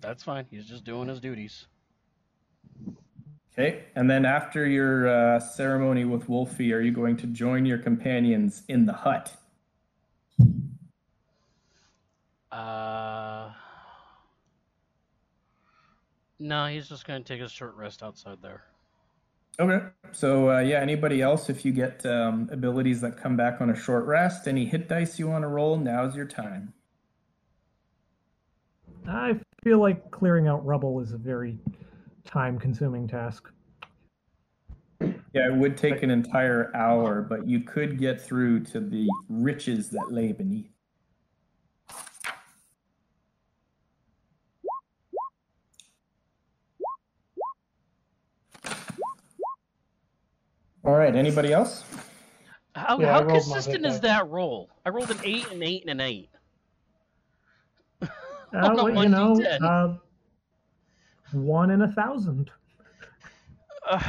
That's 0.00 0.22
fine. 0.22 0.46
He's 0.50 0.66
just 0.66 0.84
doing 0.84 1.08
his 1.08 1.20
duties. 1.20 1.66
Okay, 3.52 3.84
and 3.96 4.08
then 4.08 4.24
after 4.24 4.66
your 4.66 5.08
uh, 5.08 5.40
ceremony 5.40 6.04
with 6.04 6.28
Wolfie, 6.28 6.72
are 6.72 6.80
you 6.80 6.92
going 6.92 7.16
to 7.18 7.26
join 7.26 7.66
your 7.66 7.78
companions 7.78 8.62
in 8.68 8.86
the 8.86 8.92
hut? 8.92 9.36
Uh, 12.52 13.50
no, 16.38 16.66
he's 16.66 16.88
just 16.88 17.06
gonna 17.06 17.22
take 17.22 17.40
a 17.40 17.48
short 17.48 17.74
rest 17.76 18.02
outside 18.02 18.38
there. 18.42 18.64
Okay. 19.58 19.86
So 20.12 20.50
uh, 20.50 20.60
yeah, 20.60 20.80
anybody 20.80 21.20
else? 21.22 21.50
If 21.50 21.64
you 21.64 21.72
get 21.72 22.04
um, 22.06 22.48
abilities 22.50 23.00
that 23.02 23.16
come 23.20 23.36
back 23.36 23.60
on 23.60 23.70
a 23.70 23.76
short 23.76 24.06
rest, 24.06 24.48
any 24.48 24.64
hit 24.64 24.88
dice 24.88 25.18
you 25.18 25.28
want 25.28 25.42
to 25.42 25.48
roll, 25.48 25.76
now's 25.76 26.16
your 26.16 26.26
time. 26.26 26.72
I 29.06 29.38
feel 29.62 29.78
like 29.78 30.10
clearing 30.10 30.48
out 30.48 30.64
rubble 30.64 31.00
is 31.00 31.12
a 31.12 31.18
very 31.18 31.58
time-consuming 32.24 33.08
task. 33.08 33.50
Yeah, 35.00 35.46
it 35.46 35.54
would 35.54 35.76
take 35.76 36.02
an 36.02 36.10
entire 36.10 36.74
hour, 36.74 37.22
but 37.22 37.46
you 37.46 37.60
could 37.60 37.98
get 37.98 38.20
through 38.20 38.64
to 38.64 38.80
the 38.80 39.08
riches 39.28 39.90
that 39.90 40.08
lay 40.10 40.32
beneath. 40.32 40.70
All 50.84 50.94
right. 50.94 51.14
Anybody 51.14 51.52
else? 51.52 51.84
How, 52.74 52.98
Yeah, 52.98 53.12
how 53.12 53.18
rolled 53.20 53.28
my 53.28 53.34
hit 53.34 53.42
consistent 53.44 53.86
is 53.86 54.00
that 54.00 54.28
roll? 54.28 54.70
I 54.86 54.90
rolled 54.90 55.10
an 55.10 55.18
eight, 55.24 55.50
an 55.50 55.62
eight, 55.62 55.82
and 55.82 55.90
an 55.90 56.00
eight. 56.00 56.30
Uh, 58.52 58.66
On 58.66 58.78
a 58.80 58.84
well, 58.84 59.04
you 59.04 59.08
know, 59.08 59.34
1d10. 59.36 59.62
uh, 59.62 59.94
one 61.30 61.70
in 61.70 61.82
a 61.82 61.92
thousand. 61.92 62.50
Ugh. 63.88 64.02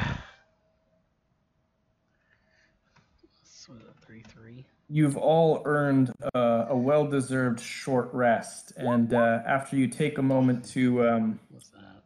So 3.43 3.73
three, 4.03 4.23
three. 4.23 4.65
You've 4.89 5.15
all 5.15 5.61
earned 5.65 6.11
uh, 6.33 6.65
a 6.69 6.75
well-deserved 6.75 7.59
short 7.59 8.09
rest, 8.13 8.73
and 8.77 9.13
uh, 9.13 9.41
after 9.45 9.75
you 9.75 9.87
take 9.87 10.17
a 10.17 10.23
moment 10.23 10.65
to 10.71 11.07
um, 11.07 11.39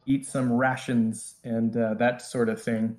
eat 0.06 0.26
some 0.26 0.52
rations 0.52 1.36
and 1.46 1.78
uh, 1.78 1.94
that 1.94 2.22
sort 2.22 2.50
of 2.50 2.62
thing. 2.62 2.98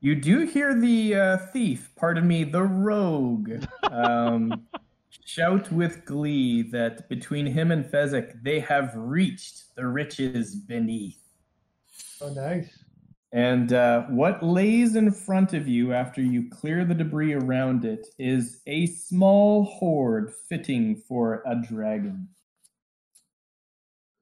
You 0.00 0.14
do 0.14 0.46
hear 0.46 0.78
the 0.78 1.14
uh, 1.14 1.36
thief, 1.52 1.90
pardon 1.96 2.28
me, 2.28 2.44
the 2.44 2.62
rogue, 2.62 3.64
um, 3.90 4.66
shout 5.24 5.72
with 5.72 6.04
glee 6.04 6.62
that 6.70 7.08
between 7.08 7.46
him 7.46 7.72
and 7.72 7.84
Fezzik, 7.84 8.40
they 8.42 8.60
have 8.60 8.92
reached 8.94 9.74
the 9.74 9.86
riches 9.86 10.54
beneath. 10.54 11.20
Oh, 12.20 12.30
nice. 12.32 12.84
And 13.32 13.72
uh, 13.72 14.02
what 14.04 14.42
lays 14.42 14.94
in 14.94 15.10
front 15.10 15.52
of 15.52 15.66
you 15.66 15.92
after 15.92 16.22
you 16.22 16.48
clear 16.48 16.84
the 16.84 16.94
debris 16.94 17.34
around 17.34 17.84
it 17.84 18.06
is 18.18 18.62
a 18.66 18.86
small 18.86 19.64
hoard 19.64 20.32
fitting 20.48 21.02
for 21.08 21.42
a 21.44 21.56
dragon. 21.56 22.28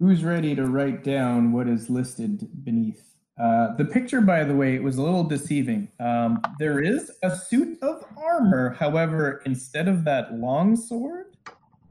Who's 0.01 0.25
ready 0.25 0.55
to 0.55 0.67
write 0.67 1.05
down 1.05 1.53
what 1.53 1.69
is 1.69 1.89
listed 1.89 2.65
beneath? 2.65 3.16
Uh, 3.39 3.75
the 3.77 3.85
picture, 3.85 4.23
by 4.23 4.45
the 4.45 4.55
way, 4.55 4.79
was 4.79 4.97
a 4.97 5.03
little 5.03 5.25
deceiving. 5.25 5.89
Um, 6.01 6.41
there 6.59 6.83
is 6.83 7.11
a 7.23 7.37
suit 7.37 7.79
of 7.83 8.03
armor, 8.17 8.71
however, 8.71 9.43
instead 9.45 9.89
of 9.89 10.05
that 10.05 10.33
long 10.35 10.75
sword, 10.75 11.37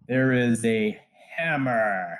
there 0.07 0.31
is 0.31 0.65
a 0.65 0.99
hammer. 1.37 2.19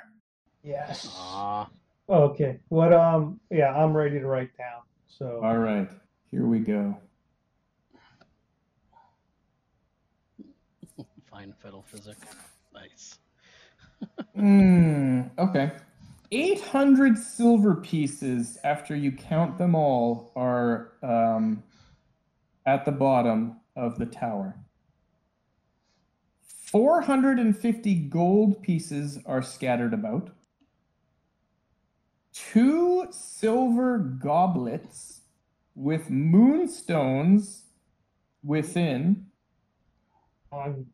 Yes. 0.62 1.08
Ah, 1.18 1.68
Okay. 2.08 2.60
What? 2.68 2.92
Um. 2.92 3.40
Yeah, 3.50 3.74
I'm 3.74 3.92
ready 3.96 4.20
to 4.20 4.26
write 4.26 4.56
down. 4.56 4.82
So. 5.08 5.40
All 5.42 5.58
right, 5.58 5.88
here 6.30 6.46
we 6.46 6.60
go. 6.60 6.96
fine 11.30 11.52
fiddle 11.60 11.84
physic. 11.88 12.16
Nice. 12.72 13.18
Hmm. 14.34 15.22
okay. 15.38 15.72
800 16.32 17.16
silver 17.16 17.74
pieces, 17.76 18.58
after 18.64 18.96
you 18.96 19.12
count 19.12 19.58
them 19.58 19.74
all, 19.74 20.32
are 20.34 20.92
um, 21.02 21.62
at 22.64 22.84
the 22.84 22.92
bottom 22.92 23.56
of 23.76 23.98
the 23.98 24.06
tower. 24.06 24.56
450 26.42 27.94
gold 28.08 28.62
pieces 28.62 29.18
are 29.24 29.42
scattered 29.42 29.94
about. 29.94 30.30
Two 32.32 33.06
silver 33.10 33.98
goblets 33.98 35.20
with 35.74 36.10
moonstones 36.10 37.64
within. 38.42 39.26
On 40.50 40.86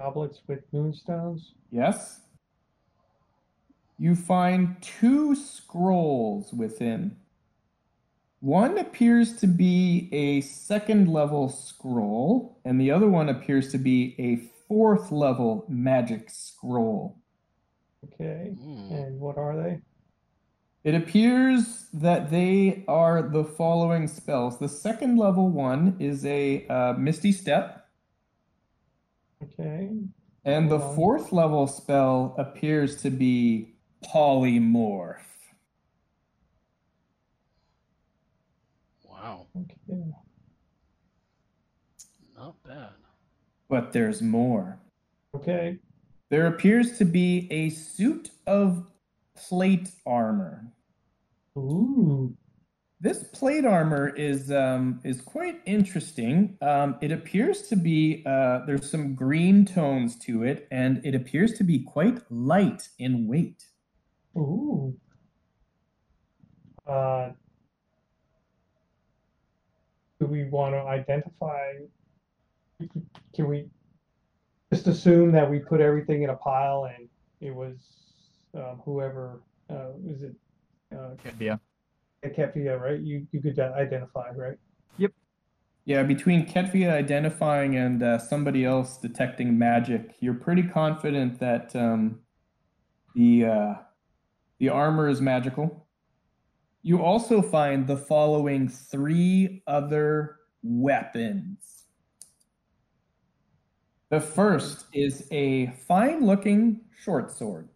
goblets 0.00 0.40
with 0.48 0.64
moonstones. 0.72 1.54
Yes. 1.70 2.21
You 3.98 4.16
find 4.16 4.76
two 4.80 5.34
scrolls 5.34 6.52
within. 6.52 7.16
One 8.40 8.76
appears 8.78 9.36
to 9.36 9.46
be 9.46 10.08
a 10.12 10.40
second 10.40 11.08
level 11.08 11.48
scroll, 11.48 12.58
and 12.64 12.80
the 12.80 12.90
other 12.90 13.08
one 13.08 13.28
appears 13.28 13.70
to 13.70 13.78
be 13.78 14.16
a 14.18 14.36
fourth 14.66 15.12
level 15.12 15.64
magic 15.68 16.28
scroll. 16.28 17.18
Okay. 18.04 18.54
Hmm. 18.60 18.92
And 18.92 19.20
what 19.20 19.38
are 19.38 19.56
they? 19.56 19.80
It 20.82 20.96
appears 20.96 21.86
that 21.92 22.30
they 22.32 22.84
are 22.88 23.22
the 23.22 23.44
following 23.44 24.08
spells. 24.08 24.58
The 24.58 24.68
second 24.68 25.16
level 25.16 25.48
one 25.48 25.96
is 26.00 26.24
a 26.26 26.66
uh, 26.66 26.94
Misty 26.94 27.30
Step, 27.30 27.86
Okay. 29.44 29.90
and 30.44 30.68
the 30.68 30.80
fourth 30.80 31.30
level 31.30 31.68
spell 31.68 32.34
appears 32.38 33.00
to 33.02 33.10
be 33.10 33.71
Polymorph. 34.04 35.16
Wow, 39.04 39.46
Okay. 39.56 40.12
not 42.36 42.62
bad. 42.64 42.90
But 43.68 43.92
there's 43.92 44.20
more. 44.20 44.78
Okay. 45.34 45.78
There 46.30 46.46
appears 46.46 46.98
to 46.98 47.04
be 47.04 47.46
a 47.50 47.70
suit 47.70 48.30
of 48.46 48.86
plate 49.36 49.90
armor. 50.06 50.72
Ooh. 51.56 52.36
This 53.00 53.24
plate 53.24 53.64
armor 53.64 54.08
is 54.08 54.50
um, 54.52 55.00
is 55.04 55.20
quite 55.20 55.60
interesting. 55.66 56.56
Um, 56.62 56.96
it 57.00 57.10
appears 57.10 57.62
to 57.68 57.76
be 57.76 58.22
uh, 58.26 58.60
there's 58.64 58.88
some 58.90 59.14
green 59.14 59.64
tones 59.64 60.16
to 60.20 60.44
it, 60.44 60.68
and 60.70 61.00
it 61.04 61.14
appears 61.14 61.54
to 61.54 61.64
be 61.64 61.80
quite 61.80 62.20
light 62.30 62.88
in 62.98 63.26
weight. 63.26 63.64
Ooh. 64.36 64.94
Uh, 66.86 67.30
do 70.20 70.26
we 70.26 70.44
want 70.44 70.74
to 70.74 70.80
identify? 70.80 71.72
Can 73.34 73.48
we 73.48 73.66
just 74.72 74.86
assume 74.86 75.32
that 75.32 75.48
we 75.48 75.58
put 75.58 75.80
everything 75.80 76.22
in 76.22 76.30
a 76.30 76.36
pile 76.36 76.90
and 76.96 77.08
it 77.40 77.54
was 77.54 77.76
um, 78.54 78.80
whoever 78.84 79.42
uh, 79.70 79.90
is 80.06 80.22
it? 80.22 80.34
Uh, 80.94 81.10
Yeah. 81.38 81.56
Ketvia, 82.24 82.80
right? 82.80 83.00
You 83.00 83.26
you 83.32 83.40
could 83.42 83.58
identify, 83.58 84.30
right? 84.30 84.56
Yep. 84.98 85.12
Yeah, 85.84 86.04
between 86.04 86.46
Ketvia 86.46 86.92
identifying 86.92 87.74
and 87.74 88.00
uh, 88.02 88.18
somebody 88.18 88.64
else 88.64 88.98
detecting 88.98 89.58
magic, 89.58 90.14
you're 90.20 90.34
pretty 90.34 90.62
confident 90.62 91.40
that 91.40 91.74
um, 91.74 92.20
the 93.16 93.46
uh, 93.46 93.74
the 94.62 94.68
armor 94.68 95.08
is 95.08 95.20
magical. 95.20 95.88
You 96.84 97.02
also 97.02 97.42
find 97.42 97.84
the 97.84 97.96
following 97.96 98.68
three 98.68 99.60
other 99.66 100.36
weapons. 100.62 101.86
The 104.10 104.20
first 104.20 104.84
is 104.92 105.26
a 105.32 105.66
fine-looking 105.88 106.82
short 106.96 107.32
sword. 107.32 107.70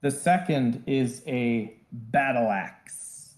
The 0.00 0.10
second 0.10 0.82
is 0.86 1.22
a 1.26 1.82
battle 1.92 2.50
axe. 2.50 3.34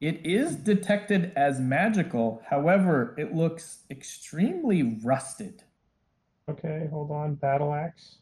It 0.00 0.24
is 0.24 0.54
detected 0.54 1.32
as 1.34 1.58
magical, 1.58 2.42
however, 2.48 3.16
it 3.18 3.34
looks 3.34 3.80
extremely 3.90 5.00
rusted. 5.02 5.64
Okay, 6.48 6.86
hold 6.92 7.10
on. 7.10 7.34
Battle 7.34 7.74
axe. 7.74 8.18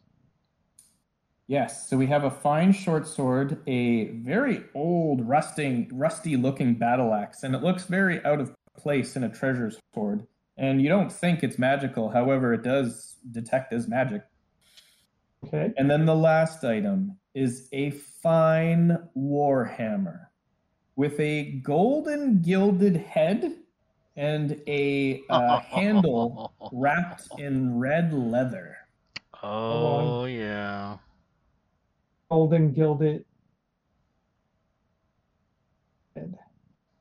Yes, 1.48 1.88
so 1.88 1.96
we 1.96 2.06
have 2.06 2.24
a 2.24 2.30
fine 2.30 2.72
short 2.72 3.06
sword, 3.06 3.58
a 3.66 4.08
very 4.08 4.64
old, 4.74 5.26
rusting, 5.26 5.90
rusty 5.94 6.36
looking 6.36 6.74
battle 6.74 7.14
axe, 7.14 7.42
and 7.42 7.54
it 7.54 7.62
looks 7.62 7.84
very 7.84 8.22
out 8.26 8.38
of 8.38 8.54
place 8.76 9.16
in 9.16 9.24
a 9.24 9.30
treasure 9.30 9.72
sword. 9.94 10.26
And 10.58 10.82
you 10.82 10.90
don't 10.90 11.10
think 11.10 11.42
it's 11.42 11.58
magical, 11.58 12.10
however, 12.10 12.52
it 12.52 12.62
does 12.62 13.16
detect 13.30 13.72
as 13.72 13.88
magic. 13.88 14.24
Okay. 15.46 15.72
And 15.78 15.90
then 15.90 16.04
the 16.04 16.14
last 16.14 16.64
item 16.64 17.16
is 17.34 17.68
a 17.72 17.92
fine 17.92 18.98
warhammer 19.16 20.26
with 20.96 21.18
a 21.18 21.52
golden 21.62 22.42
gilded 22.42 22.96
head 22.96 23.54
and 24.16 24.60
a 24.66 25.22
uh, 25.30 25.60
handle 25.60 26.52
wrapped 26.72 27.28
in 27.38 27.78
red 27.78 28.12
leather. 28.12 28.76
Oh 29.42 30.26
yeah. 30.26 30.98
Golden 32.30 32.72
gilded. 32.72 33.24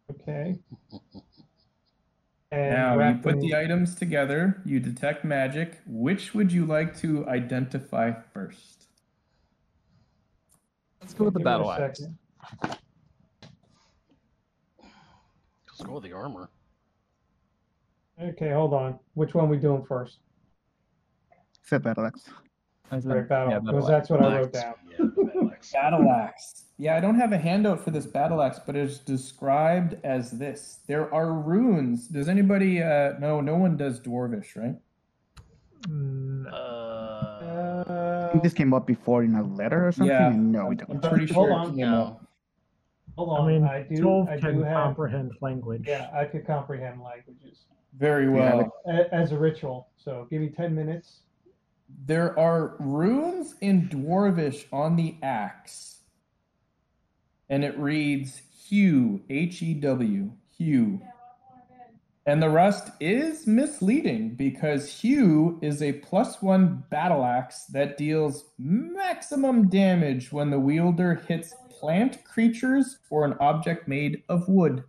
Okay. 0.09 0.55
And 2.51 2.73
now 2.73 3.09
you 3.09 3.15
put 3.17 3.41
the 3.41 3.55
items 3.55 3.95
together, 3.95 4.61
you 4.65 4.79
detect 4.79 5.25
magic. 5.25 5.79
Which 5.85 6.33
would 6.33 6.51
you 6.51 6.65
like 6.65 6.97
to 6.99 7.27
identify 7.27 8.11
first? 8.33 8.85
Let's 11.01 11.13
go 11.13 11.25
with 11.25 11.33
the 11.33 11.39
Give 11.39 11.45
battle 11.45 11.71
axe. 11.71 12.01
Let's 15.67 15.81
go 15.83 15.93
with 15.93 16.03
the 16.03 16.13
armor. 16.13 16.49
Okay, 18.21 18.51
hold 18.51 18.73
on. 18.73 18.97
Which 19.13 19.35
one 19.35 19.49
we 19.49 19.57
doing 19.57 19.83
first? 19.85 20.19
Said 21.63 21.83
battle 21.83 22.05
axe. 22.05 22.29
I 22.91 22.99
said- 22.99 23.11
Right, 23.11 23.27
battle, 23.27 23.51
yeah, 23.53 23.59
because 23.59 23.87
that's 23.87 24.09
what 24.09 24.23
I 24.23 24.37
wrote 24.37 24.55
Axe. 24.55 24.61
down. 24.63 24.73
Yeah, 24.89 25.05
battle 25.25 25.51
axe. 25.53 25.71
Battle 25.73 26.09
axe. 26.11 26.63
Yeah, 26.79 26.95
I 26.95 26.99
don't 26.99 27.15
have 27.15 27.31
a 27.31 27.37
handout 27.37 27.83
for 27.83 27.91
this 27.91 28.05
battle 28.05 28.41
axe, 28.41 28.59
but 28.65 28.75
it's 28.75 28.99
described 28.99 29.97
as 30.03 30.31
this. 30.31 30.79
There 30.87 31.11
are 31.13 31.33
runes. 31.33 32.07
Does 32.07 32.29
anybody 32.29 32.81
uh 32.83 33.13
no 33.19 33.41
no 33.41 33.55
one 33.57 33.77
does 33.77 33.99
dwarvish, 33.99 34.55
right? 34.55 34.75
Mm, 35.87 36.45
Uh, 36.47 36.55
I 36.55 37.49
Uh, 37.49 38.31
think 38.31 38.43
this 38.43 38.53
came 38.53 38.73
up 38.73 38.85
before 38.85 39.23
in 39.23 39.35
a 39.35 39.43
letter 39.43 39.87
or 39.87 39.91
something. 39.91 40.15
Yeah. 40.15 40.29
No, 40.29 40.65
we 40.67 40.77
I'm 40.89 40.99
don't. 40.99 41.03
pretty 41.03 41.31
Hold 41.33 41.47
sure 41.49 41.53
on. 41.53 41.65
it 41.67 41.69
came 41.77 41.91
no. 41.91 42.01
up. 42.03 42.25
hold 43.17 43.29
I 43.37 43.41
on. 43.41 43.47
mean, 43.47 43.63
I 43.63 43.83
do. 43.83 43.95
Tolv 44.03 44.29
I 44.29 44.39
can 44.39 44.55
do 44.57 44.63
have. 44.63 44.73
comprehend 44.83 45.31
language. 45.41 45.85
Yeah, 45.87 46.09
I 46.13 46.25
could 46.25 46.45
comprehend 46.45 47.01
languages 47.01 47.65
Very 47.97 48.25
Yeah, 48.25 48.55
well. 48.55 48.73
a- 48.87 49.13
as 49.13 49.31
a 49.31 49.37
ritual. 49.39 49.87
So 49.97 50.27
give 50.29 50.41
me 50.41 50.49
ten 50.49 50.75
minutes. 50.75 51.21
There 51.89 52.37
are 52.37 52.75
runes 52.79 53.55
in 53.61 53.89
Dwarvish 53.89 54.65
on 54.71 54.95
the 54.95 55.17
axe, 55.21 56.01
and 57.49 57.63
it 57.63 57.77
reads 57.77 58.41
Hew, 58.67 59.21
H 59.29 59.61
E 59.61 59.73
W, 59.75 60.31
Hew. 60.57 61.01
And 62.25 62.43
the 62.43 62.49
rest 62.49 62.91
is 62.99 63.47
misleading 63.47 64.35
because 64.35 64.99
Hew 64.99 65.59
is 65.61 65.81
a 65.81 65.93
plus 65.93 66.41
one 66.41 66.83
battle 66.89 67.23
axe 67.23 67.65
that 67.67 67.97
deals 67.97 68.43
maximum 68.59 69.69
damage 69.69 70.33
when 70.33 70.49
the 70.49 70.59
wielder 70.59 71.15
hits 71.15 71.53
plant 71.69 72.21
creatures 72.25 72.99
or 73.09 73.23
an 73.23 73.35
object 73.39 73.87
made 73.87 74.23
of 74.27 74.49
wood. 74.49 74.83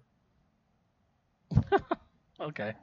okay. 2.40 2.74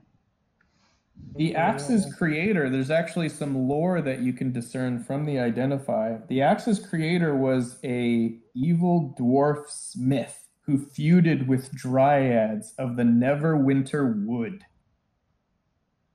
The 1.35 1.55
axe's 1.55 2.13
creator, 2.15 2.69
there's 2.69 2.91
actually 2.91 3.27
some 3.27 3.67
lore 3.67 4.01
that 4.01 4.21
you 4.21 4.31
can 4.31 4.53
discern 4.53 5.03
from 5.03 5.25
the 5.25 5.37
identify. 5.37 6.17
The 6.29 6.41
axe's 6.41 6.79
creator 6.79 7.35
was 7.35 7.77
a 7.83 8.37
evil 8.55 9.13
dwarf 9.19 9.67
smith 9.69 10.47
who 10.61 10.77
feuded 10.77 11.47
with 11.47 11.75
dryads 11.75 12.73
of 12.77 12.95
the 12.95 13.03
Neverwinter 13.03 14.25
Wood 14.25 14.63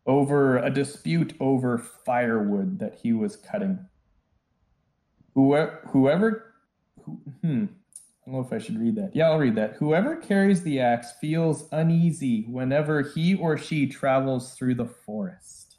over 0.07 0.59
a 0.59 0.71
dispute 0.71 1.35
over 1.39 1.79
firewood 1.79 2.79
that 2.79 2.97
he 3.03 3.13
was 3.13 3.37
cutting. 3.37 3.79
Whoever, 5.35 5.81
whoever 5.89 6.55
who, 7.03 7.21
hmm, 7.43 7.65
I 8.31 8.33
don't 8.33 8.43
know 8.43 8.47
if 8.47 8.53
I 8.53 8.65
should 8.65 8.79
read 8.79 8.95
that. 8.95 9.11
Yeah, 9.13 9.29
I'll 9.29 9.41
read 9.41 9.57
that. 9.57 9.75
Whoever 9.75 10.15
carries 10.15 10.63
the 10.63 10.79
axe 10.79 11.15
feels 11.21 11.65
uneasy 11.73 12.45
whenever 12.49 13.03
he 13.03 13.35
or 13.35 13.59
she 13.59 13.89
travels 13.89 14.55
through 14.55 14.77
the 14.77 14.85
forest. 14.85 15.75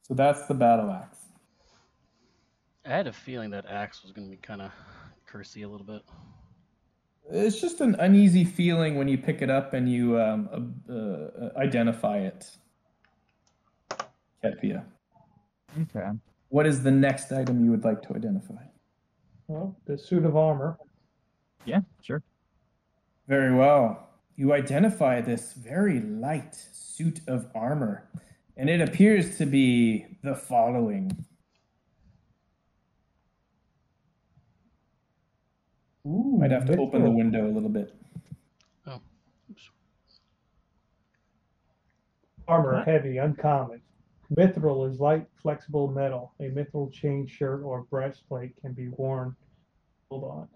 So 0.00 0.14
that's 0.14 0.46
the 0.46 0.54
battle 0.54 0.90
axe. 0.90 1.18
I 2.86 2.88
had 2.88 3.08
a 3.08 3.12
feeling 3.12 3.50
that 3.50 3.66
axe 3.66 4.02
was 4.02 4.12
going 4.12 4.26
to 4.26 4.30
be 4.30 4.38
kind 4.38 4.62
of 4.62 4.70
cursy 5.30 5.62
a 5.66 5.68
little 5.68 5.86
bit. 5.86 6.00
It's 7.30 7.60
just 7.60 7.82
an 7.82 7.94
uneasy 7.96 8.44
feeling 8.44 8.96
when 8.96 9.06
you 9.06 9.18
pick 9.18 9.42
it 9.42 9.50
up 9.50 9.74
and 9.74 9.86
you 9.86 10.18
um, 10.18 10.76
uh, 10.88 10.94
uh, 10.94 11.50
identify 11.58 12.20
it. 12.20 12.50
Ketvia. 14.42 14.82
Okay. 15.82 16.08
What 16.52 16.66
is 16.66 16.82
the 16.82 16.90
next 16.90 17.32
item 17.32 17.64
you 17.64 17.70
would 17.70 17.82
like 17.82 18.02
to 18.02 18.14
identify? 18.14 18.62
Well, 19.48 19.74
the 19.86 19.96
suit 19.96 20.26
of 20.26 20.36
armor. 20.36 20.76
Yeah, 21.64 21.80
sure. 22.02 22.22
Very 23.26 23.54
well. 23.54 24.10
You 24.36 24.52
identify 24.52 25.22
this 25.22 25.54
very 25.54 25.98
light 26.00 26.54
suit 26.54 27.20
of 27.26 27.46
armor, 27.54 28.06
and 28.54 28.68
it 28.68 28.86
appears 28.86 29.38
to 29.38 29.46
be 29.46 30.18
the 30.22 30.34
following 30.34 31.24
Ooh, 36.06 36.36
Might 36.38 36.50
have 36.50 36.66
to 36.66 36.76
open 36.76 37.02
the 37.02 37.10
window 37.10 37.46
a 37.46 37.52
little 37.52 37.70
bit. 37.70 37.94
Oh. 38.86 39.00
Oops. 39.50 39.70
Armor 42.46 42.74
What? 42.74 42.86
heavy, 42.86 43.16
uncommon. 43.16 43.80
Mithril 44.36 44.90
is 44.90 44.98
light, 44.98 45.26
flexible 45.42 45.88
metal. 45.88 46.32
A 46.40 46.44
mithril 46.44 46.92
chain 46.92 47.26
shirt 47.26 47.62
or 47.62 47.82
breastplate 47.84 48.56
can 48.60 48.72
be 48.72 48.88
worn. 48.88 49.36
Hold 50.10 50.24
on. 50.24 50.48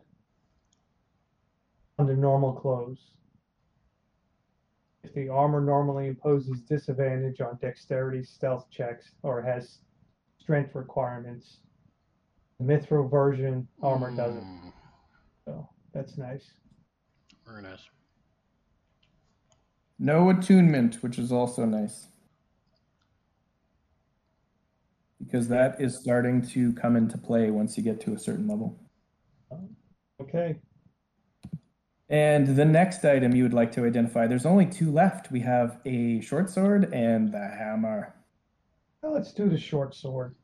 Under 1.98 2.16
normal 2.16 2.52
clothes. 2.52 3.12
If 5.02 5.14
the 5.14 5.28
armor 5.28 5.60
normally 5.60 6.08
imposes 6.08 6.60
disadvantage 6.62 7.40
on 7.40 7.58
dexterity, 7.60 8.24
stealth 8.24 8.68
checks, 8.70 9.12
or 9.22 9.40
has 9.42 9.78
strength 10.38 10.74
requirements, 10.74 11.58
the 12.58 12.64
mithril 12.64 13.10
version 13.10 13.68
armor 13.82 14.10
doesn't. 14.16 14.42
Mm, 14.42 14.72
So 15.44 15.68
that's 15.92 16.16
nice. 16.18 16.50
Very 17.46 17.62
nice. 17.62 17.82
No 19.98 20.30
attunement, 20.30 21.02
which 21.02 21.18
is 21.18 21.30
also 21.30 21.64
nice. 21.64 22.08
Because 25.24 25.48
that 25.48 25.80
is 25.80 25.96
starting 25.96 26.42
to 26.48 26.72
come 26.74 26.96
into 26.96 27.16
play 27.18 27.50
once 27.50 27.76
you 27.76 27.82
get 27.82 28.00
to 28.02 28.14
a 28.14 28.18
certain 28.18 28.46
level. 28.46 28.78
Okay. 30.20 30.56
And 32.08 32.56
the 32.56 32.64
next 32.64 33.04
item 33.04 33.34
you 33.34 33.42
would 33.42 33.54
like 33.54 33.72
to 33.72 33.84
identify, 33.84 34.26
there's 34.26 34.46
only 34.46 34.66
two 34.66 34.92
left. 34.92 35.30
We 35.30 35.40
have 35.40 35.78
a 35.84 36.20
short 36.20 36.50
sword 36.50 36.92
and 36.92 37.32
the 37.32 37.38
hammer. 37.58 38.14
Well, 39.02 39.12
let's 39.12 39.32
do 39.32 39.48
the 39.48 39.58
short 39.58 39.94
sword. 39.94 40.36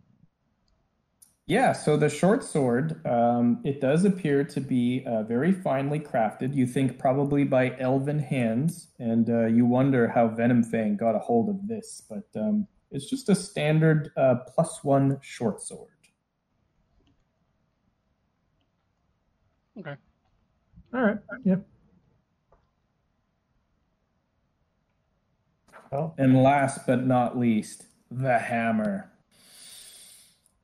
Yeah, 1.47 1.73
so 1.73 1.97
the 1.97 2.09
short 2.09 2.44
sword, 2.44 3.05
um, 3.07 3.61
it 3.65 3.81
does 3.81 4.05
appear 4.05 4.44
to 4.44 4.61
be 4.61 5.05
uh, 5.07 5.24
very 5.24 5.53
finely 5.53 5.99
crafted. 5.99 6.55
You 6.55 6.66
think 6.66 6.99
probably 6.99 7.44
by 7.44 7.77
elven 7.78 8.20
hands, 8.20 8.89
and 8.99 9.28
uh, 9.28 9.47
you 9.47 9.66
wonder 9.66 10.09
how 10.09 10.28
Venomfang 10.28 10.97
got 10.97 11.16
a 11.16 11.19
hold 11.19 11.49
of 11.49 11.66
this, 11.66 12.03
but 12.09 12.24
um, 12.40 12.69
it's 12.93 13.09
just 13.09 13.28
a 13.31 13.35
standard 13.35 14.10
uh, 14.16 14.36
plus 14.55 14.85
one 14.85 15.19
short 15.23 15.62
sword. 15.62 15.89
Okay. 19.78 19.97
All 20.94 21.01
right. 21.01 21.19
Yeah. 21.44 21.56
Well, 25.90 26.14
And 26.19 26.43
last 26.43 26.86
but 26.86 27.06
not 27.06 27.39
least, 27.39 27.86
the 28.10 28.39
hammer. 28.39 29.10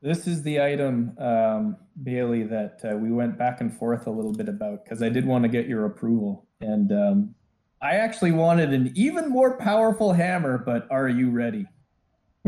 This 0.03 0.27
is 0.27 0.43
the 0.43 0.61
item, 0.63 1.17
um, 1.19 1.77
Bailey, 2.03 2.45
that 2.45 2.81
uh, 2.85 2.97
we 2.97 3.11
went 3.11 3.39
back 3.39 3.61
and 3.61 3.73
forth 3.73 4.07
a 4.07 4.11
little 4.11 4.33
bit 4.33 4.49
about 4.49 4.85
because 4.85 5.03
I 5.03 5.09
did 5.09 5.27
want 5.27 5.43
to 5.43 5.49
get 5.49 5.67
your 5.67 5.87
approval. 5.87 6.47
And 6.61 6.93
um, 6.93 7.35
I 7.81 7.93
actually 7.95 8.33
wanted 8.33 8.73
an 8.73 8.93
even 8.95 9.29
more 9.31 9.57
powerful 9.57 10.13
hammer, 10.13 10.59
but 10.59 10.87
are 10.91 11.09
you 11.09 11.31
ready? 11.31 11.67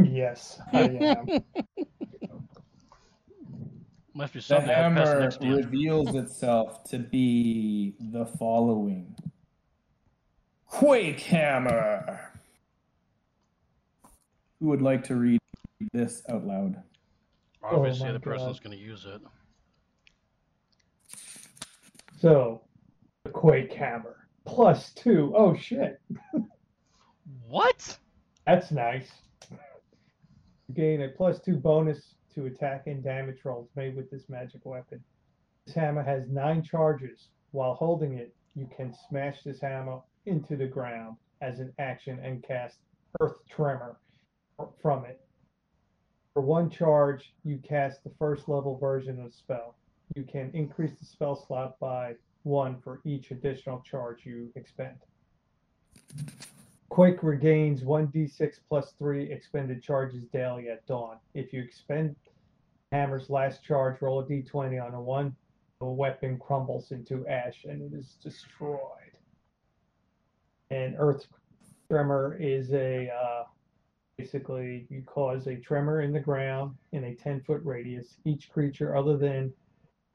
Yes, 0.04 0.60
I 0.72 0.80
am. 1.00 1.26
Must 4.14 4.32
be 4.32 4.38
The 4.40 4.42
something 4.44 4.70
I 4.70 4.74
pass 4.74 5.08
the 5.08 5.14
hammer 5.14 5.20
next 5.20 5.40
damage. 5.40 5.64
reveals 5.66 6.14
itself 6.14 6.84
to 6.90 6.98
be 6.98 7.94
the 8.00 8.26
following 8.26 9.14
Quake 10.66 11.20
Hammer. 11.20 12.32
Who 14.58 14.66
would 14.66 14.82
like 14.82 15.04
to 15.04 15.16
read 15.16 15.38
this 15.92 16.22
out 16.28 16.44
loud? 16.46 16.82
Obviously, 17.62 18.04
oh 18.04 18.06
my 18.08 18.12
the 18.12 18.20
person's 18.20 18.58
God. 18.58 18.64
going 18.70 18.78
to 18.78 18.82
use 18.84 19.06
it. 19.06 19.20
so, 22.20 22.62
the 23.24 23.30
Quake 23.30 23.72
Hammer. 23.72 24.16
Plus 24.46 24.92
two. 24.92 25.32
Oh, 25.36 25.54
shit. 25.56 26.00
What? 27.46 27.98
That's 28.46 28.70
nice. 28.70 29.08
Gain 30.74 31.02
a 31.02 31.08
plus 31.08 31.40
two 31.40 31.56
bonus 31.56 32.14
to 32.34 32.46
attack 32.46 32.86
and 32.86 33.02
damage 33.02 33.44
rolls 33.44 33.68
made 33.74 33.96
with 33.96 34.10
this 34.10 34.28
magic 34.28 34.64
weapon. 34.64 35.02
This 35.66 35.74
hammer 35.74 36.02
has 36.02 36.28
nine 36.28 36.62
charges. 36.62 37.28
While 37.52 37.74
holding 37.74 38.14
it, 38.14 38.34
you 38.54 38.68
can 38.76 38.94
smash 39.08 39.42
this 39.42 39.60
hammer 39.60 40.00
into 40.26 40.56
the 40.56 40.66
ground 40.66 41.16
as 41.40 41.58
an 41.58 41.72
action 41.78 42.20
and 42.22 42.42
cast 42.42 42.76
Earth 43.20 43.36
Tremor 43.48 43.98
from 44.80 45.04
it. 45.06 45.20
For 46.34 46.42
one 46.42 46.70
charge, 46.70 47.32
you 47.44 47.58
cast 47.58 48.04
the 48.04 48.12
first 48.18 48.48
level 48.48 48.78
version 48.78 49.18
of 49.18 49.32
the 49.32 49.36
spell. 49.36 49.76
You 50.14 50.24
can 50.24 50.50
increase 50.54 50.98
the 50.98 51.06
spell 51.06 51.34
slot 51.34 51.78
by 51.80 52.14
one 52.42 52.80
for 52.80 53.00
each 53.04 53.30
additional 53.30 53.80
charge 53.80 54.24
you 54.24 54.52
expend. 54.54 54.96
Quake 56.90 57.22
regains 57.22 57.82
1d6 57.82 58.58
plus 58.68 58.94
3 58.98 59.30
expended 59.30 59.80
charges 59.80 60.24
daily 60.26 60.68
at 60.70 60.84
dawn. 60.86 61.18
If 61.34 61.52
you 61.52 61.62
expend 61.62 62.16
Hammer's 62.90 63.30
last 63.30 63.62
charge, 63.62 64.02
roll 64.02 64.18
a 64.20 64.24
d20 64.26 64.84
on 64.84 64.94
a 64.94 65.00
1. 65.00 65.36
The 65.78 65.86
weapon 65.86 66.36
crumbles 66.36 66.90
into 66.90 67.24
ash 67.28 67.64
and 67.64 67.80
it 67.80 67.96
is 67.96 68.16
destroyed. 68.20 68.80
And 70.70 70.96
Earth 70.98 71.26
Tremor 71.88 72.36
is 72.40 72.72
a 72.72 73.08
uh, 73.08 73.44
basically 74.18 74.88
you 74.90 75.02
cause 75.02 75.46
a 75.46 75.56
tremor 75.56 76.02
in 76.02 76.12
the 76.12 76.20
ground 76.20 76.74
in 76.90 77.04
a 77.04 77.14
10 77.14 77.42
foot 77.42 77.60
radius. 77.64 78.16
Each 78.24 78.50
creature 78.50 78.96
other 78.96 79.16
than 79.16 79.52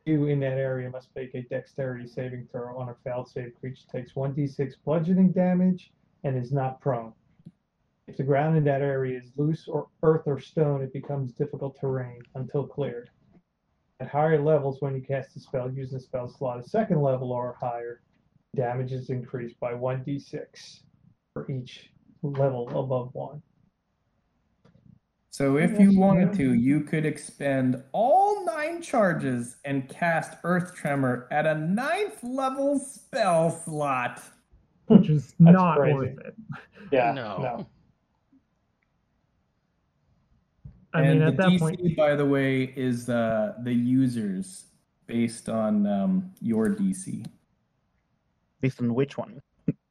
you 0.06 0.26
in 0.26 0.42
that 0.42 0.58
area 0.58 0.90
must 0.90 1.08
make 1.16 1.34
a 1.36 1.42
dexterity 1.44 2.06
saving 2.06 2.50
throw. 2.52 2.78
On 2.78 2.90
a 2.90 2.96
failed 3.06 3.30
save, 3.30 3.54
creature 3.62 3.88
takes 3.90 4.12
1d6 4.12 4.74
bludgeoning 4.84 5.32
damage 5.32 5.94
and 6.26 6.38
is 6.38 6.52
not 6.52 6.82
prone. 6.82 7.14
If 8.08 8.18
the 8.18 8.24
ground 8.24 8.58
in 8.58 8.64
that 8.66 8.82
area 8.82 9.20
is 9.20 9.32
loose 9.38 9.68
or 9.68 9.88
earth 10.04 10.24
or 10.26 10.40
stone, 10.40 10.82
it 10.82 10.92
becomes 10.92 11.32
difficult 11.32 11.80
terrain 11.80 12.20
until 12.34 12.68
cleared. 12.68 13.10
At 14.00 14.10
higher 14.10 14.42
levels, 14.42 14.82
when 14.82 14.96
you 14.96 15.02
cast 15.02 15.36
a 15.38 15.40
spell 15.40 15.72
using 15.72 15.98
a 15.98 16.02
spell 16.02 16.28
slot, 16.28 16.60
a 16.60 16.68
second 16.68 17.02
level 17.02 17.32
or 17.32 17.56
higher, 17.60 18.02
damage 18.56 18.92
is 18.92 19.10
increased 19.10 19.60
by 19.60 19.74
1d6 19.74 20.82
for 21.32 21.50
each 21.50 21.90
level 22.22 22.68
above 22.70 23.14
one. 23.14 23.42
So 25.30 25.58
if 25.58 25.80
you 25.80 26.00
wanted 26.00 26.34
to, 26.36 26.54
you 26.54 26.82
could 26.82 27.06
expend 27.06 27.84
all 27.92 28.46
nine 28.46 28.82
charges 28.82 29.58
and 29.66 29.88
cast 29.90 30.38
Earth 30.44 30.74
Tremor 30.76 31.28
at 31.30 31.46
a 31.46 31.56
ninth 31.56 32.24
level 32.24 32.80
spell 32.80 33.52
slot. 33.52 34.22
Which 34.88 35.10
is 35.10 35.34
not 35.40 35.78
crazy. 35.78 35.94
worth 35.96 36.20
it. 36.20 36.36
Yeah, 36.92 37.12
no. 37.12 37.38
no. 37.38 37.68
I 40.94 41.02
and 41.02 41.20
mean, 41.20 41.26
the 41.26 41.32
that 41.32 41.50
DC, 41.50 41.60
point, 41.60 41.98
by 41.98 42.16
the 42.16 42.26
way, 42.26 42.74
is 42.76 43.10
uh, 43.10 43.54
the 43.64 43.74
users 43.74 44.66
based 45.08 45.50
on 45.50 45.86
um, 45.88 46.32
your 46.42 46.70
DC. 46.70 47.26
Based 48.62 48.80
on 48.82 48.94
which 48.94 49.18
one? 49.18 49.42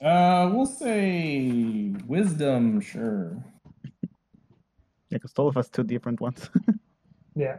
Uh, 0.00 0.48
we'll 0.52 0.64
say 0.64 1.92
wisdom, 2.06 2.80
sure. 2.80 3.44
Yeah, 5.10 5.16
because 5.16 5.32
Tolf 5.32 5.54
has 5.54 5.68
two 5.70 5.82
different 5.84 6.20
ones. 6.20 6.48
Yeah. 7.34 7.58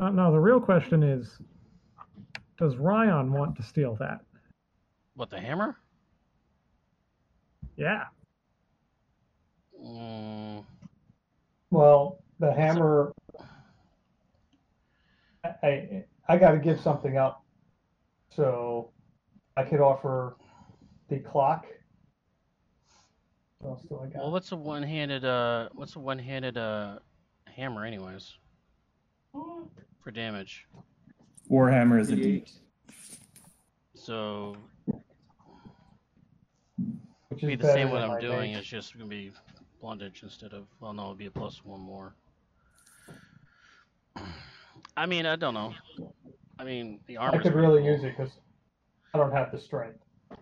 uh, 0.00 0.10
no, 0.10 0.30
the 0.32 0.38
real 0.38 0.60
question 0.60 1.02
is 1.02 1.38
does 2.58 2.76
Ryan 2.76 3.32
want 3.32 3.56
to 3.56 3.62
steal 3.62 3.96
that? 3.96 4.20
What, 5.20 5.28
the 5.28 5.38
hammer? 5.38 5.76
Yeah. 7.76 8.04
Mm, 9.78 10.64
Well, 11.70 12.20
the 12.38 12.50
hammer. 12.50 13.12
I 15.44 15.48
I, 15.62 16.04
I 16.26 16.38
got 16.38 16.52
to 16.52 16.58
give 16.58 16.80
something 16.80 17.18
up, 17.18 17.44
so 18.34 18.92
I 19.58 19.64
could 19.64 19.80
offer 19.80 20.38
the 21.10 21.18
clock. 21.18 21.66
What 23.58 23.72
else 23.72 23.82
do 23.90 24.00
I 24.02 24.06
got? 24.06 24.22
well, 24.22 24.30
what's 24.30 24.52
a 24.52 24.56
one-handed 24.56 25.26
uh, 25.26 25.68
what's 25.74 25.96
a 25.96 26.00
one-handed 26.00 26.56
uh, 26.56 26.98
hammer, 27.46 27.84
anyways? 27.84 28.38
For 29.34 30.10
damage. 30.10 30.64
Warhammer 31.50 32.00
is 32.00 32.08
a 32.08 32.16
D. 32.16 32.46
So 33.94 34.56
Which 37.30 37.42
be 37.42 37.52
is 37.52 37.60
the 37.60 37.72
same 37.72 37.90
what 37.90 38.02
I'm 38.02 38.20
doing. 38.20 38.52
mage. 38.52 38.58
It's 38.60 38.68
just 38.68 38.92
gonna 38.94 39.08
be 39.08 39.32
blundage 39.82 40.22
instead 40.22 40.52
of 40.52 40.66
well, 40.80 40.92
no, 40.92 41.02
it'll 41.02 41.14
be 41.14 41.26
a 41.26 41.30
plus 41.30 41.64
one 41.64 41.80
more. 41.80 42.14
I 44.96 45.06
mean, 45.06 45.26
I 45.26 45.36
don't 45.36 45.54
know. 45.54 45.72
I 46.58 46.64
mean, 46.64 46.98
the 47.06 47.18
I 47.18 47.38
could 47.38 47.54
really 47.54 47.84
use 47.84 48.02
it 48.02 48.16
because 48.16 48.32
I 49.14 49.18
don't 49.18 49.32
have 49.32 49.52
the 49.52 49.58
strength. 49.58 50.00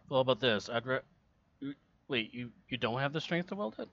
Well, 0.08 0.20
about 0.20 0.40
this, 0.40 0.70
I'd 0.70 0.86
re- 0.86 1.74
wait. 2.08 2.32
You 2.32 2.50
you 2.70 2.78
don't 2.78 2.98
have 2.98 3.12
the 3.12 3.20
strength 3.20 3.50
to 3.50 3.54
weld 3.54 3.76
it? 3.78 3.88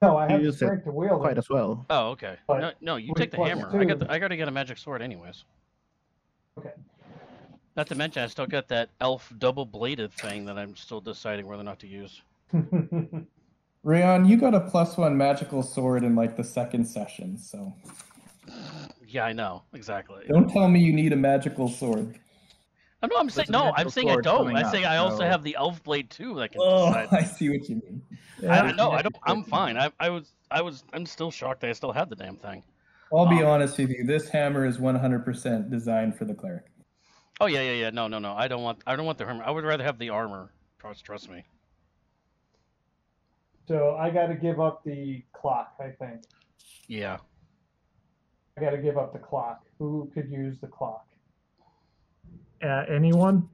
No, 0.00 0.16
I 0.16 0.30
have 0.32 0.42
the 0.42 0.52
strength 0.52 0.84
to 0.84 0.92
wield 0.92 1.20
Quite 1.20 1.32
it. 1.32 1.38
as 1.38 1.50
well. 1.50 1.84
Oh, 1.90 2.08
okay. 2.12 2.36
But 2.46 2.60
No, 2.60 2.72
no, 2.80 2.96
you 2.96 3.12
take 3.14 3.30
the 3.30 3.36
plus 3.36 3.50
hammer. 3.50 3.70
I 3.78 3.84
got 3.84 3.98
the, 3.98 4.10
I 4.10 4.18
got 4.18 4.28
to 4.28 4.36
get 4.38 4.48
a 4.48 4.50
magic 4.50 4.78
sword 4.78 5.02
anyways. 5.02 5.44
Okay. 6.58 6.70
Not 7.76 7.86
to 7.88 7.94
mention, 7.94 8.22
I 8.22 8.26
still 8.26 8.46
got 8.46 8.68
that 8.68 8.90
elf 9.00 9.32
double 9.38 9.64
bladed 9.64 10.12
thing 10.12 10.44
that 10.46 10.58
I'm 10.58 10.74
still 10.76 11.00
deciding 11.00 11.46
whether 11.46 11.60
or 11.60 11.64
not 11.64 11.78
to 11.80 11.86
use. 11.86 12.20
Rayon, 13.82 14.26
you 14.26 14.36
got 14.36 14.54
a 14.54 14.60
plus 14.60 14.96
one 14.96 15.16
magical 15.16 15.62
sword 15.62 16.04
in 16.04 16.14
like 16.14 16.36
the 16.36 16.44
second 16.44 16.84
session, 16.84 17.38
so 17.38 17.72
Yeah, 19.06 19.24
I 19.24 19.32
know 19.32 19.62
exactly. 19.72 20.24
don't 20.28 20.50
tell 20.50 20.68
me 20.68 20.80
you 20.80 20.92
need 20.92 21.12
a 21.12 21.16
magical 21.16 21.68
sword. 21.68 22.18
Oh, 23.02 23.06
no, 23.06 23.16
I'm 23.18 23.30
saying 23.30 23.46
no. 23.50 23.72
I'm 23.76 23.88
saying 23.88 24.10
I 24.10 24.12
sword 24.14 24.24
don't. 24.24 24.56
I 24.56 24.62
up, 24.62 24.72
say 24.72 24.84
I 24.84 24.98
also 24.98 25.18
so- 25.18 25.24
have 25.24 25.42
the 25.42 25.56
elf 25.56 25.82
blade 25.82 26.10
too. 26.10 26.34
That 26.34 26.52
can 26.52 26.60
Oh, 26.62 26.88
decide. 26.88 27.08
I 27.12 27.22
see 27.24 27.48
what 27.48 27.66
you 27.68 27.76
mean. 27.76 28.02
I 28.42 28.44
Yeah. 28.44 28.62
don't 28.62 28.76
know. 28.76 28.90
I 28.90 29.00
don't. 29.00 29.16
I'm 29.24 29.42
fine. 29.44 29.78
I, 29.78 29.90
I 29.98 30.10
was. 30.10 30.32
I 30.50 30.60
was. 30.60 30.84
I'm 30.92 31.06
still 31.06 31.30
shocked. 31.30 31.62
that 31.62 31.70
I 31.70 31.72
still 31.72 31.92
had 31.92 32.10
the 32.10 32.16
damn 32.16 32.36
thing. 32.36 32.62
I'll 33.10 33.26
be 33.26 33.40
Um, 33.42 33.46
honest 33.46 33.78
with 33.78 33.88
you. 33.90 34.04
This 34.04 34.28
hammer 34.28 34.66
is 34.66 34.76
100% 34.78 35.70
designed 35.70 36.16
for 36.16 36.26
the 36.26 36.34
cleric. 36.34 36.64
Oh 37.40 37.46
yeah, 37.46 37.62
yeah, 37.62 37.72
yeah. 37.72 37.90
No, 37.90 38.06
no, 38.06 38.18
no. 38.18 38.34
I 38.34 38.48
don't 38.48 38.62
want. 38.62 38.82
I 38.86 38.96
don't 38.96 39.06
want 39.06 39.18
the 39.18 39.24
armor. 39.24 39.42
I 39.44 39.50
would 39.50 39.64
rather 39.64 39.82
have 39.82 39.98
the 39.98 40.10
armor. 40.10 40.52
Trust, 40.78 41.04
trust 41.04 41.30
me. 41.30 41.44
So 43.66 43.96
I 43.96 44.10
got 44.10 44.26
to 44.26 44.34
give 44.34 44.60
up 44.60 44.82
the 44.84 45.22
clock. 45.32 45.74
I 45.78 45.90
think 45.90 46.22
Yeah. 46.88 47.18
I 48.58 48.60
got 48.62 48.70
to 48.70 48.78
give 48.78 48.98
up 48.98 49.12
the 49.12 49.18
clock. 49.18 49.64
Who 49.78 50.10
could 50.12 50.28
use 50.30 50.58
the 50.60 50.66
clock? 50.66 51.06
Uh, 52.62 52.84
anyone? 52.88 53.48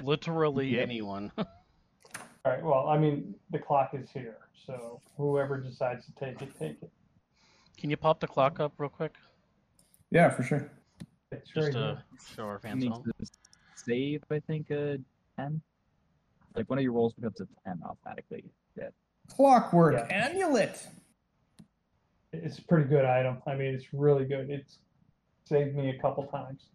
Literally 0.00 0.76
Yep. 0.76 0.82
anyone. 0.82 1.30
All 1.38 1.46
right. 2.46 2.62
Well, 2.62 2.88
I 2.88 2.98
mean, 2.98 3.34
the 3.50 3.58
clock 3.58 3.90
is 3.92 4.10
here, 4.10 4.38
so 4.66 5.00
whoever 5.16 5.60
decides 5.60 6.06
to 6.06 6.12
take 6.12 6.40
it, 6.40 6.48
take 6.58 6.82
it. 6.82 6.90
Can 7.76 7.90
you 7.90 7.96
pop 7.96 8.18
the 8.18 8.26
clock 8.26 8.60
up 8.60 8.72
real 8.78 8.88
quick? 8.88 9.12
Yeah, 10.10 10.30
for 10.30 10.42
sure. 10.42 10.70
It's 11.32 11.48
Just 11.50 11.66
right 11.66 11.72
to 11.72 11.78
here. 11.78 12.02
show 12.34 12.44
our 12.44 12.56
It 12.56 12.62
fans 12.62 12.84
makes 12.84 12.96
all. 12.96 13.04
save, 13.76 14.22
I 14.30 14.40
think, 14.40 14.70
a 14.70 14.98
10. 15.36 15.60
Like 16.56 16.68
one 16.68 16.78
of 16.78 16.82
your 16.82 16.92
rolls 16.92 17.12
becomes 17.14 17.40
a 17.40 17.46
10 17.64 17.80
automatically. 17.84 18.44
Yeah. 18.76 18.88
Clockwork 19.28 19.94
Yeah. 19.94 20.06
amulet. 20.28 20.86
It's 22.32 22.58
a 22.58 22.62
pretty 22.64 22.88
good 22.88 23.04
item. 23.04 23.38
I 23.46 23.54
mean, 23.54 23.74
it's 23.74 23.92
really 23.94 24.24
good. 24.24 24.50
It's 24.50 24.78
saved 25.44 25.76
me 25.76 25.90
a 25.90 26.00
couple 26.00 26.26
times, 26.26 26.66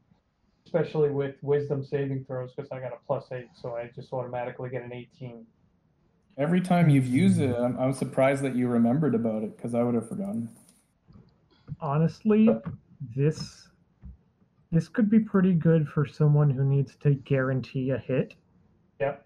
especially 0.66 1.10
with 1.10 1.36
wisdom 1.42 1.84
saving 1.84 2.26
throws 2.26 2.54
because 2.54 2.72
I 2.72 2.80
got 2.80 2.94
a 2.94 2.98
plus 3.06 3.32
eight, 3.32 3.48
so 3.54 3.76
I 3.76 3.90
just 3.96 4.12
automatically 4.14 4.70
get 4.70 4.84
an 4.84 4.92
18. 4.94 5.46
Every 6.38 6.60
time 6.60 6.90
you've 6.90 7.08
used 7.08 7.40
it, 7.40 7.56
I'm, 7.56 7.78
I'm 7.80 7.94
surprised 7.94 8.44
that 8.44 8.56
you 8.56 8.68
remembered 8.68 9.16
about 9.16 9.44
it 9.44 9.56
because 9.56 9.74
I 9.74 9.84
would 9.84 9.96
have 9.96 10.08
forgotten. 10.10 10.50
Honestly, 11.80 12.50
this 13.16 13.70
this 14.76 14.90
could 14.90 15.10
be 15.10 15.20
pretty 15.20 15.54
good 15.54 15.88
for 15.88 16.06
someone 16.06 16.50
who 16.50 16.66
needs 16.66 16.98
to 16.98 17.14
guarantee 17.14 17.92
a 17.92 17.98
hit. 17.98 18.34
Yep. 19.00 19.26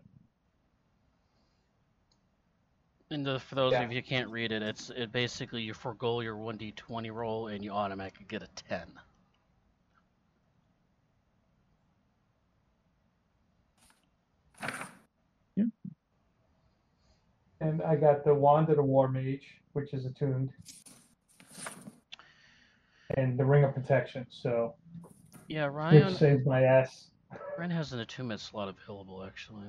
And 3.10 3.26
the, 3.26 3.40
for 3.40 3.56
those 3.56 3.72
Yeah. 3.72 3.82
of 3.82 3.92
you 3.92 3.98
who 3.98 4.04
can't 4.04 4.30
read 4.30 4.52
it, 4.52 4.62
it's 4.62 4.92
it 4.92 5.12
basically 5.12 5.64
you 5.64 5.74
forego 5.74 6.20
your 6.20 6.36
1d20 6.36 7.12
roll 7.12 7.48
and 7.48 7.64
you 7.64 7.72
automatically 7.72 8.28
get 8.30 8.44
a 8.44 8.48
10. 8.48 8.88
Yeah. 15.56 15.64
And 17.62 17.82
I 17.82 17.96
got 17.96 18.24
the 18.24 18.36
Wand 18.36 18.70
of 18.70 18.76
the 18.76 18.84
War 18.84 19.08
Mage, 19.08 19.62
which 19.74 19.96
is 19.96 20.06
attuned, 20.06 20.52
and 23.18 23.36
the 23.36 23.44
Ring 23.44 23.64
of 23.64 23.74
Protection, 23.74 24.28
so 24.30 24.76
Yeah, 25.50 25.66
which 25.66 25.74
Ryan 25.76 26.16
saved 26.16 26.46
my 26.46 26.62
ass. 26.62 27.08
Ryan 27.58 27.72
has 27.72 27.92
an 27.92 28.00
attunement 28.00 28.40
slot 28.40 28.70
available 28.70 29.24
actually. 29.24 29.66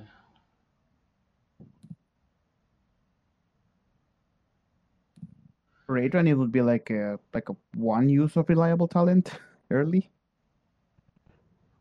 For 5.87 5.97
Adrian, 5.97 6.27
it 6.27 6.37
would 6.37 6.51
be 6.51 6.61
like 6.61 6.89
a 6.91 7.19
like 7.33 7.49
a 7.49 7.55
one 7.75 8.07
use 8.07 8.37
of 8.37 8.47
reliable 8.47 8.87
talent 8.87 9.33
early. 9.71 10.09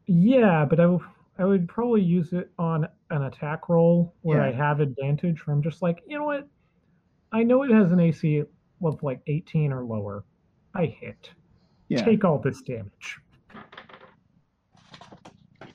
Yeah, 0.07 0.65
but 0.69 0.81
I, 0.81 0.85
w- 0.85 1.07
I 1.39 1.45
would 1.45 1.69
probably 1.69 2.03
use 2.03 2.33
it 2.33 2.51
on 2.59 2.89
an 3.11 3.23
attack 3.23 3.69
roll 3.69 4.15
where 4.23 4.43
I 4.43 4.51
have 4.51 4.81
advantage. 4.81 5.47
Where 5.47 5.55
I'm 5.55 5.63
just 5.63 5.83
like, 5.83 6.03
you 6.07 6.19
know 6.19 6.25
what? 6.25 6.49
I 7.31 7.45
know 7.45 7.63
it 7.63 7.71
has 7.71 7.93
an 7.93 8.01
AC 8.01 8.43
of 8.83 9.03
like 9.03 9.21
18 9.29 9.73
or 9.73 9.85
lower. 9.85 10.25
I 10.75 10.87
hit. 10.87 11.31
Yeah. 11.89 12.05
Take 12.05 12.25
all 12.25 12.39
this 12.39 12.61
damage. 12.63 13.19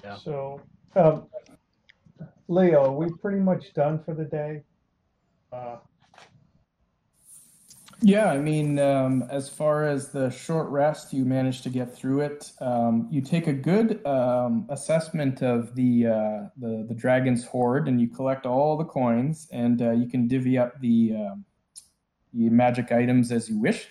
Yeah. 0.05 0.17
So, 0.17 0.61
um, 0.95 1.27
Leo, 2.47 2.91
we 2.91 3.09
pretty 3.21 3.39
much 3.39 3.73
done 3.73 4.03
for 4.03 4.13
the 4.13 4.25
day. 4.25 4.61
Uh, 5.51 5.77
Yeah, 8.01 8.29
I 8.29 8.37
mean, 8.37 8.77
um, 8.77 9.23
as 9.31 9.49
far 9.49 9.87
as 9.87 10.11
the 10.11 10.29
short 10.29 10.69
rest, 10.69 11.11
you 11.11 11.25
managed 11.25 11.63
to 11.63 11.69
get 11.69 11.95
through 11.95 12.21
it. 12.21 12.51
Um, 12.61 13.07
you 13.09 13.21
take 13.21 13.47
a 13.47 13.53
good 13.53 14.05
um, 14.05 14.67
assessment 14.69 15.41
of 15.41 15.73
the, 15.73 16.07
uh, 16.07 16.49
the 16.57 16.85
the 16.87 16.93
dragon's 16.93 17.45
hoard, 17.45 17.87
and 17.87 17.99
you 17.99 18.07
collect 18.07 18.45
all 18.45 18.77
the 18.77 18.85
coins, 18.85 19.47
and 19.51 19.81
uh, 19.81 19.91
you 19.91 20.07
can 20.07 20.27
divvy 20.27 20.55
up 20.57 20.79
the 20.81 21.15
um, 21.15 21.45
the 22.33 22.49
magic 22.49 22.91
items 22.91 23.31
as 23.31 23.49
you 23.49 23.57
wish. 23.59 23.87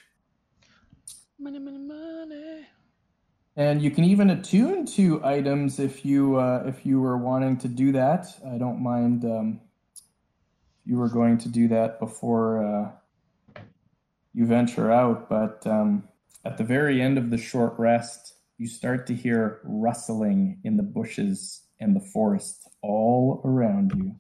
Money, 1.39 1.59
money, 1.59 1.79
money. 1.79 2.24
And 3.57 3.81
you 3.81 3.91
can 3.91 4.03
even 4.05 4.31
attune 4.31 4.85
to 4.87 5.25
items 5.25 5.79
if 5.79 6.05
you 6.05 6.37
uh, 6.37 6.65
if 6.67 6.85
you 6.85 7.01
were 7.01 7.17
wanting 7.17 7.57
to 7.59 7.69
do 7.69 7.93
that. 7.93 8.27
I 8.53 8.59
don't 8.59 8.83
mind 8.83 9.25
um, 9.25 9.61
if 9.95 10.91
you 10.91 10.99
were 10.99 11.09
going 11.09 11.39
to 11.39 11.49
do 11.49 11.69
that 11.69 12.01
before 12.01 12.65
uh, 13.57 13.63
you 14.33 14.45
venture 14.45 14.91
out. 14.91 15.29
But 15.29 15.65
um, 15.67 16.09
at 16.45 16.59
the 16.59 16.65
very 16.65 17.01
end 17.01 17.17
of 17.17 17.31
the 17.31 17.39
short 17.39 17.75
rest, 17.79 18.35
you 18.59 18.67
start 18.67 19.07
to 19.07 19.15
hear 19.15 19.61
rustling 19.63 20.59
in 20.65 20.77
the 20.77 20.83
bushes 20.83 21.63
and 21.79 21.95
the 21.95 22.01
forest 22.01 22.69
all 22.83 23.41
around 23.45 23.93
you. 23.97 24.17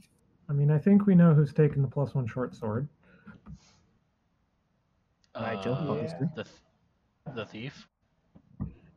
I 0.48 0.52
mean, 0.52 0.70
I 0.70 0.78
think 0.78 1.06
we 1.06 1.14
know 1.16 1.34
who's 1.34 1.52
taken 1.52 1.82
the 1.82 1.88
plus 1.88 2.14
one 2.14 2.26
short 2.26 2.54
sword. 2.54 2.88
Nigel, 5.34 5.74
Uh, 5.74 5.88
obviously. 5.90 6.28
the, 6.36 6.44
th- 6.44 6.56
the 7.34 7.44
thief. 7.46 7.88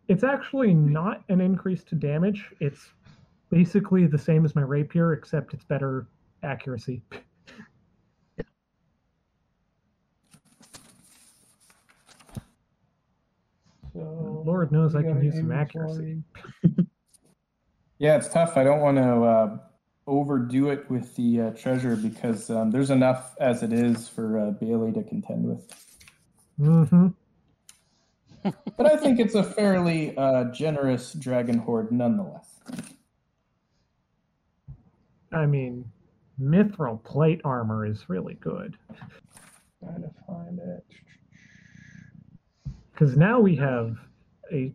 It's 0.08 0.24
actually 0.24 0.74
not 0.74 1.24
an 1.30 1.42
increase 1.42 1.84
to 1.86 1.96
damage. 1.96 2.46
It's 2.60 2.92
basically 3.50 4.08
the 4.08 4.18
same 4.18 4.46
as 4.46 4.56
my 4.56 4.62
rapier, 4.62 5.14
except 5.14 5.54
it's 5.54 5.66
better 5.66 6.08
accuracy. 6.44 7.02
so 13.94 14.44
Lord 14.46 14.72
knows 14.72 14.96
I 14.96 15.02
can 15.02 15.24
use 15.24 15.36
some 15.36 15.52
accuracy. 15.52 16.24
Yeah, 18.00 18.16
it's 18.16 18.30
tough. 18.30 18.58
I 18.58 18.64
don't 18.64 18.82
want 18.82 18.98
to 18.98 19.24
uh, 19.24 19.58
overdo 20.06 20.70
it 20.70 20.90
with 20.90 21.16
the 21.16 21.42
uh, 21.42 21.50
treasure 21.52 21.96
because 21.96 22.50
um, 22.50 22.70
there's 22.70 22.92
enough 22.92 23.36
as 23.40 23.64
it 23.64 23.74
is 23.74 24.08
for 24.08 24.38
uh, 24.40 24.52
Bailey 24.52 24.92
to 24.94 25.04
contend 25.04 25.46
with. 25.46 25.68
hmm 26.58 27.08
But 28.44 28.86
I 28.86 28.98
think 28.98 29.20
it's 29.20 29.36
a 29.36 29.44
fairly 29.44 30.16
uh, 30.18 30.46
generous 30.46 31.14
dragon 31.14 31.58
hoard 31.58 31.92
nonetheless. 31.92 32.60
I 35.32 35.46
mean, 35.46 35.86
mithril 36.40 37.04
plate 37.04 37.42
armor 37.44 37.86
is 37.86 38.08
really 38.10 38.36
good 38.36 38.78
Trying 39.80 40.02
to 40.04 40.12
find 40.26 40.60
it. 40.60 40.86
because 42.92 43.18
now 43.18 43.40
we 43.40 43.56
have 43.56 43.98
a 44.52 44.74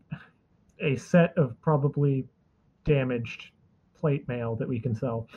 a 0.80 0.97
set 0.97 1.36
of 1.39 1.60
probably 1.60 2.26
damaged 2.84 3.51
plate 3.98 4.26
mail 4.28 4.56
that 4.56 4.68
we 4.68 4.80
can 4.80 4.94
sell. 4.94 5.28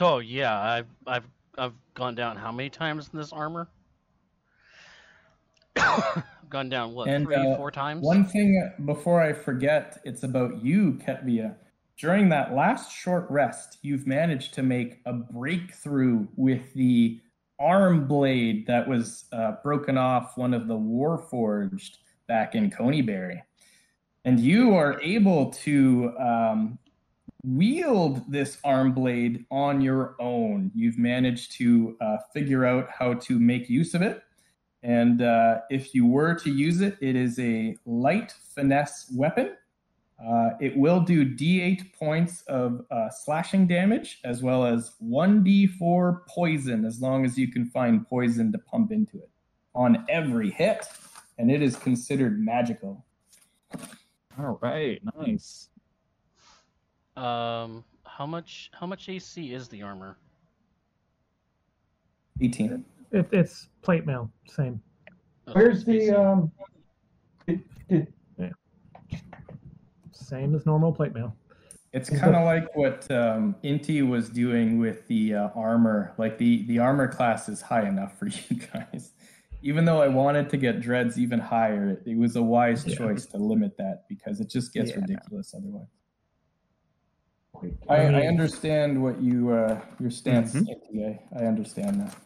Oh 0.00 0.18
yeah, 0.18 0.58
I've 0.60 0.88
I've 1.06 1.28
I've 1.56 1.74
gone 1.94 2.14
down 2.14 2.36
how 2.36 2.52
many 2.52 2.70
times 2.70 3.08
in 3.12 3.18
this 3.18 3.32
armor? 3.32 3.68
gone 6.54 6.68
down 6.68 6.94
what 6.94 7.08
And, 7.08 7.26
three, 7.26 7.34
uh, 7.34 7.56
four 7.56 7.72
times? 7.72 8.02
One 8.02 8.24
thing 8.24 8.70
before 8.84 9.20
I 9.20 9.32
forget, 9.32 9.98
it's 10.04 10.22
about 10.22 10.64
you, 10.64 10.92
Ketvia. 11.04 11.56
During 11.98 12.28
that 12.28 12.54
last 12.54 12.92
short 12.92 13.28
rest, 13.28 13.78
you've 13.82 14.06
managed 14.06 14.54
to 14.54 14.62
make 14.62 15.00
a 15.04 15.12
breakthrough 15.12 16.26
with 16.36 16.72
the 16.74 17.20
arm 17.58 18.06
blade 18.06 18.68
that 18.68 18.86
was 18.86 19.24
uh, 19.32 19.54
broken 19.64 19.98
off 19.98 20.36
one 20.36 20.54
of 20.54 20.68
the 20.68 20.76
Warforged 20.76 21.98
back 22.28 22.54
in 22.54 22.70
Conyberry. 22.70 23.42
And 24.24 24.38
you 24.38 24.76
are 24.76 25.00
able 25.00 25.50
to 25.64 26.14
um, 26.18 26.78
wield 27.44 28.22
this 28.30 28.58
arm 28.64 28.92
blade 28.92 29.44
on 29.50 29.80
your 29.80 30.14
own. 30.20 30.70
You've 30.74 30.98
managed 30.98 31.52
to 31.58 31.96
uh, 32.00 32.18
figure 32.32 32.64
out 32.64 32.88
how 32.96 33.14
to 33.14 33.40
make 33.40 33.68
use 33.68 33.92
of 33.94 34.02
it. 34.02 34.22
And 34.84 35.22
uh, 35.22 35.60
if 35.70 35.94
you 35.94 36.06
were 36.06 36.34
to 36.34 36.50
use 36.50 36.82
it, 36.82 36.98
it 37.00 37.16
is 37.16 37.38
a 37.38 37.74
light 37.86 38.34
finesse 38.54 39.10
weapon. 39.14 39.56
Uh, 40.22 40.50
it 40.60 40.76
will 40.76 41.00
do 41.00 41.24
d8 41.24 41.92
points 41.94 42.42
of 42.42 42.84
uh, 42.90 43.08
slashing 43.08 43.66
damage 43.66 44.20
as 44.24 44.42
well 44.42 44.64
as 44.64 44.92
1d4 45.02 46.26
poison 46.28 46.84
as 46.84 47.00
long 47.00 47.24
as 47.24 47.36
you 47.36 47.50
can 47.50 47.64
find 47.64 48.06
poison 48.06 48.52
to 48.52 48.58
pump 48.58 48.92
into 48.92 49.16
it 49.16 49.30
on 49.74 50.04
every 50.08 50.50
hit. 50.50 50.86
And 51.38 51.50
it 51.50 51.62
is 51.62 51.76
considered 51.76 52.38
magical. 52.38 53.04
All 54.38 54.58
right, 54.60 55.00
nice. 55.18 55.70
Um, 57.16 57.84
how 58.04 58.26
much 58.26 58.70
how 58.72 58.86
much 58.86 59.08
AC 59.08 59.52
is 59.52 59.68
the 59.68 59.82
armor? 59.82 60.18
18. 62.40 62.84
It, 63.14 63.28
it's 63.30 63.68
plate 63.82 64.06
mail, 64.06 64.28
same. 64.48 64.82
Oh, 65.46 65.52
Where's 65.52 65.84
the 65.84 65.98
AC. 65.98 66.10
um? 66.10 66.50
Did, 67.46 67.62
did, 67.88 68.12
Same 70.10 70.54
as 70.56 70.66
normal 70.66 70.92
plate 70.92 71.14
mail. 71.14 71.36
It's 71.92 72.10
kind 72.10 72.34
of 72.34 72.44
like 72.44 72.74
what 72.74 73.08
um, 73.12 73.54
Inti 73.62 74.06
was 74.06 74.28
doing 74.28 74.80
with 74.80 75.06
the 75.06 75.34
uh, 75.34 75.48
armor. 75.54 76.12
Like 76.18 76.38
the 76.38 76.64
the 76.66 76.80
armor 76.80 77.06
class 77.06 77.48
is 77.48 77.60
high 77.60 77.86
enough 77.86 78.18
for 78.18 78.26
you 78.48 78.56
guys. 78.72 79.12
Even 79.62 79.84
though 79.84 80.02
I 80.02 80.08
wanted 80.08 80.50
to 80.50 80.56
get 80.56 80.80
dreads 80.80 81.16
even 81.18 81.38
higher, 81.38 81.90
it, 81.90 82.02
it 82.04 82.16
was 82.18 82.34
a 82.34 82.42
wise 82.42 82.84
Yeah. 82.84 82.96
choice 82.96 83.26
to 83.26 83.36
limit 83.36 83.76
that 83.78 84.06
because 84.08 84.40
it 84.40 84.50
just 84.50 84.72
gets 84.72 84.90
Yeah. 84.90 84.96
ridiculous 84.96 85.54
otherwise. 85.56 85.86
I 87.88 87.94
I, 87.96 88.22
I 88.22 88.26
understand 88.26 89.00
what 89.00 89.20
you 89.22 89.52
uh, 89.52 89.80
your 90.00 90.10
stance, 90.10 90.54
Mhm. 90.54 90.66
Inti. 90.68 91.18
I, 91.32 91.44
I 91.44 91.46
understand 91.46 92.00
that. 92.00 92.16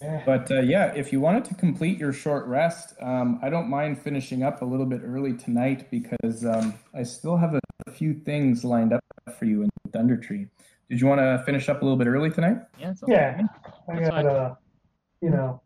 But 0.00 0.50
uh, 0.50 0.60
yeah, 0.60 0.92
if 0.94 1.12
you 1.12 1.20
wanted 1.20 1.44
to 1.46 1.54
complete 1.54 1.98
your 1.98 2.12
short 2.12 2.46
rest, 2.46 2.94
um, 3.00 3.40
I 3.42 3.50
don't 3.50 3.68
mind 3.68 4.00
finishing 4.00 4.44
up 4.44 4.62
a 4.62 4.64
little 4.64 4.86
bit 4.86 5.00
early 5.04 5.32
tonight 5.34 5.90
because 5.90 6.44
um, 6.44 6.74
I 6.94 7.02
still 7.02 7.36
have 7.36 7.54
a, 7.54 7.60
a 7.88 7.90
few 7.90 8.14
things 8.14 8.64
lined 8.64 8.92
up 8.92 9.02
for 9.36 9.44
you 9.44 9.62
in 9.62 9.70
Thundertree. 9.90 10.48
Did 10.88 11.00
you 11.00 11.06
want 11.08 11.20
to 11.20 11.42
finish 11.44 11.68
up 11.68 11.82
a 11.82 11.84
little 11.84 11.98
bit 11.98 12.06
early 12.06 12.30
tonight? 12.30 12.58
Yeah. 12.78 12.86
sounds 12.94 13.02
Yeah. 13.08 13.36
good. 13.36 13.46
I 13.96 14.00
got 14.00 14.10
fine. 14.10 14.26
uh, 14.26 14.54
you 15.20 15.30
know. 15.30 15.62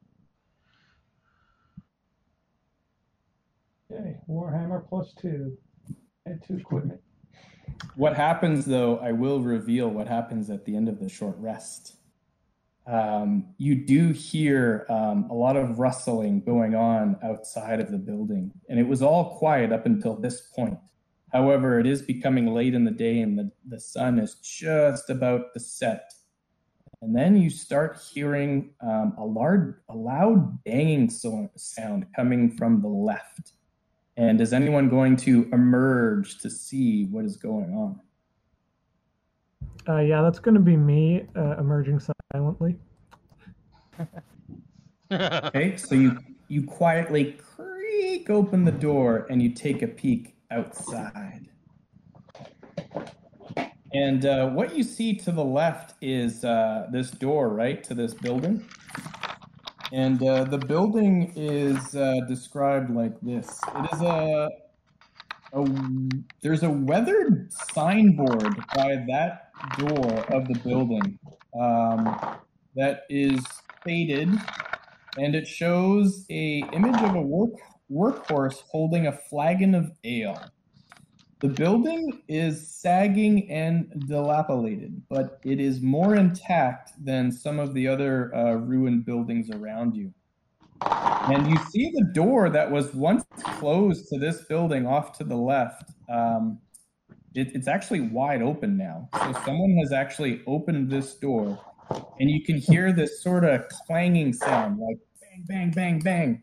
Okay, 3.92 4.16
Warhammer 4.28 4.88
plus 4.88 5.12
two. 5.20 5.58
Add 6.26 6.42
two 6.46 6.56
equipment. 6.56 7.00
What 7.96 8.16
happens, 8.16 8.64
though, 8.64 8.98
I 8.98 9.12
will 9.12 9.40
reveal 9.40 9.88
what 9.88 10.08
happens 10.08 10.48
at 10.48 10.64
the 10.64 10.74
end 10.74 10.88
of 10.88 10.98
the 11.00 11.08
short 11.10 11.36
rest. 11.38 11.96
Um, 12.86 13.54
you 13.58 13.76
do 13.76 14.08
hear 14.08 14.86
um, 14.88 15.28
a 15.30 15.34
lot 15.34 15.56
of 15.56 15.78
rustling 15.78 16.40
going 16.40 16.74
on 16.74 17.16
outside 17.22 17.80
of 17.80 17.90
the 17.90 17.98
building, 17.98 18.50
and 18.68 18.78
it 18.80 18.86
was 18.86 19.02
all 19.02 19.38
quiet 19.38 19.72
up 19.72 19.86
until 19.86 20.16
this 20.16 20.40
point. 20.54 20.78
However, 21.32 21.78
it 21.78 21.86
is 21.86 22.02
becoming 22.02 22.52
late 22.52 22.74
in 22.74 22.84
the 22.84 22.90
day, 22.90 23.20
and 23.20 23.38
the, 23.38 23.50
the 23.66 23.80
sun 23.80 24.18
is 24.18 24.34
just 24.34 25.08
about 25.10 25.54
to 25.54 25.60
set. 25.60 26.12
And 27.00 27.16
then 27.16 27.36
you 27.36 27.50
start 27.50 28.00
hearing 28.12 28.74
um, 28.80 29.14
a, 29.18 29.24
large, 29.24 29.74
a 29.88 29.94
loud 29.94 30.62
banging 30.64 31.08
so- 31.08 31.50
sound 31.56 32.06
coming 32.14 32.50
from 32.50 32.82
the 32.82 32.88
left. 32.88 33.52
And 34.16 34.40
is 34.40 34.52
anyone 34.52 34.88
going 34.88 35.16
to 35.18 35.48
emerge 35.52 36.38
to 36.38 36.50
see 36.50 37.06
what 37.06 37.24
is 37.24 37.36
going 37.36 37.74
on? 37.74 38.00
Uh, 39.88 40.00
yeah, 40.00 40.22
that's 40.22 40.38
going 40.38 40.54
to 40.54 40.60
be 40.60 40.76
me 40.76 41.26
uh, 41.34 41.56
emerging 41.58 41.98
silently. 42.32 42.76
Okay, 45.12 45.76
so 45.76 45.94
you 45.94 46.16
you 46.48 46.64
quietly 46.64 47.36
creak 47.54 48.30
open 48.30 48.64
the 48.64 48.72
door 48.72 49.26
and 49.28 49.42
you 49.42 49.52
take 49.52 49.82
a 49.82 49.86
peek 49.86 50.34
outside. 50.50 51.48
And 53.92 54.24
uh, 54.24 54.48
what 54.48 54.74
you 54.74 54.82
see 54.82 55.14
to 55.16 55.30
the 55.30 55.44
left 55.44 55.96
is 56.00 56.46
uh, 56.46 56.86
this 56.90 57.10
door, 57.10 57.50
right, 57.50 57.84
to 57.84 57.94
this 57.94 58.14
building. 58.14 58.64
And 59.92 60.22
uh, 60.22 60.44
the 60.44 60.56
building 60.56 61.34
is 61.36 61.94
uh, 61.94 62.20
described 62.26 62.88
like 62.88 63.20
this. 63.20 63.60
It 63.76 63.92
is 63.92 64.00
a, 64.00 64.48
a 65.52 65.64
there's 66.40 66.62
a 66.62 66.70
weathered 66.70 67.52
signboard 67.52 68.56
by 68.74 69.04
that 69.08 69.50
door 69.76 70.24
of 70.34 70.48
the 70.48 70.58
building 70.64 71.18
um, 71.58 72.38
that 72.74 73.02
is 73.08 73.44
faded 73.84 74.28
and 75.18 75.34
it 75.34 75.46
shows 75.46 76.24
a 76.30 76.64
image 76.72 77.00
of 77.02 77.14
a 77.14 77.20
work 77.20 77.50
workhorse 77.90 78.62
holding 78.70 79.06
a 79.06 79.12
flagon 79.12 79.74
of 79.74 79.92
ale. 80.04 80.40
The 81.40 81.48
building 81.48 82.22
is 82.28 82.68
sagging 82.68 83.50
and 83.50 84.06
dilapidated, 84.06 85.02
but 85.10 85.40
it 85.44 85.60
is 85.60 85.82
more 85.82 86.14
intact 86.14 86.92
than 87.04 87.32
some 87.32 87.58
of 87.58 87.74
the 87.74 87.88
other 87.88 88.34
uh, 88.34 88.52
ruined 88.52 89.04
buildings 89.04 89.50
around 89.50 89.96
you. 89.96 90.14
And 90.84 91.48
you 91.48 91.56
see 91.70 91.90
the 91.94 92.10
door 92.14 92.48
that 92.48 92.70
was 92.70 92.94
once 92.94 93.24
closed 93.42 94.08
to 94.08 94.18
this 94.18 94.44
building 94.44 94.86
off 94.86 95.18
to 95.18 95.24
the 95.24 95.36
left. 95.36 95.90
Um, 96.08 96.58
it, 97.34 97.52
it's 97.54 97.68
actually 97.68 98.00
wide 98.00 98.42
open 98.42 98.76
now. 98.76 99.08
So 99.14 99.32
someone 99.44 99.76
has 99.82 99.92
actually 99.92 100.42
opened 100.46 100.90
this 100.90 101.14
door 101.14 101.58
and 102.20 102.30
you 102.30 102.42
can 102.42 102.56
hear 102.56 102.92
this 102.92 103.22
sort 103.22 103.44
of 103.44 103.68
clanging 103.68 104.32
sound 104.32 104.78
like 104.78 104.96
bang 105.20 105.44
bang 105.46 105.70
bang 105.70 105.98
bang 105.98 106.42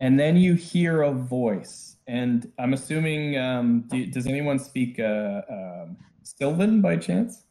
and 0.00 0.18
then 0.18 0.36
you 0.36 0.54
hear 0.54 1.02
a 1.02 1.12
voice 1.12 1.96
and 2.06 2.50
i'm 2.58 2.72
assuming 2.72 3.36
um, 3.38 3.82
do, 3.88 4.06
does 4.06 4.26
anyone 4.26 4.58
speak 4.58 4.98
uh, 4.98 5.42
um, 5.50 5.96
sylvan 6.22 6.80
by 6.80 6.96
chance 6.96 7.44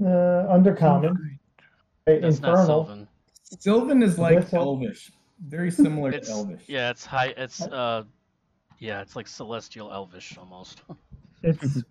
Uh, 0.00 0.46
undercommon. 0.48 1.16
Hey, 2.06 2.20
That's 2.20 2.38
not 2.38 2.50
infernal. 2.50 2.84
Sylvan. 2.86 3.08
sylvan 3.58 4.02
is 4.04 4.16
like 4.16 4.52
elvish 4.54 5.10
very 5.48 5.72
similar 5.72 6.12
It's 6.12 6.28
to 6.28 6.34
elvish 6.34 6.62
yeah, 6.68 6.90
it's 6.90 7.04
high. 7.04 7.34
It's 7.36 7.62
uh, 7.62 8.04
yeah, 8.78 9.00
it's 9.00 9.16
like 9.16 9.26
celestial 9.26 9.92
elvish 9.92 10.36
almost. 10.38 10.82
It's 11.44 11.84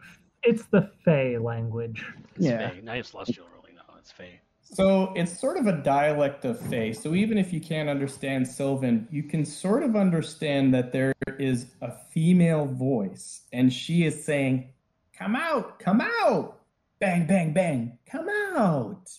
it's 0.43 0.65
the 0.65 0.91
Fey 1.05 1.37
language. 1.37 2.05
It's 2.35 2.45
Yeah. 2.47 2.69
Fey. 2.69 2.81
Not 2.81 3.05
celestial, 3.05 3.45
really. 3.55 3.73
No, 3.75 3.95
it's 3.97 4.11
Fey. 4.11 4.41
So 4.61 5.13
it's 5.15 5.39
sort 5.39 5.55
of 5.57 5.67
a 5.67 5.81
dialect 5.81 6.43
of 6.43 6.59
Fey. 6.59 6.91
So 6.91 7.15
even 7.15 7.37
if 7.37 7.53
you 7.53 7.61
can't 7.61 7.87
understand 7.87 8.45
Sylvan, 8.45 9.07
you 9.09 9.23
can 9.23 9.45
sort 9.45 9.83
of 9.83 9.95
understand 9.95 10.73
that 10.73 10.91
there 10.91 11.13
is 11.39 11.67
a 11.81 11.93
female 12.11 12.65
voice, 12.65 13.43
and 13.53 13.71
she 13.71 14.03
is 14.03 14.25
saying, 14.25 14.73
"Come 15.17 15.35
out, 15.35 15.79
come 15.79 16.01
out, 16.01 16.59
bang, 16.99 17.25
bang, 17.25 17.53
bang, 17.53 17.97
come 18.05 18.27
out." 18.27 19.09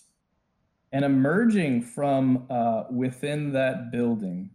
And 0.91 1.03
emerging 1.03 1.81
from 1.81 2.45
uh, 2.51 2.83
within 2.91 3.51
that 3.53 3.91
building 3.91 4.51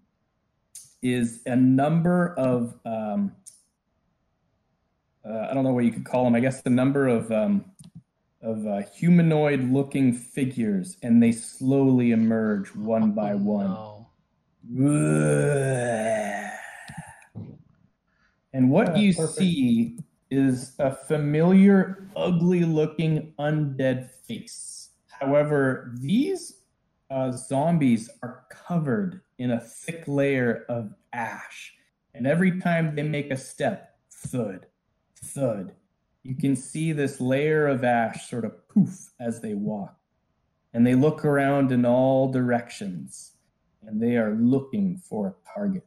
is 1.04 1.42
a 1.46 1.54
number 1.54 2.34
of 2.38 2.74
um, 2.86 3.32
uh, 5.24 5.48
I 5.50 5.54
don't 5.54 5.62
know 5.64 5.72
what 5.72 5.84
you 5.84 5.92
could 5.92 6.04
call 6.04 6.24
them. 6.24 6.34
I 6.34 6.40
guess 6.40 6.62
the 6.62 6.70
number 6.70 7.06
of 7.06 7.30
um, 7.30 7.66
of 8.42 8.66
uh, 8.66 8.82
humanoid 8.94 9.60
looking 9.70 10.12
figures 10.12 10.96
and 11.02 11.22
they 11.22 11.32
slowly 11.32 12.10
emerge 12.10 12.74
one 12.74 13.12
by 13.12 13.32
Oh, 13.32 13.38
one. 13.38 13.66
no. 13.66 14.08
And 18.52 18.70
what 18.70 18.96
Yeah, 18.96 19.02
you 19.02 19.14
perfect. 19.14 19.38
see 19.38 19.98
is 20.30 20.74
a 20.78 20.94
familiar, 20.94 22.08
ugly 22.16 22.64
looking 22.64 23.32
undead 23.38 24.10
face. 24.26 24.90
However, 25.08 25.92
these 26.00 26.63
uh, 27.14 27.30
zombies 27.30 28.10
are 28.24 28.44
covered 28.50 29.20
in 29.38 29.52
a 29.52 29.60
thick 29.60 30.02
layer 30.08 30.64
of 30.68 30.92
ash. 31.12 31.72
And 32.12 32.26
every 32.26 32.60
time 32.60 32.96
they 32.96 33.04
make 33.04 33.30
a 33.30 33.36
step, 33.36 33.96
thud, 34.10 34.66
thud, 35.14 35.74
you 36.24 36.34
can 36.34 36.56
see 36.56 36.90
this 36.90 37.20
layer 37.20 37.68
of 37.68 37.84
ash 37.84 38.28
sort 38.28 38.44
of 38.44 38.68
poof 38.68 39.10
as 39.20 39.40
they 39.40 39.54
walk. 39.54 39.96
And 40.72 40.84
they 40.84 40.96
look 40.96 41.24
around 41.24 41.70
in 41.70 41.86
all 41.86 42.32
directions 42.32 43.34
and 43.86 44.02
they 44.02 44.16
are 44.16 44.34
looking 44.34 44.96
for 44.96 45.28
a 45.28 45.52
target. 45.54 45.86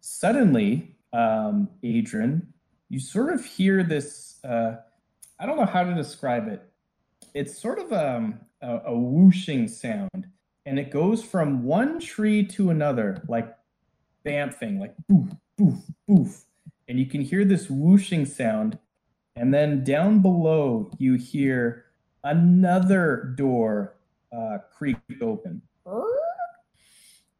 Suddenly, 0.00 0.96
um, 1.12 1.68
Adrian, 1.82 2.54
you 2.88 3.00
sort 3.00 3.34
of 3.34 3.44
hear 3.44 3.82
this. 3.82 4.42
Uh, 4.42 4.76
I 5.38 5.44
don't 5.44 5.58
know 5.58 5.66
how 5.66 5.84
to 5.84 5.94
describe 5.94 6.48
it. 6.48 6.62
It's 7.34 7.60
sort 7.60 7.78
of 7.78 7.92
um, 7.92 8.40
a, 8.62 8.78
a 8.86 8.98
whooshing 8.98 9.68
sound, 9.68 10.26
and 10.68 10.78
it 10.78 10.90
goes 10.90 11.24
from 11.24 11.64
one 11.64 11.98
tree 11.98 12.44
to 12.44 12.68
another, 12.68 13.22
like 13.26 13.56
bamfing, 14.26 14.78
like 14.78 14.94
boof, 15.08 15.30
boof, 15.56 15.78
boof. 16.06 16.44
And 16.88 16.98
you 16.98 17.06
can 17.06 17.22
hear 17.22 17.42
this 17.46 17.70
whooshing 17.70 18.26
sound. 18.26 18.78
And 19.34 19.54
then 19.54 19.82
down 19.82 20.20
below, 20.20 20.90
you 20.98 21.14
hear 21.14 21.86
another 22.22 23.32
door 23.36 23.94
uh, 24.30 24.58
creak 24.76 24.98
open. 25.22 25.62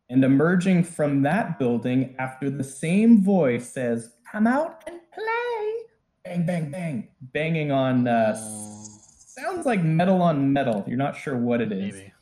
And 0.08 0.24
emerging 0.24 0.84
from 0.84 1.20
that 1.22 1.58
building 1.58 2.16
after 2.18 2.48
the 2.48 2.64
same 2.64 3.22
voice 3.22 3.70
says, 3.70 4.14
Come 4.32 4.46
out 4.46 4.82
and 4.86 5.00
play. 5.12 5.74
Bang, 6.24 6.46
bang, 6.46 6.70
bang. 6.70 7.08
Banging 7.20 7.72
on, 7.72 8.08
uh, 8.08 8.34
sounds 8.34 9.66
like 9.66 9.82
metal 9.82 10.22
on 10.22 10.50
metal. 10.50 10.82
You're 10.88 10.96
not 10.96 11.14
sure 11.14 11.36
what 11.36 11.60
it 11.60 11.72
is. 11.72 11.94
Maybe. 11.94 12.12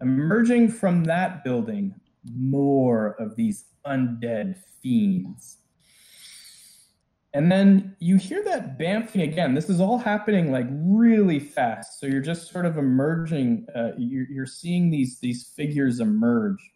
Emerging 0.00 0.70
from 0.70 1.04
that 1.04 1.44
building, 1.44 1.94
more 2.36 3.16
of 3.20 3.36
these 3.36 3.64
undead 3.86 4.56
fiends. 4.82 5.58
And 7.34 7.50
then 7.50 7.96
you 7.98 8.16
hear 8.16 8.44
that 8.44 8.78
bamfing 8.78 9.24
again. 9.24 9.54
This 9.54 9.68
is 9.68 9.80
all 9.80 9.98
happening 9.98 10.52
like 10.52 10.66
really 10.70 11.40
fast. 11.40 11.98
So 11.98 12.06
you're 12.06 12.20
just 12.20 12.50
sort 12.50 12.64
of 12.64 12.78
emerging. 12.78 13.66
Uh, 13.74 13.90
you're, 13.98 14.26
you're 14.30 14.46
seeing 14.46 14.90
these 14.90 15.18
these 15.18 15.52
figures 15.56 15.98
emerge. 15.98 16.70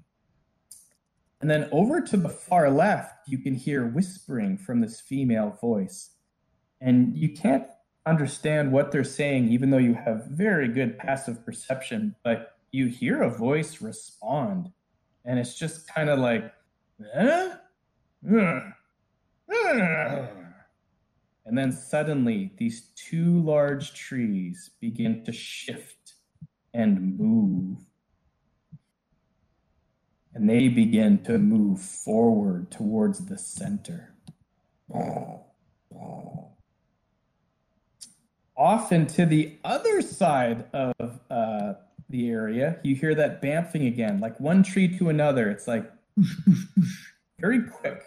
And 1.41 1.49
then 1.49 1.69
over 1.71 2.01
to 2.01 2.17
the 2.17 2.29
far 2.29 2.71
left, 2.71 3.29
you 3.29 3.39
can 3.39 3.55
hear 3.55 3.87
whispering 3.87 4.59
from 4.59 4.81
this 4.81 5.01
female 5.01 5.57
voice. 5.61 6.11
And 6.81 7.17
you 7.17 7.29
can't 7.29 7.67
understand 8.05 8.73
what 8.73 8.91
they're 8.91 9.05
saying, 9.05 9.49
even 9.51 9.71
though 9.71 9.79
you 9.79 9.95
have 9.95 10.27
very 10.27 10.67
good 10.67 10.99
passive 10.99 11.45
perception, 11.45 12.17
but 12.25 12.58
you 12.71 12.87
hear 12.87 13.23
a 13.23 13.31
voice 13.31 13.81
respond. 13.81 14.71
And 15.25 15.39
it's 15.39 15.59
just 15.59 15.93
kind 15.93 16.09
of 16.09 16.19
like, 16.19 16.53
eh? 17.15 17.53
And 21.49 21.57
then 21.57 21.73
suddenly, 21.73 22.53
these 22.59 22.91
two 22.95 23.41
large 23.41 23.95
trees 23.95 24.71
begin 24.81 25.25
to 25.25 25.33
shift 25.33 26.15
and 26.75 27.19
move. 27.19 27.79
And 30.35 30.49
they 30.49 30.69
begin 30.69 31.23
to 31.25 31.39
move 31.39 31.81
forward 31.81 32.71
towards 32.71 33.27
the 33.27 33.39
center. 33.39 34.15
Off 38.57 38.93
and 38.93 39.09
to 39.11 39.25
the 39.25 39.57
other 39.65 40.03
side 40.03 40.65
of 40.75 41.21
uh, 41.31 41.75
the 42.11 42.29
area, 42.31 42.79
you 42.83 42.95
hear 42.95 43.15
that 43.15 43.43
bamfing 43.43 43.87
again, 43.87 44.21
like 44.21 44.39
one 44.41 44.63
tree 44.63 44.97
to 44.99 45.09
another. 45.09 45.51
It's 45.51 45.69
like 45.69 45.91
very 47.39 47.63
quick. 47.63 48.03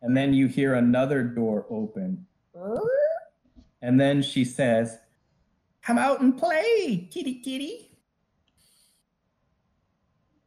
And 0.00 0.16
then 0.16 0.32
you 0.32 0.46
hear 0.46 0.74
another 0.74 1.22
door 1.22 1.66
open. 1.70 2.26
And 3.82 4.00
then 4.00 4.22
she 4.22 4.44
says, 4.44 4.98
Come 5.82 5.98
out 5.98 6.20
and 6.20 6.36
play, 6.36 7.08
kitty 7.10 7.40
kitty. 7.40 7.88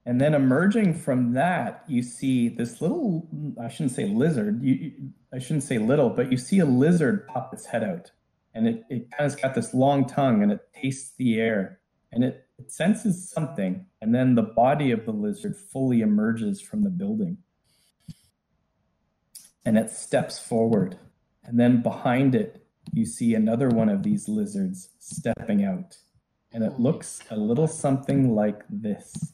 And 0.05 0.19
then 0.19 0.33
emerging 0.33 0.95
from 0.95 1.33
that, 1.33 1.83
you 1.87 2.01
see 2.01 2.49
this 2.49 2.81
little, 2.81 3.27
I 3.61 3.69
shouldn't 3.69 3.91
say 3.91 4.05
lizard, 4.05 4.63
you, 4.63 4.91
I 5.31 5.39
shouldn't 5.39 5.63
say 5.63 5.77
little, 5.77 6.09
but 6.09 6.31
you 6.31 6.37
see 6.37 6.59
a 6.59 6.65
lizard 6.65 7.27
pop 7.27 7.53
its 7.53 7.65
head 7.65 7.83
out. 7.83 8.11
And 8.53 8.67
it, 8.67 8.83
it 8.89 9.11
kind 9.11 9.25
of 9.27 9.33
has 9.33 9.35
got 9.35 9.53
this 9.53 9.73
long 9.73 10.05
tongue 10.07 10.43
and 10.43 10.51
it 10.51 10.61
tastes 10.73 11.13
the 11.17 11.39
air 11.39 11.80
and 12.11 12.23
it, 12.23 12.45
it 12.57 12.71
senses 12.71 13.29
something. 13.29 13.85
And 14.01 14.13
then 14.13 14.35
the 14.35 14.43
body 14.43 14.91
of 14.91 15.05
the 15.05 15.11
lizard 15.11 15.55
fully 15.55 16.01
emerges 16.01 16.61
from 16.61 16.83
the 16.83 16.89
building 16.89 17.37
and 19.65 19.77
it 19.77 19.89
steps 19.89 20.39
forward. 20.39 20.97
And 21.43 21.59
then 21.59 21.81
behind 21.81 22.35
it, 22.35 22.65
you 22.93 23.05
see 23.05 23.35
another 23.35 23.69
one 23.69 23.89
of 23.89 24.03
these 24.03 24.27
lizards 24.27 24.89
stepping 24.99 25.63
out. 25.63 25.97
And 26.51 26.63
it 26.63 26.79
looks 26.79 27.21
a 27.29 27.35
little 27.37 27.67
something 27.67 28.35
like 28.35 28.61
this. 28.69 29.33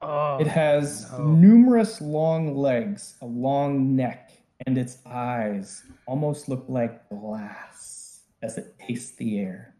Oh, 0.00 0.38
It 0.38 0.46
has 0.46 1.10
no. 1.12 1.24
numerous 1.24 2.00
long 2.00 2.54
legs, 2.56 3.16
a 3.20 3.26
long 3.26 3.96
neck, 3.96 4.30
and 4.66 4.76
its 4.76 4.98
eyes 5.06 5.82
almost 6.06 6.48
look 6.48 6.64
like 6.68 7.08
glass 7.08 8.20
as 8.42 8.58
it 8.58 8.76
tastes 8.78 9.16
the 9.16 9.38
air. 9.40 9.74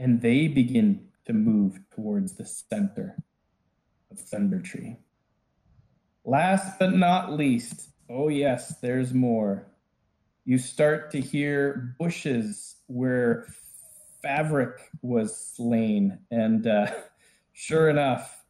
And 0.00 0.20
they 0.20 0.48
begin 0.48 1.06
to 1.26 1.32
move 1.32 1.78
towards 1.94 2.32
the 2.32 2.44
center 2.44 3.16
of 4.10 4.18
Thundertree. 4.18 4.96
Last 6.24 6.80
but 6.80 6.92
not 6.94 7.32
least, 7.32 7.90
oh 8.08 8.26
yes, 8.26 8.80
there's 8.80 9.14
more. 9.14 9.68
You 10.44 10.58
start 10.58 11.12
to 11.12 11.20
hear 11.20 11.94
bushes 12.00 12.76
where 12.88 13.46
Fabric 14.22 14.90
was 15.02 15.36
slain, 15.36 16.18
and 16.32 16.66
uh, 16.66 16.90
sure 17.52 17.88
enough, 17.88 18.42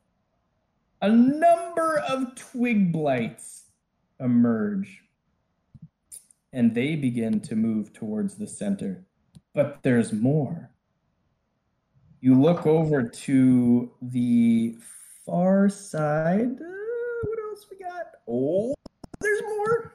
a 1.03 1.11
number 1.11 1.99
of 1.99 2.35
twig 2.37 2.93
blights 2.93 3.65
emerge 4.19 5.03
and 6.53 6.75
they 6.75 6.97
begin 6.97 7.41
to 7.41 7.57
move 7.57 7.93
towards 7.93 8.37
the 8.37 8.47
center. 8.47 9.05
But 9.55 9.83
there's 9.83 10.13
more. 10.13 10.71
You 12.21 12.41
look 12.41 12.67
over 12.67 13.03
to 13.03 13.91
the 14.03 14.77
far 15.25 15.69
side. 15.69 16.51
Uh, 16.61 17.27
what 17.27 17.39
else 17.51 17.67
we 17.71 17.79
got? 17.79 18.07
Oh, 18.29 18.75
there's 19.21 19.43
more. 19.57 19.95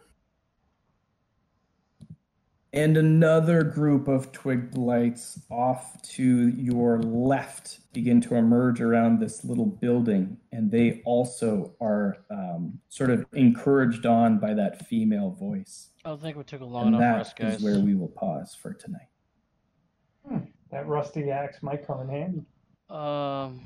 And 2.73 2.97
another 2.97 3.63
group 3.63 4.09
of 4.09 4.33
twig 4.33 4.71
blights 4.71 5.39
off 5.49 6.01
to 6.15 6.49
your 6.49 6.99
left 7.03 7.79
begin 7.93 8.19
to 8.21 8.35
emerge 8.35 8.81
around 8.81 9.19
this 9.19 9.45
little 9.45 9.65
building. 9.67 10.35
And 10.51 10.69
they 10.69 11.01
also 11.05 11.73
are 11.79 12.17
um, 12.29 12.79
sort 12.89 13.11
of 13.11 13.25
encouraged 13.33 14.05
on 14.05 14.39
by 14.39 14.53
that 14.55 14.87
female 14.87 15.29
voice. 15.31 15.91
I 16.03 16.09
don't 16.09 16.21
think 16.21 16.35
we 16.35 16.43
took 16.43 16.59
a 16.61 16.65
long 16.65 16.87
And 16.87 16.95
enough 16.95 17.01
that 17.01 17.17
rest, 17.17 17.39
is 17.39 17.61
guys. 17.61 17.63
where 17.63 17.79
we 17.79 17.95
will 17.95 18.09
pause 18.09 18.53
for 18.61 18.73
tonight. 18.73 19.07
That 20.75 20.85
rusty 20.87 21.31
axe 21.31 21.63
might 21.63 21.87
come 21.87 22.01
in 22.01 22.09
handy. 22.09 22.43
Um, 22.89 23.61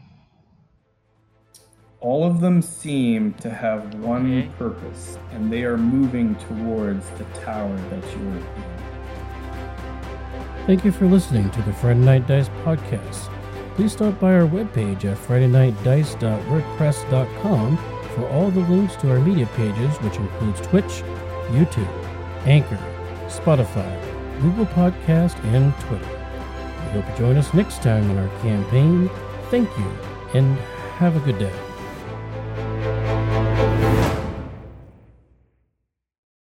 All 2.02 2.23
of 2.23 2.40
them 2.40 2.61
seem 2.61 3.34
to 3.41 3.49
have 3.49 3.95
one 3.95 4.27
Okay. 4.27 4.48
purpose, 4.60 5.18
and 5.34 5.52
they 5.52 5.64
are 5.64 5.76
moving 5.76 6.36
towards 6.36 7.10
the 7.18 7.23
tower 7.41 7.76
that 7.90 8.03
you 8.15 8.30
are 8.30 8.38
in. 8.38 8.45
Thank 10.68 10.86
you 10.86 10.91
for 10.91 11.07
listening 11.07 11.49
to 11.49 11.64
the 11.64 11.73
Friday 11.73 11.99
Night 11.99 12.27
Dice 12.27 12.49
podcast. 12.64 13.27
Please 13.73 13.94
stop 13.94 14.19
by 14.19 14.36
our 14.36 14.45
webpage 14.48 15.03
at 15.06 15.18
FridayNightDice.wordpress.com 15.18 17.77
for 18.14 18.27
all 18.30 18.52
the 18.52 18.60
links 18.60 18.95
to 18.98 19.10
our 19.10 19.19
media 19.19 19.48
pages, 19.56 19.98
which 20.03 20.18
includes 20.18 20.61
Twitch, 20.61 21.02
YouTube, 21.49 21.90
Anchor, 22.45 22.77
Spotify, 23.27 23.90
Google 24.44 24.68
Podcast, 24.68 25.44
and 25.45 25.73
Twitter. 25.80 26.19
We 26.94 27.02
hope 27.02 27.10
you 27.11 27.26
join 27.26 27.38
us 27.38 27.53
next 27.53 27.84
time 27.84 28.10
in 28.10 28.18
our 28.18 28.41
campaign. 28.41 29.10
Thank 29.52 29.70
you, 29.78 29.91
and 30.34 30.57
have 30.98 31.16
a 31.16 31.20
good 31.20 31.38
day. 31.38 31.69